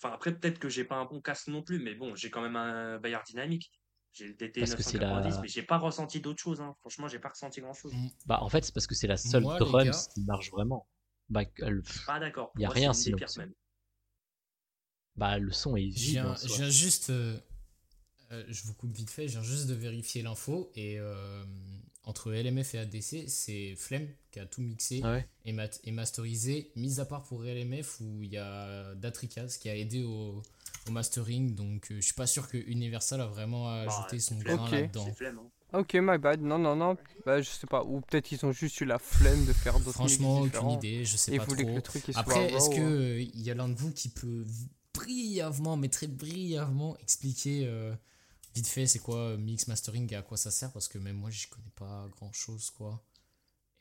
Enfin, 0.00 0.14
après, 0.14 0.36
peut-être 0.36 0.58
que 0.58 0.68
j'ai 0.68 0.84
pas 0.84 0.96
un 0.96 1.04
bon 1.04 1.20
casque 1.20 1.48
non 1.48 1.62
plus, 1.62 1.78
mais 1.80 1.94
bon, 1.94 2.14
j'ai 2.14 2.30
quand 2.30 2.40
même 2.40 2.56
un 2.56 2.98
Bayard 2.98 3.24
dynamique. 3.24 3.70
J'ai 4.12 4.28
le 4.28 4.34
DT 4.34 4.60
Parce 4.60 4.74
que 4.74 4.82
c'est 4.82 4.98
990, 4.98 5.36
la- 5.36 5.42
mais 5.42 5.48
j'ai 5.48 5.62
pas 5.62 5.78
ressenti 5.78 6.20
d'autre 6.20 6.40
chose. 6.40 6.60
Hein. 6.60 6.74
Franchement, 6.80 7.08
j'ai 7.08 7.18
pas 7.18 7.28
ressenti 7.28 7.60
grand 7.60 7.74
chose. 7.74 7.92
Bah 8.26 8.38
en 8.42 8.48
fait 8.48 8.64
c'est 8.64 8.72
parce 8.74 8.86
que 8.86 8.94
c'est 8.94 9.06
la 9.06 9.16
seule 9.16 9.42
Moi, 9.42 9.58
drums 9.58 9.84
gars- 9.84 10.08
qui 10.14 10.20
marche 10.22 10.50
vraiment. 10.50 10.86
Bah, 11.28 11.42
elle- 11.58 11.82
Pas 12.06 12.18
d'accord. 12.20 12.52
Pour 12.52 12.60
Y 12.60 12.64
a 12.64 12.68
moi, 12.68 12.74
rien 12.74 12.92
sinon, 12.94 13.18
bah, 15.16 15.38
le 15.38 15.52
son 15.52 15.76
est 15.76 15.90
Je 15.90 15.98
vide 15.98 16.24
je 16.42 16.54
viens 16.54 16.70
juste. 16.70 17.10
euh, 17.10 17.38
euh, 18.30 18.44
je 18.48 18.62
vous 18.64 18.74
coupe 18.74 18.94
vite 18.94 19.10
fait, 19.10 19.26
je 19.26 19.32
viens 19.32 19.42
juste 19.42 19.66
de 19.66 19.74
vérifier 19.74 20.22
l'info. 20.22 20.70
Et 20.76 20.98
euh, 20.98 21.44
entre 22.04 22.32
LMF 22.32 22.74
et 22.74 22.78
ADC, 22.78 23.28
c'est 23.28 23.74
Flemme 23.76 24.08
qui 24.30 24.38
a 24.38 24.46
tout 24.46 24.62
mixé 24.62 25.00
Ah 25.02 25.12
ouais. 25.12 25.28
et, 25.44 25.52
mat- 25.52 25.80
et 25.84 25.90
masterisé, 25.92 26.72
mis 26.76 27.00
à 27.00 27.04
part 27.04 27.24
pour 27.24 27.42
LMF 27.44 28.00
où 28.00 28.22
il 28.22 28.30
y 28.30 28.36
a 28.38 28.94
Datricas 28.94 29.56
qui 29.60 29.68
a 29.68 29.76
aidé 29.76 30.04
au, 30.04 30.42
au 30.86 30.90
mastering. 30.90 31.54
Donc 31.54 31.90
euh, 31.90 31.96
je 31.96 32.00
suis 32.02 32.14
pas 32.14 32.26
sûr 32.26 32.48
que 32.48 32.56
Universal 32.58 33.20
a 33.20 33.26
vraiment 33.26 33.68
ajouté 33.70 34.16
Bah, 34.16 34.22
son 34.22 34.38
c'est 34.38 34.44
grain 34.44 34.70
là-dedans. 34.70 35.06
Hein. 35.08 35.50
Ok, 35.72 35.94
my 35.94 36.18
bad. 36.18 36.40
Non, 36.40 36.58
non, 36.58 36.74
non. 36.76 36.96
Bah, 37.26 37.40
je 37.42 37.48
sais 37.48 37.66
pas. 37.66 37.84
Ou 37.84 38.00
peut-être 38.00 38.24
qu'ils 38.24 38.44
ont 38.46 38.52
juste 38.52 38.80
eu 38.80 38.84
la 38.86 38.98
flemme 38.98 39.44
de 39.44 39.52
faire 39.52 39.78
d'autres 39.80 39.92
Franchement, 39.92 40.40
aucune 40.40 40.70
idée, 40.70 41.04
je 41.04 41.16
sais 41.16 41.34
Et 41.34 41.36
pas 41.36 41.44
voulaient 41.44 41.64
que 41.64 41.68
trop. 41.68 41.76
le 41.76 41.82
truc 41.82 42.04
Après, 42.14 42.52
est-ce 42.52 42.70
que 42.70 42.80
hein. 42.80 42.80
euh, 42.80 43.20
il 43.20 43.42
y 43.42 43.50
a 43.50 43.54
l'un 43.54 43.68
de 43.68 43.74
vous 43.74 43.92
qui 43.92 44.08
peut 44.08 44.44
brièvement, 44.94 45.76
mais 45.76 45.88
très 45.88 46.06
brièvement, 46.06 46.96
expliquer 46.98 47.66
euh, 47.66 47.94
vite 48.54 48.66
fait 48.66 48.86
c'est 48.86 48.98
quoi 48.98 49.16
euh, 49.18 49.36
mix 49.36 49.68
mastering 49.68 50.10
et 50.12 50.16
à 50.16 50.22
quoi 50.22 50.36
ça 50.36 50.50
sert? 50.50 50.72
Parce 50.72 50.88
que 50.88 50.98
même 50.98 51.16
moi, 51.16 51.30
j'y 51.30 51.48
connais 51.48 51.70
pas 51.76 52.08
grand 52.16 52.32
chose, 52.32 52.70
quoi. 52.70 53.04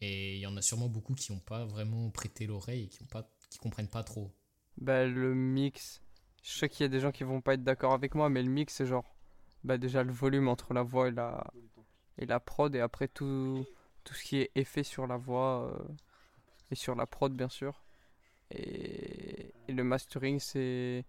Et 0.01 0.35
il 0.35 0.41
y 0.41 0.47
en 0.47 0.57
a 0.57 0.61
sûrement 0.61 0.89
beaucoup 0.89 1.15
qui 1.15 1.31
n'ont 1.31 1.39
pas 1.39 1.65
vraiment 1.65 2.09
prêté 2.11 2.45
l'oreille 2.47 2.83
et 2.83 2.87
qui 2.89 3.01
ont 3.03 3.07
pas, 3.07 3.29
qui 3.49 3.59
comprennent 3.59 3.87
pas 3.89 4.03
trop. 4.03 4.31
Bah, 4.77 5.05
le 5.05 5.33
mix. 5.35 6.01
Je 6.43 6.51
sais 6.57 6.69
qu'il 6.69 6.83
y 6.83 6.85
a 6.85 6.89
des 6.89 6.99
gens 6.99 7.11
qui 7.11 7.23
vont 7.23 7.41
pas 7.41 7.55
être 7.55 7.63
d'accord 7.63 7.93
avec 7.93 8.15
moi, 8.15 8.29
mais 8.29 8.43
le 8.43 8.49
mix, 8.49 8.73
c'est 8.75 8.85
genre. 8.85 9.15
Bah, 9.63 9.77
déjà 9.77 10.03
le 10.03 10.13
volume 10.13 10.47
entre 10.47 10.73
la 10.73 10.83
voix 10.83 11.07
et 11.09 11.11
la, 11.11 11.45
et 12.17 12.25
la 12.25 12.39
prod, 12.39 12.73
et 12.75 12.79
après 12.79 13.07
tout, 13.07 13.65
tout 14.03 14.13
ce 14.13 14.23
qui 14.23 14.37
est 14.41 14.51
effet 14.55 14.83
sur 14.83 15.07
la 15.07 15.17
voix 15.17 15.71
euh, 15.71 15.93
et 16.71 16.75
sur 16.75 16.95
la 16.95 17.05
prod, 17.05 17.33
bien 17.33 17.49
sûr. 17.49 17.83
Et, 18.51 19.53
et 19.67 19.73
le 19.73 19.83
mastering, 19.83 20.39
c'est. 20.39 21.03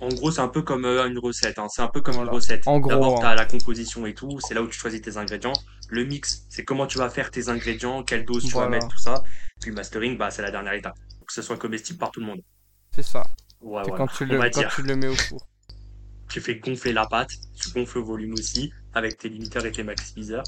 En 0.00 0.08
gros, 0.08 0.30
c'est 0.30 0.40
un 0.42 0.48
peu 0.48 0.62
comme 0.62 0.84
euh, 0.84 1.08
une 1.08 1.18
recette. 1.18 1.58
hein. 1.58 1.66
C'est 1.70 1.82
un 1.82 1.88
peu 1.88 2.00
comme 2.02 2.14
Voilà. 2.14 2.30
une 2.30 2.34
recette. 2.36 2.62
En 2.68 2.78
gros, 2.78 2.90
D'abord, 2.90 3.16
hein. 3.16 3.20
tu 3.20 3.26
as 3.26 3.34
la 3.34 3.46
composition 3.46 4.04
et 4.06 4.14
tout. 4.14 4.38
C'est 4.40 4.54
là 4.54 4.62
où 4.62 4.68
tu 4.68 4.78
choisis 4.78 5.00
tes 5.00 5.16
ingrédients. 5.16 5.54
Le 5.88 6.04
mix, 6.04 6.44
c'est 6.50 6.64
comment 6.64 6.86
tu 6.86 6.98
vas 6.98 7.08
faire 7.08 7.30
tes 7.30 7.48
ingrédients, 7.48 8.02
quelle 8.04 8.24
dose 8.26 8.44
tu 8.44 8.54
vas 8.54 8.68
mettre, 8.68 8.88
tout 8.88 8.98
ça. 8.98 9.22
Puis 9.60 9.70
le 9.70 9.76
mastering, 9.76 10.16
bah, 10.18 10.30
c'est 10.30 10.42
la 10.42 10.50
dernière 10.50 10.74
étape. 10.74 10.94
Pour 11.18 11.26
que 11.26 11.32
ce 11.32 11.42
soit 11.42 11.56
comestible 11.56 11.98
par 11.98 12.10
tout 12.10 12.20
le 12.20 12.26
monde. 12.26 12.42
C'est 12.94 13.02
ça. 13.02 13.20
Ouais, 13.60 13.82
C'est 13.84 13.90
voilà. 13.90 13.96
quand, 13.96 14.06
tu 14.08 14.24
le, 14.26 14.38
quand 14.38 14.68
tu 14.74 14.82
le 14.82 14.94
mets 14.96 15.08
au 15.08 15.14
four. 15.16 15.48
Tu 16.28 16.40
fais 16.42 16.56
gonfler 16.56 16.92
la 16.92 17.06
pâte, 17.06 17.30
tu 17.58 17.70
gonfles 17.70 17.98
le 17.98 18.04
volume 18.04 18.34
aussi, 18.34 18.70
avec 18.94 19.18
tes 19.18 19.28
limiteurs 19.28 19.64
et 19.66 19.72
tes 19.72 19.82
maximiseurs. 19.82 20.44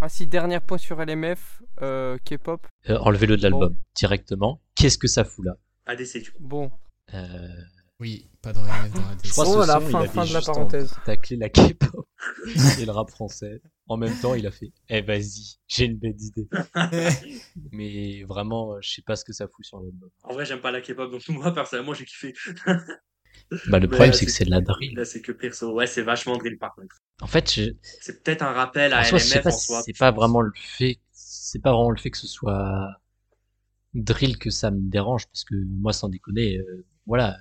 Ah 0.00 0.08
si, 0.08 0.26
dernier 0.26 0.60
point 0.60 0.78
sur 0.78 0.98
LMF, 1.04 1.62
euh, 1.82 2.16
K-pop. 2.24 2.66
Euh, 2.88 2.96
Enlevez-le 3.00 3.36
de 3.36 3.42
l'album 3.42 3.76
directement. 3.94 4.62
Qu'est-ce 4.74 4.96
que 4.98 5.08
ça 5.08 5.24
fout 5.24 5.44
là 5.44 5.56
ADC, 5.86 6.22
du 6.22 6.30
coup. 6.32 6.38
Bon, 6.40 6.70
Euh, 7.12 7.48
Oui, 7.98 8.30
pas 8.40 8.54
dans 8.54 8.62
LMF, 8.64 8.92
dans 8.94 9.08
ADC. 9.10 9.26
Je 9.26 9.30
crois 9.32 9.44
Oh, 9.46 9.60
que 9.60 9.66
la 9.66 9.74
son, 9.74 9.80
fin- 9.90 10.02
il 10.04 10.08
fin 10.08 10.24
de 10.24 10.32
la 10.32 10.40
parenthèse. 10.40 10.94
tacler 11.04 11.36
la 11.36 11.48
K-pop 11.50 12.06
et 12.78 12.86
le 12.86 12.90
rap 12.92 13.10
français. 13.10 13.60
En 13.88 13.96
même 13.98 14.14
temps, 14.20 14.34
il 14.34 14.46
a 14.46 14.50
fait 14.50 14.72
Eh 14.88 15.02
vas-y, 15.02 15.58
j'ai 15.68 15.84
une 15.84 15.98
belle 15.98 16.16
idée. 16.18 16.48
Mais 17.72 18.22
vraiment, 18.24 18.80
je 18.80 18.90
sais 18.94 19.02
pas 19.02 19.16
ce 19.16 19.24
que 19.24 19.32
ça 19.34 19.46
fout 19.48 19.64
sur 19.66 19.80
l'album. 19.80 20.08
En 20.22 20.32
vrai, 20.32 20.46
j'aime 20.46 20.60
pas 20.60 20.70
la 20.70 20.80
K-pop, 20.80 21.10
donc 21.10 21.22
moi, 21.28 21.52
personnellement, 21.52 21.92
j'ai 21.92 22.06
kiffé. 22.06 22.32
Bah, 23.68 23.78
le 23.78 23.88
problème, 23.88 24.12
c'est 24.12 24.26
que 24.26 24.32
c'est 24.32 24.44
de 24.44 24.50
la 24.50 24.60
drill. 24.60 24.94
Là, 24.96 25.04
c'est 25.04 25.20
que 25.20 25.32
perso. 25.32 25.74
Ouais, 25.74 25.86
c'est 25.86 26.02
vachement 26.02 26.36
drill, 26.36 26.58
par 26.58 26.74
contre. 26.74 26.96
En 27.20 27.26
fait, 27.26 27.52
je, 27.52 27.72
C'est 27.82 28.22
peut-être 28.22 28.42
un 28.42 28.52
rappel 28.52 28.92
à 28.92 29.00
en 29.00 29.04
soi, 29.04 29.18
LMF 29.18 29.42
pas 29.42 29.48
en 29.48 29.58
soi. 29.58 29.82
c'est 29.82 29.98
pas 29.98 30.10
vraiment 30.12 30.40
le 30.40 30.52
fait, 30.54 31.00
c'est 31.12 31.60
pas 31.60 31.72
vraiment 31.72 31.90
le 31.90 31.98
fait 31.98 32.10
que 32.10 32.18
ce 32.18 32.28
soit 32.28 32.88
drill 33.94 34.38
que 34.38 34.50
ça 34.50 34.70
me 34.70 34.80
dérange, 34.80 35.26
parce 35.26 35.44
que 35.44 35.54
moi, 35.54 35.92
sans 35.92 36.08
déconner, 36.08 36.58
euh, 36.58 36.86
voilà, 37.06 37.36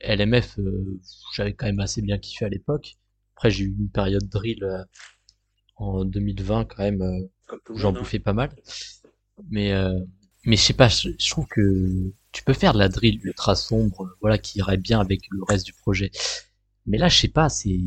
LMF, 0.00 0.58
euh, 0.58 1.00
j'avais 1.34 1.52
quand 1.52 1.66
même 1.66 1.80
assez 1.80 2.02
bien 2.02 2.18
kiffé 2.18 2.44
à 2.44 2.48
l'époque. 2.48 2.96
Après, 3.36 3.50
j'ai 3.50 3.64
eu 3.64 3.74
une 3.78 3.90
période 3.90 4.28
drill 4.28 4.64
euh, 4.64 4.84
en 5.76 6.04
2020 6.04 6.64
quand 6.64 6.82
même, 6.82 7.02
euh, 7.02 7.56
où 7.70 7.76
j'en 7.76 7.90
hein. 7.90 7.98
bouffais 7.98 8.18
pas 8.18 8.32
mal. 8.32 8.50
Mais 9.50 9.72
euh, 9.72 9.98
mais 10.44 10.56
je 10.56 10.62
sais 10.62 10.72
pas, 10.74 10.88
je, 10.88 11.10
je 11.18 11.30
trouve 11.30 11.46
que 11.46 12.12
tu 12.32 12.42
peux 12.42 12.52
faire 12.52 12.72
de 12.72 12.78
la 12.78 12.88
drill 12.88 13.20
ultra 13.24 13.54
sombre, 13.54 14.04
euh, 14.04 14.16
voilà, 14.20 14.38
qui 14.38 14.58
irait 14.58 14.76
bien 14.76 15.00
avec 15.00 15.20
le 15.30 15.42
reste 15.44 15.66
du 15.66 15.72
projet. 15.72 16.10
Mais 16.86 16.98
là, 16.98 17.08
je 17.08 17.18
sais 17.18 17.28
pas, 17.28 17.48
c'est 17.48 17.80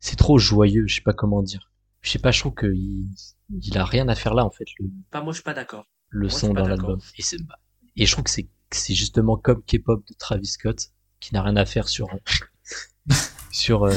c'est 0.00 0.16
trop 0.16 0.38
joyeux, 0.38 0.86
je 0.86 0.96
sais 0.96 1.02
pas 1.02 1.12
comment 1.14 1.42
dire. 1.42 1.70
Je 2.00 2.10
sais 2.10 2.18
pas, 2.18 2.32
je 2.32 2.40
trouve 2.40 2.54
que 2.54 2.66
il, 2.66 3.08
il 3.50 3.78
a 3.78 3.84
rien 3.84 4.08
à 4.08 4.14
faire 4.14 4.34
là 4.34 4.44
en 4.44 4.50
fait 4.50 4.64
le, 4.78 4.90
Pas, 5.10 5.22
moi, 5.22 5.32
je 5.32 5.36
suis 5.36 5.44
pas 5.44 5.54
d'accord. 5.54 5.86
le 6.10 6.28
Moi, 6.28 6.38
son 6.38 6.52
dans 6.52 6.66
l'album. 6.66 7.00
Et 7.18 7.22
bah, 7.44 7.58
et 7.96 8.06
je 8.06 8.12
trouve 8.12 8.24
que 8.24 8.30
c'est 8.30 8.48
c'est 8.70 8.94
justement 8.94 9.36
comme 9.36 9.62
K-pop 9.62 10.04
de 10.06 10.14
Travis 10.14 10.46
Scott 10.46 10.90
qui 11.20 11.34
n'a 11.34 11.42
rien 11.42 11.56
à 11.56 11.64
faire 11.64 11.88
sur 11.88 12.08
sur 13.52 13.84
euh, 13.84 13.92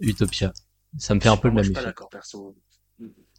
Utopia. 0.00 0.52
Ça 0.98 1.14
me 1.14 1.20
fait 1.20 1.28
un 1.28 1.36
peu 1.36 1.48
le 1.48 1.54
Moi, 1.54 1.62
même 1.62 1.64
je 1.64 1.74
suis 1.74 1.74
pas 1.74 1.84
d'accord, 1.84 2.08
perso. 2.08 2.56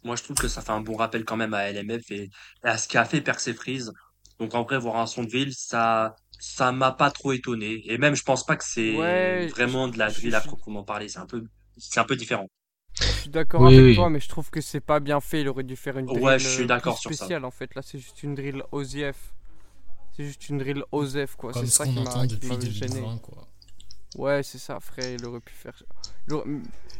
Moi, 0.04 0.14
je 0.16 0.22
trouve 0.22 0.36
que 0.36 0.48
ça 0.48 0.62
fait 0.62 0.70
un 0.70 0.80
bon 0.80 0.94
rappel 0.94 1.24
quand 1.24 1.36
même 1.36 1.54
à 1.54 1.70
LMF 1.72 2.10
et 2.12 2.30
à 2.62 2.78
ce 2.78 2.86
qu'a 2.86 3.04
fait 3.04 3.24
Freeze. 3.54 3.92
Donc, 4.40 4.54
en 4.54 4.62
vrai, 4.64 4.78
voir 4.78 4.96
un 4.96 5.06
son 5.06 5.24
de 5.24 5.30
ville, 5.30 5.52
ça, 5.54 6.16
ça 6.38 6.72
m'a 6.72 6.92
pas 6.92 7.10
trop 7.10 7.32
étonné. 7.32 7.82
Et 7.90 7.98
même, 7.98 8.14
je 8.14 8.22
pense 8.22 8.44
pas 8.44 8.56
que 8.56 8.64
c'est 8.64 8.94
Ouais, 8.96 9.46
vraiment 9.48 9.88
de 9.88 9.98
la 9.98 10.08
je- 10.08 10.20
drill 10.20 10.34
à 10.34 10.40
proprement 10.40 10.84
parler. 10.84 11.08
C'est 11.08 11.18
un 11.18 11.26
peu, 11.26 11.42
c'est 11.78 12.00
un 12.00 12.04
peu 12.04 12.16
différent. 12.16 12.48
je 13.00 13.04
suis 13.06 13.30
d'accord 13.30 13.62
Oui, 13.62 13.74
avec 13.74 13.84
oui. 13.86 13.94
toi, 13.94 14.10
mais 14.10 14.20
je 14.20 14.28
trouve 14.28 14.50
que 14.50 14.60
c'est 14.60 14.80
pas 14.80 15.00
bien 15.00 15.20
fait. 15.20 15.40
Il 15.40 15.48
aurait 15.48 15.64
dû 15.64 15.76
faire 15.76 15.96
une 15.98 16.06
drill 16.06 16.20
Ouais, 16.22 16.38
je 16.38 16.48
suis 16.48 16.62
euh, 16.64 16.66
d'accord 16.66 16.98
spéciale 16.98 17.44
en 17.44 17.50
fait. 17.50 17.74
Là, 17.74 17.82
c'est 17.82 17.98
juste 17.98 18.22
une 18.22 18.34
drill 18.34 18.62
OZF. 18.72 19.16
C'est 20.16 20.24
juste 20.24 20.48
une 20.48 20.58
drill 20.58 20.82
OZF 20.92 21.36
quoi. 21.36 21.52
C'est 21.52 21.66
ce 21.66 21.72
ça 21.72 21.84
qu'on 21.84 21.92
qui 21.94 22.02
m'a 22.02 22.26
gêné. 22.58 22.88
2020, 23.00 23.18
quoi. 23.18 23.48
Ouais, 24.16 24.42
c'est 24.42 24.56
ça, 24.58 24.80
frère. 24.80 25.10
Il 25.18 25.24
aurait 25.26 25.40
pu 25.40 25.52
faire. 25.52 25.74
Il 26.28 26.34
aurait, 26.34 26.50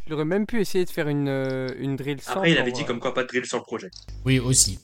il 0.05 0.13
aurait 0.13 0.25
même 0.25 0.45
pu 0.45 0.59
essayer 0.61 0.85
de 0.85 0.89
faire 0.91 1.07
une, 1.07 1.27
euh, 1.27 1.67
une 1.79 1.95
drill 1.95 2.21
sans. 2.21 2.33
Après, 2.33 2.51
il 2.51 2.57
avait 2.59 2.71
dit 2.71 2.85
comme 2.85 2.99
quoi 2.99 3.13
pas 3.13 3.23
de 3.23 3.27
drill 3.27 3.45
sur 3.45 3.57
le 3.57 3.63
projet. 3.63 3.89
Oui, 4.25 4.37
aussi. 4.39 4.79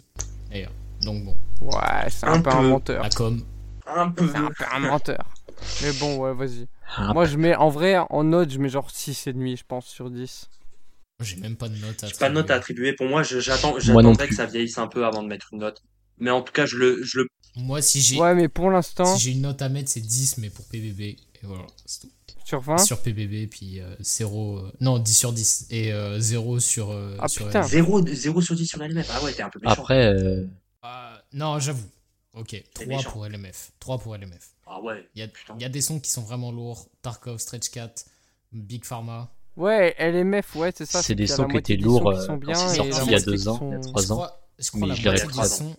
D'ailleurs. 0.49 0.71
Donc 1.03 1.23
bon, 1.25 1.35
Ouais, 1.61 2.09
c'est 2.09 2.25
un, 2.25 2.33
Un 2.33 2.41
peu 2.41 2.49
un 2.49 2.61
menteur. 2.61 3.03
la 3.03 3.09
com. 3.09 3.41
Un 3.85 4.09
peu. 4.09 4.27
C'est 4.27 4.37
un 4.37 4.47
peu 4.47 4.63
un 4.73 4.79
menteur. 4.79 5.25
Mais 5.81 5.91
bon, 5.93 6.17
ouais, 6.17 6.33
vas-y. 6.33 6.67
Ah, 6.97 7.13
Moi, 7.13 7.25
je 7.25 7.37
mets 7.37 7.55
en 7.55 7.69
vrai, 7.69 7.95
en 8.09 8.23
note, 8.23 8.49
je 8.51 8.59
mets 8.59 8.69
genre 8.69 8.89
6,5, 8.89 9.57
je 9.57 9.63
pense, 9.67 9.85
sur 9.87 10.09
10. 10.09 10.49
J'ai 11.21 11.37
même 11.37 11.55
pas 11.55 11.69
de 11.69 11.77
note 11.77 12.03
à 12.03 12.07
J'ai 12.07 12.15
pas 12.15 12.29
de 12.29 12.33
note 12.33 12.49
à 12.51 12.55
attribuer. 12.55 12.89
attribuer. 12.89 12.95
Pour 12.95 13.07
moi, 13.07 13.23
j'attendrais 13.23 13.79
que 14.25 14.27
plus. 14.27 14.35
ça 14.35 14.45
vieillisse 14.45 14.77
un 14.77 14.87
peu 14.87 15.05
avant 15.05 15.23
de 15.23 15.27
mettre 15.27 15.49
une 15.53 15.59
note. 15.59 15.81
Mais 16.19 16.31
en 16.31 16.41
tout 16.41 16.51
cas, 16.53 16.65
je 16.65 16.77
le, 16.77 17.01
je 17.03 17.19
le, 17.19 17.27
Moi, 17.55 17.81
si 17.81 18.01
j'ai 18.01 18.19
Ouais, 18.19 18.35
mais 18.35 18.49
pour 18.49 18.69
l'instant, 18.71 19.05
si 19.15 19.21
j'ai 19.21 19.31
une 19.31 19.41
note 19.41 19.61
à 19.61 19.69
mettre, 19.69 19.89
c'est 19.89 20.01
10, 20.01 20.37
mais 20.39 20.49
pour 20.49 20.65
PBB. 20.65 21.01
Et 21.01 21.17
voilà, 21.43 21.63
c'est 21.85 22.01
tout. 22.01 22.09
sur 22.45 22.59
20. 22.61 22.77
Sur 22.79 23.01
PBB, 23.01 23.47
puis 23.49 23.79
euh, 23.79 23.95
0. 24.01 24.57
euh, 24.59 24.71
non, 24.81 24.99
10 24.99 25.13
sur 25.13 25.33
10. 25.33 25.67
Et 25.69 25.93
euh, 25.93 26.19
0 26.19 26.59
sur. 26.59 26.91
euh, 26.91 27.15
Ah, 27.19 27.27
sur 27.27 27.45
putain. 27.47 27.61
LMF. 27.61 27.71
0, 27.71 28.05
0 28.07 28.41
sur 28.41 28.55
10 28.55 28.67
sur 28.67 28.79
l'animé. 28.79 29.03
Ah 29.11 29.23
ouais, 29.23 29.33
t'es 29.33 29.43
un 29.43 29.49
peu 29.49 29.59
méchant. 29.59 29.73
Après, 29.81 30.13
euh, 30.85 31.15
non, 31.33 31.59
j'avoue. 31.59 31.89
Ok, 32.33 32.61
3 32.73 32.85
méchant. 32.87 33.11
pour 33.11 33.25
LMF. 33.27 33.71
3 33.79 33.97
pour 33.99 34.15
LMF. 34.17 34.55
Ah 34.65 34.81
ouais, 34.81 35.07
Il 35.15 35.19
y 35.21 35.23
a, 35.23 35.67
y 35.67 35.69
des 35.69 35.81
sons 35.81 35.99
qui 35.99 36.09
sont 36.09 36.23
vraiment 36.23 36.51
lourds. 36.51 36.87
Tarkov, 37.01 37.37
Stretch 37.37 37.69
Cat, 37.69 37.93
Big 38.51 38.83
Pharma. 38.85 39.29
Ouais, 39.55 39.93
LMF, 39.99 40.55
ouais, 40.55 40.71
c'est 40.75 40.85
ça. 40.87 41.03
C'est 41.03 41.13
des 41.15 41.27
sons 41.27 41.47
qui 41.47 41.57
étaient 41.57 41.75
lourds, 41.77 42.09
euh, 42.09 42.37
bien 42.37 42.53
quand 42.55 42.67
c'est 42.69 42.75
sorti 42.77 42.89
il 42.91 42.95
y 42.95 43.01
a 43.01 43.05
moitié 43.05 43.25
deux 43.25 43.37
qui 43.37 43.47
ans, 43.49 43.57
sont- 43.59 43.69
il 43.69 43.73
y 43.73 43.75
a 43.75 43.81
Je 43.81 43.87
trois 43.87 44.11
ans. 44.11 44.15
crois, 44.15 44.47
je 44.57 44.67
crois 44.69 44.79
Mais 44.81 44.87
la, 44.87 44.93
je 44.95 45.01
les 45.03 45.09
moitié 45.09 45.27
des 45.41 45.47
sons, 45.47 45.75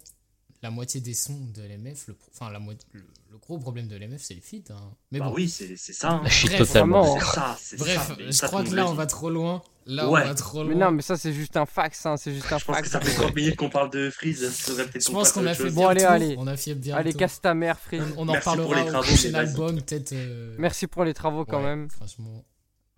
la 0.65 0.71
moitié 0.71 1.01
des 1.03 1.13
sons 1.13 1.39
de 1.55 1.63
LMF, 1.63 2.09
le, 2.09 2.15
pro- 2.15 2.31
enfin, 2.35 2.51
la 2.51 2.59
moitié, 2.59 2.89
le, 2.93 3.03
le 3.31 3.37
gros 3.39 3.59
problème 3.59 3.87
de 3.87 3.97
LMF, 3.97 4.23
c'est 4.23 4.33
les 4.35 4.41
feats. 4.41 4.73
hein. 4.73 4.93
Mais 5.13 5.19
Bah 5.19 5.27
bon, 5.27 5.35
oui, 5.35 5.49
c'est 5.51 5.77
c'est 5.77 5.93
ça. 5.93 6.13
hein. 6.13 6.23
Je 6.25 6.33
suis 6.35 6.49
Bref, 6.49 6.59
totalement 6.67 7.21
ça, 7.21 7.57
c'est 7.61 7.79
bref, 7.79 8.07
ça. 8.09 8.17
je 8.19 8.31
ça, 8.31 8.47
crois 8.49 8.65
que 8.65 8.71
là, 8.75 8.89
on 8.89 8.95
va 8.95 9.05
trop 9.07 9.29
loin. 9.29 9.63
Là, 9.87 10.09
Ouais. 10.09 10.23
on 10.25 10.29
va 10.29 10.35
trop 10.35 10.63
loin. 10.65 10.73
Mais 10.73 10.75
non, 10.83 10.91
mais 10.91 11.03
ça, 11.03 11.19
c'est 11.19 11.35
juste 11.35 11.59
un 11.59 11.67
fax, 11.67 12.07
hein, 12.07 12.17
c'est 12.17 12.33
juste 12.33 12.51
un 12.51 12.57
Je 12.57 12.65
pense 12.65 12.81
que 12.81 12.89
ça 12.89 13.01
fait 13.03 13.13
30 13.13 13.37
minutes 13.37 13.57
qu'on 13.57 13.69
parle 13.69 13.91
de 13.91 14.09
Freeze. 14.11 14.41
Je 14.67 15.11
pense 15.13 15.33
qu'on 15.33 15.45
a 15.47 15.53
fait 15.55 15.65
bien 15.65 15.73
Bon, 15.75 15.87
allez, 15.89 16.05
allez. 16.05 16.35
On 16.39 16.47
a 16.47 16.57
fait 16.57 16.75
bien 16.75 16.97
Allez, 16.97 17.13
casse 17.13 17.41
ta 17.43 17.53
mère, 17.53 17.79
Free. 17.79 18.01
On, 18.17 18.23
on 18.25 18.29
en 18.31 18.33
Merci 18.33 18.45
pour 18.49 18.53
reparlera 18.65 18.81
les 18.81 18.89
au 18.89 18.91
travaux, 18.93 19.07
prochain 19.09 19.35
album, 19.35 19.83
peut-être. 19.83 20.13
euh, 20.15 20.57
Merci 20.59 20.87
pour 20.87 21.05
les 21.05 21.13
travaux 21.13 21.45
quand 21.45 21.59
ouais, 21.59 21.65
même. 21.77 21.91
Franchement. 21.91 22.43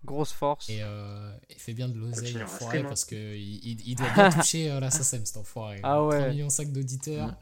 Grosse 0.05 0.31
force. 0.31 0.69
Et 0.69 0.81
euh, 0.81 1.31
il 1.49 1.55
fait 1.59 1.73
bien 1.73 1.89
de 1.89 1.97
l'oseille, 1.97 2.33
l'enfoiré, 2.33 2.83
parce 2.83 3.03
qu'il 3.03 3.17
il, 3.17 3.81
il 3.89 3.95
doit 3.95 4.09
bien 4.13 4.29
toucher 4.31 4.71
euh, 4.71 4.79
la 4.79 4.89
SACEM, 4.91 5.25
cet 5.25 5.37
enfoiré. 5.37 5.79
Ah 5.83 6.03
ouais. 6.03 6.17
3 6.17 6.29
millions 6.29 6.49
5 6.49 6.71
d'auditeurs. 6.71 7.35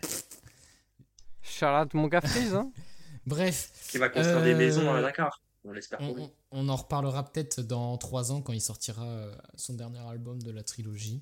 Charlotte, 1.42 1.94
mon 1.94 2.08
gars 2.08 2.22
hein. 2.54 2.72
Bref, 3.26 3.72
Qui 3.90 3.98
va 3.98 4.10
construire 4.10 4.44
des 4.44 4.54
Euh, 4.54 4.58
maisons 4.58 4.94
à 4.94 5.02
Dakar. 5.02 5.42
On 5.64 5.72
l'espère 5.72 5.98
pour 6.00 6.16
lui. 6.16 6.24
on- 6.52 6.70
en 6.70 6.76
reparlera 6.76 7.24
peut-être 7.30 7.62
dans 7.62 7.98
3 7.98 8.32
ans 8.32 8.42
quand 8.42 8.54
il 8.54 8.62
sortira 8.62 9.04
euh, 9.06 9.36
son 9.56 9.74
dernier 9.74 10.00
album 10.00 10.42
de 10.42 10.52
la 10.52 10.64
trilogie. 10.64 11.22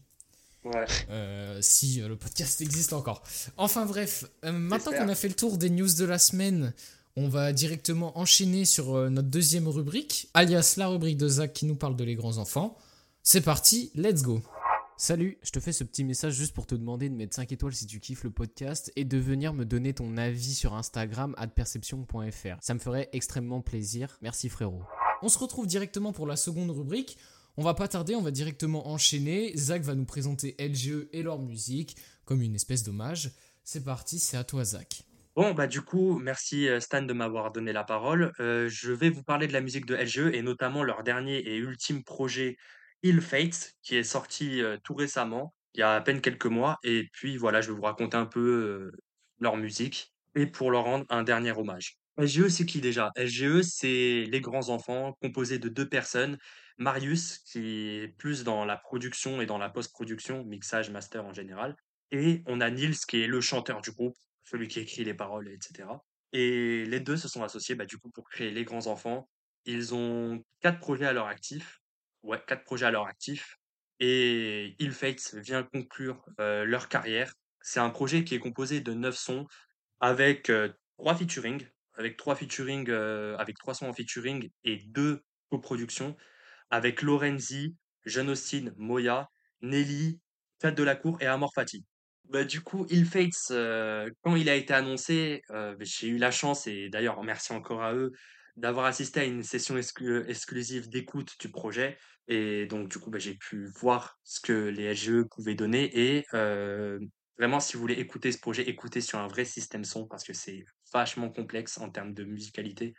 Ouais. 0.65 0.85
Euh, 1.09 1.59
si 1.61 2.01
euh, 2.01 2.07
le 2.07 2.15
podcast 2.17 2.61
existe 2.61 2.93
encore. 2.93 3.23
Enfin 3.57 3.85
bref, 3.85 4.25
euh, 4.45 4.51
maintenant 4.51 4.91
qu'on 4.93 5.09
a 5.09 5.15
fait 5.15 5.27
le 5.29 5.33
tour 5.35 5.57
des 5.57 5.69
news 5.69 5.91
de 5.93 6.05
la 6.05 6.19
semaine, 6.19 6.73
on 7.15 7.27
va 7.27 7.53
directement 7.53 8.17
enchaîner 8.17 8.65
sur 8.65 8.95
euh, 8.95 9.09
notre 9.09 9.29
deuxième 9.29 9.67
rubrique, 9.67 10.29
alias 10.33 10.75
la 10.77 10.87
rubrique 10.87 11.17
de 11.17 11.27
Zach 11.27 11.53
qui 11.53 11.65
nous 11.65 11.75
parle 11.75 11.95
de 11.95 12.03
les 12.03 12.15
grands 12.15 12.37
enfants. 12.37 12.77
C'est 13.21 13.41
parti, 13.41 13.91
let's 13.95 14.23
go. 14.23 14.41
Salut, 14.97 15.37
je 15.43 15.51
te 15.51 15.59
fais 15.59 15.73
ce 15.73 15.83
petit 15.83 16.03
message 16.03 16.33
juste 16.33 16.53
pour 16.53 16.65
te 16.65 16.75
demander 16.75 17.09
de 17.09 17.15
mettre 17.15 17.35
5 17.35 17.51
étoiles 17.51 17.73
si 17.73 17.87
tu 17.87 17.99
kiffes 17.99 18.23
le 18.23 18.29
podcast 18.29 18.91
et 18.95 19.05
de 19.05 19.17
venir 19.17 19.53
me 19.53 19.65
donner 19.65 19.93
ton 19.93 20.17
avis 20.17 20.53
sur 20.53 20.73
Instagram 20.73 21.35
perception.fr. 21.55 22.57
Ça 22.61 22.73
me 22.73 22.79
ferait 22.79 23.09
extrêmement 23.11 23.61
plaisir. 23.61 24.17
Merci 24.21 24.49
frérot. 24.49 24.83
On 25.21 25.29
se 25.29 25.39
retrouve 25.39 25.67
directement 25.67 26.13
pour 26.13 26.27
la 26.27 26.35
seconde 26.35 26.71
rubrique. 26.71 27.17
On 27.57 27.63
va 27.63 27.73
pas 27.73 27.87
tarder, 27.87 28.15
on 28.15 28.21
va 28.21 28.31
directement 28.31 28.87
enchaîner. 28.87 29.55
Zach 29.55 29.81
va 29.83 29.95
nous 29.95 30.05
présenter 30.05 30.55
LGE 30.59 31.07
et 31.11 31.21
leur 31.21 31.39
musique 31.39 31.95
comme 32.25 32.41
une 32.41 32.55
espèce 32.55 32.83
d'hommage. 32.83 33.31
C'est 33.63 33.83
parti, 33.83 34.19
c'est 34.19 34.37
à 34.37 34.43
toi 34.43 34.63
Zach. 34.63 35.05
Bon, 35.35 35.53
bah 35.55 35.65
du 35.65 35.81
coup, 35.81 36.19
merci 36.19 36.67
euh, 36.67 36.79
Stan 36.79 37.01
de 37.01 37.11
m'avoir 37.11 37.51
donné 37.51 37.73
la 37.73 37.83
parole. 37.83 38.31
Euh, 38.39 38.69
je 38.69 38.91
vais 38.91 39.09
vous 39.09 39.23
parler 39.23 39.47
de 39.47 39.53
la 39.53 39.61
musique 39.61 39.87
de 39.87 39.95
LGE 39.95 40.29
et 40.31 40.43
notamment 40.43 40.83
leur 40.83 41.01
dernier 41.01 41.37
et 41.39 41.57
ultime 41.57 42.03
projet 42.03 42.55
Ill 43.01 43.19
Fates 43.19 43.71
qui 43.81 43.95
est 43.95 44.03
sorti 44.03 44.61
euh, 44.61 44.77
tout 44.83 44.93
récemment, 44.93 45.55
il 45.73 45.79
y 45.79 45.83
a 45.83 45.95
à 45.95 46.01
peine 46.01 46.21
quelques 46.21 46.45
mois. 46.45 46.77
Et 46.83 47.09
puis 47.13 47.35
voilà, 47.37 47.61
je 47.61 47.69
vais 47.71 47.75
vous 47.75 47.81
raconter 47.81 48.15
un 48.15 48.27
peu 48.27 48.91
leur 49.39 49.57
musique 49.57 50.13
et 50.35 50.45
pour 50.45 50.69
leur 50.69 50.83
rendre 50.83 51.05
un 51.09 51.23
dernier 51.23 51.51
hommage. 51.51 51.97
LGE, 52.17 52.49
c'est 52.49 52.67
qui 52.67 52.79
déjà? 52.79 53.09
LGE, 53.17 53.63
c'est 53.63 54.25
les 54.29 54.41
grands 54.41 54.69
enfants 54.69 55.17
composés 55.19 55.57
de 55.57 55.67
deux 55.67 55.89
personnes. 55.89 56.37
Marius, 56.77 57.39
qui 57.39 57.89
est 57.89 58.07
plus 58.19 58.43
dans 58.43 58.65
la 58.65 58.77
production 58.77 59.41
et 59.41 59.47
dans 59.47 59.57
la 59.57 59.69
post-production, 59.69 60.43
mixage, 60.43 60.91
master 60.91 61.25
en 61.25 61.33
général. 61.33 61.75
Et 62.11 62.43
on 62.45 62.61
a 62.61 62.69
Nils, 62.69 62.97
qui 63.07 63.23
est 63.23 63.27
le 63.27 63.41
chanteur 63.41 63.81
du 63.81 63.91
groupe 63.91 64.15
celui 64.43 64.67
qui 64.67 64.79
écrit 64.79 65.03
les 65.03 65.13
paroles, 65.13 65.49
etc. 65.49 65.87
Et 66.31 66.85
les 66.85 66.99
deux 66.99 67.17
se 67.17 67.27
sont 67.27 67.43
associés 67.43 67.75
bah, 67.75 67.85
du 67.85 67.97
coup 67.97 68.09
pour 68.09 68.29
créer 68.29 68.51
Les 68.51 68.63
Grands 68.63 68.87
Enfants. 68.87 69.29
Ils 69.65 69.93
ont 69.93 70.43
quatre 70.59 70.79
projets 70.79 71.05
à 71.05 71.13
leur 71.13 71.27
actif. 71.27 71.79
Ouais, 72.23 72.41
quatre 72.47 72.63
projets 72.63 72.85
à 72.85 72.91
leur 72.91 73.05
actif. 73.05 73.57
Et 73.99 74.75
Ill 74.79 74.91
Fates 74.91 75.35
vient 75.35 75.63
conclure 75.63 76.25
euh, 76.39 76.65
leur 76.65 76.89
carrière. 76.89 77.33
C'est 77.61 77.79
un 77.79 77.89
projet 77.89 78.23
qui 78.23 78.35
est 78.35 78.39
composé 78.39 78.81
de 78.81 78.93
neuf 78.93 79.15
sons 79.15 79.47
avec 79.99 80.49
euh, 80.49 80.69
trois 80.97 81.15
featuring, 81.15 81.65
avec 81.93 82.17
trois 82.17 82.35
featuring, 82.35 82.89
euh, 82.89 83.37
avec 83.37 83.57
trois 83.57 83.73
sons 83.73 83.87
en 83.87 83.93
featuring 83.93 84.49
et 84.63 84.77
deux 84.87 85.23
coproductions 85.49 86.17
avec 86.73 87.03
Lorenzi, 87.03 87.77
Jeanne 88.03 88.31
Austin, 88.31 88.73
Moya, 88.77 89.29
Nelly, 89.61 90.19
Kat 90.57 90.71
Delacour 90.71 91.21
et 91.21 91.27
Amor 91.27 91.53
Fati. 91.53 91.85
Bah, 92.33 92.43
du 92.43 92.61
coup, 92.61 92.87
Ill 92.89 93.05
Fates, 93.05 93.51
euh, 93.51 94.09
quand 94.23 94.35
il 94.35 94.49
a 94.49 94.55
été 94.55 94.73
annoncé, 94.73 95.43
euh, 95.51 95.75
j'ai 95.81 96.07
eu 96.07 96.17
la 96.17 96.31
chance, 96.31 96.65
et 96.65 96.89
d'ailleurs 96.89 97.21
merci 97.23 97.53
encore 97.53 97.83
à 97.83 97.93
eux, 97.93 98.11
d'avoir 98.57 98.85
assisté 98.87 99.19
à 99.19 99.23
une 99.23 99.43
session 99.43 99.77
exclu- 99.77 100.27
exclusive 100.27 100.89
d'écoute 100.89 101.33
du 101.39 101.51
projet. 101.51 101.95
Et 102.27 102.65
donc, 102.65 102.89
du 102.89 102.97
coup, 102.97 103.11
bah, 103.11 103.19
j'ai 103.19 103.35
pu 103.35 103.67
voir 103.79 104.19
ce 104.23 104.39
que 104.39 104.51
les 104.51 104.85
LGE 104.85 105.25
pouvaient 105.29 105.53
donner. 105.53 105.91
Et 105.95 106.25
euh, 106.33 106.99
vraiment, 107.37 107.59
si 107.59 107.75
vous 107.75 107.81
voulez 107.81 107.99
écouter 107.99 108.31
ce 108.31 108.39
projet, 108.39 108.63
écoutez 108.67 109.01
sur 109.01 109.19
un 109.19 109.27
vrai 109.27 109.45
système 109.45 109.83
son 109.83 110.07
parce 110.07 110.23
que 110.23 110.33
c'est 110.33 110.65
vachement 110.91 111.29
complexe 111.29 111.77
en 111.77 111.91
termes 111.91 112.15
de 112.15 112.23
musicalité. 112.23 112.95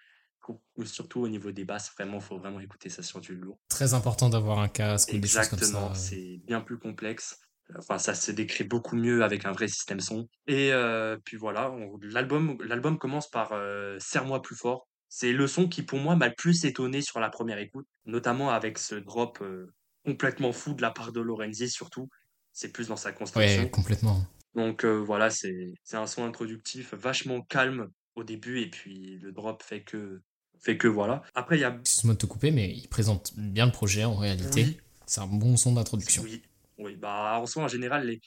Ou- 0.49 0.62
ou 0.76 0.85
Surtout 0.85 1.20
au 1.22 1.28
niveau 1.28 1.51
des 1.51 1.64
basses, 1.64 1.91
vraiment, 1.97 2.20
faut 2.20 2.39
vraiment 2.39 2.61
écouter 2.61 2.89
ça 2.89 3.03
sur 3.03 3.20
du 3.20 3.35
lourd. 3.35 3.59
Très 3.68 3.95
important 3.95 4.28
d'avoir 4.28 4.61
un 4.61 4.68
casque 4.68 5.09
ou 5.09 5.18
des 5.18 5.26
choses 5.26 5.49
comme 5.49 5.59
Exactement, 5.59 5.95
ça. 5.95 6.01
c'est 6.01 6.41
bien 6.45 6.61
plus 6.61 6.78
complexe. 6.78 7.41
Enfin, 7.78 7.98
ça 7.98 8.14
se 8.14 8.30
décrit 8.30 8.64
beaucoup 8.64 8.96
mieux 8.96 9.24
avec 9.24 9.44
un 9.46 9.52
vrai 9.52 9.68
système 9.68 10.00
son. 10.00 10.28
Et 10.46 10.72
euh, 10.72 11.16
puis 11.24 11.36
voilà, 11.36 11.72
l'album, 12.02 12.58
l'album 12.62 12.98
commence 12.98 13.28
par 13.28 13.52
euh, 13.52 13.96
Serre-moi 13.98 14.42
plus 14.42 14.56
fort. 14.56 14.86
C'est 15.08 15.32
le 15.32 15.46
son 15.46 15.68
qui, 15.68 15.82
pour 15.82 15.98
moi, 15.98 16.16
m'a 16.16 16.28
le 16.28 16.34
plus 16.34 16.64
étonné 16.64 17.00
sur 17.00 17.20
la 17.20 17.30
première 17.30 17.58
écoute, 17.58 17.86
notamment 18.04 18.50
avec 18.50 18.78
ce 18.78 18.96
drop 18.96 19.38
euh, 19.40 19.72
complètement 20.04 20.52
fou 20.52 20.74
de 20.74 20.82
la 20.82 20.90
part 20.90 21.12
de 21.12 21.20
Lorenzi, 21.20 21.70
surtout. 21.70 22.08
C'est 22.52 22.72
plus 22.72 22.88
dans 22.88 22.96
sa 22.96 23.12
construction. 23.12 23.62
Ouais, 23.62 23.70
complètement. 23.70 24.26
Donc 24.54 24.84
euh, 24.84 24.96
voilà, 24.98 25.30
c'est 25.30 25.74
c'est 25.82 25.96
un 25.96 26.06
son 26.06 26.24
introductif 26.24 26.94
vachement 26.94 27.42
calme 27.42 27.88
au 28.14 28.22
début, 28.22 28.60
et 28.60 28.70
puis 28.70 29.18
le 29.18 29.32
drop 29.32 29.62
fait 29.62 29.82
que 29.82 30.20
fait 30.60 30.76
que 30.76 30.88
voilà. 30.88 31.22
Après, 31.34 31.58
il 31.58 31.60
y 31.60 31.64
a 31.64 31.76
Excuse-moi 31.80 32.14
de 32.14 32.18
te 32.18 32.26
couper, 32.26 32.50
mais 32.50 32.72
il 32.72 32.88
présente 32.88 33.32
bien 33.36 33.66
le 33.66 33.72
projet 33.72 34.04
en 34.04 34.14
réalité. 34.14 34.64
oui, 34.64 34.80
C'est 35.06 35.20
un 35.20 35.26
bon 35.26 35.56
son 35.56 35.72
d'introduction. 35.72 36.22
Oui, 36.22 36.42
oui, 36.79 36.97
bah 36.97 37.39
en 37.39 37.47
soi 37.47 37.64
en 37.64 37.68
général 37.68 38.07
les, 38.07 38.20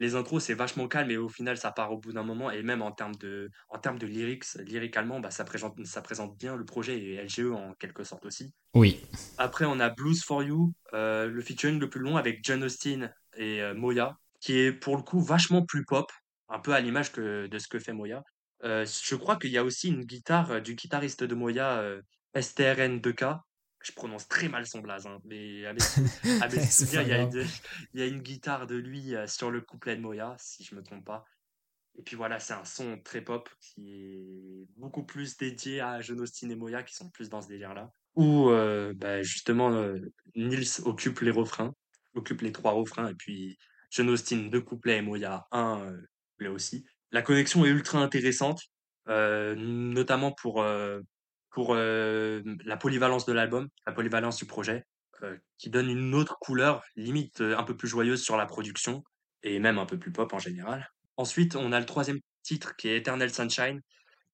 les 0.00 0.14
intros 0.14 0.42
c'est 0.42 0.54
vachement 0.54 0.88
calme 0.88 1.10
et 1.10 1.16
au 1.16 1.28
final 1.28 1.56
ça 1.56 1.70
part 1.70 1.92
au 1.92 1.98
bout 1.98 2.12
d'un 2.12 2.22
moment 2.22 2.50
et 2.50 2.62
même 2.62 2.82
en 2.82 2.92
termes 2.92 3.14
de 3.16 3.50
en 3.68 3.78
termes 3.78 3.98
de 3.98 4.06
lyrics, 4.06 4.44
lyricalement 4.66 5.20
bah 5.20 5.30
ça 5.30 5.44
présente 5.44 5.84
ça 5.86 6.02
présente 6.02 6.36
bien 6.38 6.56
le 6.56 6.64
projet 6.64 6.98
et 6.98 7.14
LGE 7.16 7.52
en 7.52 7.74
quelque 7.74 8.04
sorte 8.04 8.26
aussi. 8.26 8.52
Oui, 8.74 9.00
Après 9.38 9.64
on 9.64 9.80
a 9.80 9.90
Blues 9.90 10.22
for 10.24 10.42
You, 10.42 10.72
euh, 10.94 11.26
le 11.28 11.40
featuring 11.40 11.78
le 11.78 11.88
plus 11.88 12.00
long 12.00 12.16
avec 12.16 12.40
John 12.42 12.62
Austin 12.64 13.10
et 13.36 13.62
euh, 13.62 13.74
Moya 13.74 14.16
qui 14.42 14.58
est 14.58 14.72
pour 14.72 14.96
le 14.96 15.02
coup 15.02 15.20
vachement 15.20 15.64
plus 15.64 15.84
pop, 15.84 16.10
un 16.48 16.58
peu 16.58 16.74
à 16.74 16.80
l'image 16.80 17.12
que 17.12 17.46
de 17.46 17.58
ce 17.58 17.68
que 17.68 17.78
fait 17.78 17.92
Moya. 17.92 18.22
Euh, 18.64 18.84
je 18.84 19.14
crois 19.14 19.36
qu'il 19.36 19.50
y 19.50 19.58
a 19.58 19.64
aussi 19.64 19.88
une 19.88 20.04
guitare 20.04 20.50
euh, 20.50 20.60
du 20.60 20.74
guitariste 20.74 21.24
de 21.24 21.34
Moya 21.34 21.78
euh, 21.78 22.02
STRN2K. 22.36 23.40
Je 23.82 23.92
prononce 23.92 24.28
très 24.28 24.48
mal 24.48 24.66
son 24.66 24.80
blaze, 24.80 25.06
hein, 25.06 25.20
mais 25.24 25.64
C'est 25.78 26.86
souvenirs, 26.86 27.00
pas 27.00 27.02
il 27.02 27.08
y, 27.08 27.12
a 27.12 27.22
une, 27.22 27.46
il 27.94 28.00
y 28.00 28.02
a 28.02 28.06
une 28.06 28.20
guitare 28.20 28.66
de 28.66 28.76
lui 28.76 29.14
euh, 29.14 29.26
sur 29.26 29.50
le 29.50 29.60
couplet 29.60 29.96
de 29.96 30.00
Moya, 30.00 30.36
si 30.38 30.64
je 30.64 30.74
me 30.74 30.82
trompe 30.82 31.04
pas. 31.04 31.24
Et 31.98 32.02
puis 32.02 32.16
voilà, 32.16 32.38
c'est 32.38 32.54
un 32.54 32.64
son 32.64 32.98
très 32.98 33.20
pop 33.20 33.48
qui 33.60 33.92
est 33.92 34.66
beaucoup 34.76 35.04
plus 35.04 35.36
dédié 35.36 35.80
à 35.80 36.00
John 36.00 36.20
Austin 36.20 36.48
et 36.48 36.54
Moya 36.54 36.82
qui 36.82 36.94
sont 36.94 37.10
plus 37.10 37.28
dans 37.28 37.42
ce 37.42 37.48
délire-là. 37.48 37.90
Où 38.14 38.50
euh, 38.50 38.92
bah, 38.94 39.22
justement 39.22 39.72
euh, 39.72 39.98
Nils 40.34 40.80
occupe 40.84 41.20
les 41.20 41.30
refrains, 41.30 41.74
occupe 42.14 42.42
les 42.42 42.52
trois 42.52 42.72
refrains, 42.72 43.08
et 43.08 43.14
puis 43.14 43.58
John 43.90 44.08
Austin 44.08 44.48
deux 44.50 44.60
couplets 44.60 44.98
et 44.98 45.02
Moya 45.02 45.46
un 45.52 45.80
euh, 45.80 46.00
couplet 46.30 46.48
aussi. 46.48 46.84
La 47.10 47.22
connexion 47.22 47.64
est 47.66 47.68
ultra 47.68 47.98
intéressante, 47.98 48.62
euh, 49.08 49.54
notamment 49.54 50.32
pour, 50.32 50.64
pour 51.52 51.74
la 51.74 52.76
polyvalence 52.78 53.26
de 53.26 53.32
l'album, 53.32 53.68
la 53.86 53.92
polyvalence 53.92 54.36
du 54.38 54.46
projet, 54.46 54.84
qui 55.58 55.70
donne 55.70 55.88
une 55.88 56.14
autre 56.14 56.38
couleur, 56.40 56.82
limite 56.96 57.40
un 57.40 57.62
peu 57.62 57.76
plus 57.76 57.88
joyeuse 57.88 58.22
sur 58.22 58.36
la 58.36 58.46
production, 58.46 59.04
et 59.42 59.58
même 59.58 59.78
un 59.78 59.86
peu 59.86 59.98
plus 59.98 60.12
pop 60.12 60.32
en 60.32 60.38
général. 60.38 60.90
Ensuite, 61.16 61.54
on 61.54 61.72
a 61.72 61.78
le 61.78 61.86
troisième 61.86 62.20
titre 62.42 62.74
qui 62.76 62.88
est 62.88 62.96
Eternal 62.96 63.32
Sunshine, 63.32 63.80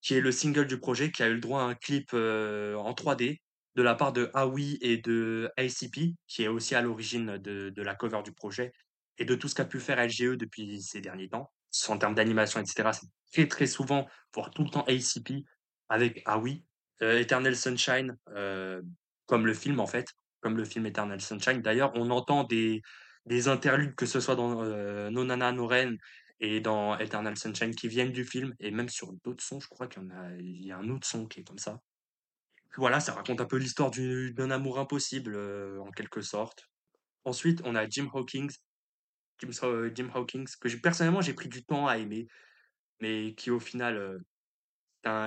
qui 0.01 0.15
est 0.15 0.21
le 0.21 0.33
single 0.33 0.67
du 0.67 0.79
projet, 0.79 1.11
qui 1.11 1.23
a 1.23 1.29
eu 1.29 1.35
le 1.35 1.41
droit 1.41 1.61
à 1.61 1.65
un 1.65 1.75
clip 1.75 2.13
en 2.15 2.93
3D 2.93 3.41
de 3.75 3.83
la 3.83 3.95
part 3.95 4.13
de 4.13 4.31
Aoi 4.35 4.79
et 4.81 4.97
de 4.99 5.51
ACP, 5.57 6.15
qui 6.27 6.43
est 6.43 6.49
aussi 6.49 6.75
à 6.75 6.83
l'origine 6.83 7.39
de, 7.39 7.71
de 7.71 7.83
la 7.83 7.95
cover 7.95 8.23
du 8.25 8.33
projet 8.33 8.73
et 9.19 9.25
de 9.25 9.35
tout 9.35 9.49
ce 9.49 9.55
qu'a 9.55 9.65
pu 9.65 9.81
faire 9.81 10.05
LGE 10.05 10.37
depuis 10.37 10.81
ces 10.83 11.01
derniers 11.01 11.29
temps. 11.29 11.51
En 11.89 11.99
termes 11.99 12.15
d'animation, 12.15 12.61
etc., 12.61 12.91
c'est 12.93 13.09
très 13.33 13.47
très 13.47 13.67
souvent, 13.67 14.09
voire 14.35 14.51
tout 14.51 14.65
le 14.65 14.71
temps 14.71 14.85
ACP 14.85 15.45
avec 15.89 16.23
Aoi. 16.27 16.63
Euh, 17.03 17.21
Eternal 17.21 17.55
Sunshine, 17.55 18.17
euh, 18.31 18.83
comme 19.27 19.47
le 19.47 19.55
film 19.55 19.79
en 19.81 19.87
fait, 19.87 20.13
comme 20.41 20.57
le 20.57 20.65
film 20.65 20.87
Eternal 20.87 21.21
Sunshine. 21.21 21.63
D'ailleurs, 21.63 21.93
on 21.95 22.11
entend 22.11 22.45
des, 22.45 22.83
des 23.27 23.49
interludes, 23.49 23.95
que 23.95 24.07
ce 24.07 24.21
soit 24.21 24.35
dans 24.35 24.63
euh, 24.63 25.11
Nonana 25.11 25.53
Noren 25.53 25.97
et 26.41 26.61
dans 26.61 26.99
Eternal 26.99 27.37
Sunshine 27.37 27.75
qui 27.75 27.89
viennent 27.89 28.13
du 28.13 28.25
film 28.25 28.55
et 28.61 28.71
même 28.71 28.89
sur 28.89 29.13
d'autres 29.25 29.45
sons, 29.45 29.61
je 29.61 29.69
crois 29.69 29.87
qu'il 29.87 30.03
y 30.41 30.73
a 30.73 30.79
un 30.79 30.89
autre 30.89 31.07
son 31.07 31.27
qui 31.27 31.41
est 31.41 31.45
comme 31.45 31.59
ça. 31.59 31.81
Voilà, 32.77 33.01
ça 33.01 33.15
raconte 33.15 33.41
un 33.41 33.47
peu 33.47 33.57
l'histoire 33.57 33.91
du 33.91 34.33
d'un 34.33 34.51
amour 34.51 34.79
impossible, 34.79 35.37
en 35.81 35.91
quelque 35.91 36.21
sorte. 36.21 36.69
Ensuite, 37.25 37.61
on 37.65 37.75
a 37.75 37.89
Jim 37.89 38.09
Hawkins 38.13 38.49
Jim 39.41 39.51
Jim 39.95 40.11
Hawkins 40.15 40.45
que 40.61 40.69
personnellement, 40.77 41.21
j'ai 41.21 41.35
pris 41.35 41.49
du 41.49 41.65
temps 41.65 41.87
à 41.87 41.99
aimer, 41.99 42.29
mais 43.01 43.35
qui 43.35 43.51
au 43.51 43.59
final, 43.59 44.21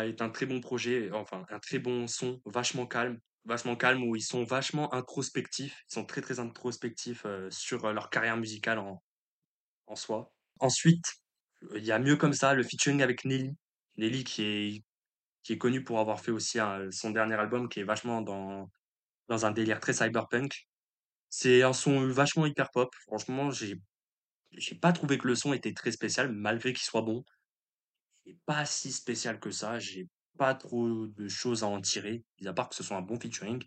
est 0.06 0.22
un 0.22 0.30
très 0.30 0.46
bon 0.46 0.60
projet, 0.62 1.12
enfin 1.12 1.46
un 1.50 1.60
très 1.60 1.80
bon 1.80 2.08
son, 2.08 2.42
vachement 2.46 2.88
calme 2.88 3.20
vachement 3.46 3.76
calme 3.76 4.04
où 4.04 4.16
ils 4.16 4.22
sont 4.22 4.44
vachement 4.44 4.94
introspectifs. 4.94 5.84
Ils 5.90 5.94
sont 5.94 6.06
très, 6.06 6.22
très 6.22 6.40
introspectifs, 6.40 7.26
heu, 7.26 7.50
sur, 7.50 7.86
heu, 7.88 7.94
leur 7.94 8.10
carrière 8.12 8.38
musicale 8.38 8.78
en 8.80 9.02
en 9.88 9.96
soi. 9.96 10.34
Ensuite, 10.60 11.06
heu, 11.64 11.78
il 11.78 11.86
y 11.86 11.92
a 11.92 12.00
mieux 12.00 12.18
comme 12.18 12.34
ça, 12.34 12.54
le 12.56 12.64
featuring 12.64 13.02
avec 13.04 13.26
Nelly. 13.26 13.52
Nelly 13.98 14.24
qui 14.24 14.44
est 14.44 14.84
qui 15.44 15.54
est 15.54 15.60
connue 15.60 15.84
pour 15.84 16.00
avoir 16.00 16.22
fait 16.22 16.32
aussi 16.32 16.60
son 16.92 17.12
dernier 17.12 17.36
album 17.36 17.70
qui 17.70 17.80
est 17.82 17.84
vachement 17.86 18.22
dans 18.22 18.70
dans 19.30 19.46
un 19.48 19.52
délire 19.52 19.80
très 19.82 19.94
cyberpunk. 19.94 20.54
C'est 21.30 21.64
un 21.64 21.74
son 21.74 22.08
vachement 22.10 22.46
hyper 22.48 22.72
pop. 22.72 22.90
Franchement, 23.08 23.52
j'ai 23.52 23.76
j'ai 24.54 24.76
pas 24.76 24.94
trouvé 24.94 25.18
que 25.18 25.28
le 25.28 25.36
son 25.36 25.54
était 25.54 25.74
très 25.74 25.92
spécial 25.92 26.32
malgré 26.34 26.74
qu'il 26.74 26.84
soit 26.84 27.02
bon. 27.04 27.24
Est 28.26 28.38
pas 28.46 28.66
si 28.66 28.92
spécial 28.92 29.40
que 29.40 29.52
ça, 29.52 29.80
j'ai 29.80 30.08
pas 30.38 30.54
trop 30.56 31.08
de 31.08 31.28
choses 31.28 31.64
à 31.64 31.68
en 31.68 31.82
tirer, 31.82 32.24
mis 32.40 32.48
à 32.48 32.54
part 32.54 32.70
que 32.70 32.76
ce 32.76 32.84
soit 32.84 32.98
un 32.98 33.02
bon 33.02 33.20
featuring. 33.20 33.64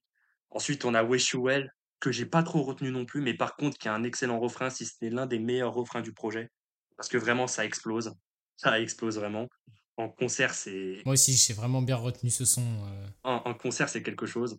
Ensuite, 0.50 0.84
on 0.84 0.94
a 0.94 1.02
Wish 1.02 1.32
You 1.32 1.42
Well, 1.42 1.70
que 2.00 2.12
j'ai 2.12 2.26
pas 2.26 2.42
trop 2.42 2.62
retenu 2.62 2.90
non 2.90 3.04
plus, 3.04 3.20
mais 3.20 3.34
par 3.34 3.56
contre 3.56 3.78
qui 3.78 3.88
a 3.88 3.94
un 3.94 4.04
excellent 4.04 4.38
refrain, 4.38 4.70
si 4.70 4.84
ce 4.86 4.92
n'est 5.02 5.10
l'un 5.10 5.26
des 5.26 5.38
meilleurs 5.38 5.74
refrains 5.74 6.02
du 6.02 6.12
projet. 6.12 6.48
Parce 6.96 7.08
que 7.08 7.18
vraiment 7.18 7.46
ça 7.46 7.64
explose. 7.64 8.12
Ça 8.56 8.80
explose 8.80 9.18
vraiment. 9.18 9.48
En 9.96 10.08
concert, 10.08 10.54
c'est 10.54 11.02
Moi 11.04 11.14
aussi, 11.14 11.34
j'ai 11.34 11.54
vraiment 11.54 11.82
bien 11.82 11.96
retenu 11.96 12.30
ce 12.30 12.44
son. 12.44 12.62
euh. 12.62 13.06
en 13.24 13.42
en 13.44 13.54
concert, 13.54 13.88
c'est 13.88 14.02
quelque 14.02 14.26
chose 14.26 14.58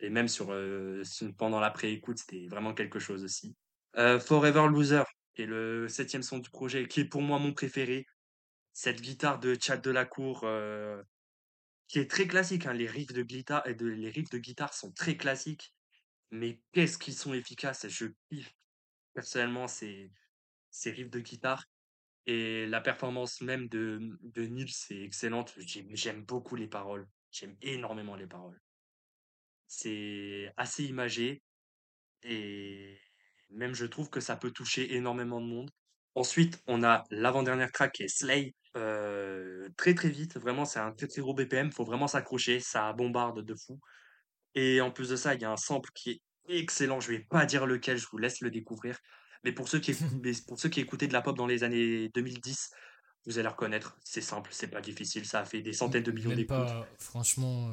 et 0.00 0.10
même 0.10 0.28
sur, 0.28 0.52
su 1.04 1.32
pendant 1.34 1.60
la 1.60 1.70
pré-écoute, 1.70 2.18
c'était 2.18 2.46
vraiment 2.48 2.74
quelque 2.74 2.98
chose 2.98 3.22
aussi. 3.24 3.54
Heu, 3.96 4.18
Forever 4.18 4.66
Loser 4.68 5.02
qui 5.34 5.42
est 5.42 5.46
le 5.46 5.88
septième 5.88 6.22
son 6.22 6.38
du 6.38 6.50
projet, 6.50 6.86
qui 6.86 7.00
est 7.00 7.04
pour 7.04 7.22
moi 7.22 7.38
mon 7.38 7.52
préféré. 7.52 8.06
Cette 8.76 9.00
guitare 9.00 9.38
de 9.38 9.54
Tchad 9.54 9.80
Delacour, 9.82 10.42
heu, 10.44 11.04
qui 11.88 11.98
est 12.00 12.10
très 12.10 12.26
classique, 12.28 12.66
hein. 12.66 12.74
Les 12.74 12.88
riffs 12.88 13.12
de 13.12 13.22
guitare 13.22 13.64
de 13.66 13.86
les 13.86 14.10
riffs 14.10 14.30
de 14.30 14.38
guitare 14.38 14.74
sont 14.74 14.92
très 14.92 15.16
classiques, 15.16 15.74
mais 16.32 16.60
qu'est-ce 16.72 16.98
qu'ils 16.98 17.14
sont 17.16 17.34
efficaces! 17.34 17.88
Je 17.88 18.06
kiffe 18.30 18.52
personnellement 19.14 19.68
ces 19.68 20.12
ces 20.70 20.92
riffs 20.92 21.10
de 21.10 21.20
guitare 21.20 21.64
et 22.26 22.66
la 22.66 22.80
performance 22.82 23.40
même 23.42 23.68
de, 23.68 24.00
de 24.22 24.42
Nils 24.46 24.72
est 24.90 25.02
excellente. 25.04 25.54
J'aime 25.58 25.88
j'aime 25.96 26.24
beaucoup 26.24 26.56
les 26.56 26.68
paroles, 26.68 27.08
j'aime 27.32 27.56
énormément 27.62 28.16
les 28.16 28.26
paroles. 28.28 28.60
C'est 29.68 30.52
assez 30.56 30.84
imagé 30.84 31.42
et 32.22 32.98
même 33.50 33.74
je 33.74 33.86
trouve 33.86 34.10
que 34.10 34.20
ça 34.20 34.36
peut 34.36 34.52
toucher 34.52 34.94
énormément 34.96 35.40
de 35.40 35.46
monde. 35.46 35.70
Ensuite, 36.14 36.62
on 36.66 36.84
a 36.84 37.04
l'avant-dernière 37.10 37.72
track 37.72 37.92
qui 37.94 38.04
est 38.04 38.08
Slay, 38.08 38.54
très, 38.74 39.94
très 39.94 40.08
vite, 40.10 40.36
vraiment 40.38 40.64
c'est 40.64 40.80
un 40.80 40.92
très, 40.92 41.06
très 41.06 41.20
gros 41.20 41.34
BPM, 41.34 41.70
faut 41.72 41.84
vraiment 41.84 42.06
s'accrocher, 42.06 42.60
ça 42.60 42.92
bombarde 42.92 43.44
de 43.44 43.54
fou 43.54 43.80
et 44.54 44.80
en 44.80 44.90
plus 44.90 45.08
de 45.08 45.16
ça, 45.16 45.34
il 45.34 45.40
y 45.40 45.44
a 45.44 45.50
un 45.50 45.56
sample 45.56 45.90
qui 45.94 46.10
est 46.10 46.20
excellent, 46.48 47.00
je 47.00 47.10
vais 47.10 47.20
pas 47.20 47.44
dire 47.46 47.66
lequel, 47.66 47.98
je 47.98 48.06
vous 48.10 48.18
laisse 48.18 48.40
le 48.40 48.50
découvrir, 48.50 48.98
mais 49.42 49.52
pour 49.52 49.68
ceux 49.68 49.80
qui 49.80 49.94
mais 50.22 50.32
pour 50.46 50.58
ceux 50.58 50.68
qui 50.68 50.80
écoutaient 50.80 51.08
de 51.08 51.12
la 51.12 51.22
pop 51.22 51.36
dans 51.36 51.46
les 51.46 51.64
années 51.64 52.08
2010, 52.10 52.70
vous 53.26 53.38
allez 53.38 53.48
reconnaître, 53.48 53.96
c'est 54.04 54.20
simple, 54.20 54.50
c'est 54.52 54.68
pas 54.68 54.80
difficile, 54.80 55.24
ça 55.24 55.40
a 55.40 55.44
fait 55.44 55.62
des 55.62 55.72
centaines 55.72 56.02
de 56.02 56.12
millions 56.12 56.34
d'écoutes. 56.34 56.68
franchement, 56.98 57.72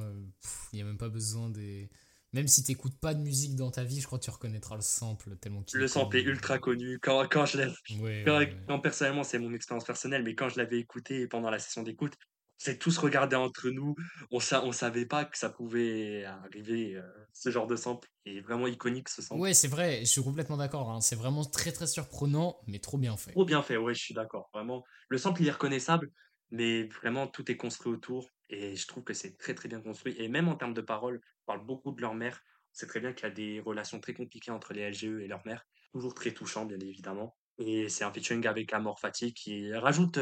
il 0.72 0.78
n'y 0.78 0.82
a 0.82 0.86
même 0.86 0.98
pas 0.98 1.10
besoin 1.10 1.50
des. 1.50 1.90
Même 2.34 2.48
si 2.50 2.64
t'écoutes 2.64 3.00
pas 3.00 3.14
de 3.14 3.22
musique 3.22 3.56
dans 3.56 3.72
ta 3.72 3.84
vie, 3.86 4.02
je 4.02 4.06
crois 4.06 4.20
que 4.20 4.26
tu 4.26 4.30
reconnaîtras 4.32 4.76
le 4.76 4.82
sample 4.82 5.38
tellement 5.38 5.64
qu'il 5.64 5.82
Le 5.82 5.88
sample 5.88 6.18
est 6.18 6.22
ultra 6.24 6.60
connu. 6.60 7.00
Quand 7.00 7.28
quand 7.30 7.46
je 7.46 7.62
Ouais, 7.90 8.26
quand 8.26 8.40
ouais, 8.40 8.58
quand 8.68 8.80
personnellement, 8.80 9.24
c'est 9.24 9.40
mon 9.40 9.54
expérience 9.54 9.86
personnelle, 9.86 10.24
mais 10.24 10.36
quand 10.36 10.50
je 10.50 10.58
l'avais 10.58 10.80
écouté 10.80 11.28
pendant 11.28 11.50
la 11.50 11.60
session 11.60 11.84
d'écoute, 11.84 12.14
on 12.62 12.66
s'est 12.66 12.78
tous 12.78 12.98
regardés 12.98 13.36
entre 13.36 13.70
nous. 13.70 13.96
On 14.32 14.40
sa 14.40 14.64
on 14.66 14.72
savait 14.72 15.06
pas 15.06 15.26
que 15.26 15.38
ça 15.38 15.50
pouvait 15.50 16.24
arriver, 16.26 16.96
heu, 16.96 17.04
ce 17.34 17.50
genre 17.52 17.68
de 17.68 17.76
sample 17.76 18.08
est 18.26 18.42
vraiment 18.42 18.68
iconique 18.68 19.10
ce 19.10 19.22
sample. 19.22 19.44
Ouais, 19.44 19.54
c'est 19.54 19.68
vrai, 19.68 20.00
je 20.02 20.10
suis 20.10 20.24
complètement 20.24 20.56
d'accord. 20.58 20.90
hein. 20.92 21.02
C'est 21.02 21.16
vraiment 21.18 21.44
très 21.44 21.72
très 21.74 21.88
surprenant, 21.88 22.62
mais 22.68 22.80
trop 22.80 22.98
bien 22.98 23.18
fait. 23.18 23.36
Trop 23.36 23.46
bien 23.46 23.62
fait, 23.64 23.78
ouais, 23.78 23.94
je 23.94 24.02
suis 24.04 24.14
d'accord. 24.14 24.50
Vraiment, 24.54 24.84
le 25.10 25.18
sample 25.18 25.42
il 25.42 25.48
est 25.48 25.52
reconnaissable, 25.52 26.12
mais 26.52 26.84
vraiment 26.84 27.28
tout 27.28 27.50
est 27.52 27.58
construit 27.58 27.92
autour 27.92 28.30
et 28.50 28.76
je 28.76 28.88
trouve 28.88 29.04
que 29.04 29.14
c'est 29.14 29.38
très, 29.38 29.54
très 29.54 29.70
bien 29.70 29.82
construit 29.82 30.16
et 30.18 30.28
même 30.28 30.48
en 30.48 30.56
termes 30.56 30.74
de 30.74 30.82
paroles, 30.82 31.22
ils 31.24 31.46
parlent 31.46 31.66
beaucoup 31.66 31.92
de 31.92 32.02
leur 32.02 32.14
mère. 32.14 32.42
C'est 32.74 32.88
très 32.88 33.00
bien 33.00 33.14
qu'il 33.14 33.28
y 33.28 33.32
a 33.32 33.34
des 33.34 33.60
relations 33.60 34.00
très 34.00 34.14
compliquées 34.14 34.52
entre 34.52 34.74
les 34.74 34.90
LGE 34.90 35.22
et 35.22 35.28
leur 35.28 35.46
mère. 35.46 35.66
Toujours 35.92 36.14
très 36.14 36.32
touchant, 36.32 36.66
bien 36.66 36.80
évidemment 36.80 37.38
et 37.58 37.90
c'est 37.90 38.04
un 38.04 38.12
featuring 38.12 38.48
avec 38.48 38.74
Amor 38.74 39.00
Fati 39.00 39.34
qui 39.34 39.72
rajoute, 39.74 40.18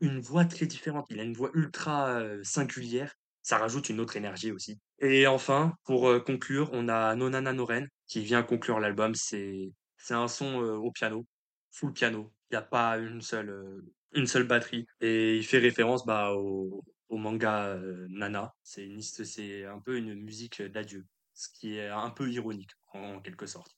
une 0.00 0.20
voix 0.20 0.46
très 0.46 0.64
différente. 0.64 1.06
Il 1.10 1.20
a 1.20 1.22
une 1.22 1.34
voix 1.34 1.50
ultra, 1.52 2.22
singulière. 2.42 3.14
Ça 3.42 3.58
rajoute 3.58 3.90
une 3.90 4.00
autre 4.00 4.16
énergie 4.16 4.50
aussi 4.50 4.78
et 5.00 5.26
enfin, 5.26 5.76
pour, 5.84 6.10
conclure, 6.24 6.70
on 6.72 6.88
a 6.88 7.14
Nonana 7.14 7.52
Noren 7.52 7.88
qui 8.06 8.20
vient 8.20 8.42
conclure 8.42 8.80
l'album. 8.80 9.14
C'est 9.14 9.72
c'est 9.98 10.14
un 10.14 10.28
son, 10.28 10.56
au 10.56 10.90
piano, 10.92 11.26
full 11.70 11.92
piano. 11.92 12.32
Il 12.50 12.54
y 12.54 12.56
a 12.56 12.62
pas 12.62 12.98
une 12.98 13.20
seule, 13.22 13.50
heu, 13.50 13.92
une 14.12 14.26
seule 14.26 14.46
batterie 14.46 14.86
et 15.00 15.36
il 15.36 15.44
fait 15.44 15.58
référence, 15.58 16.04
bah, 16.06 16.32
au 16.34 16.84
au 17.10 17.18
manga, 17.18 17.78
Nana. 18.08 18.54
C'est 18.62 18.84
une 18.86 19.02
c'est 19.02 19.64
un 19.66 19.78
peu 19.80 19.96
une 19.96 20.14
musique, 20.14 20.62
d'adieu, 20.62 21.06
ce 21.34 21.48
qui 21.48 21.76
est 21.76 21.88
un 21.88 22.10
peu 22.10 22.30
ironique 22.30 22.72
en 22.92 23.20
quelque 23.20 23.46
sorte. 23.46 23.76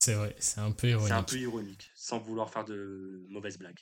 C'est 0.00 0.14
vrai, 0.14 0.34
c'est 0.40 0.58
un 0.60 0.72
peu 0.72 0.88
C'est 0.98 1.12
un 1.12 1.24
ironique. 1.24 1.26
peu 1.26 1.38
ironique, 1.38 1.90
sans 1.94 2.18
vouloir 2.18 2.50
faire 2.50 2.64
de 2.64 3.24
mauvaises 3.28 3.58
blagues. 3.58 3.78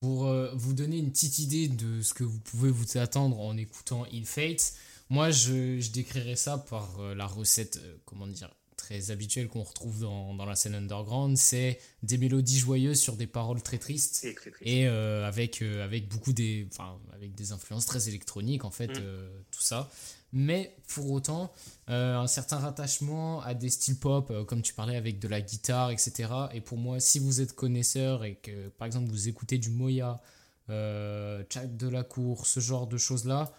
Pour 0.00 0.26
euh, 0.26 0.50
vous 0.54 0.72
donner 0.74 0.98
une 0.98 1.10
petite 1.10 1.38
idée 1.38 1.68
de 1.68 2.00
ce 2.02 2.14
que 2.14 2.24
vous 2.24 2.40
pouvez 2.40 2.70
vous 2.70 2.98
attendre 2.98 3.40
en 3.40 3.56
écoutant 3.56 4.04
Ill 4.06 4.26
Fate, 4.26 4.74
moi 5.08 5.30
je, 5.30 5.80
je 5.80 5.90
décrirais 5.90 6.36
ça 6.36 6.58
par 6.58 7.00
euh, 7.00 7.14
la 7.14 7.26
recette, 7.26 7.80
comment 8.04 8.26
dire, 8.26 8.50
très 8.76 9.10
habituelle 9.10 9.48
qu'on 9.48 9.62
retrouve 9.62 10.00
dans, 10.00 10.34
dans 10.34 10.44
la 10.44 10.54
scène 10.54 10.74
underground. 10.74 11.36
C'est 11.36 11.78
des 12.02 12.18
mélodies 12.18 12.58
joyeuses 12.58 13.00
sur 13.00 13.16
des 13.16 13.26
paroles 13.26 13.62
très 13.62 13.78
tristes 13.78 14.14
C'est 14.14 14.34
très 14.34 14.50
triste. 14.50 14.66
et 14.70 14.86
euh, 14.86 15.26
avec, 15.26 15.62
euh, 15.62 15.84
avec 15.84 16.08
beaucoup 16.08 16.32
des, 16.32 16.68
enfin, 16.72 16.98
avec 17.14 17.34
des 17.34 17.52
influences 17.52 17.86
très 17.86 18.08
électroniques 18.08 18.64
en 18.64 18.70
fait, 18.70 18.88
Mm. 18.88 19.00
euh, 19.02 19.40
tout 19.50 19.62
ça. 19.62 19.90
Mais 20.32 20.76
pour 20.88 21.10
autant, 21.12 21.52
un 21.86 22.26
certain 22.26 22.58
rattachement 22.58 23.40
à 23.42 23.54
des 23.54 23.70
styles 23.70 23.96
pop, 23.98 24.30
comme 24.46 24.60
tu 24.60 24.74
parlais 24.74 24.96
avec 24.96 25.18
de 25.18 25.28
la 25.28 25.40
guitare, 25.40 25.90
etc. 25.92 26.28
Et 26.52 26.60
pour 26.60 26.76
moi, 26.76 27.00
si 27.00 27.18
vous 27.20 27.40
êtes 27.40 27.54
connaisseur 27.54 28.24
et 28.24 28.34
que 28.34 28.68
par 28.70 28.86
exemple 28.86 29.08
vous 29.08 29.28
écoutez 29.28 29.56
du 29.56 29.70
Moya, 29.70 30.20
Chad 30.68 31.76
de 31.76 31.88
la 31.88 32.02
Cour, 32.02 32.46
ce 32.46 32.60
genre 32.60 32.86
de 32.86 32.98
choses-là, 32.98 33.52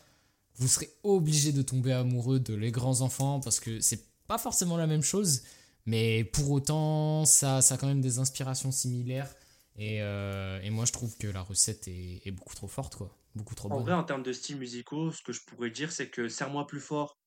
vous 0.57 0.67
serez 0.67 0.89
obligé 1.03 1.51
de 1.51 1.61
tomber 1.61 1.93
amoureux 1.93 2.39
de 2.39 2.53
Les 2.53 2.71
Grands 2.71 3.01
Enfants 3.01 3.39
parce 3.39 3.59
que 3.59 3.79
c'est 3.79 4.03
pas 4.27 4.37
forcément 4.37 4.77
la 4.77 4.87
même 4.87 5.01
chose, 5.03 5.43
mais 5.85 6.23
pour 6.23 6.51
autant, 6.51 7.25
ça, 7.25 7.61
ça 7.61 7.75
a 7.75 7.77
quand 7.77 7.87
même 7.87 8.01
des 8.01 8.19
inspirations 8.19 8.71
similaires. 8.71 9.33
Et, 9.77 10.01
euh, 10.01 10.59
et 10.61 10.69
moi, 10.69 10.85
je 10.85 10.91
trouve 10.91 11.17
que 11.17 11.27
la 11.27 11.41
recette 11.41 11.87
est, 11.87 12.21
est 12.25 12.31
beaucoup 12.31 12.55
trop 12.55 12.67
forte, 12.67 12.95
quoi. 12.95 13.15
Beaucoup 13.35 13.55
trop 13.55 13.69
En 13.69 13.79
bonne. 13.79 13.81
vrai, 13.81 13.93
en 13.93 14.03
termes 14.03 14.23
de 14.23 14.31
styles 14.33 14.57
musicaux, 14.57 15.11
ce 15.11 15.21
que 15.21 15.33
je 15.33 15.41
pourrais 15.45 15.71
dire, 15.71 15.91
c'est 15.91 16.09
que 16.09 16.29
Serre-moi 16.29 16.67
plus 16.67 16.79
fort, 16.79 17.17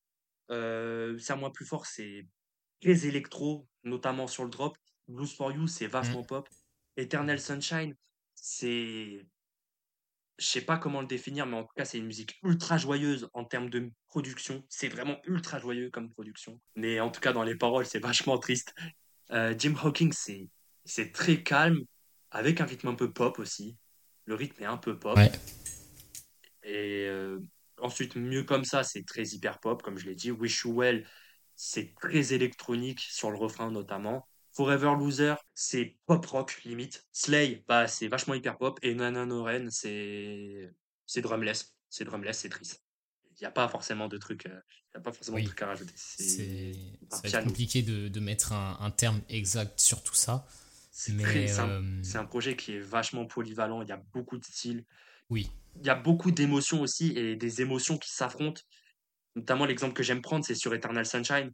heu, 0.50 1.18
Serre-moi 1.18 1.52
plus 1.52 1.66
fort, 1.66 1.86
c'est 1.86 2.28
très 2.82 3.06
électro, 3.06 3.68
notamment 3.84 4.26
sur 4.28 4.44
le 4.44 4.50
drop. 4.50 4.76
Blues 5.08 5.34
for 5.34 5.52
You, 5.52 5.66
c'est 5.66 5.86
vachement 5.88 6.24
pop. 6.24 6.48
Eternal 6.96 7.40
Sunshine, 7.40 7.94
c'est 8.34 9.26
je 10.40 10.46
sais 10.46 10.62
pas 10.62 10.78
comment 10.78 11.02
le 11.02 11.06
définir, 11.06 11.44
mais 11.46 11.56
en 11.56 11.64
tout 11.64 11.74
cas, 11.76 11.84
c'est 11.84 11.98
une 11.98 12.06
musique 12.06 12.38
ultra 12.42 12.78
joyeuse 12.78 13.28
en 13.34 13.44
termes 13.44 13.68
de 13.68 13.92
production. 14.08 14.64
C'est 14.70 14.88
vraiment 14.88 15.18
ultra 15.24 15.58
joyeux 15.58 15.90
comme 15.90 16.10
production. 16.10 16.58
Mais 16.76 16.98
en 16.98 17.10
tout 17.10 17.20
cas, 17.20 17.34
dans 17.34 17.44
les 17.44 17.56
paroles, 17.56 17.84
c'est 17.84 17.98
vachement 17.98 18.38
triste. 18.38 18.74
Heu, 19.30 19.54
Jim 19.58 19.74
Hawkins, 19.82 20.12
c'est 20.12 20.48
c'est 20.86 21.12
très 21.12 21.42
calme, 21.42 21.80
avec 22.30 22.60
un 22.62 22.64
rythme 22.64 22.88
un 22.88 22.94
peu 22.94 23.12
pop 23.12 23.38
aussi. 23.38 23.76
Le 24.24 24.34
rythme 24.34 24.62
est 24.62 24.66
un 24.66 24.78
peu 24.78 24.98
pop. 24.98 25.16
Ouais. 25.16 25.30
Et 26.62 27.06
heu, 27.06 27.44
ensuite, 27.78 28.16
mieux 28.16 28.44
comme 28.44 28.64
ça, 28.64 28.82
c'est 28.82 29.04
très 29.04 29.24
hyper 29.24 29.60
pop, 29.60 29.82
comme 29.82 29.98
je 29.98 30.06
l'ai 30.06 30.14
dit. 30.14 30.30
Wish 30.30 30.64
You 30.64 30.72
Well, 30.72 31.06
c'est 31.54 31.94
très 32.00 32.32
électronique 32.32 33.00
sur 33.00 33.30
le 33.30 33.36
refrain 33.36 33.70
notamment. 33.70 34.26
Forever 34.52 34.92
Loser, 34.98 35.34
c'est 35.54 35.96
pop 36.06 36.24
rock 36.26 36.62
limite. 36.64 37.06
Slay, 37.12 37.64
bah, 37.68 37.86
c'est 37.86 38.08
vachement 38.08 38.34
hyper 38.34 38.58
pop. 38.58 38.78
Et 38.82 38.94
Nananoren, 38.94 39.70
c'est 39.70 40.70
c'est 41.06 41.20
drumless. 41.22 41.74
C'est 41.88 42.04
drumless, 42.04 42.38
c'est 42.38 42.48
triste. 42.48 42.82
Il 43.38 43.42
y 43.42 43.46
a 43.46 43.50
pas 43.50 43.68
forcément 43.68 44.08
de 44.08 44.18
il 44.28 44.36
y 44.94 44.96
a 44.96 45.00
pas 45.00 45.12
forcément 45.12 45.36
Oui. 45.36 45.44
de 45.44 45.62
à 45.62 45.66
rajouter. 45.66 45.92
C'est, 45.96 46.72
compliqué 47.42 47.82
de, 47.82 48.08
de 48.08 48.20
mettre 48.20 48.52
un, 48.52 48.76
un 48.80 48.90
terme 48.90 49.20
exact 49.28 49.80
sur 49.80 50.02
tout 50.02 50.14
ça. 50.14 50.46
C'est 50.90 51.12
un, 51.58 51.68
euh, 51.68 52.00
c'est 52.02 52.18
un 52.18 52.26
projet 52.26 52.56
qui 52.56 52.74
est 52.74 52.80
vachement 52.80 53.24
polyvalent. 53.24 53.80
Il 53.82 53.88
y 53.88 53.92
a 53.92 54.02
beaucoup 54.12 54.36
de 54.38 54.44
styles. 54.44 54.84
oui. 55.30 55.48
Il 55.78 55.86
y 55.86 55.90
a 55.90 55.94
beaucoup 55.94 56.32
d'émotions 56.32 56.82
aussi 56.82 57.16
et 57.16 57.36
des 57.36 57.62
émotions 57.62 57.96
qui 57.96 58.10
s'affrontent. 58.10 58.60
Notamment, 59.36 59.66
l'exemple 59.66 59.94
que 59.94 60.02
j'aime 60.02 60.20
prendre, 60.20 60.44
c'est 60.44 60.56
sur 60.56 60.74
Eternal 60.74 61.06
Sunshine. 61.06 61.52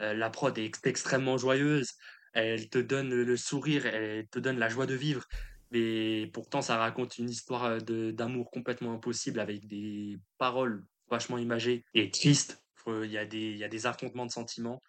Euh, 0.00 0.12
la 0.12 0.28
prod 0.28 0.58
est 0.58 0.64
ex- 0.66 0.80
extrêmement 0.82 1.38
joyeuse. 1.38 1.92
Elle 2.34 2.68
te 2.68 2.78
donne 2.78 3.10
le 3.10 3.36
sourire, 3.36 3.86
elle 3.86 4.26
te 4.28 4.38
donne 4.38 4.58
la 4.58 4.68
joie 4.68 4.86
de 4.86 4.94
vivre. 4.94 5.26
Mais 5.70 6.28
pourtant, 6.32 6.62
ça 6.62 6.76
raconte 6.76 7.18
une 7.18 7.30
histoire 7.30 7.64
euh, 7.64 8.12
d'amour 8.12 8.50
complètement 8.50 8.92
impossible 8.92 9.40
avec 9.40 9.66
des 9.66 10.18
paroles 10.38 10.84
vachement 11.08 11.38
imagées 11.38 11.84
et 11.94 12.10
tristes. 12.10 12.62
Il 12.86 13.10
y 13.10 13.18
a 13.18 13.24
des, 13.24 13.50
il 13.50 13.56
y 13.56 13.64
a 13.64 13.68
des 13.68 13.86
affrontements 13.86 14.26
de 14.26 14.30
sentiments. 14.30 14.82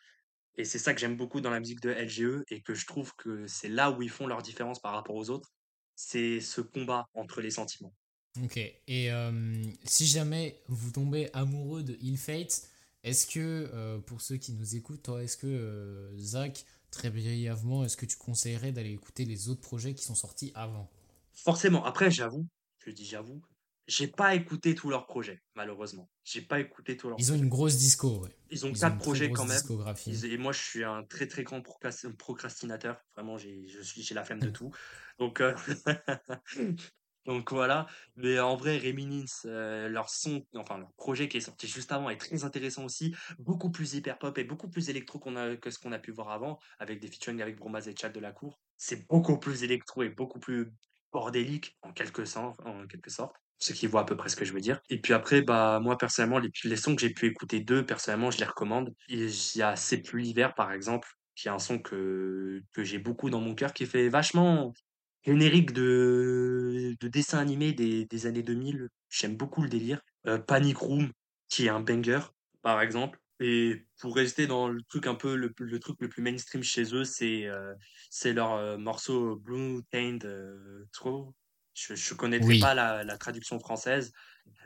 Et 0.57 0.65
c'est 0.65 0.79
ça 0.79 0.93
que 0.93 0.99
j'aime 0.99 1.15
beaucoup 1.15 1.39
dans 1.39 1.49
la 1.49 1.59
musique 1.59 1.79
de 1.81 1.89
LGE 1.89 2.43
et 2.49 2.61
que 2.61 2.73
je 2.73 2.85
trouve 2.85 3.15
que 3.15 3.47
c'est 3.47 3.69
là 3.69 3.91
où 3.91 4.01
ils 4.01 4.09
font 4.09 4.27
leur 4.27 4.41
différence 4.41 4.79
par 4.79 4.93
rapport 4.93 5.15
aux 5.15 5.29
autres. 5.29 5.53
C'est 5.95 6.41
ce 6.41 6.59
combat 6.61 7.07
entre 7.13 7.41
les 7.41 7.51
sentiments. 7.51 7.93
Ok. 8.43 8.57
Et 8.57 9.09
si 9.85 10.05
jamais 10.05 10.61
vous 10.67 10.91
tombez 10.91 11.29
amoureux 11.33 11.83
de 11.83 11.97
Ill 12.01 12.17
Fate, 12.17 12.69
est-ce 13.05 13.27
que, 13.27 13.69
euh, 13.71 13.99
pour 13.99 14.19
ceux 14.19 14.37
qui 14.37 14.51
nous 14.51 14.75
écoutent, 14.75 15.09
est-ce 15.21 15.37
que, 15.37 15.45
euh, 15.45 16.17
Zach, 16.17 16.65
très 16.95 17.09
brièvement, 17.09 17.83
est-ce 17.83 17.97
que 17.97 18.05
tu 18.05 18.17
conseillerais 18.17 18.71
d'aller 18.71 18.91
écouter 18.91 19.25
les 19.25 19.49
autres 19.49 19.61
projets 19.61 19.93
qui 19.93 20.03
sont 20.03 20.15
sortis 20.15 20.51
avant? 20.55 20.89
Forcément, 21.33 21.83
après, 21.85 22.09
j'avoue, 22.09 22.47
je 22.85 22.91
dis 22.91 23.05
j'avoue, 23.05 23.41
j'ai 23.87 24.07
pas 24.07 24.33
écouté 24.33 24.73
tous 24.73 24.89
leurs 24.89 25.05
projets, 25.05 25.43
malheureusement. 25.55 26.09
J'ai 26.23 26.41
pas 26.41 26.59
écouté 26.59 26.97
tous 26.97 27.09
leurs 27.09 27.19
Ils 27.19 27.31
ont 27.31 27.35
une 27.35 27.49
grosse 27.49 27.77
disco, 27.77 28.19
ouais. 28.19 28.29
Ils 28.49 28.65
ont 28.65 28.69
Ils 28.71 28.79
quatre 28.79 28.97
projets 28.97 29.29
quand 29.31 29.45
même. 29.45 29.61
Ils- 30.07 30.25
et 30.25 30.37
moi, 30.37 30.53
je 30.53 30.61
suis 30.61 30.83
un 30.83 31.03
très 31.03 31.27
très 31.27 31.43
grand 31.43 31.59
procrast- 31.59 32.11
procrastinateur. 32.15 32.97
Vraiment, 33.15 33.37
j'ai 33.37 33.65
la 34.13 34.23
flemme 34.23 34.39
de 34.39 34.49
tout. 34.51 34.71
Donc, 35.19 35.41
euh, 35.41 35.53
donc 37.25 37.51
voilà. 37.51 37.87
Mais 38.15 38.39
en 38.39 38.55
vrai, 38.55 38.77
Reminisce, 38.77 39.45
euh, 39.45 39.89
leur 39.89 40.09
son, 40.09 40.45
enfin 40.55 40.77
leur 40.77 40.93
projet 40.93 41.27
qui 41.27 41.37
est 41.37 41.41
sorti 41.41 41.67
juste 41.67 41.91
avant 41.91 42.09
est 42.09 42.17
très 42.17 42.43
intéressant 42.43 42.85
aussi. 42.85 43.15
Beaucoup 43.39 43.71
plus 43.71 43.93
hyper 43.95 44.17
pop 44.17 44.37
et 44.37 44.43
beaucoup 44.43 44.69
plus 44.69 44.89
électro 44.89 45.19
qu'on 45.19 45.35
a, 45.35 45.55
que 45.55 45.69
ce 45.69 45.79
qu'on 45.79 45.91
a 45.91 45.99
pu 45.99 46.11
voir 46.11 46.29
avant, 46.29 46.59
avec 46.79 46.99
des 46.99 47.07
featuring 47.07 47.41
avec 47.41 47.57
Bromaz 47.57 47.87
et 47.87 47.95
Chad 47.95 48.13
de 48.13 48.19
la 48.19 48.31
Cour. 48.31 48.59
C'est 48.77 49.07
beaucoup 49.07 49.39
plus 49.39 49.63
électro 49.63 50.03
et 50.03 50.09
beaucoup 50.09 50.39
plus 50.39 50.71
bordélique 51.11 51.77
en 51.81 51.93
quelque 51.93 52.25
sorte, 52.25 52.59
en 52.65 52.85
quelque 52.87 53.09
sorte. 53.09 53.35
Qui 53.57 53.87
voient 53.87 54.01
à 54.01 54.05
peu 54.05 54.17
près 54.17 54.29
ce 54.29 54.35
que 54.35 54.45
je 54.45 54.53
veux 54.53 54.59
dire. 54.59 54.81
Et 54.89 54.99
puis 54.99 55.13
après, 55.13 55.41
bah, 55.41 55.79
moi, 55.81 55.97
personnellement, 55.97 56.39
les, 56.39 56.51
les 56.65 56.75
sons 56.75 56.93
que 56.93 57.01
j'ai 57.01 57.09
pu 57.09 57.25
écouter 57.25 57.61
d'eux, 57.61 57.85
personnellement, 57.85 58.29
je 58.29 58.37
les 58.37 58.45
recommande. 58.45 58.93
Il 59.07 59.31
y 59.55 59.61
a 59.61 59.75
C'est 59.75 60.01
plus 60.01 60.21
l'hiver, 60.21 60.53
par 60.53 60.71
exemple, 60.73 61.07
qui 61.35 61.47
est 61.47 61.51
un 61.51 61.57
son 61.57 61.79
que, 61.79 62.61
que 62.73 62.83
j'ai 62.83 62.99
beaucoup 62.99 63.29
dans 63.29 63.39
mon 63.39 63.55
cœur, 63.55 63.73
qui 63.73 63.85
fait 63.85 64.09
vachement 64.09 64.73
générique 65.23 65.71
de, 65.71 66.54
de 66.99 67.07
dessin 67.07 67.39
animé 67.39 67.73
des, 67.73 68.05
des 68.05 68.25
années 68.27 68.43
2000. 68.43 68.89
J'aime 69.09 69.35
beaucoup 69.37 69.61
le 69.61 69.69
délire. 69.69 70.01
Euh, 70.27 70.37
Panic 70.39 70.77
Room, 70.77 71.11
qui 71.49 71.65
est 71.65 71.69
un 71.69 71.81
banger, 71.81 72.19
par 72.61 72.81
exemple. 72.81 73.19
Et 73.41 73.85
pour 73.99 74.15
rester 74.15 74.47
dans 74.47 74.69
le 74.69 74.81
truc 74.83 75.07
un 75.07 75.15
peu, 75.15 75.35
le, 75.35 75.53
le 75.59 75.79
truc 75.79 75.97
le 75.99 76.07
plus 76.09 76.21
mainstream 76.23 76.63
chez 76.63 76.95
eux, 76.95 77.03
c'est 77.03 77.45
euh, 77.47 77.73
c'est 78.09 78.33
leur 78.33 78.53
euh, 78.53 78.77
morceau 78.77 79.35
Blue 79.35 79.81
Tained 79.91 80.23
euh. 80.25 80.85
Je 81.73 81.93
ne 81.93 82.17
connaîtrai 82.17 82.47
Oui. 82.47 82.59
pas 82.59 82.73
la, 82.73 83.03
la 83.03 83.17
traduction 83.17 83.59
française, 83.59 84.13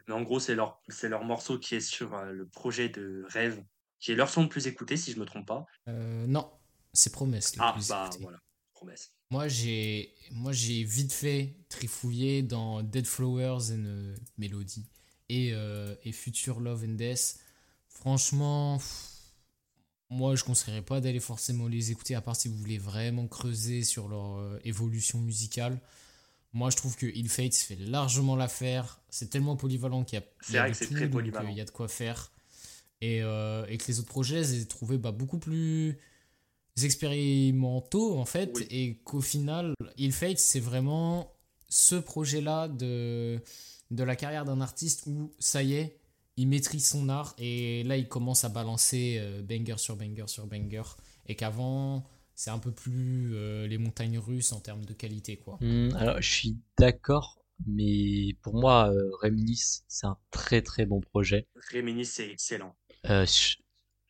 mais 0.07 0.13
en 0.13 0.21
gros, 0.21 0.39
c'est 0.39 0.55
leur, 0.55 0.82
c'est 0.89 1.09
leur 1.09 1.23
morceau 1.23 1.57
qui 1.59 1.75
est 1.75 1.80
sur 1.82 2.15
le 2.25 2.47
projet 2.47 2.89
de 2.89 3.23
Rêve, 3.27 3.63
qui 3.99 4.11
est 4.11 4.15
leur 4.15 4.30
son 4.30 4.43
le 4.43 4.49
plus 4.49 4.67
écouté, 4.67 4.97
si 4.97 5.11
je 5.13 5.19
me 5.19 5.25
trompe 5.25 5.47
pas. 5.47 5.65
Non, 5.88 6.51
c'est 6.93 7.11
Promesse 7.11 7.55
le 7.55 7.61
Ah, 7.61 7.71
plus 7.73 7.89
bah 7.89 8.03
écouté. 8.03 8.23
voilà, 8.23 8.39
promesse. 8.80 9.11
Moi, 9.30 9.47
j'ai, 9.47 10.13
moi, 10.32 10.51
j'ai 10.51 10.84
vite 10.84 11.13
fait 11.13 11.53
trifouiller 11.69 12.41
dans 12.41 12.82
Dead 12.82 13.05
Flowers 13.05 13.71
and 13.71 13.86
euh, 13.86 14.15
Melody 14.38 14.86
et, 15.27 15.51
euh, 15.53 15.93
et 16.03 16.11
Future 16.11 16.59
Love 16.59 16.84
and 16.86 16.95
Death. 16.95 17.39
Franchement, 17.89 18.77
pff, 18.77 19.09
moi, 20.09 20.36
je 20.36 20.43
conseillerais 20.43 20.82
pas 20.82 21.01
d'aller 21.01 21.19
forcément 21.19 21.67
les 21.67 21.91
écouter, 21.91 22.15
à 22.15 22.21
part 22.21 22.36
si 22.36 22.47
vous 22.47 22.55
voulez 22.55 22.80
vraiment 22.80 23.27
creuser 23.27 23.84
sur 23.84 24.07
leur 24.07 24.38
euh, 24.38 24.59
évolution 24.63 25.19
musicale. 25.19 25.80
Moi, 26.53 26.71
je 26.71 26.77
trouve 26.77 26.95
que 26.95 27.05
Ill 27.05 27.30
Fate 27.30 27.53
fait 27.53 27.75
largement 27.75 28.36
l'affaire. 28.36 28.99
C'est 29.09 29.30
tellement 29.30 29.55
polyvalent 29.55 30.03
qu'il 30.03 30.19
y 30.19 30.21
a, 30.21 30.25
il 30.49 30.55
y 30.55 30.57
de 30.57 30.71
que 30.71 30.77
c'est 30.77 30.88
tout, 30.88 30.93
très 30.93 31.03
donc, 31.03 31.11
polyvalent. 31.11 31.49
il 31.49 31.57
y 31.57 31.61
a 31.61 31.65
de 31.65 31.69
quoi 31.69 31.88
faire. 31.88 32.32
Et, 33.01 33.21
euh, 33.21 33.65
et 33.67 33.77
que 33.77 33.86
les 33.88 33.99
autres 33.99 34.09
projets, 34.09 34.43
je 34.43 34.53
les 34.53 34.61
ai 34.61 34.65
trouvés 34.65 34.97
bah, 34.97 35.11
beaucoup 35.11 35.38
plus 35.38 35.99
expérimentaux 36.86 38.17
en 38.17 38.25
fait 38.25 38.51
Oui. 38.55 38.67
et 38.69 38.95
qu'au 39.03 39.21
final 39.21 39.73
Ill 39.97 40.11
Fate 40.13 40.39
c'est 40.39 40.59
vraiment 40.59 41.32
ce 41.67 41.95
projet 41.95 42.41
là 42.41 42.67
de, 42.67 43.39
de 43.91 44.03
la 44.03 44.15
carrière 44.15 44.45
d'un 44.45 44.61
artiste 44.61 45.03
où 45.07 45.32
ça 45.39 45.63
y 45.63 45.73
est 45.75 45.99
il 46.38 46.47
maîtrise 46.47 46.88
son 46.88 47.09
art 47.09 47.36
et 47.38 47.84
là 47.84 47.97
il 47.97 48.07
commence 48.07 48.43
à 48.45 48.49
balancer 48.49 49.17
euh, 49.19 49.41
banger 49.41 49.77
sur 49.77 49.95
banger 49.95 50.27
sur 50.27 50.47
banger 50.47 50.84
et 51.27 51.36
qu'avant 51.36 52.03
c'est 52.36 52.51
un 52.51 52.59
peu 52.59 52.71
plus 52.71 53.36
euh, 53.36 53.67
les 53.67 53.77
montagnes 53.77 54.17
russes 54.17 54.53
en 54.53 54.61
termes 54.61 54.86
de 54.86 54.93
qualité 54.93 55.38
quoi 55.38 55.57
Hmm, 55.61 55.89
alors, 55.95 56.21
je 56.21 56.32
suis 56.32 56.57
d'accord, 56.77 57.38
mais 57.67 58.34
pour 58.41 58.53
moi, 58.55 58.89
euh, 58.93 59.11
c'est 59.89 60.07
un 60.07 60.17
très 60.32 60.61
très 60.61 60.86
bon 60.86 61.01
projet. 61.01 61.47
Réminis, 61.69 62.05
c'est 62.05 62.30
excellent. 62.30 62.73
Euh, 63.09 63.25
je- 63.25 63.57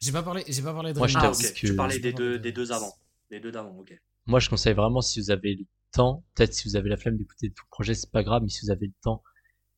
j'ai 0.01 0.11
pas 0.11 0.23
parlé 0.23 0.43
j'ai 0.47 0.61
pas 0.61 0.73
parlé 0.73 0.93
de 0.93 0.99
Moi, 0.99 1.07
je 1.07 1.13
Ah, 1.15 1.19
Reminisce. 1.21 1.37
ok. 1.37 1.41
t'avoue 1.41 1.53
que- 1.53 1.67
Tu 1.67 1.75
parlais 1.75 1.99
des 1.99 2.13
deux, 2.13 2.33
de 2.33 2.37
des 2.37 2.51
deux 2.51 2.71
avant. 2.71 2.93
Des 3.29 3.39
deux 3.39 3.51
d'avant, 3.51 3.77
ok. 3.79 3.93
moi, 4.27 4.39
je 4.39 4.49
conseille 4.49 4.73
vraiment 4.73 5.01
si 5.01 5.19
vous 5.19 5.29
avez 5.31 5.55
le 5.55 5.65
temps, 5.91 6.23
peut-être 6.35 6.53
si 6.53 6.67
vous 6.69 6.75
avez 6.77 6.89
la 6.89 6.95
flemme 6.97 7.17
d'écouter 7.17 7.49
tout 7.51 7.63
le 7.65 7.69
projet, 7.69 7.93
c'est 7.95 8.11
pas 8.11 8.23
grave, 8.23 8.43
mais 8.43 8.49
si 8.49 8.65
vous 8.65 8.71
avez 8.71 8.87
le 8.87 8.93
temps, 9.01 9.23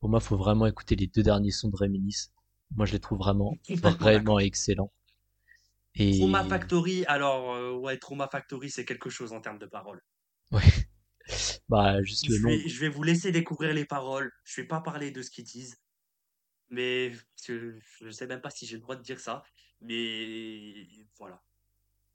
pour 0.00 0.10
moi, 0.10 0.20
faut 0.20 0.36
vraiment 0.36 0.66
écouter 0.66 0.96
les 0.96 1.06
deux 1.08 1.22
derniers 1.22 1.50
sons 1.52 1.68
de 1.70 1.76
Reminisce. 1.76 2.32
Moi, 2.76 2.86
je 2.86 2.92
les 2.92 3.00
trouve 3.00 3.18
vraiment, 3.18 3.56
vraiment 4.00 4.38
excellents. 4.40 4.92
Et 5.94 6.18
Trauma 6.18 6.44
Factory, 6.44 7.04
alors, 7.06 7.54
euh, 7.56 7.72
ouais, 7.72 7.98
Trauma 7.98 8.28
Factory, 8.28 8.70
c'est 8.70 8.84
quelque 8.84 9.10
chose 9.10 9.32
en 9.32 9.40
termes 9.40 9.58
de 9.58 9.66
paroles. 9.66 10.00
ouais, 10.52 10.60
bah 11.68 12.02
juste 12.02 12.28
le 12.28 12.36
Je 12.36 12.42
nom. 12.42 12.48
vais, 12.48 12.68
je 12.68 12.80
vais 12.80 12.88
vous 12.88 13.02
laisser 13.02 13.32
découvrir 13.32 13.74
les 13.74 13.84
paroles. 13.84 14.30
Je 14.44 14.60
vais 14.60 14.66
pas 14.66 14.80
parler 14.80 15.10
de 15.10 15.22
ce 15.22 15.30
qu'ils 15.30 15.44
disent. 15.44 15.76
Mais 16.70 17.12
que 17.46 17.78
je 18.00 18.10
sais 18.10 18.26
même 18.26 18.40
pas 18.40 18.50
si 18.50 18.66
j'ai 18.66 18.76
le 18.76 18.82
droit 18.82 18.96
de 18.96 19.02
dire 19.02 19.20
ça. 19.20 19.42
Mais 19.82 20.86
voilà. 21.18 21.42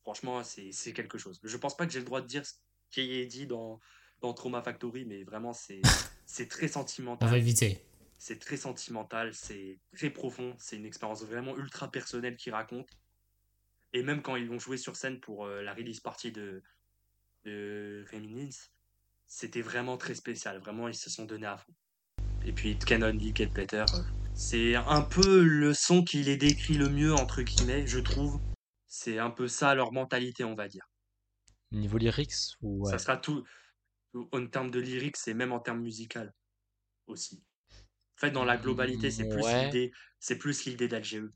Franchement, 0.01 0.43
c'est 0.43 0.93
quelque 0.93 1.17
chose. 1.17 1.39
Je 1.43 1.57
pense 1.57 1.75
pas 1.75 1.85
que 1.85 1.91
j'ai 1.91 1.99
le 1.99 2.05
droit 2.05 2.21
de 2.21 2.27
dire 2.27 2.45
ce 2.45 2.53
qui 2.91 3.01
est 3.13 3.25
dit 3.25 3.45
dans, 3.45 3.79
dans 4.21 4.33
Trauma 4.33 4.61
Factory, 4.61 5.05
mais 5.05 5.23
vraiment, 5.23 5.53
c'est 5.53 5.81
très 6.47 6.65
on 6.65 6.67
va 6.67 6.73
sentimental. 6.73 7.35
éviter 7.35 7.85
C'est 8.17 8.39
très 8.39 8.57
sentimental, 8.57 9.33
c'est 9.33 9.79
très 9.95 10.09
profond. 10.09 10.55
C'est 10.59 10.77
une 10.77 10.85
expérience 10.85 11.23
vraiment 11.23 11.57
ultra 11.57 11.91
personnelle 11.91 12.37
qu'ils 12.37 12.53
racontent. 12.53 12.93
Et 13.93 14.03
même 14.03 14.21
quand 14.21 14.35
ils 14.35 14.47
vont 14.47 14.59
jouer 14.59 14.77
sur 14.77 14.95
scène 14.95 15.19
pour 15.19 15.45
euh, 15.45 15.61
la 15.61 15.73
release 15.73 15.99
party 15.99 16.31
de, 16.31 16.61
de 17.45 18.05
c'était 19.27 19.61
vraiment 19.61 19.97
très 19.97 20.15
spécial. 20.15 20.59
Vraiment, 20.59 20.87
ils 20.87 20.95
se 20.95 21.09
sont 21.09 21.25
donnés 21.25 21.47
à 21.47 21.57
fond. 21.57 21.73
Et 22.45 22.53
puis, 22.53 22.71
It 22.71 22.85
Can 22.85 23.01
Only 23.01 23.33
Get 23.35 23.47
Better, 23.47 23.85
c'est 24.37 24.75
un 24.75 25.01
peu 25.01 25.43
le 25.43 25.73
son 25.73 26.01
qui 26.05 26.23
les 26.23 26.37
décrit 26.37 26.75
le 26.77 26.87
mieux, 26.89 27.13
entre 27.13 27.41
guillemets, 27.41 27.85
je 27.87 27.99
trouve. 27.99 28.39
C'est 28.87 29.19
un 29.19 29.31
peu 29.31 29.49
ça 29.49 29.75
leur 29.75 29.91
mentalité, 29.91 30.45
on 30.45 30.55
va 30.55 30.69
dire. 30.69 30.85
Niveau 31.71 31.97
lyrics, 31.97 32.57
ouais. 32.61 32.91
Ça 32.91 32.97
sera 32.97 33.17
tout 33.17 33.45
en 34.31 34.47
termes 34.47 34.71
de 34.71 34.79
lyrics 34.79 35.17
et 35.27 35.33
même 35.35 35.51
en 35.53 35.59
termes 35.59 35.81
musical 35.81 36.33
aussi. 37.07 37.43
En 38.17 38.21
fait, 38.21 38.31
dans 38.31 38.45
la 38.45 38.57
globalité, 38.57 39.11
c'est 39.11 39.27
plus 39.27 39.55
Ouais. 39.55 39.59
l'idée, 39.59 39.91
c'est 40.19 40.37
plus 40.37 40.65
l'idée 40.65 40.87
d'LGE. 40.89 41.31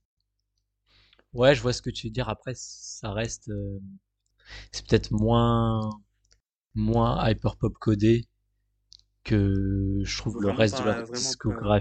Ouais, 1.34 1.56
je 1.56 1.62
vois 1.62 1.74
ce 1.74 1.82
que 1.82 1.90
tu 1.90 2.08
veux 2.08 2.12
dire. 2.12 2.30
Après, 2.30 2.54
ça 2.56 3.12
reste, 3.14 3.50
euh, 3.50 3.80
c'est 4.72 4.88
peut-être 4.88 5.12
moins, 5.12 6.02
moins 6.76 7.30
hyper 7.30 7.58
pop 7.58 7.74
codé 7.80 8.28
que 9.24 10.02
je 10.04 10.18
trouve 10.18 10.42
le 10.42 10.52
reste 10.52 10.80
de 10.80 10.84
leur 10.84 11.04
pas. 11.44 11.72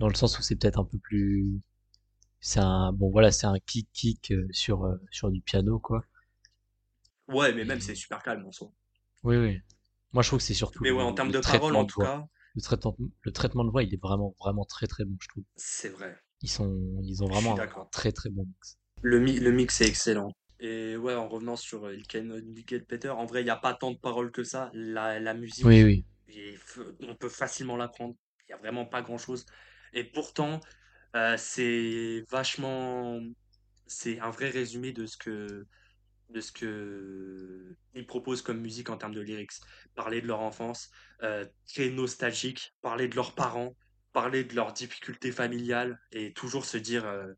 Dans 0.00 0.08
le 0.08 0.14
sens 0.14 0.38
où 0.38 0.42
c'est 0.42 0.56
peut-être 0.56 0.78
un 0.80 0.84
peu 0.84 0.98
plus, 0.98 1.60
c'est 2.40 2.60
un, 2.60 2.92
bon 2.92 3.10
voilà, 3.10 3.32
c'est 3.32 3.46
un 3.46 3.58
kick 3.60 3.88
kick 3.94 4.32
euh, 4.32 4.48
sur 4.52 4.84
euh, 4.86 4.96
sur 5.12 5.30
du 5.32 5.40
piano 5.42 5.78
quoi. 5.80 6.04
Ouais, 7.28 7.52
mais 7.54 7.64
même 7.64 7.78
c'est 7.80 7.94
super 7.94 8.20
calme 8.22 8.44
en 8.46 8.52
soi. 8.52 8.72
Oui, 9.24 9.36
oui. 9.36 9.60
Moi, 10.12 10.22
je 10.22 10.28
trouve 10.28 10.38
que 10.38 10.44
c'est 10.46 10.54
surtout 10.54 10.86
Mais 10.86 10.90
ouais, 10.90 11.02
en 11.02 11.12
termes 11.12 11.32
de 11.32 11.40
traitement 11.42 11.42
parole, 11.42 11.76
en 11.76 11.84
de 11.84 11.86
tout 11.86 11.96
voix. 11.96 12.08
cas, 12.08 12.26
Le 12.54 12.62
traitement, 12.62 12.96
le 13.22 13.32
traitement 13.32 13.64
de 13.64 13.70
voix, 13.70 13.82
il 13.82 13.92
est 13.92 14.00
vraiment, 14.02 14.34
vraiment 14.38 14.64
très, 14.64 14.86
très 14.86 15.04
bon, 15.04 15.16
je 15.20 15.28
trouve. 15.28 15.44
c'est 15.56 15.88
vrai. 15.90 16.16
Ils 16.42 16.50
sont, 16.50 16.74
ils 17.02 17.22
ont 17.24 17.28
vraiment 17.28 17.56
un, 17.56 17.62
très, 17.90 18.12
très 18.12 18.30
bon 18.30 18.44
mix. 18.46 18.78
Le, 19.00 19.18
mi- 19.20 19.38
le 19.40 19.52
mix 19.52 19.80
est 19.80 19.86
excellent. 19.88 20.32
Et 20.60 20.96
ouais, 20.98 21.14
en 21.14 21.28
revenant 21.28 21.56
sur 21.56 21.86
euh, 21.86 21.96
Only 22.14 22.64
Get 22.66 22.80
Better, 22.88 23.10
en 23.10 23.24
vrai, 23.26 23.40
il 23.40 23.44
n'y 23.44 23.50
a 23.50 23.56
pas 23.56 23.74
tant 23.74 23.90
de 23.90 23.98
paroles 23.98 24.30
que 24.32 24.44
ça. 24.44 24.70
La, 24.74 25.18
la 25.20 25.34
musique, 25.34 25.74
Oui, 25.78 25.82
oui. 25.84 26.04
on 27.08 27.14
peut 27.14 27.28
facilement 27.28 27.76
l'apprendre. 27.76 28.14
Il 28.48 28.52
n'y 28.52 28.54
a 28.54 28.58
vraiment 28.58 28.86
pas 28.86 29.02
grand-chose. 29.02 29.44
Et 29.96 30.04
pourtant, 30.04 30.60
euh, 31.16 31.36
c'est 31.36 32.24
vachement... 32.30 33.20
C'est 33.88 34.20
un 34.20 34.30
vrai 34.30 34.50
résumé 34.50 34.92
de 34.92 35.06
ce 35.06 35.16
que 35.16 35.66
de 36.30 36.40
ce 36.40 36.50
que 36.50 37.76
proposent 38.08 38.42
comme 38.42 38.60
musique 38.60 38.90
en 38.90 38.96
termes 38.96 39.14
de 39.14 39.20
lyrics. 39.20 39.52
Parler 39.94 40.20
de 40.20 40.26
leur 40.26 40.40
enfance, 40.40 40.90
euh, 41.22 41.46
très 41.66 41.90
nostalgique, 41.90 42.74
parler 42.82 43.08
de 43.08 43.16
leurs 43.16 43.34
parents, 43.34 43.74
parler 44.12 44.44
de 44.44 44.54
leurs 44.54 44.72
difficultés 44.72 45.32
familiales 45.32 46.00
et 46.10 46.32
toujours 46.32 46.64
se 46.64 46.78
dire 46.78 47.04
euh, 47.06 47.32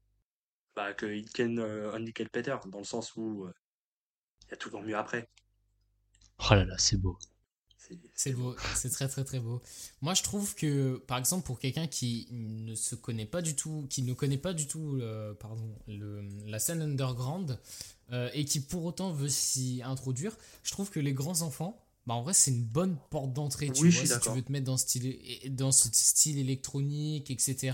bah, 0.76 0.94
que 0.94 1.06
it 1.06 1.34
can 1.34 1.56
euh, 1.58 1.92
only 1.92 2.12
better, 2.32 2.56
dans 2.66 2.78
le 2.78 2.84
sens 2.84 3.16
où 3.16 3.44
euh, 3.44 3.52
il 4.46 4.50
y 4.50 4.54
a 4.54 4.56
toujours 4.56 4.82
mieux 4.82 4.96
après. 4.96 5.28
Oh 6.38 6.54
là 6.54 6.64
là, 6.64 6.78
c'est 6.78 6.96
beau. 6.96 7.18
C'est 8.14 8.32
beau, 8.32 8.54
c'est 8.74 8.90
très 8.90 9.08
très 9.08 9.24
très 9.24 9.40
beau. 9.40 9.62
Moi 10.00 10.14
je 10.14 10.22
trouve 10.22 10.54
que 10.54 10.96
par 11.06 11.18
exemple 11.18 11.46
pour 11.46 11.58
quelqu'un 11.58 11.86
qui 11.86 12.28
ne 12.30 12.74
se 12.74 12.94
connaît 12.94 13.26
pas 13.26 13.42
du 13.42 13.54
tout, 13.54 13.86
qui 13.88 14.02
ne 14.02 14.12
connaît 14.12 14.38
pas 14.38 14.52
du 14.52 14.66
tout 14.66 14.98
euh, 15.00 15.34
pardon, 15.34 15.74
le, 15.86 16.22
la 16.46 16.58
scène 16.58 16.82
underground 16.82 17.58
euh, 18.12 18.30
et 18.34 18.44
qui 18.44 18.60
pour 18.60 18.84
autant 18.84 19.12
veut 19.12 19.28
s'y 19.28 19.82
introduire, 19.84 20.36
je 20.62 20.72
trouve 20.72 20.90
que 20.90 21.00
les 21.00 21.12
grands 21.12 21.42
enfants, 21.42 21.84
bah 22.06 22.14
en 22.14 22.22
vrai 22.22 22.34
c'est 22.34 22.50
une 22.50 22.64
bonne 22.64 22.96
porte 23.10 23.32
d'entrée, 23.32 23.70
tu 23.70 23.82
Oui, 23.82 23.90
vois, 23.90 24.06
si 24.06 24.20
tu 24.20 24.30
veux 24.30 24.42
te 24.42 24.50
mettre 24.52 24.66
dans 24.66 24.76
ce 24.76 24.84
style, 24.84 25.54
dans 25.54 25.72
ce 25.72 25.88
style 25.92 26.38
électronique, 26.38 27.30
etc. 27.30 27.72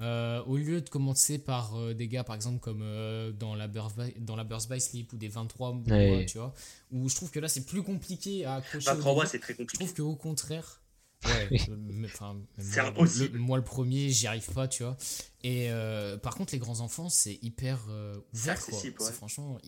Euh, 0.00 0.42
au 0.44 0.56
lieu 0.56 0.80
de 0.80 0.88
commencer 0.90 1.38
par 1.38 1.76
euh, 1.78 1.94
des 1.94 2.08
gars 2.08 2.24
par 2.24 2.34
exemple 2.34 2.58
comme 2.58 2.82
euh, 2.82 3.30
dans 3.30 3.54
la 3.54 3.68
Birth 3.68 3.96
by, 3.96 4.12
dans 4.20 4.34
la 4.34 4.42
Birth 4.42 4.68
by 4.68 4.80
Sleep 4.80 5.12
ou 5.12 5.16
des 5.16 5.28
23 5.28 5.72
mois, 5.72 5.82
Ouais. 5.88 6.26
tu 6.26 6.38
vois, 6.38 6.52
où 6.90 7.08
je 7.08 7.14
trouve 7.14 7.30
que 7.30 7.38
là 7.38 7.46
c'est 7.48 7.64
plus 7.64 7.82
compliqué 7.84 8.44
à 8.44 8.56
accrocher. 8.56 8.90
au 8.90 8.94
23 8.94 9.14
mois, 9.14 9.26
c'est 9.26 9.38
très 9.38 9.54
Je 9.56 9.64
trouve 9.74 9.94
qu'au 9.94 10.16
contraire, 10.16 10.82
ouais, 11.24 11.48
mais- 11.78 12.08
moi, 12.18 12.86
impossible. 12.86 13.34
le, 13.34 13.38
moi, 13.38 13.56
le 13.56 13.62
premier, 13.64 14.10
j'y 14.10 14.26
arrive 14.26 14.50
pas, 14.52 14.66
tu 14.66 14.82
vois. 14.82 14.96
Et 15.44 15.70
euh, 15.70 16.18
par 16.18 16.34
contre, 16.34 16.52
les 16.52 16.58
grands 16.58 16.80
enfants, 16.80 17.08
c'est 17.08 17.38
hyper 17.40 17.86
euh, 17.88 18.18
ouvert, 18.34 18.60
quoi. 18.66 18.78
ouais. 18.82 19.12
franchement, 19.12 19.58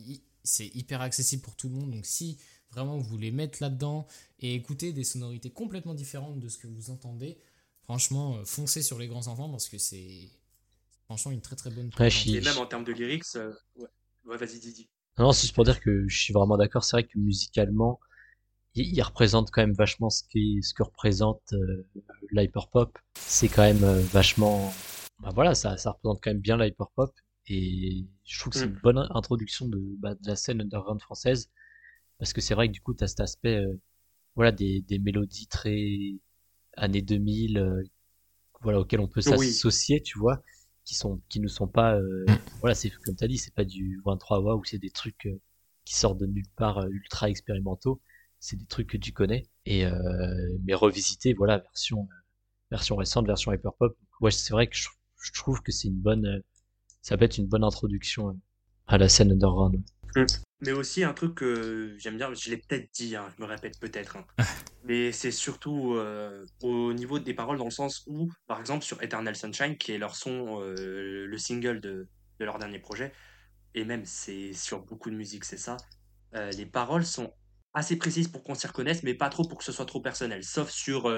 c'est 0.42 0.66
hyper 0.74 1.00
accessible 1.02 1.40
pour 1.42 1.54
tout 1.54 1.68
le 1.68 1.74
monde. 1.76 1.92
Donc, 1.92 2.04
si 2.04 2.36
vraiment 2.72 2.98
vous 2.98 3.08
voulez 3.08 3.30
mettre 3.30 3.58
là-dedans 3.62 4.06
et 4.40 4.54
écouter 4.54 4.92
des 4.92 5.04
sonorités 5.04 5.50
complètement 5.50 5.94
différentes 5.94 6.40
de 6.40 6.48
ce 6.48 6.58
que 6.58 6.66
vous 6.66 6.90
entendez, 6.90 7.38
franchement, 7.86 8.36
euh, 8.38 8.44
foncez 8.44 8.82
sur 8.82 8.98
les 8.98 9.08
grands 9.08 9.28
enfants 9.28 9.50
parce 9.50 9.68
que 9.70 9.78
c'est 9.78 10.30
franchement 11.06 11.32
une 11.32 11.42
très 11.42 11.56
très 11.56 11.70
bonne. 11.70 11.92
Ouais, 11.98 12.10
Et 12.26 12.40
même 12.40 12.58
en 12.58 12.66
termes 12.66 12.84
de 12.84 12.92
lyrics, 12.92 13.24
euh, 13.36 13.52
ouais, 13.76 13.88
ouais 14.26 14.36
vas-y 14.38 14.60
Didi. 14.60 14.88
Non, 15.18 15.32
c'est 15.32 15.42
juste 15.42 15.54
pour 15.54 15.64
dire 15.64 15.80
que 15.80 16.06
je 16.08 16.18
suis 16.18 16.32
vraiment 16.32 16.56
d'accord. 16.56 16.84
C'est 16.84 16.96
vrai 16.96 17.04
que 17.04 17.18
musicalement, 17.18 18.00
il, 18.74 18.86
il 18.94 19.02
représente 19.02 19.50
quand 19.52 19.62
même 19.62 19.74
vachement 19.74 20.10
ce 20.10 20.24
qui, 20.30 20.60
ce 20.62 20.74
que 20.74 20.82
représente 20.84 21.42
euh, 21.54 21.86
l'hyperpop. 22.32 22.98
C'est 23.16 23.48
quand 23.48 23.62
même 23.62 23.84
euh, 23.84 24.00
vachement, 24.02 24.72
bah 25.20 25.30
voilà, 25.34 25.54
ça, 25.54 25.76
ça 25.78 25.92
représente 25.92 26.20
quand 26.22 26.30
même 26.30 26.40
bien 26.40 26.56
l'hyperpop. 26.58 27.14
Et 27.48 28.06
je 28.24 28.40
trouve 28.40 28.52
que 28.52 28.58
c'est 28.58 28.66
Mm. 28.66 28.70
une 28.70 28.80
bonne 28.82 28.98
introduction 29.10 29.68
de, 29.68 29.80
bah, 30.00 30.14
de 30.14 30.28
la 30.28 30.36
scène 30.36 30.60
underground 30.62 31.00
française. 31.02 31.50
Parce 32.18 32.32
que 32.32 32.40
c'est 32.42 32.54
vrai 32.54 32.68
que 32.68 32.72
du 32.74 32.80
coup, 32.82 32.94
tu 32.94 33.04
as 33.04 33.08
cet 33.08 33.20
aspect, 33.20 33.56
euh, 33.58 33.80
voilà, 34.36 34.52
des, 34.52 34.82
des 34.82 34.98
mélodies 34.98 35.48
très 35.48 36.14
années 36.76 37.02
2000, 37.02 37.58
euh, 37.58 37.82
voilà, 38.62 38.80
auxquelles 38.80 39.00
on 39.00 39.08
peut 39.08 39.22
Oui. 39.24 39.62
s'associer, 39.62 40.02
tu 40.02 40.18
vois, 40.18 40.42
qui 40.84 40.94
sont, 40.94 41.20
qui 41.28 41.40
ne 41.40 41.48
sont 41.48 41.68
pas, 41.68 41.96
euh, 41.96 42.28
Mm. 42.28 42.36
voilà, 42.60 42.74
c'est 42.74 42.90
comme 43.04 43.16
t'as 43.16 43.28
dit, 43.28 43.38
c'est 43.38 43.54
pas 43.54 43.64
du 43.64 44.00
23 44.04 44.40
wa 44.40 44.56
ou 44.56 44.64
c'est 44.64 44.78
des 44.78 44.90
trucs 44.90 45.26
euh, 45.26 45.40
qui 45.84 45.94
sortent 45.96 46.18
de 46.18 46.26
nulle 46.26 46.48
part 46.56 46.78
euh, 46.78 46.88
ultra 46.90 47.30
expérimentaux. 47.30 48.00
C'est 48.40 48.56
des 48.56 48.66
trucs 48.66 48.88
que 48.90 48.96
tu 48.98 49.12
connais 49.12 49.48
et 49.66 49.86
euh, 49.86 50.58
mais 50.64 50.74
revisités, 50.74 51.34
voilà, 51.34 51.58
version 51.58 52.02
euh, 52.12 52.14
version 52.70 52.96
récente, 52.96 53.26
version 53.26 53.52
hyperpop. 53.52 53.96
Ouais, 54.20 54.30
c'est 54.30 54.52
vrai 54.52 54.66
que 54.68 54.76
je, 54.76 54.88
je 55.22 55.32
trouve 55.32 55.62
que 55.62 55.72
c'est 55.72 55.88
une 55.88 56.00
bonne, 56.00 56.26
euh, 56.26 56.40
ça 57.02 57.16
peut 57.16 57.24
être 57.24 57.38
une 57.38 57.46
bonne 57.48 57.64
introduction 57.64 58.30
euh, 58.30 58.34
à 58.88 58.98
la 58.98 59.08
scène 59.08 59.32
underground. 59.32 59.82
Mais 60.62 60.72
aussi 60.72 61.04
un 61.04 61.12
truc 61.12 61.34
que 61.34 61.94
j'aime 61.98 62.16
bien, 62.16 62.32
je 62.32 62.48
l'ai 62.50 62.56
peut-être 62.56 62.88
dit, 62.94 63.14
hein, 63.14 63.28
je 63.36 63.42
me 63.42 63.46
répète 63.46 63.78
peut-être, 63.78 64.16
hein. 64.16 64.24
mais 64.84 65.12
c'est 65.12 65.30
surtout 65.30 65.94
euh, 65.94 66.46
au 66.62 66.94
niveau 66.94 67.18
des 67.18 67.34
paroles 67.34 67.58
dans 67.58 67.66
le 67.66 67.70
sens 67.70 68.04
où, 68.06 68.30
par 68.46 68.58
exemple, 68.58 68.82
sur 68.82 69.02
Eternal 69.02 69.36
Sunshine, 69.36 69.76
qui 69.76 69.92
est 69.92 69.98
leur 69.98 70.16
son, 70.16 70.62
euh, 70.62 71.26
le 71.26 71.38
single 71.38 71.80
de, 71.82 72.08
de 72.40 72.44
leur 72.44 72.58
dernier 72.58 72.78
projet, 72.78 73.12
et 73.74 73.84
même 73.84 74.06
c'est 74.06 74.54
sur 74.54 74.80
beaucoup 74.80 75.10
de 75.10 75.16
musique, 75.16 75.44
c'est 75.44 75.58
ça, 75.58 75.76
euh, 76.34 76.50
les 76.52 76.64
paroles 76.64 77.04
sont 77.04 77.34
assez 77.74 77.96
précises 77.96 78.28
pour 78.28 78.42
qu'on 78.42 78.54
s'y 78.54 78.66
reconnaisse, 78.66 79.02
mais 79.02 79.12
pas 79.12 79.28
trop 79.28 79.46
pour 79.46 79.58
que 79.58 79.64
ce 79.64 79.72
soit 79.72 79.84
trop 79.84 80.00
personnel, 80.00 80.42
sauf 80.42 80.70
sur, 80.70 81.12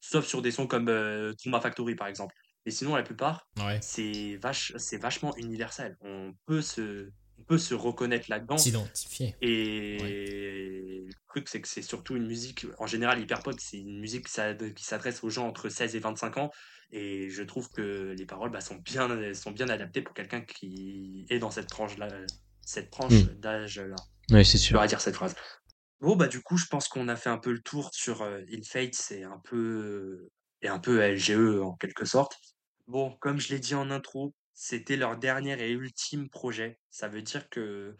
sauf 0.00 0.26
sur 0.26 0.42
des 0.42 0.50
sons 0.50 0.66
comme 0.66 0.92
Truma 1.38 1.62
Factory 1.62 1.94
par 1.94 2.08
exemple. 2.08 2.34
Et 2.66 2.70
sinon, 2.70 2.94
la 2.94 3.02
plupart, 3.02 3.46
Ouais. 3.58 3.78
c'est 3.80 4.36
vache, 4.36 4.74
c'est 4.76 4.98
vachement 4.98 5.34
universel. 5.36 5.96
On 6.02 6.34
peut 6.44 6.60
se, 6.60 7.10
on 7.38 7.42
peut 7.44 7.58
se 7.58 7.74
reconnaître 7.74 8.26
là-dedans. 8.30 8.56
S'identifier. 8.56 9.34
Et 9.42 11.04
le 11.06 11.12
truc, 11.28 11.48
c'est 11.48 11.60
que 11.60 11.68
c'est 11.68 11.82
surtout 11.82 12.16
une 12.16 12.26
musique, 12.26 12.66
en 12.78 12.86
général, 12.86 13.20
hyperpop, 13.20 13.54
c'est 13.58 13.78
une 13.78 14.00
musique 14.00 14.26
qui 14.26 14.32
s'ad- 14.32 14.72
qui 14.74 14.84
s'adresse 14.84 15.22
aux 15.24 15.30
gens 15.30 15.46
entre 15.46 15.68
16 15.68 15.94
et 15.96 15.98
25 15.98 16.36
ans. 16.38 16.50
Et 16.90 17.28
je 17.30 17.42
trouve 17.42 17.68
que 17.70 18.14
les 18.16 18.26
paroles 18.26 18.50
bah, 18.50 18.60
sont, 18.60 18.76
bien, 18.76 19.34
sont 19.34 19.50
bien 19.50 19.68
adaptées 19.68 20.02
pour 20.02 20.14
quelqu'un 20.14 20.42
qui 20.42 21.26
est 21.28 21.38
dans 21.38 21.50
cette 21.50 21.68
tranche-là, 21.68 22.08
cette 22.62 22.90
tranche 22.90 23.12
Mm. 23.24 23.40
d'âge-là. 23.40 23.96
Ouais, 24.30 24.44
c'est 24.44 24.58
Je 24.58 24.62
sûr. 24.62 24.80
vais 24.80 24.86
dire 24.86 25.00
cette 25.00 25.16
phrase. 25.16 25.34
Bon, 26.00 26.16
bah, 26.16 26.28
du 26.28 26.40
coup, 26.42 26.56
je 26.56 26.66
pense 26.66 26.88
qu'on 26.88 27.08
a 27.08 27.16
fait 27.16 27.30
un 27.30 27.38
peu 27.38 27.52
le 27.52 27.60
tour 27.62 27.90
sur 27.92 28.22
euh, 28.22 28.40
In 28.52 28.62
Fate, 28.62 28.94
c'est 28.94 29.22
un 29.24 29.40
peu, 29.44 30.28
et 30.62 30.68
un 30.68 30.78
peu 30.78 31.00
LGE 31.00 31.60
en 31.62 31.74
quelque 31.76 32.04
sorte. 32.04 32.38
Bon, 32.86 33.16
comme 33.20 33.40
je 33.40 33.48
l'ai 33.52 33.58
dit 33.58 33.74
en 33.74 33.90
intro, 33.90 34.34
c'était 34.54 34.96
leur 34.96 35.18
dernier 35.18 35.60
et 35.60 35.70
ultime 35.72 36.28
projet. 36.30 36.80
Ça 36.90 37.08
veut 37.08 37.22
dire 37.22 37.48
que 37.50 37.96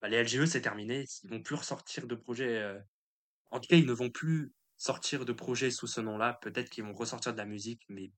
bah, 0.00 0.08
les 0.08 0.18
LGE, 0.22 0.46
c'est 0.46 0.60
terminé. 0.62 1.06
Ils 1.24 1.30
vont 1.30 1.42
plus 1.42 1.56
ressortir 1.56 2.06
de 2.06 2.14
projet. 2.14 2.58
euh, 2.58 2.78
En 3.50 3.60
tout 3.60 3.68
cas, 3.68 3.76
ils 3.76 3.86
ne 3.86 3.92
vont 3.92 4.10
plus 4.10 4.54
sortir 4.76 5.24
de 5.24 5.32
projet 5.32 5.70
sous 5.70 5.86
ce 5.86 6.00
nom-là. 6.00 6.38
Peut-être 6.42 6.70
qu'ils 6.70 6.84
vont 6.84 6.94
ressortir 6.94 7.32
de 7.32 7.38
la 7.38 7.46
musique, 7.46 7.82
mais, 7.88 8.12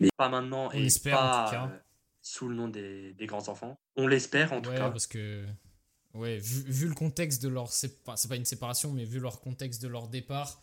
mais 0.00 0.08
pas 0.16 0.28
maintenant 0.28 0.68
On 0.72 0.78
et 0.78 0.86
espère, 0.86 1.18
en 1.18 1.20
pas 1.30 1.44
tout 1.44 1.52
cas. 1.52 1.68
euh, 1.74 1.78
sous 2.22 2.48
le 2.48 2.54
nom 2.54 2.68
des, 2.68 3.12
des 3.14 3.26
grands 3.26 3.48
enfants. 3.48 3.80
On 3.96 4.06
l'espère 4.06 4.52
en 4.52 4.60
tout 4.60 4.70
ouais, 4.70 4.76
cas. 4.76 4.90
parce 4.90 5.06
que 5.06 5.46
ouais, 6.14 6.38
vu, 6.38 6.62
vu 6.70 6.88
le 6.88 6.94
contexte 6.94 7.42
de 7.42 7.48
leur 7.48 7.70
sépa- 7.70 8.16
c'est 8.16 8.28
pas 8.28 8.36
une 8.36 8.44
séparation, 8.44 8.92
mais 8.92 9.04
vu 9.04 9.18
leur 9.20 9.40
contexte 9.40 9.82
de 9.82 9.88
leur 9.88 10.08
départ, 10.08 10.60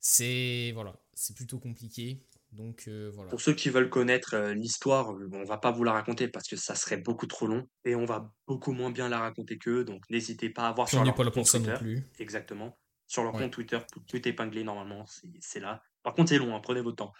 c'est 0.00 0.72
voilà, 0.74 0.94
c'est 1.14 1.36
plutôt 1.36 1.58
compliqué. 1.58 2.24
Donc 2.52 2.84
euh, 2.88 3.10
voilà. 3.14 3.28
Pour 3.30 3.40
ceux 3.40 3.52
qui 3.52 3.68
veulent 3.68 3.90
connaître 3.90 4.34
euh, 4.34 4.54
l'histoire, 4.54 5.12
euh, 5.12 5.28
on 5.32 5.44
va 5.44 5.58
pas 5.58 5.70
vous 5.70 5.84
la 5.84 5.92
raconter 5.92 6.28
parce 6.28 6.48
que 6.48 6.56
ça 6.56 6.74
serait 6.74 6.96
beaucoup 6.96 7.26
trop 7.26 7.46
long 7.46 7.68
et 7.84 7.94
on 7.94 8.04
va 8.06 8.32
beaucoup 8.46 8.72
moins 8.72 8.90
bien 8.90 9.08
la 9.08 9.18
raconter 9.18 9.58
qu'eux. 9.58 9.84
Donc 9.84 10.02
n'hésitez 10.10 10.48
pas 10.50 10.68
à 10.68 10.72
voir 10.72 10.86
Puis 10.86 10.92
sur 10.96 11.02
on 11.02 11.04
leur 11.04 11.14
pas 11.14 11.24
compte 11.24 11.36
non 11.36 11.60
Twitter. 11.60 11.74
plus. 11.78 12.02
Exactement. 12.18 12.78
Sur 13.06 13.22
leur 13.24 13.34
Ouais. 13.34 13.42
compte 13.42 13.52
Twitter, 13.52 13.78
tout, 14.06 14.28
épinglé 14.28 14.64
normalement, 14.64 15.04
c'est 15.40 15.60
là. 15.60 15.82
Par 16.02 16.14
contre, 16.14 16.30
c'est 16.30 16.38
long, 16.38 16.54
hein, 16.56 16.60
prenez 16.62 16.80
votre 16.80 16.96
temps. 16.96 17.12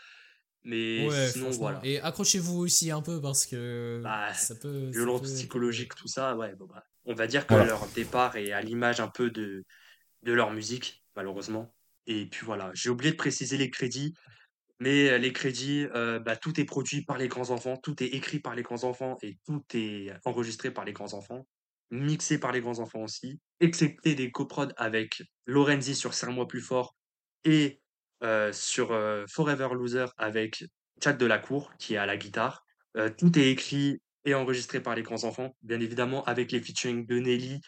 Mais 0.64 1.06
Ouais, 1.08 1.28
sinon, 1.28 1.50
voilà. 1.50 1.80
Et 1.84 2.00
accrochez-vous 2.00 2.58
aussi 2.58 2.90
un 2.90 3.00
peu 3.00 3.20
parce 3.20 3.46
que 3.46 4.00
Bah, 4.02 4.32
ça 4.34 4.54
peut. 4.54 4.90
Violence 4.90 5.22
peut- 5.22 5.26
psychologique, 5.28 5.94
tout 5.94 6.08
ça, 6.08 6.36
ouais, 6.36 6.54
bon, 6.56 6.66
bah, 6.66 6.84
on 7.04 7.14
va 7.14 7.26
dire 7.26 7.46
que 7.46 7.54
Voilà. 7.54 7.70
leur 7.70 7.86
départ 7.88 8.36
est 8.36 8.52
à 8.52 8.60
l'image 8.60 9.00
un 9.00 9.08
peu 9.08 9.30
de, 9.30 9.64
de 10.24 10.32
leur 10.32 10.50
musique, 10.52 11.04
malheureusement. 11.16 11.74
Et 12.06 12.26
puis 12.26 12.44
voilà, 12.44 12.70
j'ai 12.74 12.90
oublié 12.90 13.12
de 13.12 13.16
préciser 13.16 13.56
les 13.56 13.70
crédits, 13.70 14.14
mais 14.80 15.10
euh, 15.10 15.18
les 15.18 15.32
crédits, 15.32 15.86
euh, 15.94 16.18
bah, 16.20 16.36
tout 16.36 16.60
est 16.60 16.64
produit 16.64 17.04
par 17.04 17.18
les 17.18 17.28
grands 17.28 17.50
enfants, 17.50 17.76
tout 17.76 18.02
est 18.02 18.06
écrit 18.08 18.40
par 18.40 18.54
les 18.54 18.62
grands 18.62 18.84
enfants 18.84 19.16
et 19.22 19.38
tout 19.46 19.64
est 19.74 20.12
enregistré 20.24 20.70
par 20.72 20.84
les 20.84 20.92
grands 20.92 21.14
enfants, 21.14 21.46
mixé 21.90 22.38
par 22.38 22.52
les 22.52 22.60
grands 22.60 22.78
enfants 22.78 23.02
aussi, 23.02 23.40
excepté 23.60 24.14
des 24.14 24.30
coprods 24.30 24.72
avec 24.76 25.22
Lorenzi 25.46 25.94
sur 25.94 26.14
Serre-moi 26.14 26.46
plus 26.46 26.60
fort 26.60 26.96
et 27.44 27.80
euh, 28.22 28.52
sur 28.52 28.92
euh, 28.92 29.24
Forever 29.28 29.68
Loser 29.72 30.06
avec 30.16 30.64
Chad 31.02 31.18
Delacour 31.18 31.72
qui 31.78 31.94
est 31.94 31.98
à 31.98 32.06
la 32.06 32.16
guitare. 32.16 32.64
Tout 33.16 33.38
est 33.38 33.50
écrit 33.50 33.98
et 34.24 34.34
enregistré 34.34 34.80
par 34.82 34.96
les 34.96 35.02
grands 35.04 35.22
enfants, 35.22 35.54
bien 35.62 35.78
évidemment 35.78 36.24
avec 36.24 36.50
les 36.50 36.60
featuring 36.60 37.06
de 37.06 37.20
Nelly, 37.20 37.60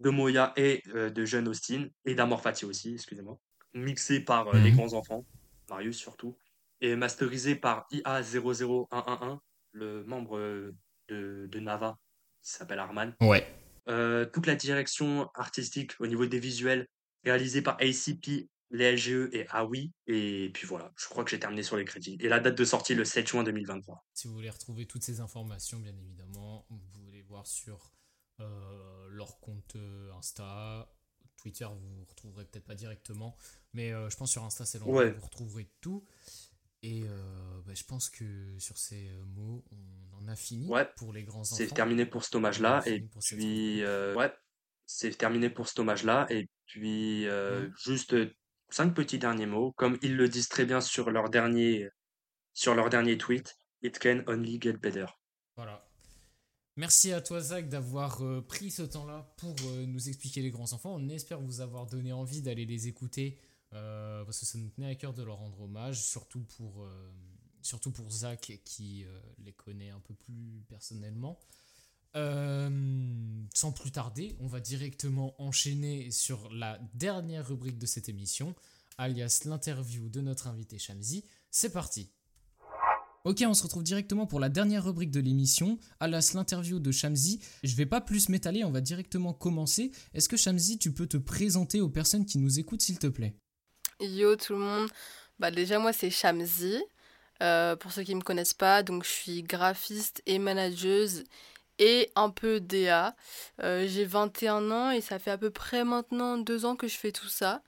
de 0.00 0.10
Moya 0.10 0.52
et 0.56 0.82
de 0.86 1.24
Jeune 1.24 1.48
Austin, 1.48 1.86
et 2.04 2.14
d'Amor 2.14 2.42
Fati 2.42 2.66
aussi, 2.66 2.94
excusez-moi. 2.94 3.38
Mixé 3.72 4.20
par 4.20 4.52
les 4.52 4.70
Mhm. 4.70 4.76
grands 4.76 4.92
enfants, 4.92 5.26
Marius 5.70 5.96
surtout, 5.96 6.36
et 6.80 6.96
masterisé 6.96 7.56
par 7.56 7.86
IA00111, 7.92 9.38
le 9.72 10.04
membre 10.04 10.38
euh, 10.38 10.74
de, 11.08 11.46
de 11.50 11.60
Nava, 11.60 11.98
qui 12.42 12.50
s'appelle 12.50 12.78
Arman. 12.78 13.14
Ouais. 13.20 13.46
Euh, 13.88 14.24
toute 14.26 14.46
la 14.46 14.56
direction 14.56 15.30
artistique 15.34 15.92
au 16.00 16.06
niveau 16.06 16.26
des 16.26 16.38
visuels, 16.40 16.88
réalisée 17.24 17.62
par 17.62 17.76
ACP, 17.80 18.48
les 18.70 18.92
LGE 18.96 19.28
et 19.32 19.46
AWI. 19.50 19.92
Et 20.08 20.50
puis 20.52 20.66
voilà, 20.66 20.92
je 20.96 21.06
crois 21.06 21.22
que 21.24 21.30
j'ai 21.30 21.38
terminé 21.38 21.62
sur 21.62 21.76
les 21.76 21.84
crédits. 21.84 22.16
Et 22.20 22.28
la 22.28 22.40
date 22.40 22.56
de 22.58 22.64
sortie, 22.64 22.94
le 22.94 23.04
7 23.04 23.28
juin 23.28 23.44
2023. 23.44 24.04
Si 24.12 24.26
vous 24.26 24.34
voulez 24.34 24.50
retrouver 24.50 24.86
toutes 24.86 25.04
ces 25.04 25.20
informations, 25.20 25.78
bien 25.78 25.96
évidemment, 25.96 26.66
vous 26.70 26.78
pouvez 26.92 27.12
les 27.12 27.22
voir 27.22 27.46
sur 27.46 27.92
euh, 28.40 29.06
leur 29.10 29.38
compte 29.40 29.76
Insta. 30.18 30.92
Twitter, 31.36 31.66
vous 31.66 32.04
retrouverez 32.06 32.44
peut-être 32.44 32.64
pas 32.64 32.74
directement, 32.74 33.36
mais 33.72 33.92
euh, 33.92 34.08
je 34.10 34.16
pense 34.16 34.32
sur 34.32 34.42
Insta, 34.42 34.64
c'est 34.64 34.78
l'endroit 34.80 35.04
Ouais. 35.04 35.10
où 35.12 35.14
vous 35.20 35.26
retrouverez 35.26 35.70
tout. 35.80 36.04
Et 36.86 37.02
euh, 37.02 37.60
bah, 37.66 37.72
je 37.74 37.82
pense 37.82 38.08
que 38.08 38.24
sur 38.58 38.78
ces 38.78 39.08
euh, 39.08 39.24
mots, 39.34 39.64
on 39.72 40.24
en 40.24 40.28
a 40.28 40.36
fini 40.36 40.68
Ouais, 40.68 40.88
pour 40.96 41.12
les 41.12 41.24
grands 41.24 41.40
enfants. 41.40 41.56
C'est 41.56 41.74
terminé 41.74 42.06
pour 42.06 42.22
cet 42.22 42.36
hommage-là. 42.36 42.82
Et 42.86 43.00
puis, 43.20 43.82
euh, 43.82 44.14
ouais, 44.14 44.32
c'est 44.84 45.18
terminé 45.18 45.50
pour 45.50 45.66
cet 45.66 45.80
hommage-là. 45.80 46.26
Et 46.30 46.48
puis, 46.66 47.26
euh, 47.26 47.68
juste 47.84 48.14
cinq 48.70 48.94
petits 48.94 49.18
derniers 49.18 49.46
mots. 49.46 49.72
Comme 49.72 49.98
ils 50.00 50.16
le 50.16 50.28
disent 50.28 50.48
très 50.48 50.64
bien 50.64 50.80
sur 50.80 51.10
leur 51.10 51.28
dernier, 51.28 51.88
sur 52.52 52.76
leur 52.76 52.88
dernier 52.88 53.18
tweet, 53.18 53.58
It 53.82 53.98
can 53.98 54.22
only 54.26 54.58
get 54.60 54.74
better. 54.74 55.06
Voilà. 55.56 55.84
Merci 56.76 57.12
à 57.12 57.20
toi 57.20 57.40
Zach 57.40 57.68
d'avoir 57.68 58.22
euh, 58.22 58.42
pris 58.42 58.70
ce 58.70 58.82
temps-là 58.82 59.32
pour 59.38 59.56
euh, 59.64 59.86
nous 59.86 60.08
expliquer 60.08 60.42
les 60.42 60.50
grands 60.50 60.72
enfants. 60.72 60.94
On 60.94 61.08
espère 61.08 61.40
vous 61.40 61.62
avoir 61.62 61.86
donné 61.86 62.12
envie 62.12 62.42
d'aller 62.42 62.66
les 62.66 62.86
écouter 62.86 63.38
euh, 63.72 64.24
parce 64.24 64.40
que 64.40 64.46
ça 64.46 64.58
nous 64.58 64.68
tenait 64.68 64.90
à 64.90 64.94
cœur 64.94 65.12
de 65.12 65.22
leur 65.22 65.36
rendre 65.38 65.60
hommage, 65.60 66.02
surtout 66.02 66.44
pour, 66.56 66.84
euh, 66.84 67.12
Zach 68.10 68.60
qui 68.64 69.04
euh, 69.04 69.20
les 69.38 69.52
connaît 69.52 69.90
un 69.90 70.00
peu 70.00 70.14
plus 70.14 70.64
personnellement. 70.68 71.38
Sans 72.14 73.72
plus 73.72 73.90
tarder, 73.90 74.36
on 74.40 74.46
va 74.46 74.60
directement 74.60 75.34
enchaîner 75.38 76.10
sur 76.10 76.50
la 76.50 76.78
dernière 76.94 77.46
rubrique 77.46 77.78
de 77.78 77.84
cette 77.84 78.08
émission, 78.08 78.54
alias 78.96 79.42
l'interview 79.44 80.08
de 80.08 80.22
notre 80.22 80.46
invité 80.46 80.78
Shamsi. 80.78 81.26
C'est 81.50 81.72
parti. 81.72 82.08
Ok, 83.24 83.44
on 83.46 83.52
se 83.52 83.64
retrouve 83.64 83.82
directement 83.82 84.26
pour 84.26 84.40
la 84.40 84.48
dernière 84.48 84.84
rubrique 84.84 85.10
de 85.10 85.20
l'émission, 85.20 85.78
alias 86.00 86.30
l'interview 86.34 86.78
de 86.78 86.90
Shamsi. 86.90 87.40
Je 87.64 87.74
vais 87.74 87.84
pas 87.84 88.00
plus 88.00 88.30
m'étaler, 88.30 88.64
on 88.64 88.70
va 88.70 88.80
directement 88.80 89.34
commencer. 89.34 89.90
Est-ce 90.14 90.30
que 90.30 90.38
Shamsi, 90.38 90.78
tu 90.78 90.94
peux 90.94 91.06
te 91.06 91.18
présenter 91.18 91.82
aux 91.82 91.90
personnes 91.90 92.24
qui 92.24 92.38
nous 92.38 92.58
écoutent, 92.58 92.82
s'il 92.82 92.98
te 92.98 93.08
plaît? 93.08 93.36
Yo 94.00 94.36
tout 94.36 94.52
le 94.52 94.58
monde, 94.58 94.90
bah 95.38 95.50
déjà 95.50 95.78
moi 95.78 95.92
c'est 95.92 96.10
Shamsi. 96.10 96.82
Euh, 97.42 97.76
pour 97.76 97.92
ceux 97.92 98.02
qui 98.02 98.14
me 98.14 98.22
connaissent 98.22 98.54
pas, 98.54 98.82
donc 98.82 99.04
je 99.04 99.10
suis 99.10 99.42
graphiste 99.42 100.22
et 100.26 100.38
manageuse 100.38 101.24
et 101.78 102.10
un 102.16 102.30
peu 102.30 102.60
DA. 102.60 103.14
Euh, 103.62 103.86
j'ai 103.88 104.04
21 104.04 104.70
ans 104.70 104.90
et 104.90 105.00
ça 105.00 105.18
fait 105.18 105.30
à 105.30 105.38
peu 105.38 105.50
près 105.50 105.84
maintenant 105.84 106.38
deux 106.38 106.64
ans 106.66 106.76
que 106.76 106.88
je 106.88 106.96
fais 106.96 107.12
tout 107.12 107.28
ça. 107.28 107.62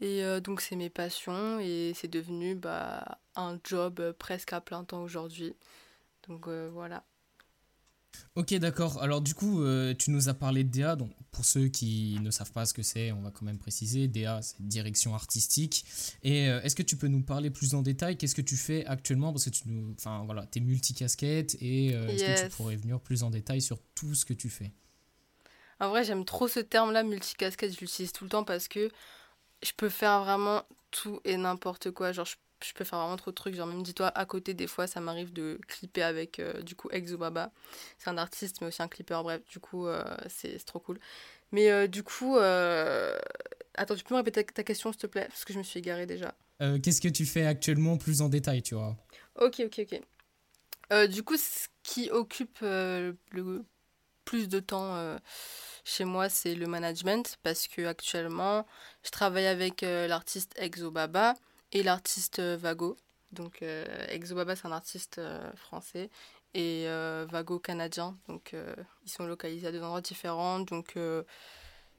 Et 0.00 0.24
euh, 0.24 0.40
donc 0.40 0.60
c'est 0.60 0.76
mes 0.76 0.90
passions 0.90 1.60
et 1.60 1.92
c'est 1.96 2.08
devenu 2.08 2.54
bah, 2.56 3.18
un 3.36 3.58
job 3.64 4.12
presque 4.18 4.52
à 4.52 4.60
plein 4.60 4.84
temps 4.84 5.02
aujourd'hui. 5.02 5.54
Donc 6.28 6.48
voilà. 6.48 7.04
Ok, 8.34 8.54
d'accord. 8.54 9.02
Alors 9.02 9.20
du 9.20 9.34
coup, 9.34 9.62
euh, 9.62 9.94
tu 9.94 10.10
nous 10.10 10.30
as 10.30 10.34
parlé 10.34 10.64
de 10.64 10.70
DA. 10.70 10.96
Donc 10.96 11.10
pour 11.30 11.44
ceux 11.44 11.68
qui 11.68 12.18
ne 12.22 12.30
savent 12.30 12.52
pas 12.52 12.64
ce 12.64 12.72
que 12.72 12.82
c'est, 12.82 13.12
on 13.12 13.20
va 13.20 13.30
quand 13.30 13.44
même 13.44 13.58
préciser. 13.58 14.08
DA, 14.08 14.40
c'est 14.42 14.60
direction 14.60 15.14
artistique. 15.14 15.84
Et 16.22 16.48
euh, 16.48 16.62
est-ce 16.62 16.74
que 16.74 16.82
tu 16.82 16.96
peux 16.96 17.08
nous 17.08 17.22
parler 17.22 17.50
plus 17.50 17.74
en 17.74 17.82
détail? 17.82 18.16
Qu'est-ce 18.16 18.34
que 18.34 18.42
tu 18.42 18.56
fais 18.56 18.86
actuellement? 18.86 19.32
Parce 19.32 19.44
que 19.44 19.50
tu 19.50 19.62
nous, 19.66 19.94
enfin 19.98 20.22
voilà, 20.24 20.46
t'es 20.46 20.60
multicasquette. 20.60 21.56
Et 21.60 21.94
euh, 21.94 22.08
est-ce 22.08 22.24
que 22.24 22.48
tu 22.48 22.56
pourrais 22.56 22.76
venir 22.76 23.00
plus 23.00 23.22
en 23.22 23.30
détail 23.30 23.60
sur 23.60 23.78
tout 23.94 24.14
ce 24.14 24.24
que 24.24 24.34
tu 24.34 24.48
fais? 24.48 24.72
En 25.78 25.88
vrai, 25.90 26.04
j'aime 26.04 26.24
trop 26.24 26.48
ce 26.48 26.60
terme-là, 26.60 27.02
multicasquette, 27.02 27.74
je 27.74 27.80
l'utilise 27.80 28.12
tout 28.12 28.24
le 28.24 28.30
temps 28.30 28.44
parce 28.44 28.68
que 28.68 28.88
je 29.62 29.72
peux 29.76 29.88
faire 29.88 30.22
vraiment 30.22 30.62
tout 30.90 31.20
et 31.24 31.36
n'importe 31.36 31.90
quoi. 31.90 32.12
Genre, 32.12 32.24
je, 32.24 32.36
je 32.64 32.74
peux 32.74 32.84
faire 32.84 32.98
vraiment 32.98 33.16
trop 33.16 33.30
de 33.30 33.36
trucs. 33.36 33.54
Genre, 33.54 33.66
même 33.66 33.82
dis-toi, 33.82 34.08
à 34.08 34.24
côté, 34.26 34.54
des 34.54 34.66
fois, 34.66 34.86
ça 34.86 35.00
m'arrive 35.00 35.32
de 35.32 35.58
clipper 35.68 36.02
avec, 36.02 36.38
euh, 36.38 36.62
du 36.62 36.74
coup, 36.74 36.88
Exo 36.90 37.18
Baba. 37.18 37.50
C'est 37.98 38.10
un 38.10 38.18
artiste, 38.18 38.60
mais 38.60 38.68
aussi 38.68 38.82
un 38.82 38.88
clipper. 38.88 39.20
Bref, 39.22 39.42
du 39.48 39.58
coup, 39.58 39.86
euh, 39.86 40.04
c'est 40.28 40.64
trop 40.64 40.78
cool. 40.78 40.98
Mais 41.50 41.70
euh, 41.70 41.86
du 41.86 42.02
coup, 42.02 42.36
euh, 42.36 43.18
attends, 43.74 43.94
tu 43.94 44.04
peux 44.04 44.14
me 44.14 44.20
répéter 44.20 44.44
ta 44.44 44.62
question, 44.62 44.90
s'il 44.92 45.02
te 45.02 45.06
plaît? 45.06 45.26
Parce 45.28 45.44
que 45.44 45.52
je 45.52 45.58
me 45.58 45.62
suis 45.62 45.78
égarée 45.80 46.06
déjà. 46.06 46.34
Euh, 46.62 46.78
Qu'est-ce 46.78 47.00
que 47.00 47.08
tu 47.08 47.26
fais 47.26 47.44
actuellement 47.44 47.96
plus 47.96 48.22
en 48.22 48.28
détail, 48.28 48.62
tu 48.62 48.74
vois? 48.74 48.96
Ok, 49.40 49.62
ok, 49.66 49.80
ok. 49.80 51.08
Du 51.08 51.22
coup, 51.22 51.36
ce 51.36 51.68
qui 51.82 52.10
occupe 52.10 52.58
le 52.60 53.16
plus 54.24 54.48
de 54.48 54.60
temps 54.60 55.18
chez 55.84 56.04
moi, 56.04 56.28
c'est 56.28 56.54
le 56.54 56.66
management 56.66 57.38
parce 57.42 57.66
que 57.66 57.86
actuellement, 57.86 58.66
je 59.02 59.10
travaille 59.10 59.46
avec 59.46 59.80
l'artiste 59.80 60.54
Exobaba 60.58 61.34
et 61.72 61.82
l'artiste 61.82 62.38
euh, 62.38 62.56
Vago. 62.56 62.96
Donc, 63.32 63.62
euh, 63.62 63.84
Exobaba, 64.08 64.54
c'est 64.56 64.66
un 64.66 64.72
artiste 64.72 65.18
euh, 65.18 65.50
français 65.54 66.10
et 66.54 66.84
Vago 67.30 67.58
canadien. 67.58 68.18
Donc, 68.28 68.54
ils 69.06 69.10
sont 69.10 69.24
localisés 69.24 69.68
à 69.68 69.72
deux 69.72 69.82
endroits 69.82 70.02
différents. 70.02 70.60
Donc, 70.60 70.98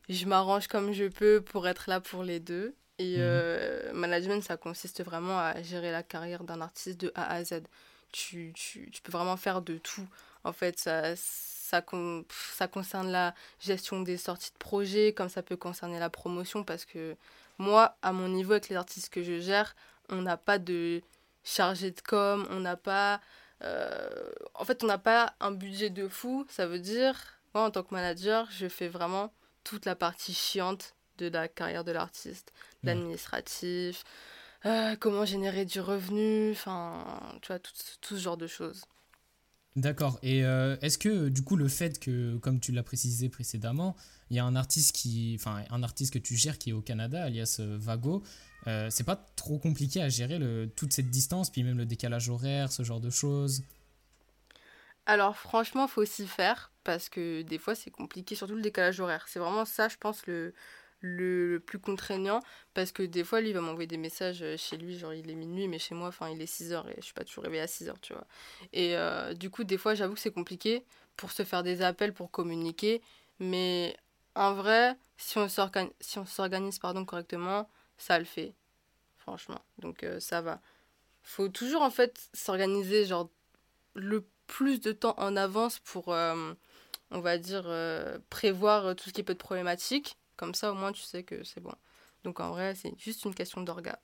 je 0.10 0.26
m'arrange 0.26 0.68
comme 0.68 0.94
je 0.94 1.06
peux 1.06 1.42
pour 1.42 1.68
être 1.68 1.90
là 1.90 2.00
pour 2.00 2.22
les 2.24 2.40
deux. 2.40 2.76
Et 3.00 3.18
Mhm. 3.18 3.94
management, 3.94 4.44
ça 4.44 4.56
consiste 4.58 5.04
vraiment 5.04 5.40
à 5.40 5.60
gérer 5.64 5.92
la 5.92 6.04
carrière 6.04 6.44
d'un 6.44 6.62
artiste 6.62 7.00
de 7.02 7.12
A 7.16 7.34
à 7.34 7.44
Z. 7.44 7.64
Tu, 8.12 8.54
tu, 8.54 8.92
tu 8.92 9.02
peux 9.02 9.12
vraiment 9.12 9.38
faire 9.38 9.64
de 9.64 9.80
tout. 9.80 10.08
En 10.44 10.54
fait, 10.54 10.78
ça, 10.78 11.16
ça, 11.16 11.82
con- 11.82 12.26
ça 12.30 12.68
concerne 12.68 13.12
la 13.12 13.34
gestion 13.60 14.02
des 14.02 14.18
sorties 14.18 14.52
de 14.52 14.58
projets, 14.60 15.14
comme 15.14 15.30
ça 15.30 15.42
peut 15.42 15.58
concerner 15.58 15.98
la 15.98 16.12
promotion, 16.12 16.64
parce 16.64 16.86
que 16.86 17.16
moi, 17.58 17.98
à 18.02 18.12
mon 18.14 18.28
niveau, 18.28 18.54
avec 18.54 18.70
les 18.70 18.76
artistes 18.76 19.10
que 19.10 19.24
je 19.24 19.40
gère, 19.40 19.76
on 20.10 20.22
n'a 20.22 20.38
pas 20.38 20.60
de 20.60 21.02
chargé 21.44 21.92
de 21.92 22.02
com, 22.02 22.46
on 22.50 22.60
n'a 22.60 22.76
pas... 22.78 23.20
euh, 23.64 24.32
en 24.56 24.66
fait, 24.66 24.84
on 24.84 24.88
n'a 24.88 24.98
pas 24.98 25.34
un 25.40 25.52
budget 25.52 25.90
de 25.90 26.08
fou. 26.08 26.46
Ça 26.50 26.68
veut 26.68 26.80
dire, 26.80 27.16
moi, 27.54 27.66
en 27.66 27.72
tant 27.72 27.84
que 27.84 27.94
manager, 27.94 28.48
je 28.52 28.68
fais 28.68 28.88
vraiment 28.88 29.34
toute 29.64 29.86
la 29.86 29.96
partie 29.96 30.34
chiante 30.34 30.96
de 31.18 31.30
la 31.30 31.48
carrière 31.48 31.84
de 31.84 31.92
l'artiste, 31.92 32.52
Ouais. 32.84 32.94
l'administratif, 32.96 34.04
euh, 34.66 34.96
comment 35.00 35.26
générer 35.26 35.66
du 35.66 35.80
revenu, 35.80 36.52
enfin, 36.52 37.06
tu 37.42 37.48
vois, 37.48 37.60
tout, 37.60 37.72
tout 38.02 38.16
ce 38.18 38.22
genre 38.22 38.38
de 38.38 38.48
choses. 38.48 38.84
D'accord. 39.76 40.20
Et 40.22 40.46
euh, 40.46 40.78
est-ce 40.82 41.00
que 41.00 41.30
du 41.30 41.44
coup 41.44 41.56
le 41.56 41.68
fait 41.68 42.00
que, 42.00 42.38
comme 42.38 42.60
tu 42.60 42.72
l'as 42.72 42.84
précisé 42.84 43.28
précédemment, 43.30 43.96
il 44.30 44.38
y 44.38 44.40
a 44.40 44.46
un 44.46 44.56
artiste 44.56 44.96
qui, 44.96 45.36
enfin 45.40 45.64
un 45.72 45.82
artiste 45.82 46.14
que 46.14 46.20
tu 46.20 46.36
gères 46.36 46.60
qui 46.60 46.70
est 46.70 46.74
au 46.74 46.82
Canada, 46.82 47.24
alias 47.24 47.58
euh, 47.60 47.78
Vago, 47.80 48.24
euh, 48.68 48.90
c'est 48.92 49.04
pas 49.04 49.16
trop 49.36 49.58
compliqué 49.58 50.02
à 50.02 50.10
gérer 50.10 50.40
toute 50.76 50.94
cette 50.94 51.10
distance, 51.10 51.50
puis 51.50 51.64
même 51.64 51.78
le 51.78 51.86
décalage 51.86 52.30
horaire, 52.30 52.72
ce 52.72 52.84
genre 52.84 53.02
de 53.02 53.10
choses? 53.10 53.64
Alors 55.08 55.36
franchement, 55.36 55.88
faut 55.88 56.06
s'y 56.06 56.28
faire 56.28 56.72
parce 56.84 57.10
que 57.10 57.42
des 57.42 57.58
fois 57.58 57.74
c'est 57.74 57.92
compliqué, 57.92 58.36
surtout 58.36 58.56
le 58.56 58.62
décalage 58.62 59.00
horaire. 59.00 59.26
C'est 59.28 59.40
vraiment 59.40 59.66
ça, 59.66 59.90
je 59.90 59.98
pense, 59.98 60.26
le, 60.28 60.54
le, 61.04 61.60
plus 61.60 61.80
contraignant 61.80 62.40
parce 62.74 62.94
que 62.94 63.04
des 63.04 63.26
fois, 63.26 63.42
lui, 63.42 63.50
il 63.50 63.54
va 63.54 63.60
m'envoyer 63.60 63.88
des 63.88 63.98
messages 63.98 64.42
euh, 64.42 64.56
chez 64.56 64.78
lui, 64.78 64.98
genre 64.98 65.14
il 65.14 65.30
est 65.30 65.36
minuit, 65.36 65.68
mais 65.68 65.78
chez 65.78 65.94
moi, 65.94 66.08
enfin, 66.08 66.30
il 66.30 66.42
est 66.42 66.48
6 66.48 66.72
heures 66.72 66.88
et 66.90 66.96
je 66.98 67.02
suis 67.02 67.14
pas 67.14 67.26
toujours 67.26 67.44
réveillée 67.44 67.62
à 67.62 67.68
6 67.68 67.90
heures, 67.90 68.00
tu 68.00 68.14
vois. 68.14 68.26
Et 68.72 68.96
euh, 68.96 69.34
du 69.34 69.50
coup, 69.50 69.66
des 69.66 69.78
fois, 69.78 69.96
j'avoue 69.96 70.14
que 70.14 70.22
c'est 70.22 70.32
compliqué 70.32 70.86
pour 71.18 71.32
se 71.32 71.44
faire 71.44 71.62
des 71.62 71.82
appels, 71.82 72.14
pour 72.14 72.32
communiquer, 72.32 73.02
mais 73.40 73.98
en 74.36 74.54
vrai, 74.54 74.96
si 75.18 75.38
on 75.38 75.50
s'organise 75.50 76.80
pardon, 76.80 77.04
correctement, 77.04 77.70
ça 77.98 78.18
le 78.18 78.26
fait, 78.26 78.56
franchement. 79.18 79.60
Donc 79.80 80.04
euh, 80.04 80.22
ça 80.22 80.42
va. 80.42 80.62
Faut 81.22 81.50
toujours 81.50 81.82
en 81.82 81.92
fait 81.92 82.30
s'organiser 82.34 83.06
genre 83.06 83.30
le 83.94 84.26
plus 84.48 84.80
de 84.80 84.94
temps 84.94 85.16
en 85.18 85.36
avance 85.36 85.80
pour, 85.80 86.10
on 86.10 87.20
va 87.20 87.38
dire, 87.38 87.66
prévoir 88.30 88.96
tout 88.96 89.10
ce 89.10 89.14
qui 89.14 89.24
peut 89.24 89.32
être 89.34 89.40
problématique. 89.40 90.18
Comme 90.36 90.54
ça, 90.56 90.72
au 90.72 90.76
moins, 90.76 90.92
tu 90.92 91.02
sais 91.02 91.24
que 91.24 91.44
c'est 91.44 91.62
bon. 91.62 91.74
Donc, 92.24 92.40
en 92.40 92.50
vrai, 92.52 92.76
c'est 92.76 92.94
juste 93.00 93.26
une 93.26 93.36
question 93.36 93.62
d'orga. 93.62 94.00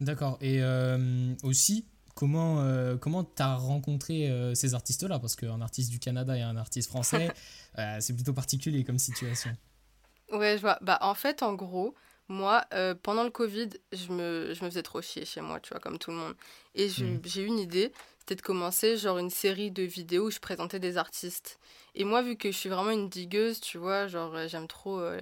D'accord. 0.00 0.36
Et 0.40 0.62
euh, 0.62 1.34
aussi, 1.44 1.86
comment 2.14 2.60
euh, 2.60 2.96
comment 2.96 3.22
t'as 3.24 3.54
rencontré 3.54 4.28
euh, 4.28 4.54
ces 4.54 4.74
artistes-là? 4.74 5.18
Parce 5.18 5.36
qu'un 5.36 5.60
artiste 5.60 5.90
du 5.90 5.98
Canada 6.00 6.36
et 6.36 6.42
un 6.42 6.56
artiste 6.56 6.88
français, 6.88 7.32
c'est 8.00 8.14
plutôt 8.14 8.32
particulier 8.32 8.84
comme 8.84 8.98
situation. 8.98 9.56
Ouais, 10.32 10.56
je 10.56 10.62
vois. 10.62 10.78
Bah, 10.80 10.98
en 11.02 11.14
fait, 11.14 11.42
en 11.42 11.54
gros, 11.54 11.94
moi, 12.28 12.64
pendant 13.02 13.22
le 13.22 13.30
Covid, 13.30 13.68
je 13.92 14.10
me, 14.12 14.54
je 14.54 14.64
me 14.64 14.70
faisais 14.70 14.82
trop 14.82 15.00
chier 15.02 15.24
chez 15.24 15.40
moi, 15.40 15.60
tu 15.60 15.70
vois, 15.70 15.80
comme 15.80 15.98
tout 15.98 16.10
le 16.10 16.16
monde. 16.16 16.34
Et 16.74 16.88
Mhm. 16.88 17.20
j'ai 17.24 17.42
eu 17.42 17.46
une 17.46 17.58
idée, 17.58 17.92
c'était 18.22 18.36
de 18.36 18.42
commencer 18.42 18.96
genre 18.96 19.18
une 19.18 19.30
série 19.30 19.72
de 19.72 19.82
vidéos 19.82 20.26
où 20.26 20.30
je 20.30 20.38
présentais 20.38 20.78
des 20.78 20.96
artistes. 20.96 21.58
Et 21.96 22.04
moi, 22.04 22.22
vu 22.22 22.36
que 22.36 22.52
je 22.52 22.56
suis 22.56 22.68
vraiment 22.68 22.92
une 22.92 23.08
digueuse, 23.08 23.60
tu 23.60 23.78
vois, 23.78 24.06
genre 24.06 24.32
euh, 24.36 24.46
j'aime 24.46 24.68
trop 24.68 25.00
euh, 25.00 25.20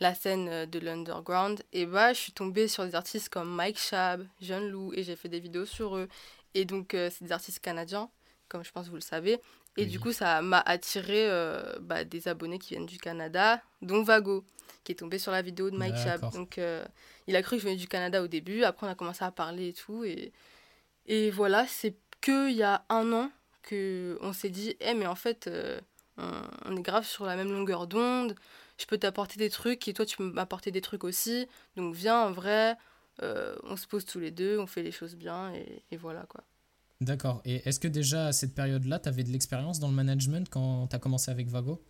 la 0.00 0.14
scène 0.14 0.48
euh, 0.50 0.66
de 0.66 0.78
l'underground, 0.78 1.62
et 1.72 1.86
bah, 1.86 2.12
je 2.12 2.18
suis 2.20 2.32
tombée 2.32 2.68
sur 2.68 2.84
des 2.84 2.94
artistes 2.94 3.30
comme 3.30 3.48
Mike 3.54 3.78
Shab, 3.78 4.26
Jeune 4.42 4.68
Lou, 4.68 4.92
et 4.92 5.02
j'ai 5.02 5.16
fait 5.16 5.30
des 5.30 5.40
vidéos 5.40 5.64
sur 5.64 5.96
eux. 5.96 6.08
Et 6.54 6.66
donc, 6.66 6.92
euh, 6.92 7.08
c'est 7.10 7.24
des 7.24 7.32
artistes 7.32 7.60
canadiens, 7.60 8.10
comme 8.50 8.62
je 8.64 8.70
pense 8.70 8.84
que 8.84 8.90
vous 8.90 8.96
le 8.96 9.00
savez. 9.00 9.32
Et 9.78 9.84
Oui. 9.84 9.86
du 9.86 9.98
coup, 9.98 10.12
ça 10.12 10.42
m'a 10.42 10.60
attiré 10.60 11.30
euh, 11.30 11.78
bah, 11.80 12.04
des 12.04 12.28
abonnés 12.28 12.58
qui 12.58 12.74
viennent 12.74 12.84
du 12.84 12.98
Canada, 12.98 13.62
dont 13.80 14.02
Vago, 14.02 14.44
qui 14.84 14.92
est 14.92 14.96
tombé 14.96 15.18
sur 15.18 15.32
la 15.32 15.40
vidéo 15.40 15.70
de 15.70 15.76
Mike 15.78 15.96
Shab. 15.96 16.30
Donc, 16.32 16.60
il 17.26 17.34
a 17.36 17.42
cru 17.42 17.56
que 17.56 17.62
je 17.62 17.66
venais 17.68 17.76
du 17.78 17.88
Canada 17.88 18.22
au 18.22 18.26
début. 18.26 18.62
Après, 18.64 18.86
on 18.86 18.90
a 18.90 18.94
commencé 18.94 19.24
à 19.24 19.30
parler 19.30 19.68
et 19.68 19.72
tout. 19.72 20.04
Et, 20.04 20.32
et 21.06 21.30
voilà, 21.30 21.66
c'est 21.66 21.96
qu'il 22.22 22.52
y 22.52 22.62
a 22.62 22.84
un 22.88 23.12
an 23.12 23.30
que 23.62 24.18
on 24.22 24.32
s'est 24.32 24.50
dit, 24.50 24.76
eh, 24.80 24.94
mais 24.94 25.06
en 25.06 25.14
fait, 25.14 25.46
euh, 25.46 25.80
on, 26.16 26.76
est 26.76 26.82
grave 26.82 27.06
sur 27.06 27.26
la 27.26 27.36
même 27.36 27.52
longueur 27.52 27.86
d'onde. 27.86 28.34
Je 28.78 28.86
peux 28.86 28.98
t'apporter 28.98 29.36
des 29.36 29.50
trucs 29.50 29.86
et 29.86 29.92
toi, 29.92 30.06
tu 30.06 30.16
peux 30.16 30.30
m'apporter 30.30 30.70
des 30.70 30.80
trucs 30.80 31.04
aussi. 31.04 31.46
Donc, 31.76 31.94
viens, 31.94 32.20
en 32.22 32.32
vrai, 32.32 32.76
euh, 33.22 33.54
on 33.64 33.76
se 33.76 33.86
pose 33.86 34.04
tous 34.04 34.18
les 34.18 34.30
deux, 34.30 34.58
on 34.58 34.66
fait 34.66 34.82
les 34.82 34.92
choses 34.92 35.14
bien. 35.14 35.52
Et, 35.54 35.82
et 35.90 35.96
voilà, 35.96 36.24
quoi. 36.28 36.42
D'accord. 37.00 37.42
Et 37.44 37.68
est-ce 37.68 37.80
que 37.80 37.88
déjà 37.88 38.28
à 38.28 38.32
cette 38.32 38.54
période-là, 38.54 38.98
t'avais 38.98 39.24
de 39.24 39.30
l'expérience 39.30 39.80
dans 39.80 39.88
le 39.88 39.94
management 39.94 40.48
quand 40.48 40.86
t'as 40.88 40.98
commencé 40.98 41.30
avec 41.30 41.48
Vago? 41.48 41.84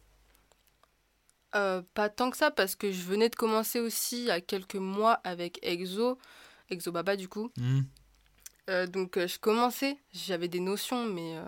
Euh, 1.55 1.83
pas 1.95 2.09
tant 2.09 2.31
que 2.31 2.37
ça, 2.37 2.51
parce 2.51 2.75
que 2.75 2.91
je 2.91 3.03
venais 3.03 3.29
de 3.29 3.35
commencer 3.35 3.79
aussi 3.79 4.23
il 4.23 4.27
y 4.27 4.31
a 4.31 4.41
quelques 4.41 4.77
mois 4.77 5.15
avec 5.25 5.59
Exo, 5.63 6.19
Exo 6.71 6.93
Baba 6.93 7.17
du 7.17 7.29
coup. 7.29 7.51
Hmm. 7.59 7.83
Euh, 8.71 8.87
donc 8.87 9.17
euh, 9.17 9.27
je 9.27 9.39
commençais, 9.41 9.99
j'avais 10.13 10.47
des 10.47 10.61
notions, 10.61 11.05
mais 11.05 11.37
euh, 11.37 11.43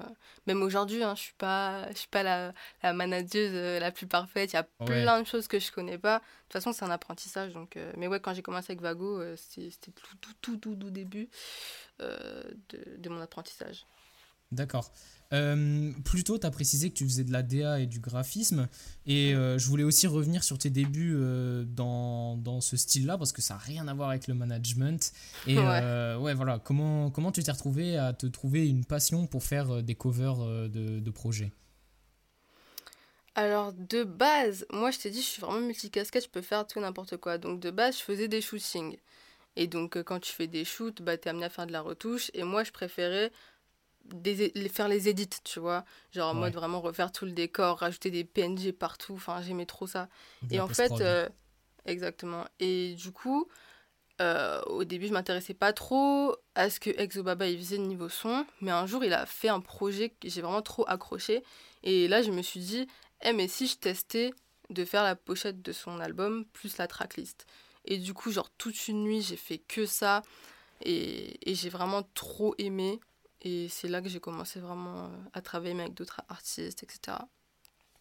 même 0.47 0.63
aujourd'hui, 0.63 1.03
hein, 1.05 1.15
je 1.15 1.23
suis 1.23 1.35
pas, 1.35 1.89
je 1.93 1.99
suis 1.99 2.09
pas 2.09 2.25
la, 2.25 2.53
la 2.83 2.93
manageuse 2.93 3.53
la 3.81 3.93
plus 3.93 4.07
parfaite. 4.09 4.53
Il 4.53 4.57
y 4.57 4.59
a 4.59 4.67
Ouais. 4.81 4.87
plein 4.87 5.23
de 5.23 5.27
choses 5.27 5.47
que 5.47 5.61
je 5.61 5.71
connais 5.71 5.97
pas. 5.99 6.19
De 6.19 6.25
toute 6.49 6.53
façon, 6.55 6.73
c'est 6.73 6.85
un 6.85 6.91
apprentissage. 6.91 7.53
Donc, 7.53 7.79
mais 7.97 8.09
ouais, 8.09 8.19
quand 8.21 8.35
j'ai 8.35 8.43
commencé 8.43 8.73
avec 8.73 8.81
Vago, 8.81 9.23
c'était 9.37 9.71
tout, 9.93 10.17
tout, 10.21 10.35
tout, 10.41 10.57
tout, 10.57 10.75
tout 10.77 10.91
début 10.91 11.29
de, 12.01 12.57
de 12.99 13.09
mon 13.09 13.21
apprentissage. 13.21 13.87
D'accord. 14.51 14.93
Euh, 15.35 15.91
plus 16.05 16.23
tôt, 16.23 16.39
tu 16.39 16.47
as 16.47 16.51
précisé 16.51 16.91
que 16.91 16.95
tu 16.95 17.05
faisais 17.05 17.25
de 17.25 17.33
la 17.33 17.43
DA 17.43 17.81
et 17.81 17.87
du 17.87 17.99
graphisme. 17.99 18.69
Et 19.07 19.35
euh, 19.35 19.59
je 19.59 19.67
voulais 19.69 19.83
aussi 19.83 20.07
revenir 20.07 20.45
sur 20.45 20.57
tes 20.59 20.71
débuts 20.71 21.15
euh, 21.17 21.65
dans, 21.67 22.37
dans 22.37 22.61
ce 22.61 22.77
style-là, 22.77 23.19
parce 23.19 23.33
que 23.33 23.43
ça 23.43 23.55
n'a 23.55 23.61
rien 23.61 23.89
à 23.89 23.95
voir 23.95 24.11
avec 24.11 24.29
le 24.29 24.35
management. 24.35 25.13
Et 25.47 25.59
Ouais. 25.59 26.15
ouais, 26.17 26.35
voilà, 26.35 26.59
comment, 26.59 27.11
comment 27.11 27.33
tu 27.33 27.43
t'es 27.43 27.53
retrouvé 27.53 27.97
à 27.97 28.13
te 28.13 28.27
trouver 28.27 28.69
une 28.69 28.85
passion 28.85 29.27
pour 29.27 29.43
faire 29.43 29.83
des 29.83 29.95
covers 29.95 30.37
de, 30.37 31.01
de 31.01 31.11
projets? 31.11 31.53
Alors, 33.35 33.73
de 33.73 34.05
base, 34.05 34.65
moi, 34.71 34.93
je 34.93 34.99
t'ai 34.99 35.11
dit, 35.11 35.21
je 35.21 35.27
suis 35.27 35.41
vraiment 35.41 35.61
multicasquette, 35.61 36.25
je 36.25 36.29
peux 36.29 36.43
faire 36.43 36.67
tout 36.67 36.79
n'importe 36.79 37.17
quoi. 37.17 37.37
Donc, 37.39 37.59
de 37.61 37.71
base, 37.71 37.99
je 37.99 38.03
faisais 38.03 38.29
des 38.29 38.41
shootings. 38.41 38.97
Et 39.57 39.67
donc, 39.67 40.01
quand 40.03 40.21
tu 40.21 40.33
fais 40.33 40.47
des 40.47 40.65
shoots, 40.65 41.03
bah, 41.03 41.17
t'es 41.17 41.31
amené 41.31 41.47
à 41.47 41.51
faire 41.51 41.67
de 41.67 41.73
la 41.73 41.81
retouche. 41.81 42.31
Et 42.35 42.45
moi, 42.45 42.63
je 42.63 42.71
préférais 42.71 43.33
des, 44.07 44.53
les- 44.55 44.69
faire 44.69 44.89
les 44.89 45.09
edits, 45.09 45.29
tu 45.45 45.61
vois. 45.61 45.85
Genre, 46.13 46.31
en 46.31 46.35
Ouais. 46.35 46.41
mode 46.41 46.55
vraiment 46.55 46.81
refaire 46.81 47.13
tout 47.13 47.25
le 47.25 47.33
décor, 47.33 47.79
rajouter 47.79 48.11
des 48.11 48.25
PNG 48.25 48.73
partout. 48.73 49.15
Enfin, 49.15 49.41
j'aimais 49.43 49.67
trop 49.67 49.87
ça. 49.87 50.09
de 50.43 50.55
Et 50.57 50.61
en 50.61 50.69
fait, 50.69 50.93
euh, 51.01 51.29
exactement. 51.87 52.45
Et 52.61 52.95
du 52.95 53.13
coup, 53.13 53.49
euh, 54.21 54.61
au 54.67 54.85
début, 54.85 55.09
je 55.09 55.13
m'intéressais 55.13 55.55
pas 55.55 55.73
trop 55.73 56.37
à 56.55 56.71
ce 56.71 56.79
que 56.81 56.91
Exobaba 57.01 57.49
il 57.49 57.59
faisait 57.59 57.79
niveau 57.79 58.09
son, 58.09 58.47
mais 58.61 58.71
un 58.71 58.87
jour, 58.87 59.05
il 59.05 59.13
a 59.13 59.27
fait 59.27 59.49
un 59.49 59.61
projet 59.61 60.11
que 60.11 60.29
j'ai 60.29 60.41
vraiment 60.43 60.63
trop 60.63 60.85
accroché. 60.89 61.43
Et 61.83 62.07
là, 62.09 62.23
je 62.23 62.31
me 62.31 62.43
suis 62.43 62.61
dit, 62.61 62.87
eh, 63.23 63.33
mais 63.33 63.49
si 63.49 63.67
je 63.67 63.77
testais 63.77 64.33
de 64.71 64.85
faire 64.85 65.03
la 65.03 65.17
pochette 65.17 65.63
de 65.63 65.73
son 65.73 66.01
album 66.01 66.45
plus 66.53 66.77
la 66.79 66.87
tracklist. 66.87 67.47
Et 67.87 67.99
du 67.99 68.15
coup, 68.15 68.31
genre, 68.31 68.51
toute 68.57 68.89
une 68.89 69.03
nuit, 69.03 69.21
j'ai 69.23 69.37
fait 69.37 69.59
que 69.59 69.85
ça. 69.85 70.23
Et, 70.83 71.51
et 71.51 71.55
j'ai 71.55 71.69
vraiment 71.71 72.03
trop 72.15 72.55
aimé. 72.59 73.01
Et 73.45 73.69
c'est 73.69 73.89
là 73.89 74.01
que 74.01 74.09
j'ai 74.09 74.21
commencé 74.21 74.59
vraiment 74.59 75.05
euh, 75.05 75.09
à 75.35 75.43
travailler 75.43 75.79
avec 75.79 75.95
d'autres 75.95 76.23
artistes, 76.29 76.83
etc. 76.83 77.19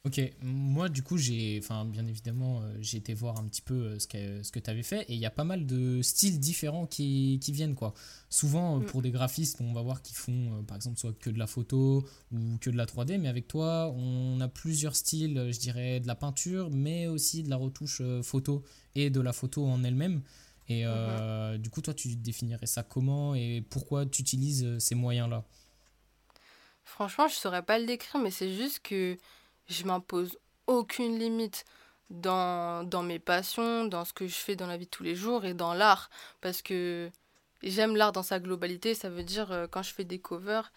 Ok, 0.05 0.19
moi 0.41 0.89
du 0.89 1.01
coup 1.01 1.17
j'ai, 1.17 1.57
enfin 1.63 1.85
bien 1.85 2.05
évidemment 2.05 2.61
euh, 2.61 2.75
j'ai 2.81 2.97
été 2.97 3.13
voir 3.13 3.39
un 3.39 3.47
petit 3.47 3.61
peu 3.61 3.73
euh, 3.73 3.99
ce 3.99 4.07
que, 4.07 4.43
ce 4.43 4.51
que 4.51 4.59
tu 4.59 4.69
avais 4.69 4.83
fait 4.83 5.03
et 5.03 5.13
il 5.13 5.17
y 5.17 5.25
a 5.25 5.31
pas 5.31 5.45
mal 5.45 5.65
de 5.65 6.01
styles 6.01 6.41
différents 6.41 6.85
qui, 6.85 7.39
qui 7.41 7.53
viennent 7.53 7.73
quoi. 7.73 7.93
Souvent 8.29 8.79
Mm. 8.79 8.85
pour 8.85 9.01
des 9.01 9.11
graphistes 9.11 9.61
on 9.61 9.71
va 9.71 9.81
voir 9.81 10.01
qu'ils 10.01 10.17
font 10.17 10.61
par 10.67 10.75
exemple 10.75 10.99
soit 10.99 11.17
que 11.17 11.29
de 11.29 11.39
la 11.39 11.47
photo 11.47 12.05
ou 12.33 12.57
que 12.59 12.69
de 12.69 12.75
la 12.75 12.85
3D 12.85 13.17
mais 13.17 13.29
avec 13.29 13.47
toi 13.47 13.93
on 13.95 14.41
a 14.41 14.49
plusieurs 14.49 14.97
styles, 14.97 15.51
je 15.53 15.59
dirais 15.59 16.01
de 16.01 16.07
la 16.07 16.15
peinture 16.15 16.69
mais 16.69 17.07
aussi 17.07 17.41
de 17.41 17.49
la 17.49 17.55
retouche 17.55 18.01
photo 18.23 18.61
et 18.95 19.09
de 19.09 19.21
la 19.21 19.31
photo 19.31 19.65
en 19.65 19.85
elle-même. 19.85 20.21
Et 20.79 20.85
euh, 20.85 21.57
du 21.57 21.69
coup 21.69 21.81
toi 21.81 21.93
tu 21.93 22.15
définirais 22.15 22.65
ça 22.65 22.83
comment 22.83 23.35
et 23.35 23.63
pourquoi 23.69 24.05
tu 24.05 24.21
utilises 24.21 24.63
euh, 24.63 24.79
ces 24.79 24.95
moyens-là? 24.95 25.43
Franchement, 26.83 27.27
je 27.27 27.35
saurais 27.35 27.63
pas 27.63 27.79
le 27.79 27.85
décrire, 27.85 28.21
mais 28.21 28.31
c'est 28.31 28.53
juste 28.53 28.79
que 28.79 29.17
je 29.67 29.83
m'impose 29.85 30.37
aucune 30.67 31.17
limite 31.17 31.65
dans, 32.09 32.83
dans 32.87 33.03
mes 33.03 33.19
passions, 33.19 33.85
dans 33.85 34.05
ce 34.05 34.13
que 34.13 34.27
je 34.27 34.35
fais 34.35 34.55
dans 34.55 34.67
la 34.67 34.77
vie 34.77 34.85
de 34.85 34.89
tous 34.89 35.03
les 35.03 35.15
jours 35.15 35.45
et 35.45 35.53
dans 35.53 35.73
l'art. 35.73 36.09
Parce 36.41 36.61
que 36.61 37.09
j'aime 37.63 37.95
l'art 37.95 38.11
dans 38.11 38.23
sa 38.23 38.39
globalité. 38.39 38.93
Ça 38.93 39.09
veut 39.09 39.23
dire, 39.23 39.51
euh, 39.51 39.67
quand 39.67 39.81
je 39.81 39.93
fais 39.93 40.03
des 40.03 40.19
covers, 40.19 40.71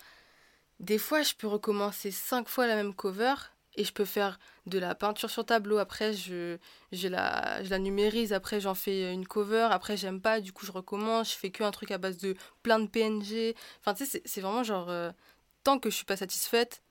des 0.80 0.98
fois, 0.98 1.22
je 1.22 1.34
peux 1.34 1.48
recommencer 1.48 2.10
cinq 2.10 2.48
fois 2.48 2.66
la 2.66 2.76
même 2.76 2.94
cover 2.94 3.34
et 3.76 3.84
je 3.84 3.92
peux 3.92 4.04
faire 4.04 4.38
de 4.66 4.78
la 4.78 4.94
peinture 4.94 5.30
sur 5.30 5.44
tableau. 5.46 5.78
Après, 5.78 6.12
je, 6.14 6.58
je, 6.92 7.08
la, 7.08 7.62
je 7.62 7.70
la 7.70 7.78
numérise. 7.78 8.32
Après, 8.32 8.60
j'en 8.60 8.74
fais 8.74 9.12
une 9.12 9.26
cover. 9.26 9.68
Après, 9.70 9.96
j'aime 9.96 10.20
pas. 10.20 10.40
Du 10.40 10.52
coup, 10.52 10.66
je 10.66 10.72
recommence. 10.72 11.32
Je 11.32 11.36
fais 11.38 11.50
que 11.50 11.62
un 11.62 11.70
truc 11.70 11.90
à 11.90 11.98
base 11.98 12.16
de 12.18 12.34
plein 12.62 12.78
de 12.80 12.86
PNG. 12.88 13.54
Enfin, 13.80 13.94
tu 13.94 14.06
sais, 14.06 14.22
c'est- 14.24 14.40
vraiment 14.40 14.62
genre. 14.64 14.88
euh, 14.90 15.10
tant 15.64 15.78
que 15.78 15.90
je 15.90 15.96
suis 15.96 16.04
pas 16.04 16.16
satisfaite, 16.16 16.82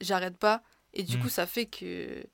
j'arrête 0.00 0.36
pas. 0.38 0.62
Et 0.94 1.02
du 1.02 1.16
Mm. 1.18 1.20
coup, 1.22 1.28
ça 1.28 1.46
fait 1.46 1.66
que 1.66 2.24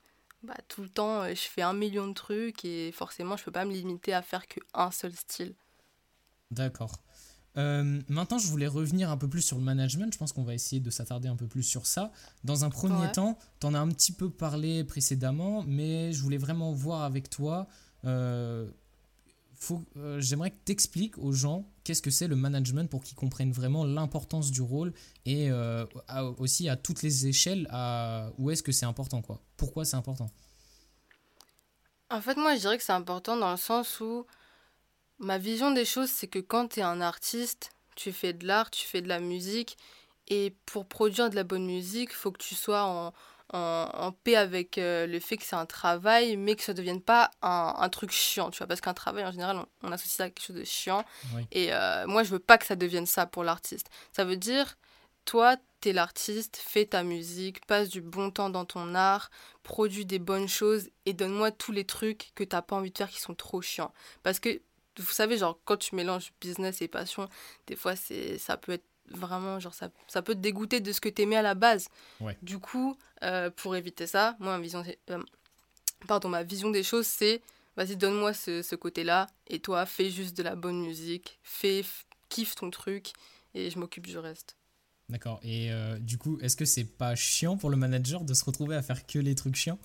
bah, 0.43 0.55
tout 0.69 0.81
le 0.81 0.89
temps, 0.89 1.21
euh, 1.23 1.29
je 1.29 1.41
fais 1.41 1.61
un 1.61 1.73
million 1.73 2.07
de 2.07 2.13
trucs 2.13 2.63
et 2.65 2.91
forcément, 2.93 3.35
je 3.37 3.43
peux 3.43 3.51
pas 3.51 3.65
me 3.65 3.71
limiter 3.73 4.13
à 4.13 4.21
faire 4.21 4.47
que 4.47 4.59
un 4.73 4.91
seul 4.91 5.13
style. 5.13 5.53
D'accord. 6.51 6.93
Euh, 7.57 7.99
maintenant, 8.07 8.37
je 8.37 8.47
voulais 8.47 8.67
revenir 8.67 9.09
un 9.09 9.17
peu 9.17 9.27
plus 9.27 9.41
sur 9.41 9.57
le 9.57 9.63
management. 9.63 10.13
Je 10.13 10.17
pense 10.17 10.31
qu'on 10.33 10.43
va 10.43 10.53
essayer 10.53 10.79
de 10.79 10.89
s'attarder 10.89 11.27
un 11.27 11.35
peu 11.35 11.47
plus 11.47 11.63
sur 11.63 11.85
ça. 11.87 12.11
Dans 12.43 12.63
un 12.63 12.69
premier 12.69 13.01
Ouais. 13.07 13.11
temps, 13.11 13.37
tu 13.59 13.67
en 13.67 13.73
as 13.73 13.79
un 13.79 13.87
petit 13.89 14.11
peu 14.11 14.29
parlé 14.29 14.83
précédemment, 14.83 15.63
mais 15.67 16.13
je 16.13 16.21
voulais 16.21 16.37
vraiment 16.37 16.71
voir 16.73 17.01
avec 17.03 17.29
toi. 17.29 17.67
euh, 18.05 18.69
euh, 19.97 20.21
J'aimerais 20.21 20.51
que 20.51 20.57
tu 20.63 20.71
expliques 20.71 21.17
aux 21.17 21.33
gens 21.33 21.67
qu'est-ce 21.83 22.01
que 22.01 22.11
c'est 22.11 22.27
le 22.27 22.35
management 22.37 22.89
pour 22.89 23.03
qu'ils 23.03 23.17
comprennent 23.17 23.51
vraiment 23.51 23.83
l'importance 23.83 24.51
du 24.51 24.61
rôle 24.61 24.93
et 25.25 25.49
à- 25.49 26.23
aussi 26.37 26.69
à 26.69 26.77
toutes 26.77 27.01
les 27.01 27.27
échelles, 27.27 27.67
à, 27.71 28.31
où 28.37 28.51
est-ce 28.51 28.63
que 28.63 28.71
c'est 28.71 28.85
important, 28.85 29.21
quoi. 29.21 29.41
Pourquoi 29.57 29.83
c'est 29.85 29.97
important? 29.97 30.29
En 32.11 32.21
fait, 32.21 32.37
moi, 32.37 32.55
je 32.55 32.61
dirais 32.61 32.77
que 32.77 32.83
c'est 32.83 32.93
important 32.93 33.35
dans 33.37 33.51
le 33.51 33.57
sens 33.57 33.99
où 33.99 34.25
ma 35.19 35.37
vision 35.37 35.71
des 35.71 35.85
choses, 35.85 36.09
c'est 36.09 36.27
que 36.27 36.39
quand 36.39 36.69
tu 36.69 36.79
es 36.79 36.83
un 36.83 37.01
artiste, 37.01 37.71
tu 37.95 38.11
fais 38.11 38.33
de 38.33 38.45
l'art, 38.47 38.71
tu 38.71 38.85
fais 38.87 39.01
de 39.01 39.07
la 39.09 39.19
musique, 39.19 39.77
et 40.27 40.55
pour 40.65 40.85
produire 40.85 41.29
de 41.29 41.35
la 41.35 41.43
bonne 41.43 41.65
musique, 41.65 42.13
faut 42.13 42.31
que 42.31 42.37
tu 42.41 42.55
sois 42.55 42.83
en, 42.83 43.13
en, 43.51 43.89
en 43.93 44.11
paix 44.11 44.35
avec 44.35 44.77
euh, 44.77 45.07
le 45.07 45.19
fait 45.19 45.37
que 45.37 45.43
c'est 45.43 45.55
un 45.55 45.65
travail, 45.65 46.37
mais 46.37 46.55
que 46.55 46.63
ça 46.63 46.71
ne 46.73 46.77
devienne 46.77 47.01
pas 47.01 47.31
un, 47.41 47.73
un 47.77 47.89
truc 47.89 48.11
chiant, 48.11 48.51
tu 48.51 48.59
vois, 48.59 48.67
parce 48.67 48.79
qu'un 48.81 48.93
travail, 48.93 49.25
en 49.25 49.31
général, 49.31 49.57
on, 49.57 49.65
on 49.87 49.91
associe 49.91 50.13
ça 50.15 50.23
à 50.25 50.29
quelque 50.29 50.45
chose 50.45 50.55
de 50.55 50.63
chiant, 50.63 51.03
Oui. 51.35 51.45
et 51.51 51.73
euh, 51.73 52.05
moi, 52.07 52.23
je 52.23 52.29
veux 52.29 52.39
pas 52.39 52.57
que 52.57 52.65
ça 52.65 52.75
devienne 52.75 53.05
ça 53.07 53.25
pour 53.25 53.43
l'artiste. 53.43 53.89
Ça 54.13 54.23
veut 54.23 54.37
dire, 54.37 54.77
toi, 55.25 55.57
t'es 55.81 55.93
l'artiste, 55.93 56.57
fais 56.63 56.85
ta 56.85 57.03
musique, 57.03 57.65
passe 57.65 57.89
du 57.89 58.01
bon 58.01 58.31
temps 58.31 58.49
dans 58.49 58.65
ton 58.65 58.95
art, 58.95 59.29
produis 59.63 60.05
des 60.05 60.19
bonnes 60.19 60.47
choses 60.47 60.89
et 61.05 61.13
donne-moi 61.13 61.51
tous 61.51 61.71
les 61.71 61.85
trucs 61.85 62.31
que 62.35 62.43
t'as 62.43 62.61
pas 62.61 62.75
envie 62.75 62.91
de 62.91 62.97
faire 62.97 63.09
qui 63.09 63.19
sont 63.19 63.35
trop 63.35 63.61
chiants. 63.61 63.93
Parce 64.23 64.39
que, 64.39 64.61
vous 65.01 65.11
savez, 65.11 65.37
genre, 65.37 65.59
quand 65.65 65.77
tu 65.77 65.95
mélanges 65.95 66.31
business 66.41 66.81
et 66.81 66.87
passion, 66.87 67.29
des 67.67 67.75
fois, 67.75 67.95
c'est, 67.95 68.37
ça 68.37 68.57
peut 68.57 68.73
être 68.73 68.85
vraiment, 69.09 69.59
genre, 69.59 69.73
ça, 69.73 69.89
ça 70.07 70.21
peut 70.21 70.35
te 70.35 70.39
dégoûter 70.39 70.79
de 70.79 70.91
ce 70.91 71.01
que 71.01 71.09
t'aimais 71.09 71.35
à 71.35 71.41
la 71.41 71.55
base. 71.55 71.89
Ouais. 72.19 72.37
Du 72.41 72.59
coup, 72.59 72.97
euh, 73.23 73.49
pour 73.49 73.75
éviter 73.75 74.07
ça, 74.07 74.35
moi, 74.39 74.57
ma 74.57 74.61
vision, 74.61 74.83
euh, 75.09 75.19
pardon, 76.07 76.29
ma 76.29 76.43
vision 76.43 76.69
des 76.69 76.83
choses, 76.83 77.07
c'est, 77.07 77.41
vas-y, 77.75 77.97
donne-moi 77.97 78.33
ce, 78.33 78.61
ce 78.61 78.75
côté-là, 78.75 79.27
et 79.47 79.59
toi, 79.59 79.85
fais 79.85 80.09
juste 80.09 80.37
de 80.37 80.43
la 80.43 80.55
bonne 80.55 80.81
musique, 80.81 81.39
fais, 81.43 81.83
kiffe 82.29 82.55
ton 82.55 82.69
truc, 82.69 83.13
et 83.53 83.69
je 83.69 83.79
m'occupe 83.79 84.07
du 84.07 84.17
reste. 84.17 84.55
D'accord. 85.09 85.39
Et 85.43 85.71
euh, 85.71 85.97
du 85.97 86.17
coup, 86.17 86.37
est-ce 86.41 86.55
que 86.55 86.65
c'est 86.65 86.83
pas 86.83 87.15
chiant 87.15 87.57
pour 87.57 87.71
le 87.71 87.77
manager 87.77 88.23
de 88.23 88.33
se 88.33 88.45
retrouver 88.45 88.75
à 88.75 88.81
faire 88.83 89.05
que 89.05 89.19
les 89.19 89.35
trucs 89.35 89.55
chiants? 89.55 89.79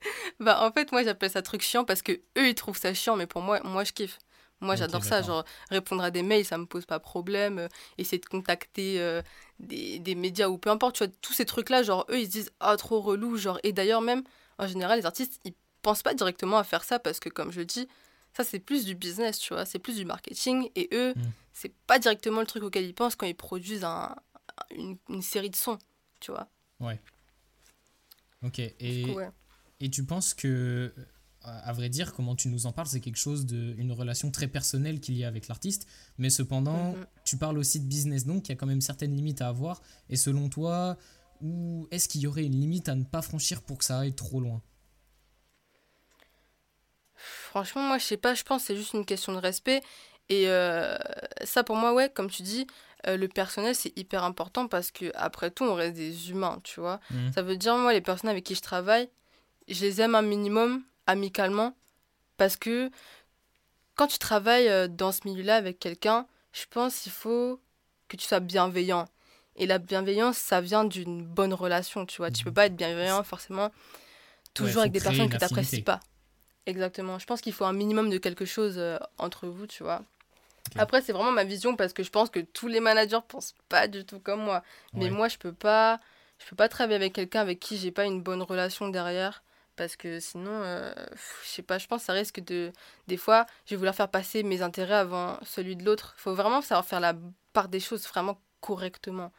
Bah, 0.40 0.64
en 0.66 0.72
fait, 0.72 0.90
moi, 0.90 1.04
j'appelle 1.04 1.30
ça 1.30 1.42
truc 1.42 1.62
chiant 1.62 1.84
parce 1.84 2.02
que 2.02 2.12
eux, 2.12 2.48
ils 2.48 2.54
trouvent 2.54 2.78
ça 2.78 2.92
chiant, 2.94 3.16
mais 3.16 3.26
pour 3.26 3.42
moi, 3.42 3.60
moi, 3.62 3.84
je 3.84 3.92
kiffe. 3.92 4.18
Moi, 4.62 4.76
j'adore 4.76 5.04
ça. 5.04 5.20
Genre, 5.26 5.44
répondre 5.70 6.02
à 6.02 6.10
des 6.10 6.22
mails, 6.22 6.44
ça 6.44 6.56
me 6.56 6.66
pose 6.66 6.86
pas 6.86 6.98
problème. 7.00 7.58
euh, 7.58 7.68
essayer 7.98 8.18
de 8.18 8.26
contacter 8.26 9.00
euh, 9.00 9.20
des, 9.58 9.98
des 9.98 10.14
médias 10.14 10.48
ou 10.48 10.56
peu 10.56 10.70
importe, 10.70 10.96
tu 10.96 11.04
vois, 11.04 11.12
tous 11.20 11.32
ces 11.34 11.44
trucs-là, 11.44 11.82
genre, 11.82 12.06
eux, 12.10 12.18
ils 12.20 12.26
se 12.26 12.30
disent, 12.30 12.52
ah, 12.60 12.76
trop 12.76 13.00
relou. 13.00 13.36
Genre, 13.36 13.58
et 13.62 13.72
d'ailleurs, 13.72 14.00
même, 14.00 14.22
en 14.58 14.66
général, 14.66 14.98
les 14.98 15.06
artistes, 15.06 15.40
ils 15.44 15.54
pensent 15.82 16.02
pas 16.02 16.14
directement 16.14 16.58
à 16.58 16.64
faire 16.64 16.84
ça 16.84 16.98
parce 16.98 17.20
que, 17.20 17.28
comme 17.28 17.50
je 17.52 17.60
le 17.60 17.66
dis, 17.66 17.88
ça, 18.36 18.44
c'est 18.44 18.60
plus 18.60 18.84
du 18.86 18.94
business, 18.94 19.38
tu 19.38 19.52
vois, 19.52 19.66
c'est 19.66 19.78
plus 19.78 19.96
du 19.96 20.04
marketing. 20.04 20.70
Et 20.76 20.88
eux, 20.94 21.12
Mm. 21.16 21.22
c'est 21.52 21.74
pas 21.86 21.98
directement 21.98 22.40
le 22.40 22.46
truc 22.46 22.62
auquel 22.62 22.84
ils 22.84 22.94
pensent 22.94 23.14
quand 23.16 23.26
ils 23.26 23.34
produisent 23.34 23.84
un, 23.84 24.14
une, 24.70 24.96
une 25.10 25.22
série 25.22 25.50
de 25.50 25.56
sons, 25.56 25.78
tu 26.20 26.30
vois. 26.30 26.48
Ok. 28.42 28.58
Et, 28.58 29.02
coup, 29.02 29.14
ouais. 29.18 29.30
Et 29.80 29.90
tu 29.90 30.04
penses 30.04 30.34
que, 30.34 30.92
à 31.44 31.72
vrai 31.72 31.88
dire, 31.88 32.12
comment 32.12 32.36
tu 32.36 32.48
nous 32.48 32.66
en 32.66 32.72
parles, 32.72 32.86
c'est 32.88 33.00
quelque 33.00 33.18
chose 33.18 33.46
de, 33.46 33.74
une 33.78 33.92
relation 33.92 34.30
très 34.30 34.48
personnelle 34.48 35.00
qu'il 35.00 35.16
y 35.16 35.24
a 35.24 35.28
avec 35.28 35.48
l'artiste, 35.48 35.86
mais 36.18 36.30
cependant, 36.30 36.92
Mhm. 36.92 37.06
tu 37.24 37.36
parles 37.36 37.58
aussi 37.58 37.80
de 37.80 37.86
business, 37.86 38.24
donc 38.26 38.48
il 38.48 38.52
y 38.52 38.52
a 38.52 38.56
quand 38.56 38.66
même 38.66 38.80
certaines 38.80 39.14
limites 39.14 39.40
à 39.42 39.48
avoir. 39.48 39.82
Et 40.08 40.16
selon 40.16 40.48
toi, 40.48 40.96
où 41.40 41.88
est-ce 41.90 42.08
qu'il 42.08 42.20
y 42.20 42.26
aurait 42.26 42.44
une 42.44 42.60
limite 42.60 42.88
à 42.88 42.94
ne 42.94 43.04
pas 43.04 43.22
franchir 43.22 43.62
pour 43.62 43.78
que 43.78 43.84
ça 43.84 43.98
aille 43.98 44.14
trop 44.14 44.40
loin? 44.40 44.62
Franchement, 47.14 47.82
moi, 47.82 47.98
je 47.98 48.04
sais 48.04 48.16
pas, 48.16 48.34
je 48.34 48.42
pense 48.42 48.62
que 48.62 48.66
c'est 48.68 48.76
juste 48.76 48.94
une 48.94 49.04
question 49.04 49.32
de 49.32 49.38
respect. 49.38 49.80
Et 50.28 50.48
euh, 50.48 50.96
ça, 51.44 51.62
pour 51.62 51.76
moi, 51.76 51.92
ouais, 51.92 52.10
comme 52.12 52.30
tu 52.30 52.42
dis, 52.42 52.66
euh, 53.06 53.16
le 53.16 53.28
personnel, 53.28 53.74
c'est 53.74 53.96
hyper 53.98 54.24
important 54.24 54.66
parce 54.68 54.90
que 54.90 55.10
après 55.14 55.50
tout, 55.50 55.64
on 55.64 55.74
reste 55.74 55.94
des 55.94 56.30
humains, 56.30 56.58
tu 56.64 56.80
vois. 56.80 57.00
Mhm. 57.10 57.32
Ça 57.32 57.42
veut 57.42 57.56
dire, 57.56 57.76
moi, 57.76 57.92
les 57.92 58.00
personnes 58.00 58.30
avec 58.30 58.44
qui 58.44 58.54
je 58.54 58.60
travaille, 58.62 59.08
je 59.68 59.80
les 59.84 60.00
aime 60.00 60.14
un 60.14 60.22
minimum 60.22 60.82
amicalement. 61.12 61.74
Parce 62.36 62.56
que 62.56 62.90
quand 63.94 64.06
tu 64.08 64.18
travailles 64.18 64.68
euh, 64.68 64.88
dans 64.88 65.12
ce 65.12 65.20
milieu-là 65.26 65.56
avec 65.56 65.78
quelqu'un, 65.78 66.26
je 66.52 66.64
pense 66.70 67.00
qu'il 67.00 67.12
faut 67.12 67.60
que 68.08 68.16
tu 68.16 68.26
sois 68.26 68.40
bienveillant. 68.40 69.06
Et 69.56 69.66
la 69.66 69.78
bienveillance, 69.78 70.38
ça 70.38 70.60
vient 70.60 70.84
d'une 70.84 71.24
bonne 71.24 71.52
relation, 71.54 72.06
tu 72.06 72.16
vois. 72.18 72.30
Tu 72.30 72.42
peux 72.44 72.50
Mhm. 72.50 72.54
pas 72.54 72.66
être 72.66 72.76
bienveillant 72.76 73.22
forcément 73.22 73.70
toujours 74.54 74.80
avec 74.80 74.92
des 74.92 75.00
personnes 75.00 75.28
que 75.28 75.36
tu 75.36 75.42
n'apprécies 75.44 75.82
pas. 75.82 76.00
Exactement. 76.66 77.18
Je 77.18 77.26
pense 77.26 77.40
qu'il 77.40 77.52
faut 77.52 77.64
un 77.64 77.72
minimum 77.72 78.08
de 78.10 78.18
quelque 78.18 78.44
chose 78.44 78.74
euh, 78.78 78.98
entre 79.18 79.46
vous, 79.46 79.66
tu 79.66 79.82
vois. 79.82 80.02
Après, 80.76 81.02
c'est 81.02 81.12
vraiment 81.12 81.32
ma 81.32 81.44
vision 81.44 81.76
parce 81.76 81.92
que 81.92 82.02
je 82.02 82.10
pense 82.10 82.30
que 82.30 82.40
tous 82.40 82.66
les 82.68 82.80
managers 82.80 83.18
pensent 83.28 83.54
pas 83.68 83.88
du 83.88 84.04
tout 84.06 84.20
comme 84.20 84.40
moi. 84.42 84.62
Mais 84.94 85.04
Ouais. 85.06 85.10
moi, 85.10 85.28
je 85.28 85.36
peux 85.36 85.52
pas, 85.52 86.00
je 86.38 86.46
peux 86.48 86.56
pas 86.56 86.68
travailler 86.68 86.96
avec 86.96 87.12
quelqu'un 87.12 87.40
avec 87.40 87.60
qui 87.60 87.76
j'ai 87.76 87.90
pas 87.90 88.06
une 88.06 88.22
bonne 88.22 88.40
relation 88.42 88.88
derrière. 88.88 89.42
Parce 89.82 89.96
que 89.96 90.20
sinon, 90.20 90.52
euh, 90.62 90.92
je 91.42 91.48
sais 91.48 91.62
pas, 91.62 91.76
je 91.78 91.88
pense 91.88 92.02
que 92.02 92.06
ça 92.06 92.12
risque 92.12 92.38
de. 92.38 92.70
Des 93.08 93.16
fois, 93.16 93.46
je 93.66 93.70
vais 93.70 93.76
vouloir 93.76 93.96
faire 93.96 94.08
passer 94.08 94.44
mes 94.44 94.62
intérêts 94.62 94.94
avant 94.94 95.40
celui 95.44 95.74
de 95.74 95.84
l'autre. 95.84 96.14
faut 96.18 96.36
vraiment 96.36 96.62
savoir 96.62 96.86
faire 96.86 97.00
la 97.00 97.16
part 97.52 97.68
des 97.68 97.80
choses 97.80 98.06
vraiment 98.06 98.40
correctement. 98.60 99.32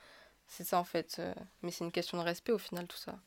C'est 0.47 0.65
ça 0.65 0.79
en 0.79 0.83
fait. 0.83 1.15
euh, 1.19 1.33
Mais 1.61 1.71
c'est 1.71 1.85
une 1.85 1.93
question 1.93 2.17
de 2.17 2.23
respect 2.23 2.51
au 2.51 2.57
final, 2.57 2.87
tout 2.87 2.97
ça. 2.97 3.17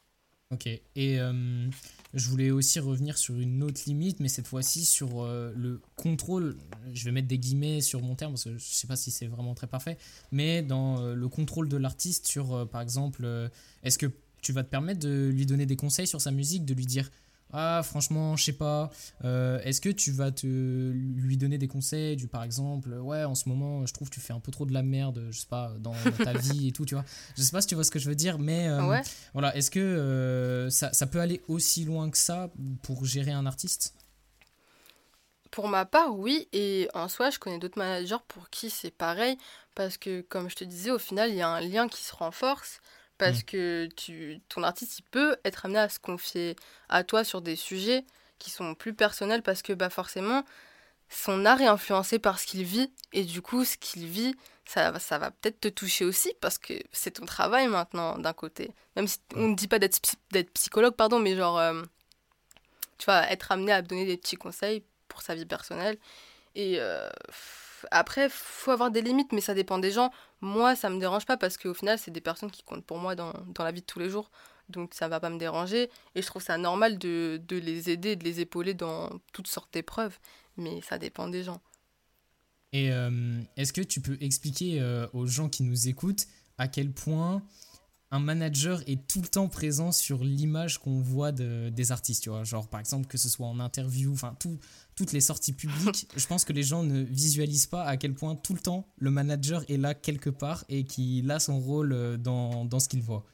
Ok, 0.50 0.66
et 0.66 0.82
euh, 1.18 1.68
je 2.12 2.28
voulais 2.28 2.50
aussi 2.50 2.80
revenir 2.80 3.16
sur 3.16 3.34
une 3.40 3.62
autre 3.62 3.80
limite, 3.86 4.20
mais 4.20 4.28
cette 4.28 4.46
fois-ci 4.46 4.84
sur 4.84 5.22
euh, 5.22 5.54
le 5.56 5.80
contrôle, 5.96 6.58
je 6.92 7.04
vais 7.06 7.12
mettre 7.12 7.28
des 7.28 7.38
guillemets 7.38 7.80
sur 7.80 8.02
mon 8.02 8.14
terme, 8.14 8.32
parce 8.32 8.44
que 8.44 8.58
je 8.58 8.64
sais 8.64 8.86
pas 8.86 8.94
si 8.94 9.10
c'est 9.10 9.26
vraiment 9.26 9.54
très 9.54 9.66
parfait, 9.66 9.96
mais 10.32 10.62
dans 10.62 11.00
le 11.00 11.28
contrôle 11.28 11.70
de 11.70 11.78
l'artiste 11.78 12.26
sur, 12.26 12.68
par 12.68 12.82
exemple, 12.82 13.26
est-ce 13.82 13.98
que 13.98 14.06
tu 14.46 14.52
vas 14.52 14.62
te 14.62 14.68
permettre 14.68 15.00
de 15.00 15.28
lui 15.34 15.44
donner 15.44 15.66
des 15.66 15.74
conseils 15.74 16.06
sur 16.06 16.20
sa 16.20 16.30
musique, 16.30 16.64
de 16.64 16.72
lui 16.72 16.86
dire, 16.86 17.10
ah 17.52 17.82
franchement, 17.82 18.36
je 18.36 18.44
sais 18.44 18.52
pas, 18.52 18.90
euh, 19.24 19.58
est-ce 19.64 19.80
que 19.80 19.88
tu 19.88 20.12
vas 20.12 20.30
te 20.30 20.46
lui 20.46 21.36
donner 21.36 21.58
des 21.58 21.66
conseils, 21.66 22.14
du 22.14 22.28
par 22.28 22.44
exemple, 22.44 22.90
ouais, 22.90 23.24
en 23.24 23.34
ce 23.34 23.48
moment, 23.48 23.84
je 23.86 23.92
trouve 23.92 24.08
que 24.08 24.14
tu 24.14 24.20
fais 24.20 24.32
un 24.32 24.38
peu 24.38 24.52
trop 24.52 24.64
de 24.64 24.72
la 24.72 24.84
merde, 24.84 25.26
je 25.32 25.40
sais 25.40 25.48
pas, 25.48 25.72
dans, 25.80 25.90
dans 25.90 26.24
ta 26.24 26.32
vie 26.34 26.68
et 26.68 26.72
tout, 26.72 26.84
tu 26.84 26.94
vois. 26.94 27.04
Je 27.36 27.42
sais 27.42 27.50
pas 27.50 27.60
si 27.60 27.66
tu 27.66 27.74
vois 27.74 27.82
ce 27.82 27.90
que 27.90 27.98
je 27.98 28.08
veux 28.08 28.14
dire, 28.14 28.38
mais... 28.38 28.68
euh, 28.68 28.86
ouais. 28.86 29.02
voilà, 29.32 29.56
est-ce 29.56 29.72
que 29.72 29.80
euh, 29.80 30.70
ça, 30.70 30.92
ça 30.92 31.08
peut 31.08 31.20
aller 31.20 31.42
aussi 31.48 31.84
loin 31.84 32.08
que 32.08 32.18
ça 32.18 32.52
pour 32.82 33.04
gérer 33.04 33.32
un 33.32 33.46
artiste? 33.46 33.94
Pour 35.50 35.66
ma 35.66 35.86
part, 35.86 36.16
oui, 36.16 36.48
et 36.52 36.88
en 36.94 37.08
soi, 37.08 37.30
je 37.30 37.40
connais 37.40 37.58
d'autres 37.58 37.78
managers 37.78 38.22
pour 38.28 38.48
qui 38.48 38.70
c'est 38.70 38.92
pareil, 38.92 39.38
parce 39.74 39.96
que 39.98 40.20
comme 40.20 40.48
je 40.48 40.54
te 40.54 40.62
disais, 40.62 40.92
au 40.92 41.00
final, 41.00 41.30
il 41.30 41.36
y 41.36 41.42
a 41.42 41.48
un 41.48 41.60
lien 41.60 41.88
qui 41.88 42.04
se 42.04 42.14
renforce, 42.14 42.80
parce 43.18 43.38
Mm. 43.40 43.44
que 43.44 43.88
tu, 43.96 44.40
ton 44.48 44.62
artiste, 44.62 44.98
il 44.98 45.02
peut 45.02 45.36
être 45.44 45.64
amené 45.66 45.78
à 45.80 45.88
se 45.88 45.98
confier 45.98 46.56
à 46.88 47.04
toi 47.04 47.24
sur 47.24 47.40
des 47.40 47.56
sujets 47.56 48.04
qui 48.38 48.50
sont 48.50 48.74
plus 48.74 48.94
personnels, 48.94 49.42
parce 49.42 49.62
que 49.62 49.72
bah, 49.72 49.90
forcément, 49.90 50.44
son 51.08 51.44
art 51.46 51.60
est 51.60 51.66
influencé 51.66 52.18
par 52.18 52.38
ce 52.38 52.46
qu'il 52.46 52.64
vit, 52.64 52.90
et 53.12 53.24
du 53.24 53.40
coup, 53.40 53.64
ce 53.64 53.76
qu'il 53.76 54.06
vit, 54.06 54.34
ça, 54.66 54.90
va- 54.90 54.98
ça 54.98 55.18
va 55.18 55.30
peut-être 55.30 55.60
te 55.60 55.68
toucher 55.68 56.04
aussi, 56.04 56.32
parce 56.40 56.58
que 56.58 56.74
c'est 56.92 57.12
ton 57.12 57.24
travail 57.26 57.68
maintenant, 57.68 58.18
d'un 58.18 58.32
côté. 58.32 58.72
Même 58.96 59.06
si 59.08 59.18
on 59.34 59.48
ne 59.48 59.54
dit 59.54 59.68
pas 59.68 59.78
d'être 59.78 60.00
psy- 60.02 60.16
d'être 60.32 60.50
psychologue, 60.52 60.94
pardon, 60.94 61.18
mais 61.20 61.36
genre, 61.36 61.58
euh, 61.58 61.82
tu 62.98 63.06
vas 63.06 63.30
être 63.30 63.52
amené 63.52 63.72
à 63.72 63.82
donner 63.82 64.06
des 64.06 64.16
petits 64.16 64.36
conseils 64.36 64.82
pour 65.08 65.22
sa 65.22 65.34
vie 65.34 65.46
personnelle. 65.46 65.98
Et 66.54 66.76
euh, 66.80 67.08
après, 67.90 68.28
faut 68.28 68.70
avoir 68.70 68.90
des 68.90 69.02
limites, 69.02 69.32
mais 69.32 69.40
ça 69.42 69.54
dépend 69.54 69.78
des 69.78 69.90
gens. 69.92 70.10
Moi, 70.46 70.76
ça 70.76 70.88
me 70.90 71.00
dérange 71.00 71.26
pas 71.26 71.36
parce 71.36 71.56
qu'au 71.56 71.74
final, 71.74 71.98
c'est 71.98 72.12
des 72.12 72.20
personnes 72.20 72.52
qui 72.52 72.62
comptent 72.62 72.84
pour 72.84 72.98
moi 72.98 73.16
dans, 73.16 73.32
la 73.58 73.72
vie 73.72 73.80
de 73.80 73.86
tous 73.86 73.98
les 73.98 74.08
jours. 74.08 74.30
Donc 74.68 74.94
ça 74.94 75.08
va 75.08 75.18
pas 75.18 75.28
me 75.28 75.38
déranger. 75.38 75.90
Et 76.14 76.22
je 76.22 76.26
trouve 76.26 76.40
ça 76.40 76.56
normal 76.56 76.98
de, 76.98 77.40
de 77.48 77.56
les 77.56 77.90
aider, 77.90 78.14
de 78.14 78.22
les 78.22 78.40
épauler 78.40 78.72
dans 78.72 79.10
toutes 79.32 79.48
sortes 79.48 79.72
d'épreuves. 79.72 80.16
Mais 80.56 80.80
ça 80.82 80.98
dépend 80.98 81.26
des 81.26 81.42
gens. 81.42 81.60
Et 82.72 82.92
euh, 82.92 83.40
est-ce 83.56 83.72
que 83.72 83.80
tu 83.80 84.00
peux 84.00 84.16
expliquer 84.20 84.80
euh, 84.80 85.08
aux 85.12 85.26
gens 85.26 85.48
qui 85.48 85.64
nous 85.64 85.88
écoutent 85.88 86.26
à 86.58 86.68
quel 86.68 86.92
point 86.92 87.42
un 88.12 88.20
manager 88.20 88.82
est 88.86 89.06
tout 89.08 89.20
le 89.20 89.26
temps 89.28 89.48
présent 89.48 89.90
sur 89.92 90.22
l'image 90.22 90.78
qu'on 90.78 91.00
voit 91.00 91.32
de- 91.32 91.70
des 91.70 91.90
artistes, 91.92 92.22
tu 92.22 92.30
vois, 92.30 92.44
genre 92.44 92.68
par 92.68 92.78
exemple 92.80 93.06
que 93.08 93.18
ce 93.18 93.28
soit 93.28 93.46
en 93.46 93.58
interview, 93.58 94.12
enfin 94.12 94.36
tout- 94.38 94.58
toutes 94.94 95.12
les 95.12 95.20
sorties 95.20 95.52
publiques, 95.52 96.08
je 96.16 96.26
pense 96.26 96.44
que 96.44 96.52
les 96.52 96.62
gens 96.62 96.82
ne 96.84 97.00
visualisent 97.02 97.66
pas 97.66 97.84
à 97.84 97.96
quel 97.96 98.14
point 98.14 98.36
tout 98.36 98.54
le 98.54 98.60
temps 98.60 98.86
le 98.98 99.10
manager 99.10 99.64
est 99.68 99.76
là 99.76 99.94
quelque 99.94 100.30
part 100.30 100.64
et 100.68 100.84
qu'il 100.84 101.30
a 101.30 101.40
son 101.40 101.58
rôle 101.60 101.92
euh, 101.92 102.16
dans, 102.16 102.64
dans 102.64 102.78
ce 102.80 102.88
qu'il 102.88 103.02
voit. 103.02 103.24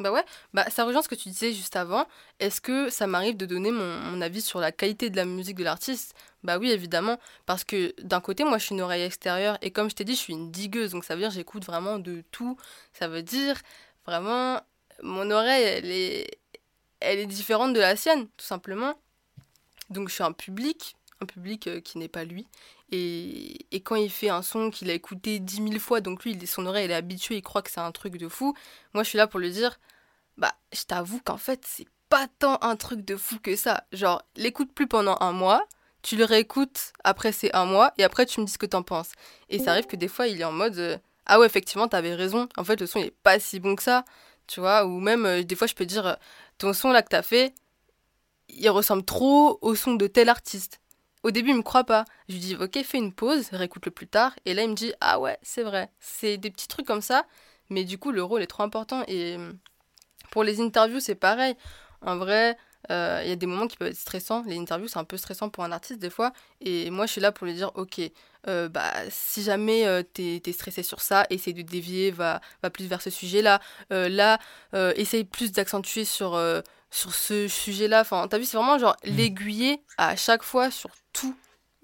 Bah 0.00 0.10
ouais, 0.10 0.24
bah 0.54 0.68
ça 0.70 0.84
rejoint 0.84 1.02
ce 1.02 1.08
que 1.08 1.14
tu 1.14 1.28
disais 1.28 1.52
juste 1.52 1.76
avant. 1.76 2.06
Est-ce 2.38 2.62
que 2.62 2.88
ça 2.88 3.06
m'arrive 3.06 3.36
de 3.36 3.44
donner 3.44 3.70
mon, 3.70 4.20
avis 4.22 4.40
sur 4.40 4.58
la 4.58 4.72
qualité 4.72 5.10
de 5.10 5.16
la 5.16 5.26
musique 5.26 5.56
de 5.56 5.64
l'artiste? 5.64 6.14
Bah 6.42 6.56
oui, 6.58 6.70
évidemment, 6.70 7.18
parce 7.44 7.64
que 7.64 7.94
d'un 8.02 8.20
côté, 8.22 8.44
moi 8.44 8.56
je 8.56 8.64
suis 8.64 8.74
une 8.74 8.80
oreille 8.80 9.02
extérieure 9.02 9.58
et 9.60 9.70
comme 9.70 9.90
je 9.90 9.94
t'ai 9.94 10.04
dit, 10.04 10.14
je 10.14 10.18
suis 10.18 10.32
une 10.32 10.50
digueuse, 10.50 10.92
donc 10.92 11.04
ça 11.04 11.14
veut 11.14 11.20
dire 11.20 11.30
j'écoute 11.30 11.66
vraiment 11.66 11.98
de 11.98 12.24
tout. 12.32 12.56
Ça 12.94 13.08
veut 13.08 13.22
dire 13.22 13.60
vraiment 14.06 14.62
mon 15.02 15.30
oreille, 15.30 15.64
elle 17.00 17.18
est, 17.18 17.26
différente 17.26 17.74
de 17.74 17.80
la 17.80 17.94
sienne, 17.94 18.26
tout 18.38 18.46
simplement. 18.46 18.94
Donc 19.90 20.08
je 20.08 20.14
suis 20.14 20.24
un 20.24 20.32
public, 20.32 20.96
un 21.20 21.26
public 21.26 21.66
euh, 21.66 21.80
qui 21.80 21.98
n'est 21.98 22.08
pas 22.08 22.24
lui. 22.24 22.46
Et, 22.92 23.66
et 23.70 23.80
quand 23.80 23.96
il 23.96 24.10
fait 24.10 24.30
un 24.30 24.42
son 24.42 24.70
qu'il 24.70 24.90
a 24.90 24.94
écouté 24.94 25.40
dix 25.40 25.60
mille 25.60 25.80
fois, 25.80 26.00
donc 26.00 26.24
lui, 26.24 26.38
son 26.46 26.66
oreille, 26.66 26.86
elle 26.86 26.90
est 26.90 26.94
habituée, 26.94 27.36
il 27.36 27.42
croit 27.42 27.62
que 27.62 27.70
c'est 27.70 27.80
un 27.80 27.92
truc 27.92 28.16
de 28.16 28.28
fou. 28.28 28.54
Moi, 28.94 29.04
je 29.04 29.08
suis 29.10 29.18
là 29.18 29.26
pour 29.26 29.40
lui 29.40 29.50
dire, 29.50 29.78
bah, 30.40 30.54
je 30.72 30.82
t'avoue 30.82 31.20
qu'en 31.20 31.36
fait, 31.36 31.62
c'est 31.66 31.86
pas 32.08 32.26
tant 32.38 32.58
un 32.62 32.74
truc 32.74 33.04
de 33.04 33.16
fou 33.16 33.38
que 33.38 33.54
ça. 33.54 33.84
Genre, 33.92 34.22
l'écoute 34.36 34.72
plus 34.72 34.88
pendant 34.88 35.16
un 35.20 35.32
mois, 35.32 35.64
tu 36.02 36.16
le 36.16 36.24
réécoutes 36.24 36.92
après 37.04 37.30
c'est 37.30 37.54
un 37.54 37.66
mois, 37.66 37.92
et 37.98 38.04
après 38.04 38.26
tu 38.26 38.40
me 38.40 38.46
dis 38.46 38.52
ce 38.52 38.58
que 38.58 38.66
t'en 38.66 38.82
penses. 38.82 39.12
Et 39.50 39.58
ça 39.58 39.72
arrive 39.72 39.86
que 39.86 39.96
des 39.96 40.08
fois, 40.08 40.26
il 40.26 40.40
est 40.40 40.44
en 40.44 40.52
mode, 40.52 40.78
euh, 40.78 40.98
ah 41.26 41.38
ouais, 41.38 41.46
effectivement, 41.46 41.88
t'avais 41.88 42.14
raison. 42.14 42.48
En 42.56 42.64
fait, 42.64 42.80
le 42.80 42.86
son, 42.86 42.98
il 43.00 43.06
est 43.06 43.14
pas 43.22 43.38
si 43.38 43.60
bon 43.60 43.76
que 43.76 43.82
ça, 43.82 44.04
tu 44.46 44.60
vois. 44.60 44.86
Ou 44.86 44.98
même, 44.98 45.26
euh, 45.26 45.42
des 45.44 45.54
fois, 45.54 45.66
je 45.66 45.74
peux 45.74 45.86
dire, 45.86 46.06
euh, 46.06 46.14
ton 46.58 46.72
son 46.72 46.90
là 46.90 47.02
que 47.02 47.08
t'as 47.08 47.22
fait, 47.22 47.54
il 48.48 48.68
ressemble 48.70 49.04
trop 49.04 49.58
au 49.60 49.74
son 49.74 49.94
de 49.94 50.06
tel 50.06 50.28
artiste. 50.28 50.80
Au 51.22 51.30
début, 51.30 51.50
il 51.50 51.56
me 51.56 51.62
croit 51.62 51.84
pas. 51.84 52.06
Je 52.28 52.34
lui 52.34 52.40
dis, 52.40 52.56
ok, 52.56 52.82
fais 52.82 52.98
une 52.98 53.12
pause, 53.12 53.48
réécoute-le 53.52 53.90
plus 53.92 54.08
tard. 54.08 54.32
Et 54.46 54.54
là, 54.54 54.62
il 54.62 54.70
me 54.70 54.74
dit, 54.74 54.94
ah 55.00 55.20
ouais, 55.20 55.38
c'est 55.42 55.62
vrai. 55.62 55.90
C'est 56.00 56.38
des 56.38 56.50
petits 56.50 56.68
trucs 56.68 56.86
comme 56.86 57.02
ça. 57.02 57.26
Mais 57.68 57.84
du 57.84 57.98
coup, 57.98 58.10
le 58.10 58.22
rôle 58.22 58.42
est 58.42 58.46
trop 58.46 58.62
important. 58.62 59.04
Et 59.06 59.36
pour 60.30 60.44
les 60.44 60.60
interviews, 60.60 61.00
c'est 61.00 61.14
pareil. 61.14 61.54
En 62.02 62.16
vrai, 62.16 62.56
euh, 62.90 63.20
il 63.24 63.28
y 63.28 63.32
a 63.32 63.36
des 63.36 63.46
moments 63.46 63.66
qui 63.66 63.76
peuvent 63.76 63.88
être 63.88 63.96
stressants. 63.96 64.42
Les 64.46 64.56
interviews, 64.58 64.88
c'est 64.88 64.98
un 64.98 65.04
peu 65.04 65.16
stressant 65.16 65.48
pour 65.50 65.64
un 65.64 65.72
artiste 65.72 65.98
des 66.00 66.10
fois. 66.10 66.32
Et 66.60 66.90
moi, 66.90 67.06
je 67.06 67.12
suis 67.12 67.20
là 67.20 67.30
pour 67.32 67.46
lui 67.46 67.54
dire, 67.54 67.70
ok, 67.74 68.00
euh, 68.48 68.68
bah, 68.68 68.90
si 69.10 69.42
jamais 69.42 69.86
euh, 69.86 70.02
t'es 70.02 70.40
es 70.44 70.52
stressé 70.52 70.82
sur 70.82 71.00
ça, 71.00 71.26
essaye 71.30 71.52
de 71.54 71.62
dévier, 71.62 72.10
va, 72.10 72.40
va 72.62 72.70
plus 72.70 72.86
vers 72.86 73.02
ce 73.02 73.10
sujet-là. 73.10 73.60
Euh, 73.92 74.08
là, 74.08 74.38
euh, 74.74 74.92
essaye 74.96 75.24
plus 75.24 75.52
d'accentuer 75.52 76.04
sur, 76.06 76.40
sur 76.90 77.14
ce 77.14 77.48
sujet-là. 77.48 78.00
Enfin, 78.00 78.26
t'as 78.28 78.38
vu, 78.38 78.44
c'est 78.44 78.56
vraiment 78.56 78.78
genre 78.78 78.96
Mm. 79.04 79.16
l'aiguiller 79.16 79.82
à 79.98 80.16
chaque 80.16 80.42
fois 80.42 80.70
sur 80.70 80.90
tout. 81.12 81.36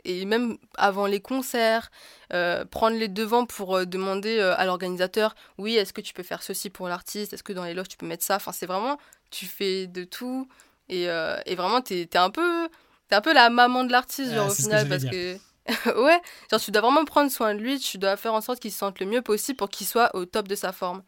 Et 0.08 0.24
même 0.24 0.56
avant 0.76 1.06
les 1.06 1.20
concerts, 1.20 1.90
euh, 2.32 2.64
prendre 2.64 2.96
les 2.96 3.08
devants 3.08 3.44
pour 3.44 3.76
euh, 3.76 3.86
demander 3.86 4.38
euh, 4.38 4.54
à 4.56 4.64
l'organisateur, 4.64 5.34
oui, 5.58 5.74
est-ce 5.74 5.92
que 5.92 6.00
tu 6.00 6.14
peux 6.14 6.22
faire 6.22 6.44
ceci 6.44 6.70
pour 6.70 6.86
l'artiste? 6.86 7.32
Est-ce 7.32 7.42
que 7.42 7.52
dans 7.52 7.64
les 7.64 7.74
loges 7.74 7.88
tu 7.88 7.96
peux 7.96 8.06
mettre 8.06 8.22
ça? 8.22 8.36
Enfin, 8.36 8.52
c'est 8.52 8.66
vraiment, 8.66 8.98
tu 9.30 9.46
fais 9.46 9.88
de 9.88 10.04
tout. 10.04 10.48
Et, 10.88 11.06
et 11.46 11.54
vraiment, 11.56 11.80
t'es 11.80 12.02
es 12.02 12.16
un 12.16 12.30
peu... 12.30 12.68
Un 13.10 13.20
peu 13.20 13.32
la 13.32 13.50
maman 13.50 13.82
de 13.84 13.90
l'artiste, 13.90 14.30
Ah, 14.32 14.36
genre, 14.36 14.46
au 14.46 14.50
ce 14.50 14.56
que 14.56 14.62
final, 14.62 14.88
parce 14.88 15.04
que... 15.04 15.36
ouais, 16.00 16.20
genre, 16.50 16.60
tu 16.60 16.70
dois 16.70 16.82
vraiment 16.82 17.04
prendre 17.04 17.30
soin 17.30 17.54
de 17.54 17.60
lui, 17.60 17.80
tu 17.80 17.98
dois 17.98 18.16
faire 18.16 18.34
en 18.34 18.40
sorte 18.40 18.60
qu'il 18.60 18.70
se 18.70 18.78
sente 18.78 19.00
le 19.00 19.06
mieux 19.06 19.22
possible 19.22 19.56
pour 19.56 19.68
qu'il 19.68 19.88
soit 19.88 20.14
au 20.14 20.24
top 20.24 20.46
de 20.46 20.54
sa 20.54 20.70
forme. 20.70 21.02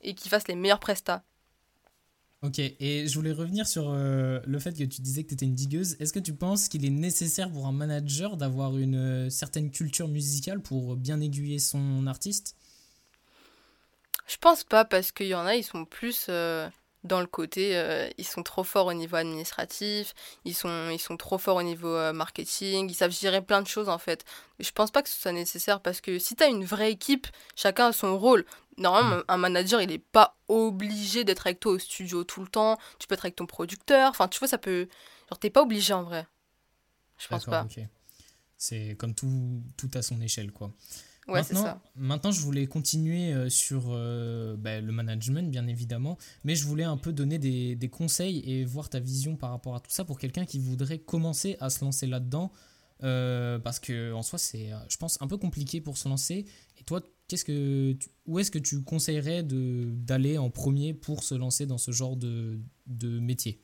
Et 0.00 0.14
qu'il 0.14 0.30
fasse 0.30 0.48
les 0.48 0.54
meilleurs 0.54 0.80
prestats. 0.80 1.22
Ok, 2.42 2.60
et 2.60 3.08
je 3.08 3.14
voulais 3.16 3.32
revenir 3.32 3.66
sur 3.66 3.90
euh, 3.90 4.38
le 4.46 4.58
fait 4.60 4.72
que 4.72 4.84
tu 4.84 5.00
disais 5.00 5.24
que 5.24 5.28
tu 5.28 5.34
étais 5.34 5.46
une 5.46 5.56
digueuse. 5.56 5.96
Est-ce 5.98 6.12
que 6.12 6.20
tu 6.20 6.32
penses 6.32 6.68
qu'il 6.68 6.84
est 6.84 6.90
nécessaire 6.90 7.50
pour 7.50 7.66
un 7.66 7.72
manager 7.72 8.36
d'avoir 8.36 8.78
une 8.78 8.94
euh, 8.94 9.30
certaine 9.30 9.72
culture 9.72 10.06
musicale 10.06 10.60
pour 10.60 10.94
bien 10.94 11.20
aiguiller 11.20 11.58
son 11.58 12.06
artiste? 12.06 12.54
Je 14.28 14.36
pense 14.36 14.62
pas 14.62 14.84
parce 14.84 15.10
qu'il 15.10 15.26
y 15.26 15.34
en 15.34 15.46
a, 15.46 15.56
ils 15.56 15.64
sont 15.64 15.84
plus 15.84 16.26
euh, 16.28 16.68
dans 17.08 17.20
le 17.20 17.26
côté, 17.26 17.76
euh, 17.76 18.08
ils 18.18 18.26
sont 18.26 18.42
trop 18.42 18.62
forts 18.62 18.86
au 18.86 18.92
niveau 18.92 19.16
administratif, 19.16 20.14
ils 20.44 20.54
sont, 20.54 20.90
ils 20.90 21.00
sont 21.00 21.16
trop 21.16 21.38
forts 21.38 21.56
au 21.56 21.62
niveau 21.62 21.88
euh, 21.88 22.12
marketing, 22.12 22.88
ils 22.88 22.94
savent 22.94 23.10
gérer 23.10 23.42
plein 23.42 23.62
de 23.62 23.66
choses 23.66 23.88
en 23.88 23.98
fait. 23.98 24.24
Je 24.60 24.70
pense 24.70 24.90
pas 24.90 25.02
que 25.02 25.08
ce 25.08 25.20
soit 25.20 25.32
nécessaire 25.32 25.80
parce 25.80 26.00
que 26.00 26.18
si 26.18 26.36
t'as 26.36 26.48
une 26.48 26.64
vraie 26.64 26.92
équipe, 26.92 27.26
chacun 27.56 27.86
a 27.88 27.92
son 27.92 28.18
rôle. 28.18 28.44
Normalement, 28.76 29.22
un 29.26 29.38
manager, 29.38 29.82
il 29.82 29.90
est 29.90 29.98
pas 29.98 30.36
obligé 30.46 31.24
d'être 31.24 31.48
avec 31.48 31.58
toi 31.58 31.72
au 31.72 31.78
studio 31.80 32.22
tout 32.22 32.42
le 32.42 32.48
temps. 32.48 32.78
Tu 33.00 33.08
peux 33.08 33.14
être 33.14 33.24
avec 33.24 33.34
ton 33.34 33.46
producteur. 33.46 34.10
Enfin, 34.10 34.28
tu 34.28 34.38
vois, 34.38 34.46
ça 34.46 34.58
peut. 34.58 34.86
Genre, 35.28 35.38
t'es 35.40 35.50
pas 35.50 35.62
obligé 35.62 35.92
en 35.92 36.04
vrai. 36.04 36.28
Je 37.18 37.26
pense 37.26 37.44
pas. 37.46 37.66
C'est 38.56 38.94
comme 38.96 39.14
tout, 39.14 39.62
tout 39.76 39.90
à 39.94 40.02
son 40.02 40.20
échelle, 40.20 40.52
quoi. 40.52 40.72
Ouais, 41.28 41.40
Maintenant, 41.42 41.62
ça. 41.62 41.80
maintenant, 41.94 42.30
je 42.30 42.40
voulais 42.40 42.66
continuer 42.66 43.32
euh, 43.34 43.50
sur 43.50 43.88
euh, 43.90 44.56
bah, 44.56 44.80
le 44.80 44.92
management, 44.92 45.50
bien 45.50 45.66
évidemment, 45.66 46.16
mais 46.42 46.54
je 46.54 46.64
voulais 46.64 46.84
un 46.84 46.96
peu 46.96 47.12
donner 47.12 47.38
des, 47.38 47.76
des 47.76 47.88
conseils 47.90 48.38
et 48.50 48.64
voir 48.64 48.88
ta 48.88 48.98
vision 48.98 49.36
par 49.36 49.50
rapport 49.50 49.74
à 49.76 49.80
tout 49.80 49.90
ça 49.90 50.04
pour 50.04 50.18
quelqu'un 50.18 50.46
qui 50.46 50.58
voudrait 50.58 50.98
commencer 50.98 51.56
à 51.60 51.68
se 51.68 51.84
lancer 51.84 52.06
là-dedans, 52.06 52.50
euh, 53.02 53.58
parce 53.58 53.78
que 53.78 54.12
en 54.14 54.22
soi, 54.22 54.38
c'est, 54.38 54.70
je 54.88 54.96
pense, 54.96 55.20
un 55.20 55.26
peu 55.26 55.36
compliqué 55.36 55.82
pour 55.82 55.98
se 55.98 56.08
lancer. 56.08 56.46
Et 56.78 56.84
toi, 56.84 57.02
qu'est-ce 57.28 57.44
que, 57.44 57.92
tu- 57.92 58.08
où 58.26 58.38
est-ce 58.38 58.50
que 58.50 58.58
tu 58.58 58.82
conseillerais 58.82 59.42
de 59.42 59.84
d'aller 59.90 60.38
en 60.38 60.48
premier 60.48 60.94
pour 60.94 61.22
se 61.22 61.34
lancer 61.34 61.66
dans 61.66 61.78
ce 61.78 61.90
genre 61.90 62.16
de, 62.16 62.58
de 62.86 63.18
métier? 63.20 63.60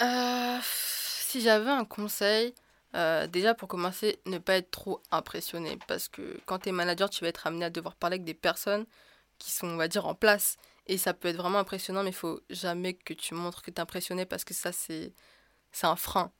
Euh, 0.00 0.58
si 0.62 1.40
j'avais 1.40 1.70
un 1.70 1.84
conseil, 1.84 2.54
euh, 2.94 3.26
déjà 3.26 3.54
pour 3.54 3.68
commencer, 3.68 4.18
ne 4.26 4.38
pas 4.38 4.54
être 4.54 4.70
trop 4.70 5.00
impressionné. 5.10 5.78
Parce 5.86 6.08
que 6.08 6.38
quand 6.46 6.60
tu 6.60 6.68
es 6.70 6.72
manager, 6.72 7.10
tu 7.10 7.22
vas 7.22 7.28
être 7.28 7.46
amené 7.46 7.66
à 7.66 7.70
devoir 7.70 7.94
parler 7.94 8.14
avec 8.14 8.24
des 8.24 8.34
personnes 8.34 8.86
qui 9.38 9.50
sont, 9.50 9.68
on 9.68 9.76
va 9.76 9.88
dire, 9.88 10.06
en 10.06 10.14
place. 10.14 10.56
Et 10.86 10.98
ça 10.98 11.14
peut 11.14 11.28
être 11.28 11.36
vraiment 11.36 11.58
impressionnant, 11.58 12.02
mais 12.02 12.10
il 12.10 12.14
faut 12.14 12.40
jamais 12.50 12.94
que 12.94 13.14
tu 13.14 13.34
montres 13.34 13.62
que 13.62 13.70
tu 13.70 13.76
es 13.76 13.80
impressionné 13.80 14.26
parce 14.26 14.44
que 14.44 14.54
ça, 14.54 14.72
c'est 14.72 15.12
un 15.82 15.96
frein. 15.96 16.32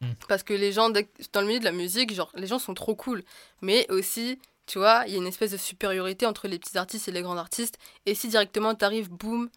Mm. 0.00 0.12
Parce 0.28 0.42
que 0.42 0.52
les 0.52 0.72
gens, 0.72 0.90
dans 0.90 1.40
le 1.40 1.46
milieu 1.46 1.60
de 1.60 1.64
la 1.64 1.72
musique, 1.72 2.12
genre, 2.12 2.30
les 2.34 2.46
gens 2.46 2.58
sont 2.58 2.74
trop 2.74 2.94
cool. 2.94 3.24
Mais 3.62 3.90
aussi, 3.90 4.38
tu 4.66 4.78
vois, 4.78 5.04
il 5.06 5.12
y 5.12 5.14
a 5.14 5.18
une 5.18 5.26
espèce 5.26 5.52
de 5.52 5.56
supériorité 5.56 6.26
entre 6.26 6.48
les 6.48 6.58
petits 6.58 6.76
artistes 6.76 7.08
et 7.08 7.12
les 7.12 7.22
grands 7.22 7.38
artistes. 7.38 7.78
Et 8.04 8.14
si 8.14 8.28
directement 8.28 8.74
tu 8.74 8.84
arrives, 8.84 9.08
boum, 9.08 9.48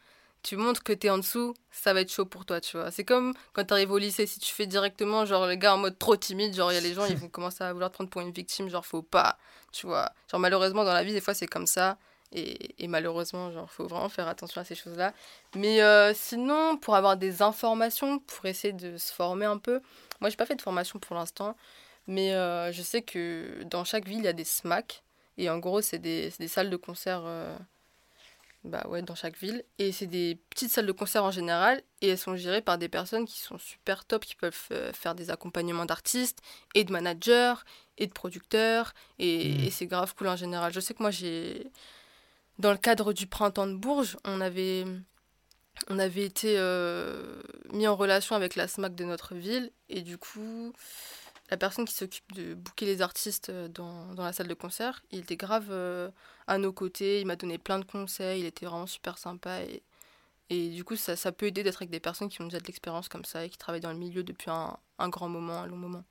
tu 0.44 0.56
montres 0.56 0.84
que 0.84 0.94
t'es 0.94 1.10
en 1.10 1.18
dessous, 1.18 1.54
ça 1.72 1.94
va 1.94 2.02
être 2.02 2.12
chaud 2.12 2.26
pour 2.26 2.46
toi, 2.46 2.62
tu 2.62 2.78
vois. 2.78 2.92
C'est 2.92 3.04
comme 3.04 3.34
quand 3.54 3.64
t'arrives 3.66 3.92
au 3.92 3.98
lycée, 3.98 4.26
si 4.26 4.40
tu 4.40 4.54
fais 4.54 4.66
directement, 4.68 5.26
genre, 5.26 5.48
les 5.48 5.58
gars 5.58 5.74
en 5.74 5.78
mode 5.78 5.98
trop 6.00 6.16
timide, 6.16 6.56
genre, 6.56 6.72
il 6.72 6.76
y 6.76 6.78
a 6.78 6.82
les 6.82 6.94
gens, 6.94 7.06
ils 7.06 7.18
vont 7.18 7.28
commencer 7.30 7.64
à 7.64 7.74
vouloir 7.74 7.90
te 7.92 7.96
prendre 7.96 8.10
pour 8.10 8.22
une 8.22 8.32
victime, 8.32 8.70
genre, 8.70 8.86
faut 8.86 9.02
pas, 9.02 9.38
tu 9.72 9.86
vois. 9.88 10.12
Genre, 10.32 10.40
malheureusement, 10.40 10.84
dans 10.84 10.94
la 10.94 11.04
vie, 11.04 11.14
des 11.14 11.22
fois, 11.22 11.34
c'est 11.34 11.48
comme 11.48 11.68
ça. 11.68 11.98
Et, 12.32 12.76
et 12.84 12.88
malheureusement, 12.88 13.52
genre, 13.52 13.70
faut 13.72 13.88
vraiment 13.88 14.08
faire 14.10 14.28
attention 14.28 14.62
à 14.62 14.64
ces 14.64 14.76
choses-là. 14.76 15.14
Mais 15.56 15.82
euh, 15.82 16.14
sinon, 16.14 16.78
pour 16.78 16.96
avoir 16.96 17.18
des 17.18 17.42
informations, 17.42 18.20
pour 18.20 18.46
essayer 18.46 18.72
de 18.74 18.98
se 18.98 19.12
former 19.12 19.46
un 19.46 19.58
peu, 19.58 19.82
moi, 20.22 20.30
j'ai 20.30 20.36
pas 20.36 20.46
fait 20.46 20.56
de 20.56 20.62
formation 20.62 21.00
pour 21.00 21.16
l'instant, 21.16 21.56
mais 22.08 22.34
euh, 22.34 22.72
je 22.72 22.82
sais 22.84 23.02
que 23.02 23.64
dans 23.66 23.84
chaque 23.84 24.08
ville, 24.08 24.20
il 24.20 24.26
y 24.26 24.28
a 24.28 24.34
des 24.34 24.44
SMAC. 24.46 25.04
Et 25.38 25.50
en 25.50 25.58
gros, 25.58 25.82
c'est 25.82 26.00
des, 26.00 26.32
des 26.40 26.48
salles 26.48 26.70
de 26.70 26.76
concert. 26.76 27.22
euh, 27.26 27.58
bah 28.64 28.86
ouais, 28.90 29.02
dans 29.02 29.16
chaque 29.16 29.38
ville. 29.38 29.64
Et 29.78 29.92
c'est 29.92 30.06
des 30.08 30.38
petites 30.50 30.70
salles 30.72 30.86
de 30.86 30.92
concert 30.92 31.24
en 31.24 31.32
général. 31.32 31.82
Et 32.02 32.10
elles 32.10 32.18
sont 32.18 32.36
gérées 32.36 32.62
par 32.62 32.78
des 32.78 32.90
personnes 32.90 33.26
qui 33.26 33.40
sont 33.40 33.58
super 33.58 34.06
top, 34.06 34.26
qui 34.26 34.36
peuvent 34.36 34.68
euh, 34.72 34.92
faire 34.94 35.16
des 35.16 35.30
accompagnements 35.30 35.86
d'artistes 35.86 36.40
et 36.76 36.84
de 36.84 36.92
managers 36.92 37.54
et 37.98 38.08
de 38.08 38.12
producteurs. 38.14 38.94
Et, 39.18 39.50
Mhm. 39.54 39.64
et 39.66 39.70
c'est 39.72 39.88
grave 39.88 40.14
cool 40.16 40.28
en 40.28 40.36
général. 40.36 40.74
Je 40.74 40.80
sais 40.80 40.94
que 40.94 41.02
moi, 41.02 41.12
j'ai. 41.12 41.68
Dans 42.58 42.72
le 42.72 42.78
cadre 42.78 43.14
du 43.14 43.26
printemps 43.28 43.68
de 43.68 43.76
Bourges, 43.76 44.18
on 44.26 44.42
avait. 44.42 44.86
On 45.88 45.98
avait 45.98 46.26
été 46.26 46.56
euh, 46.58 47.42
mis 47.72 47.88
en 47.88 47.96
relation 47.96 48.36
avec 48.36 48.58
la 48.58 48.68
SMAC 48.68 48.96
de 48.96 49.06
notre 49.06 49.34
ville. 49.36 49.72
Et 49.88 50.02
du 50.02 50.18
coup, 50.18 50.74
la 51.50 51.58
personne 51.58 51.86
qui 51.86 51.94
s'occupe 51.94 52.32
de 52.34 52.54
booker 52.54 52.86
les 52.86 53.02
artistes 53.02 53.50
euh, 53.50 53.68
dans, 53.68 54.14
la 54.16 54.34
salle 54.34 54.48
de 54.48 54.54
concert, 54.54 55.04
il 55.12 55.20
était 55.20 55.38
grave 55.38 55.68
euh, 55.70 56.10
à 56.48 56.58
nos 56.58 56.72
côtés, 56.72 57.22
il 57.22 57.28
m'a 57.28 57.36
donné 57.36 57.58
plein 57.58 57.80
de 57.80 57.86
conseils, 57.86 58.42
il 58.42 58.46
était 58.46 58.66
vraiment 58.66 58.88
super 58.88 59.18
sympa. 59.18 59.62
Et, 59.64 59.82
et 60.50 60.70
du 60.70 60.84
coup, 60.84 60.96
ça, 60.96 61.16
ça 61.16 61.32
peut 61.32 61.48
aider 61.48 61.64
d'être 61.64 61.78
avec 61.78 61.90
des 61.90 62.00
personnes 62.00 62.30
qui 62.30 62.42
ont 62.42 62.46
déjà 62.46 62.60
de 62.60 62.66
l'expérience 62.66 63.10
comme 63.10 63.26
ça 63.26 63.46
et 63.46 63.50
qui 63.50 63.58
travaillent 63.58 63.82
dans 63.82 63.92
le 63.92 63.98
milieu 63.98 64.24
depuis 64.24 64.50
un 64.50 65.10
grand 65.10 65.30
moment, 65.30 65.60
un 65.60 65.68
long 65.68 65.78
moment. 65.78 66.04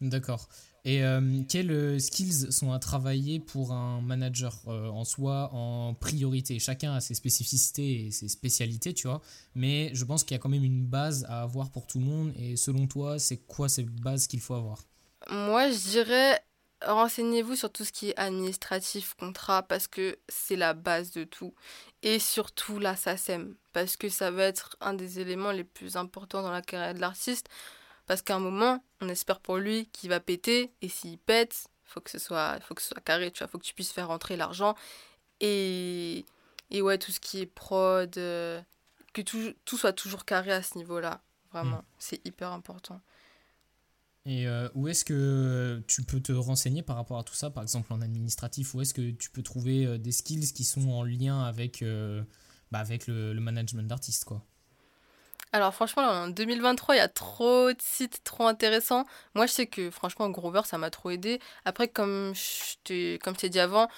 D'accord. 0.00 0.48
Et 0.84 1.04
euh, 1.04 1.42
quels 1.48 1.70
euh, 1.70 1.98
skills 1.98 2.52
sont 2.52 2.72
à 2.72 2.78
travailler 2.78 3.38
pour 3.38 3.72
un 3.72 4.00
manager 4.00 4.56
euh, 4.66 4.88
en 4.88 5.04
soi 5.04 5.50
en 5.52 5.94
priorité? 5.94 6.58
Chacun 6.58 6.94
a 6.94 7.00
ses 7.00 7.14
spécificités 7.14 8.06
et 8.06 8.10
ses 8.10 8.28
spécialités, 8.28 8.94
tu 8.94 9.06
vois. 9.06 9.20
Mais 9.54 9.90
je 9.94 10.04
pense 10.04 10.24
qu'il 10.24 10.34
y 10.34 10.38
a 10.38 10.38
quand 10.38 10.48
même 10.48 10.64
une 10.64 10.86
base 10.86 11.26
à 11.28 11.42
avoir 11.42 11.70
pour 11.70 11.86
tout 11.86 11.98
le 11.98 12.06
monde. 12.06 12.32
Et 12.36 12.56
selon 12.56 12.86
toi, 12.86 13.18
c'est 13.18 13.36
quoi 13.36 13.68
ces 13.68 13.82
bases 13.82 14.26
qu'il 14.26 14.40
faut 14.40 14.54
avoir? 14.54 14.78
Moi, 15.28 15.70
je 15.70 15.90
dirais, 15.90 16.40
renseignez-vous 16.86 17.56
sur 17.56 17.70
tout 17.70 17.84
ce 17.84 17.92
qui 17.92 18.10
est 18.10 18.18
administratif, 18.18 19.14
contrat, 19.18 19.62
parce 19.62 19.86
que 19.86 20.18
c'est 20.28 20.56
la 20.56 20.72
base 20.72 21.10
de 21.10 21.24
tout. 21.24 21.54
Et 22.02 22.18
surtout 22.18 22.78
la 22.78 22.96
SACEM, 22.96 23.54
parce 23.74 23.98
que 23.98 24.08
ça 24.08 24.30
va 24.30 24.44
être 24.44 24.76
un 24.80 24.94
des 24.94 25.20
éléments 25.20 25.52
les 25.52 25.64
plus 25.64 25.96
importants 25.96 26.42
dans 26.42 26.50
la 26.50 26.62
carrière 26.62 26.94
de 26.94 27.00
l'artiste. 27.00 27.48
Parce 28.10 28.22
qu'à 28.22 28.34
un 28.34 28.40
moment, 28.40 28.82
on 29.00 29.08
espère 29.08 29.38
pour 29.38 29.58
lui 29.58 29.86
qu'il 29.92 30.08
va 30.08 30.18
péter, 30.18 30.72
et 30.82 30.88
s'il 30.88 31.16
pète, 31.16 31.68
faut 31.84 32.00
que 32.00 32.10
ce 32.10 32.18
soit, 32.18 32.58
faut 32.60 32.74
que 32.74 32.82
ce 32.82 32.88
soit 32.88 33.00
carré, 33.00 33.30
tu 33.30 33.38
vois, 33.38 33.46
faut 33.46 33.56
que 33.56 33.64
tu 33.64 33.72
puisses 33.72 33.92
faire 33.92 34.08
rentrer 34.08 34.36
l'argent. 34.36 34.74
Et, 35.38 36.24
et 36.72 36.82
ouais, 36.82 36.98
tout 36.98 37.12
ce 37.12 37.20
qui 37.20 37.38
est 37.38 37.46
prod, 37.46 38.12
euh, 38.18 38.60
que 39.12 39.22
tout, 39.22 39.54
tout 39.64 39.78
soit 39.78 39.92
toujours 39.92 40.24
carré 40.24 40.50
à 40.50 40.60
ce 40.60 40.76
niveau-là. 40.76 41.22
Vraiment, 41.52 41.84
c'est 42.00 42.20
hyper 42.26 42.50
important. 42.50 43.00
Et 44.26 44.48
euh, 44.48 44.68
où 44.74 44.88
est-ce 44.88 45.04
que 45.04 45.80
tu 45.86 46.02
peux 46.02 46.20
te 46.20 46.32
renseigner 46.32 46.82
par 46.82 46.96
rapport 46.96 47.20
à 47.20 47.22
tout 47.22 47.34
ça, 47.34 47.50
par 47.50 47.62
exemple 47.62 47.92
en 47.92 48.00
administratif? 48.00 48.74
Où 48.74 48.80
est-ce 48.80 48.92
que 48.92 49.12
tu 49.12 49.30
peux 49.30 49.44
trouver 49.44 49.86
euh, 49.86 49.98
des 49.98 50.10
skills 50.10 50.52
qui 50.52 50.64
sont 50.64 50.90
en 50.90 51.04
lien 51.04 51.44
avec, 51.44 51.80
euh, 51.82 52.24
bah, 52.72 52.80
avec 52.80 53.06
le, 53.06 53.34
le 53.34 53.40
management 53.40 53.86
d'artistes, 53.86 54.24
quoi? 54.24 54.44
Alors 55.52 55.74
franchement, 55.74 56.02
là, 56.02 56.12
en 56.22 56.28
2023, 56.28 56.94
il 56.94 56.98
y 56.98 57.00
a 57.00 57.08
trop 57.08 57.72
de 57.72 57.80
sites 57.80 58.22
trop 58.22 58.46
intéressants. 58.46 59.04
Moi, 59.34 59.46
je 59.46 59.52
sais 59.52 59.66
que 59.66 59.90
franchement, 59.90 60.28
Groover, 60.30 60.62
ça 60.64 60.78
m'a 60.78 60.90
trop 60.90 61.10
aidé. 61.10 61.40
Après, 61.64 61.88
comme 61.88 62.32
je 62.34 62.76
t'ai 62.84 63.18
comme 63.22 63.34
je 63.34 63.40
t'ai 63.40 63.48
dit 63.48 63.58
avant, 63.58 63.88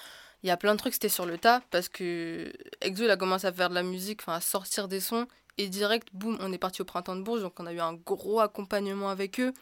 il 0.43 0.47
y 0.47 0.51
a 0.51 0.57
plein 0.57 0.73
de 0.73 0.79
trucs, 0.79 0.93
c'était 0.93 1.09
sur 1.09 1.25
le 1.25 1.37
tas, 1.37 1.61
parce 1.71 1.89
que 1.89 2.51
Exo, 2.81 3.03
il 3.03 3.09
a 3.11 3.17
commencé 3.17 3.47
à 3.47 3.53
faire 3.53 3.69
de 3.69 3.75
la 3.75 3.83
musique, 3.83 4.21
enfin, 4.23 4.33
à 4.33 4.41
sortir 4.41 4.87
des 4.87 4.99
sons, 4.99 5.27
et 5.57 5.69
direct, 5.69 6.09
boum, 6.13 6.37
on 6.41 6.51
est 6.51 6.57
parti 6.57 6.81
au 6.81 6.85
Printemps 6.85 7.15
de 7.15 7.21
Bourges, 7.21 7.41
donc 7.41 7.53
on 7.59 7.65
a 7.65 7.73
eu 7.73 7.79
un 7.79 7.93
gros 7.93 8.39
accompagnement 8.39 9.09
avec 9.09 9.39
eux. 9.39 9.53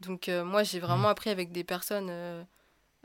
Donc 0.00 0.28
euh, 0.28 0.44
moi, 0.44 0.62
j'ai 0.64 0.80
vraiment 0.80 1.08
appris 1.08 1.30
avec 1.30 1.52
des 1.52 1.64
personnes, 1.64 2.08
euh, 2.10 2.42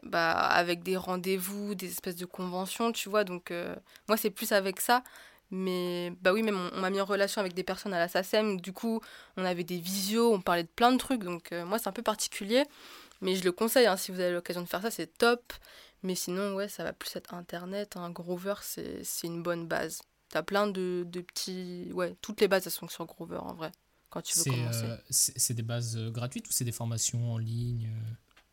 bah, 0.03 0.31
avec 0.33 0.83
des 0.83 0.97
rendez-vous, 0.97 1.75
des 1.75 1.87
espèces 1.91 2.15
de 2.17 2.25
conventions, 2.25 2.91
tu 2.91 3.09
vois. 3.09 3.23
Donc 3.23 3.51
euh, 3.51 3.75
moi, 4.07 4.17
c'est 4.17 4.31
plus 4.31 4.51
avec 4.51 4.81
ça. 4.81 5.03
Mais 5.51 6.11
bah 6.21 6.33
oui, 6.33 6.41
même 6.41 6.57
on, 6.57 6.77
on 6.77 6.81
m'a 6.81 6.89
mis 6.89 6.99
en 6.99 7.05
relation 7.05 7.39
avec 7.39 7.53
des 7.53 7.63
personnes 7.63 7.93
à 7.93 7.99
la 7.99 8.07
SACEM. 8.07 8.59
Du 8.59 8.73
coup, 8.73 9.01
on 9.37 9.45
avait 9.45 9.63
des 9.63 9.77
visios, 9.79 10.33
on 10.33 10.41
parlait 10.41 10.63
de 10.63 10.69
plein 10.75 10.91
de 10.91 10.97
trucs. 10.97 11.23
Donc 11.23 11.51
euh, 11.51 11.65
moi, 11.65 11.77
c'est 11.77 11.89
un 11.89 11.93
peu 11.93 12.01
particulier. 12.01 12.63
Mais 13.21 13.35
je 13.35 13.43
le 13.43 13.51
conseille, 13.51 13.85
hein, 13.85 13.95
si 13.97 14.11
vous 14.11 14.19
avez 14.19 14.33
l'occasion 14.33 14.61
de 14.61 14.67
faire 14.67 14.81
ça, 14.81 14.91
c'est 14.91 15.17
top. 15.17 15.53
Mais 16.01 16.15
sinon, 16.15 16.55
ouais, 16.55 16.67
ça 16.67 16.83
va 16.83 16.91
plus 16.91 17.15
être 17.15 17.33
Internet. 17.33 17.95
Un 17.95 18.09
Groover, 18.09 18.55
c'est 18.61 19.03
c'est 19.03 19.27
une 19.27 19.41
bonne 19.43 19.67
base. 19.67 20.01
T'as 20.29 20.41
plein 20.41 20.65
de, 20.67 21.05
de 21.07 21.21
petits... 21.21 21.91
Ouais, 21.93 22.15
toutes 22.21 22.41
les 22.41 22.47
bases, 22.47 22.65
elles 22.65 22.73
sont 22.73 22.87
sur 22.87 23.05
Groover, 23.05 23.37
en 23.37 23.53
vrai, 23.53 23.71
quand 24.09 24.21
tu 24.21 24.37
veux 24.39 24.45
commencer. 24.45 24.85
euh, 24.85 24.97
c'est 25.11 25.37
c'est 25.37 25.53
des 25.53 25.61
bases 25.61 25.95
euh, 25.95 26.09
gratuites 26.09 26.49
ou 26.49 26.51
c'est 26.51 26.65
des 26.65 26.71
formations 26.71 27.31
en 27.31 27.37
ligne? 27.37 27.89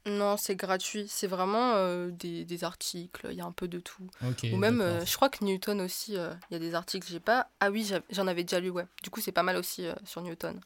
Non, 0.06 0.36
c'est 0.38 0.56
gratuit. 0.56 1.06
C'est 1.08 1.26
vraiment 1.26 1.74
euh, 1.74 2.10
des, 2.10 2.44
des 2.44 2.64
articles. 2.64 3.28
Il 3.30 3.36
y 3.36 3.40
a 3.40 3.44
un 3.44 3.52
peu 3.52 3.68
de 3.68 3.80
tout. 3.80 4.08
Ou 4.52 4.56
même, 4.56 4.80
euh, 4.80 5.04
je 5.04 5.14
crois 5.14 5.28
que 5.28 5.44
Newton 5.44 5.80
aussi, 5.80 6.16
euh, 6.16 6.32
il 6.50 6.54
y 6.54 6.56
a 6.56 6.58
des 6.58 6.74
articles. 6.74 7.06
J'ai 7.10 7.20
pas. 7.20 7.50
Ah 7.60 7.70
oui, 7.70 7.90
j'en 8.10 8.26
avais 8.26 8.44
déjà 8.44 8.60
lu, 8.60 8.70
ouais. 8.70 8.86
Du 9.02 9.10
coup, 9.10 9.20
c'est 9.20 9.32
pas 9.32 9.42
mal 9.42 9.56
aussi 9.56 9.84
sur 10.04 10.22
Newton. 10.22 10.60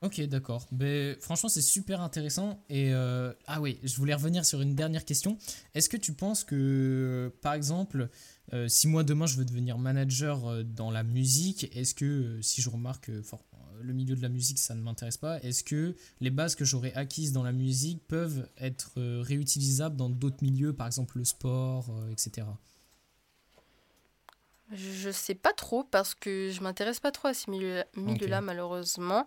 Ok, 0.00 0.20
d'accord. 0.22 0.66
Ben, 0.70 1.16
franchement, 1.20 1.48
c'est 1.48 1.62
super 1.62 2.00
intéressant. 2.00 2.62
Et 2.68 2.92
euh, 2.92 3.32
ah 3.46 3.60
oui, 3.60 3.78
je 3.82 3.96
voulais 3.96 4.14
revenir 4.14 4.44
sur 4.44 4.60
une 4.60 4.74
dernière 4.74 5.04
question. 5.04 5.38
Est-ce 5.74 5.88
que 5.88 5.96
tu 5.96 6.12
penses 6.12 6.44
que, 6.44 7.32
par 7.42 7.54
exemple, 7.54 8.08
si 8.68 8.88
moi 8.88 9.02
demain 9.04 9.26
je 9.26 9.36
veux 9.36 9.44
devenir 9.44 9.78
manager 9.78 10.62
dans 10.64 10.90
la 10.90 11.02
musique, 11.02 11.74
est-ce 11.76 11.94
que 11.94 12.38
si 12.42 12.62
je 12.62 12.68
remarque 12.68 13.10
le 13.82 13.92
milieu 13.92 14.14
de 14.16 14.22
la 14.22 14.28
musique 14.28 14.58
ça 14.58 14.74
ne 14.74 14.80
m'intéresse 14.80 15.16
pas, 15.16 15.40
est-ce 15.40 15.64
que 15.64 15.94
les 16.20 16.30
bases 16.30 16.54
que 16.54 16.64
j'aurais 16.64 16.92
acquises 16.94 17.32
dans 17.32 17.42
la 17.42 17.52
musique 17.52 18.06
peuvent 18.06 18.48
être 18.58 18.92
euh, 18.98 19.22
réutilisables 19.22 19.96
dans 19.96 20.08
d'autres 20.10 20.42
milieux, 20.42 20.72
par 20.72 20.86
exemple 20.86 21.18
le 21.18 21.24
sport, 21.24 21.86
euh, 21.90 22.10
etc. 22.10 22.46
Je, 24.72 24.90
je 24.90 25.10
sais 25.10 25.34
pas 25.34 25.52
trop 25.52 25.84
parce 25.84 26.14
que 26.14 26.50
je 26.50 26.60
m'intéresse 26.62 27.00
pas 27.00 27.12
trop 27.12 27.28
à 27.28 27.34
ces 27.34 27.50
milieux- 27.50 27.84
milieux-là, 27.96 28.40
malheureusement. 28.40 29.26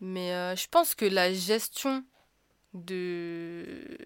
Mais 0.00 0.32
euh, 0.32 0.56
je 0.56 0.66
pense 0.68 0.94
que 0.94 1.04
la 1.04 1.32
gestion 1.32 2.04
de 2.72 3.98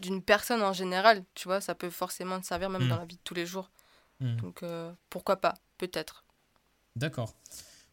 d'une 0.00 0.22
personne 0.22 0.62
en 0.62 0.72
général, 0.72 1.24
tu 1.34 1.48
vois, 1.48 1.60
ça 1.60 1.74
peut 1.74 1.90
forcément 1.90 2.40
te 2.40 2.46
servir 2.46 2.70
même 2.70 2.84
Mm. 2.84 2.88
dans 2.88 2.98
la 2.98 3.04
vie 3.04 3.16
de 3.16 3.20
tous 3.24 3.34
les 3.34 3.46
jours. 3.46 3.70
Hmm. 4.20 4.36
Donc 4.36 4.62
euh, 4.62 4.92
pourquoi 5.08 5.36
pas, 5.36 5.54
peut-être. 5.78 6.24
D'accord. 6.96 7.34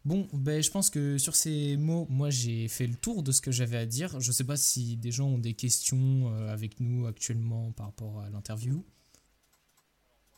Bon, 0.07 0.25
ben, 0.31 0.63
je 0.63 0.71
pense 0.71 0.89
que 0.89 1.17
sur 1.17 1.35
ces 1.35 1.75
mots, 1.75 2.07
moi 2.09 2.29
j'ai 2.29 2.69
fait 2.69 2.87
le 2.87 2.95
tour 2.95 3.23
de 3.23 3.33
ce 3.33 3.41
que 3.41 3.51
j'avais 3.51 3.75
à 3.75 3.85
dire. 3.85 4.21
Je 4.21 4.31
sais 4.31 4.45
pas 4.45 4.55
si 4.55 4.95
des 4.95 5.11
gens 5.11 5.25
ont 5.25 5.37
des 5.37 5.53
questions 5.53 6.31
euh, 6.31 6.47
avec 6.47 6.79
nous 6.79 7.07
actuellement 7.07 7.73
par 7.73 7.87
rapport 7.87 8.21
à 8.21 8.29
l'interview. 8.29 8.85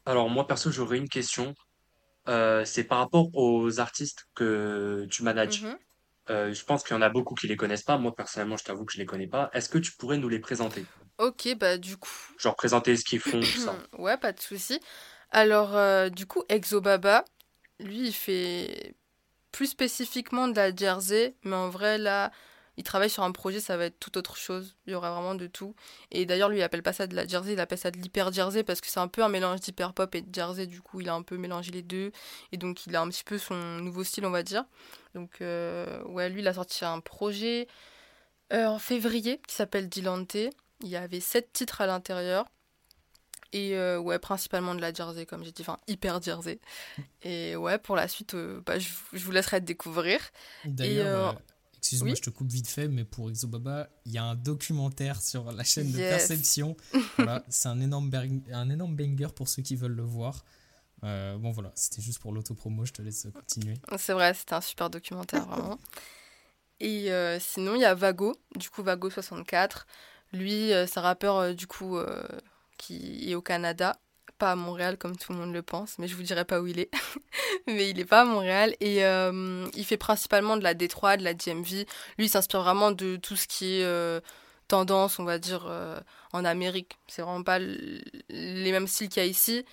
Alors 0.07 0.27
moi 0.27 0.47
perso 0.47 0.71
j'aurais 0.71 0.97
une 0.97 1.07
question. 1.07 1.53
Euh, 2.27 2.65
c'est 2.65 2.83
par 2.83 2.97
rapport 2.97 3.29
aux 3.35 3.79
artistes 3.79 4.25
que 4.33 5.05
tu 5.11 5.21
manages. 5.21 5.61
Mhm. 5.61 5.77
Euh, 6.31 6.51
je 6.51 6.65
pense 6.65 6.81
qu'il 6.81 6.95
y 6.95 6.97
en 6.97 7.03
a 7.03 7.09
beaucoup 7.09 7.35
qui 7.35 7.45
les 7.45 7.55
connaissent 7.55 7.83
pas. 7.83 7.99
Moi 7.99 8.15
personnellement 8.15 8.57
je 8.57 8.63
t'avoue 8.63 8.85
que 8.85 8.93
je 8.93 8.97
les 8.97 9.05
connais 9.05 9.27
pas. 9.27 9.51
Est-ce 9.53 9.69
que 9.69 9.77
tu 9.77 9.91
pourrais 9.91 10.17
nous 10.17 10.29
les 10.29 10.39
présenter? 10.39 10.83
Ok, 11.19 11.47
bah 11.59 11.77
du 11.77 11.95
coup. 11.95 12.33
Genre 12.39 12.55
présenter 12.55 12.97
ce 12.97 13.05
qu'ils 13.05 13.19
font, 13.19 13.39
tout 13.39 13.45
ça. 13.45 13.77
ouais, 13.99 14.17
pas 14.17 14.31
de 14.31 14.39
souci. 14.39 14.79
Alors, 15.29 15.75
euh, 15.75 16.09
du 16.09 16.25
coup, 16.25 16.41
Exobaba, 16.49 17.23
lui, 17.79 18.07
il 18.07 18.13
fait 18.13 18.95
plus 19.51 19.67
spécifiquement 19.67 20.47
de 20.47 20.55
la 20.55 20.75
jersey, 20.75 21.35
mais 21.43 21.55
en 21.55 21.69
vrai, 21.69 21.97
là, 21.97 22.31
il 22.79 22.83
travaille 22.83 23.09
sur 23.09 23.23
un 23.23 23.33
projet, 23.33 23.59
ça 23.59 23.75
va 23.75 23.85
être 23.85 23.99
tout 23.99 24.17
autre 24.17 24.37
chose. 24.37 24.77
Il 24.87 24.93
y 24.93 24.95
aura 24.95 25.11
vraiment 25.11 25.35
de 25.35 25.47
tout. 25.47 25.75
Et 26.11 26.25
d'ailleurs, 26.25 26.47
lui, 26.47 26.59
il 26.59 26.61
appelle 26.61 26.81
pas 26.81 26.93
ça 26.93 27.07
de 27.07 27.15
la 27.15 27.27
jersey, 27.27 27.51
il 27.51 27.59
appelle 27.59 27.77
ça 27.77 27.91
de 27.91 27.97
l'hyper 27.97 28.31
jersey 28.31 28.63
parce 28.63 28.79
que 28.79 28.87
c'est 28.87 29.01
un 29.01 29.09
peu 29.09 29.21
un 29.21 29.27
mélange 29.27 29.59
d'hyper 29.59 29.93
pop 29.93 30.15
et 30.15 30.21
de 30.21 30.33
jersey. 30.33 30.65
Du 30.65 30.81
coup, 30.81 31.01
il 31.01 31.09
a 31.09 31.13
un 31.13 31.21
peu 31.21 31.35
mélangé 31.35 31.71
les 31.71 31.81
deux. 31.81 32.13
Et 32.53 32.57
donc, 32.57 32.85
il 32.85 32.95
a 32.95 33.01
un 33.01 33.09
petit 33.09 33.25
peu 33.25 33.37
son 33.37 33.55
nouveau 33.55 34.05
style, 34.05 34.25
on 34.25 34.29
va 34.29 34.43
dire. 34.43 34.63
Donc, 35.13 35.41
euh, 35.41 36.01
ouais, 36.05 36.29
lui, 36.29 36.39
il 36.39 36.47
a 36.47 36.53
sorti 36.53 36.85
un 36.85 37.01
projet 37.01 37.67
euh, 38.53 38.65
en 38.65 38.79
février 38.79 39.41
qui 39.45 39.55
s'appelle 39.55 39.89
Dilante. 39.89 40.35
Il 40.35 40.87
y 40.87 40.95
avait 40.95 41.19
sept 41.19 41.51
titres 41.51 41.81
à 41.81 41.85
l'intérieur. 41.85 42.45
Et 43.51 43.75
euh, 43.75 43.99
ouais, 43.99 44.19
principalement 44.19 44.75
de 44.75 44.81
la 44.81 44.93
jersey, 44.93 45.25
comme 45.25 45.43
j'ai 45.43 45.51
dit, 45.51 45.63
enfin 45.63 45.79
hyper 45.87 46.21
jersey. 46.21 46.59
Et 47.23 47.55
ouais, 47.55 47.79
pour 47.79 47.95
la 47.95 48.07
suite, 48.07 48.35
bah, 48.65 48.77
je, 48.77 48.89
je, 49.13 49.23
vous 49.23 49.31
laisserai 49.31 49.59
découvrir. 49.59 50.19
D'ailleurs, 50.65 51.41
Excuse-moi, 51.79 52.13
je 52.13 52.21
te 52.21 52.29
coupe 52.29 52.51
vite 52.51 52.67
fait, 52.67 52.89
mais 52.89 53.05
pour 53.05 53.29
Exobaba, 53.29 53.89
il 54.05 54.11
y 54.11 54.17
a 54.17 54.23
un 54.23 54.35
documentaire 54.35 55.21
sur 55.21 55.49
la 55.53 55.63
chaîne 55.63 55.91
de 55.91 55.97
Perception. 55.97 56.75
voilà, 57.15 57.43
c'est 57.47 57.69
un 57.69 57.79
énorme, 57.79 58.11
un 58.51 58.69
énorme 58.69 58.95
banger 58.95 59.29
pour 59.33 59.47
ceux 59.47 59.61
qui 59.61 59.77
veulent 59.77 59.95
le 59.95 60.03
voir. 60.03 60.43
Euh, 61.05 61.37
bon 61.37 61.51
voilà, 61.51 61.71
c'était 61.75 62.01
juste 62.01 62.19
pour 62.19 62.33
l'autopromo, 62.33 62.83
je 62.83 62.91
te 62.91 63.01
laisse 63.01 63.27
continuer. 63.33 63.75
C'est 63.97 64.11
vrai, 64.11 64.33
c'était 64.33 64.55
un 64.55 64.61
super 64.61 64.89
documentaire, 64.89 65.45
vraiment. 65.47 65.79
Et 66.81 67.11
euh, 67.11 67.39
sinon, 67.39 67.75
il 67.75 67.81
y 67.81 67.85
a 67.85 67.93
Vago, 67.93 68.35
du 68.55 68.69
coup 68.69 68.83
Vago 68.83 69.09
64. 69.09 69.87
Lui, 70.33 70.73
euh, 70.73 70.85
c'est 70.85 70.99
un 70.99 71.03
rappeur 71.03 71.55
du 71.55 71.65
coup 71.65 71.97
qui 72.79 73.29
est 73.29 73.35
au 73.35 73.41
Canada 73.41 73.99
pas 74.39 74.53
à 74.53 74.55
Montréal 74.55 74.97
comme 74.97 75.15
tout 75.15 75.33
le 75.33 75.37
monde 75.37 75.53
le 75.53 75.61
pense, 75.61 75.99
mais 75.99 76.07
je 76.07 76.15
vous 76.15 76.23
dirai 76.23 76.45
pas 76.45 76.59
où 76.61 76.65
il 76.65 76.79
est. 76.79 76.89
mais 77.67 77.89
il 77.91 77.99
est 77.99 78.05
pas 78.05 78.21
à 78.21 78.25
Montréal 78.25 78.75
et 78.79 79.05
euh, 79.05 79.67
il 79.75 79.85
fait 79.85 79.97
principalement 79.97 80.57
de 80.57 80.63
la 80.63 80.73
D3, 80.73 81.17
de 81.17 81.23
la 81.23 81.35
DMV. 81.35 81.85
Lui, 82.17 82.25
il 82.25 82.29
s'inspire 82.29 82.61
vraiment 82.61 82.91
de 82.91 83.17
tout 83.17 83.35
ce 83.35 83.47
qui 83.47 83.79
est 83.79 83.83
euh, 83.83 84.21
tendance, 84.67 85.19
on 85.19 85.25
va 85.25 85.37
dire, 85.37 85.65
euh, 85.67 85.99
en 86.33 86.45
Amérique. 86.45 86.97
C'est 87.07 87.21
vraiment 87.21 87.43
pas 87.43 87.59
les 87.59 88.71
mêmes 88.71 88.87
styles 88.87 89.09
qu'il 89.09 89.21
y 89.21 89.25
a 89.25 89.29
ici. 89.29 89.65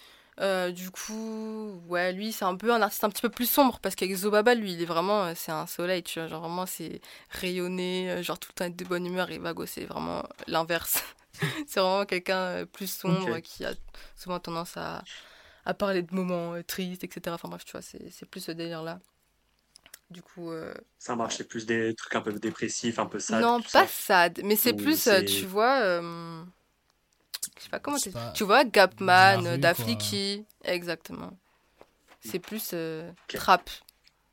du 0.73 0.91
coup, 0.91 1.81
ouais, 1.89 2.12
lui, 2.12 2.33
c'est 2.33 2.45
un 2.45 2.57
peu 2.57 2.73
un 2.73 2.83
artiste 2.83 3.05
un 3.05 3.11
petit 3.11 3.23
peu 3.23 3.31
plus 3.31 3.49
sombre 3.49 3.78
parce 3.81 3.95
qu'Exobaba, 3.95 4.55
lui, 4.55 4.73
il 4.73 4.83
est 4.83 4.87
vraiment, 4.87 5.33
c'est 5.35 5.53
un 5.53 5.66
soleil, 5.66 6.03
tu 6.03 6.19
vois, 6.19 6.28
genre 6.28 6.41
vraiment, 6.41 6.66
c'est 6.66 7.01
rayonné, 7.31 8.23
genre 8.23 8.39
tout 8.39 8.51
le 8.51 8.55
temps 8.55 8.65
être 8.65 8.77
de 8.77 8.85
bonne 8.85 9.07
humeur 9.07 9.31
et 9.31 9.39
Vago, 9.39 9.65
c'est 9.65 9.85
vraiment 9.85 10.24
l'inverse. 10.49 11.03
c'est 11.66 11.80
vraiment 11.80 12.04
quelqu'un 12.04 12.38
euh, 12.38 12.66
plus 12.66 12.90
sombre 12.90 13.38
qui 13.40 13.64
a 13.64 13.72
souvent 14.16 14.38
tendance 14.40 14.76
à, 14.76 15.02
à 15.64 15.74
parler 15.74 16.02
de 16.02 16.14
moments 16.14 16.54
euh, 16.54 16.62
tristes, 16.62 17.04
etc. 17.04 17.34
Enfin 17.34 17.48
bref, 17.48 17.64
tu 17.64 17.72
vois, 17.72 17.82
c'est 17.82 18.26
plus 18.30 18.40
ce 18.40 18.52
délire-là. 18.52 19.00
Du 20.10 20.22
coup. 20.22 20.52
Euh, 20.52 20.72
ça 20.98 21.16
marche, 21.16 21.36
c'est 21.36 21.48
plus 21.48 21.66
des 21.66 21.94
trucs 21.94 22.14
un 22.14 22.20
peu 22.20 22.32
dépressifs, 22.32 22.98
un 22.98 23.06
peu 23.06 23.18
sad. 23.18 23.42
Non, 23.42 23.60
pas 23.60 23.86
sad, 23.86 24.40
mais 24.44 24.56
c'est 24.56 24.74
plus, 24.74 25.08
tu 25.26 25.46
vois. 25.46 25.80
je 26.00 26.44
sais 27.58 27.70
pas 27.70 27.80
comment 27.80 27.98
tu 27.98 28.10
Tu 28.34 28.44
vois, 28.44 28.64
Gapman, 28.64 29.56
Dafliki, 29.58 30.44
exactement. 30.64 31.36
C'est 32.20 32.38
plus 32.38 32.74
trap. 33.28 33.70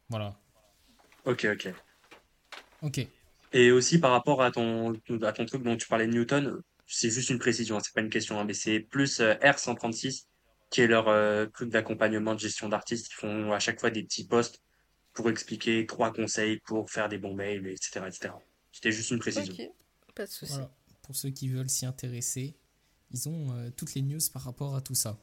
Voilà. 0.09 0.35
Ok, 1.25 1.47
ok. 1.51 1.73
Ok. 2.83 3.07
Et 3.53 3.71
aussi 3.71 3.99
par 3.99 4.11
rapport 4.11 4.41
à 4.41 4.51
ton, 4.51 4.93
à 5.21 5.31
ton 5.31 5.45
truc 5.45 5.63
dont 5.63 5.77
tu 5.77 5.87
parlais 5.87 6.07
de 6.07 6.11
Newton, 6.11 6.61
c'est 6.93 7.09
juste 7.09 7.31
une 7.31 7.39
précision, 7.39 7.79
c'est 7.79 7.93
pas 7.93 8.01
une 8.01 8.09
question, 8.09 8.39
hein, 8.39 8.45
mais 8.45 8.53
c'est 8.53 8.79
plus 8.79 9.19
euh, 9.19 9.33
R136 9.35 10.25
qui 10.69 10.81
est 10.81 10.87
leur 10.87 11.07
euh, 11.07 11.47
truc 11.47 11.69
d'accompagnement 11.69 12.35
de 12.35 12.39
gestion 12.39 12.69
d'artistes. 12.69 13.09
Ils 13.11 13.15
font 13.15 13.51
à 13.51 13.59
chaque 13.59 13.79
fois 13.79 13.89
des 13.89 14.03
petits 14.03 14.25
posts 14.25 14.61
pour 15.13 15.29
expliquer 15.29 15.85
trois 15.87 16.13
conseils 16.13 16.59
pour 16.65 16.89
faire 16.89 17.09
des 17.09 17.17
bons 17.17 17.33
mails, 17.33 17.65
etc. 17.67 18.01
etc. 18.07 18.33
C'était 18.71 18.91
juste 18.91 19.09
une 19.09 19.19
précision. 19.19 19.53
pas 20.13 20.25
de 20.25 20.31
souci. 20.31 20.59
Pour 21.01 21.15
ceux 21.15 21.31
qui 21.31 21.47
veulent 21.49 21.69
s'y 21.69 21.85
intéresser, 21.85 22.55
ils 23.11 23.27
ont 23.27 23.51
euh, 23.51 23.69
toutes 23.75 23.95
les 23.95 24.01
news 24.03 24.19
par 24.31 24.43
rapport 24.43 24.75
à 24.75 24.81
tout 24.81 24.95
ça. 24.95 25.19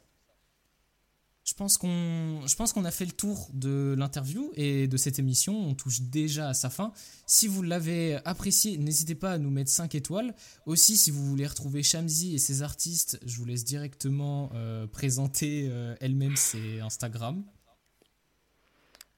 Je 1.51 1.55
pense 1.57 1.79
qu'on, 1.79 2.47
je 2.47 2.55
pense 2.55 2.73
qu'on 2.73 2.85
a 2.85 2.93
fait 2.93 3.05
le 3.05 3.11
tour 3.11 3.49
de 3.53 3.97
l'interview 3.99 4.53
et 4.55 4.87
de 4.87 4.97
cette 4.97 5.19
émission. 5.19 5.53
On 5.53 5.75
touche 5.75 6.01
déjà 6.01 6.49
à 6.49 6.55
sa 6.55 6.71
fin. 6.71 6.93
Si 7.27 7.49
vous 7.49 7.63
l'avez 7.63 8.21
apprécié, 8.25 8.79
n'hésitez 8.79 9.17
pas 9.17 9.33
à 9.33 9.39
nous 9.39 9.51
mettre 9.51 9.69
5 9.69 9.97
étoiles. 9.97 10.33
Aussi, 10.67 10.97
si 10.97 11.11
vous 11.11 11.27
voulez 11.27 11.49
retrouver 11.49 11.83
Shamsi 11.83 12.37
et 12.37 12.39
ses 12.39 12.63
artistes, 12.63 13.19
je 13.27 13.37
vous 13.37 13.45
laisse 13.47 13.65
directement 13.65 14.53
euh, 14.55 14.87
présenter 14.87 15.67
euh, 15.69 15.97
elle-même 16.01 16.37
ses 16.37 16.79
Instagram. 16.79 17.43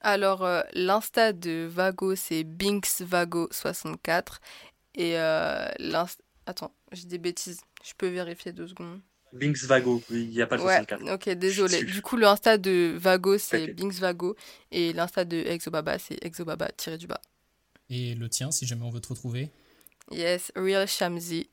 Alors, 0.01 0.43
euh, 0.43 0.63
l'insta 0.73 1.33
de 1.33 1.67
Vago, 1.69 2.15
c'est 2.15 2.43
BinksVago64. 2.43 4.39
Et 4.95 5.13
l'insta... 5.77 6.23
Attends, 6.47 6.73
j'ai 6.91 7.05
des 7.05 7.19
bêtises. 7.19 7.61
Je 7.83 7.93
peux 7.95 8.07
vérifier 8.07 8.53
deux 8.53 8.67
secondes. 8.67 9.01
Binks 9.33 9.63
Vago, 9.63 10.01
il 10.11 10.29
n'y 10.29 10.41
a 10.41 10.47
pas 10.47 10.57
de 10.57 10.61
ouais, 10.61 11.11
Ok, 11.11 11.29
désolé. 11.29 11.83
Du 11.83 12.01
coup, 12.01 12.17
l'insta 12.17 12.57
de 12.57 12.95
Vago, 12.97 13.37
c'est 13.37 13.63
okay. 13.63 13.73
Binks 13.73 13.95
Vago. 13.95 14.35
Et 14.71 14.93
l'insta 14.93 15.25
de 15.25 15.37
Exobaba, 15.37 15.97
c'est 15.97 16.23
Exobaba-du-bas. 16.23 17.21
Et 17.89 18.15
le 18.15 18.29
tien, 18.29 18.51
si 18.51 18.65
jamais 18.65 18.83
on 18.83 18.89
veut 18.89 19.01
te 19.01 19.09
retrouver 19.09 19.49
Yes, 20.11 20.51
Real 20.55 20.87
Shamsi. 20.87 21.49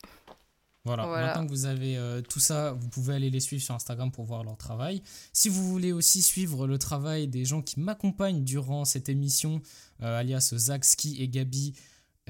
Voilà. 0.84 1.06
maintenant 1.06 1.44
que 1.46 1.50
vous 1.50 1.66
avez 1.66 1.98
euh, 1.98 2.22
tout 2.22 2.40
ça, 2.40 2.72
vous 2.72 2.88
pouvez 2.88 3.14
aller 3.14 3.28
les 3.28 3.40
suivre 3.40 3.62
sur 3.62 3.74
Instagram 3.74 4.10
pour 4.10 4.24
voir 4.24 4.44
leur 4.44 4.56
travail. 4.56 5.02
Si 5.32 5.50
vous 5.50 5.68
voulez 5.68 5.92
aussi 5.92 6.22
suivre 6.22 6.66
le 6.66 6.78
travail 6.78 7.28
des 7.28 7.44
gens 7.44 7.60
qui 7.60 7.80
m'accompagnent 7.80 8.44
durant 8.44 8.86
cette 8.86 9.10
émission, 9.10 9.60
euh, 10.02 10.18
alias 10.18 10.54
Zakski 10.56 11.22
et 11.22 11.28
Gabi, 11.28 11.74
euh, 11.76 11.80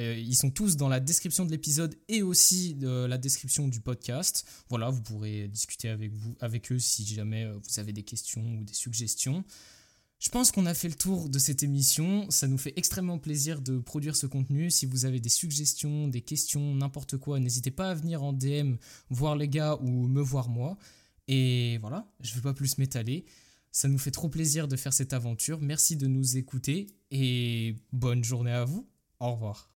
ils 0.01 0.35
sont 0.35 0.51
tous 0.51 0.77
dans 0.77 0.89
la 0.89 1.01
description 1.01 1.45
de 1.45 1.51
l'épisode 1.51 1.95
et 2.09 2.23
aussi 2.23 2.75
de 2.75 3.07
la 3.07 3.19
description 3.19 3.69
du 3.69 3.81
podcast. 3.81 4.47
Voilà, 4.69 4.91
vous 4.91 5.03
pourrez 5.03 5.49
discuter 5.49 5.89
avec, 5.89 6.13
vous, 6.13 6.37
avec 6.41 6.73
eux 6.73 6.79
si 6.79 7.05
jamais 7.07 7.45
euh, 7.45 7.59
vous 7.59 7.81
avez 7.81 7.93
des 7.93 8.03
questions 8.03 8.43
ou 8.43 8.65
des 8.65 8.75
suggestions. 8.75 9.45
Je 10.19 10.29
pense 10.29 10.53
qu'on 10.53 10.67
a 10.67 10.75
fait 10.75 10.89
le 10.89 10.95
tour 10.95 11.31
de 11.31 11.39
cette 11.39 11.63
émission. 11.63 12.31
Ça 12.31 12.47
nous 12.47 12.59
fait 12.59 12.75
extrêmement 12.77 13.19
plaisir 13.19 13.63
de 13.63 13.79
produire 13.79 14.17
ce 14.17 14.27
contenu. 14.27 14.71
Si 14.71 14.85
vous 14.85 15.07
avez 15.07 15.19
des 15.19 15.31
suggestions, 15.31 16.09
des 16.09 16.21
questions, 16.21 16.75
n'importe 16.75 17.17
quoi, 17.17 17.41
n'hésitez 17.41 17.71
pas 17.71 17.91
à 17.91 17.95
venir 17.95 18.23
en 18.23 18.35
DM 18.35 18.75
voir 19.09 19.35
les 19.35 19.49
gars 19.49 19.77
ou 19.81 20.09
me 20.09 20.21
voir 20.21 20.51
moi. 20.51 20.77
Et 21.27 21.79
voilà, 21.79 22.07
je 22.21 22.33
ne 22.33 22.37
vais 22.37 22.43
pas 22.43 22.55
plus 22.55 22.77
m'étaler. 22.77 23.25
Ça 23.73 23.89
nous 23.89 23.99
fait 23.99 24.11
trop 24.11 24.29
plaisir 24.29 24.69
de 24.69 24.77
faire 24.77 24.93
cette 24.93 25.13
aventure. 25.13 25.61
Merci 25.61 25.97
de 25.97 26.07
nous 26.07 26.37
écouter 26.37 26.89
et 27.11 27.77
bonne 27.93 28.25
journée 28.25 28.53
à 28.53 28.65
vous. 28.65 28.89
Au 29.21 29.33
revoir. 29.33 29.69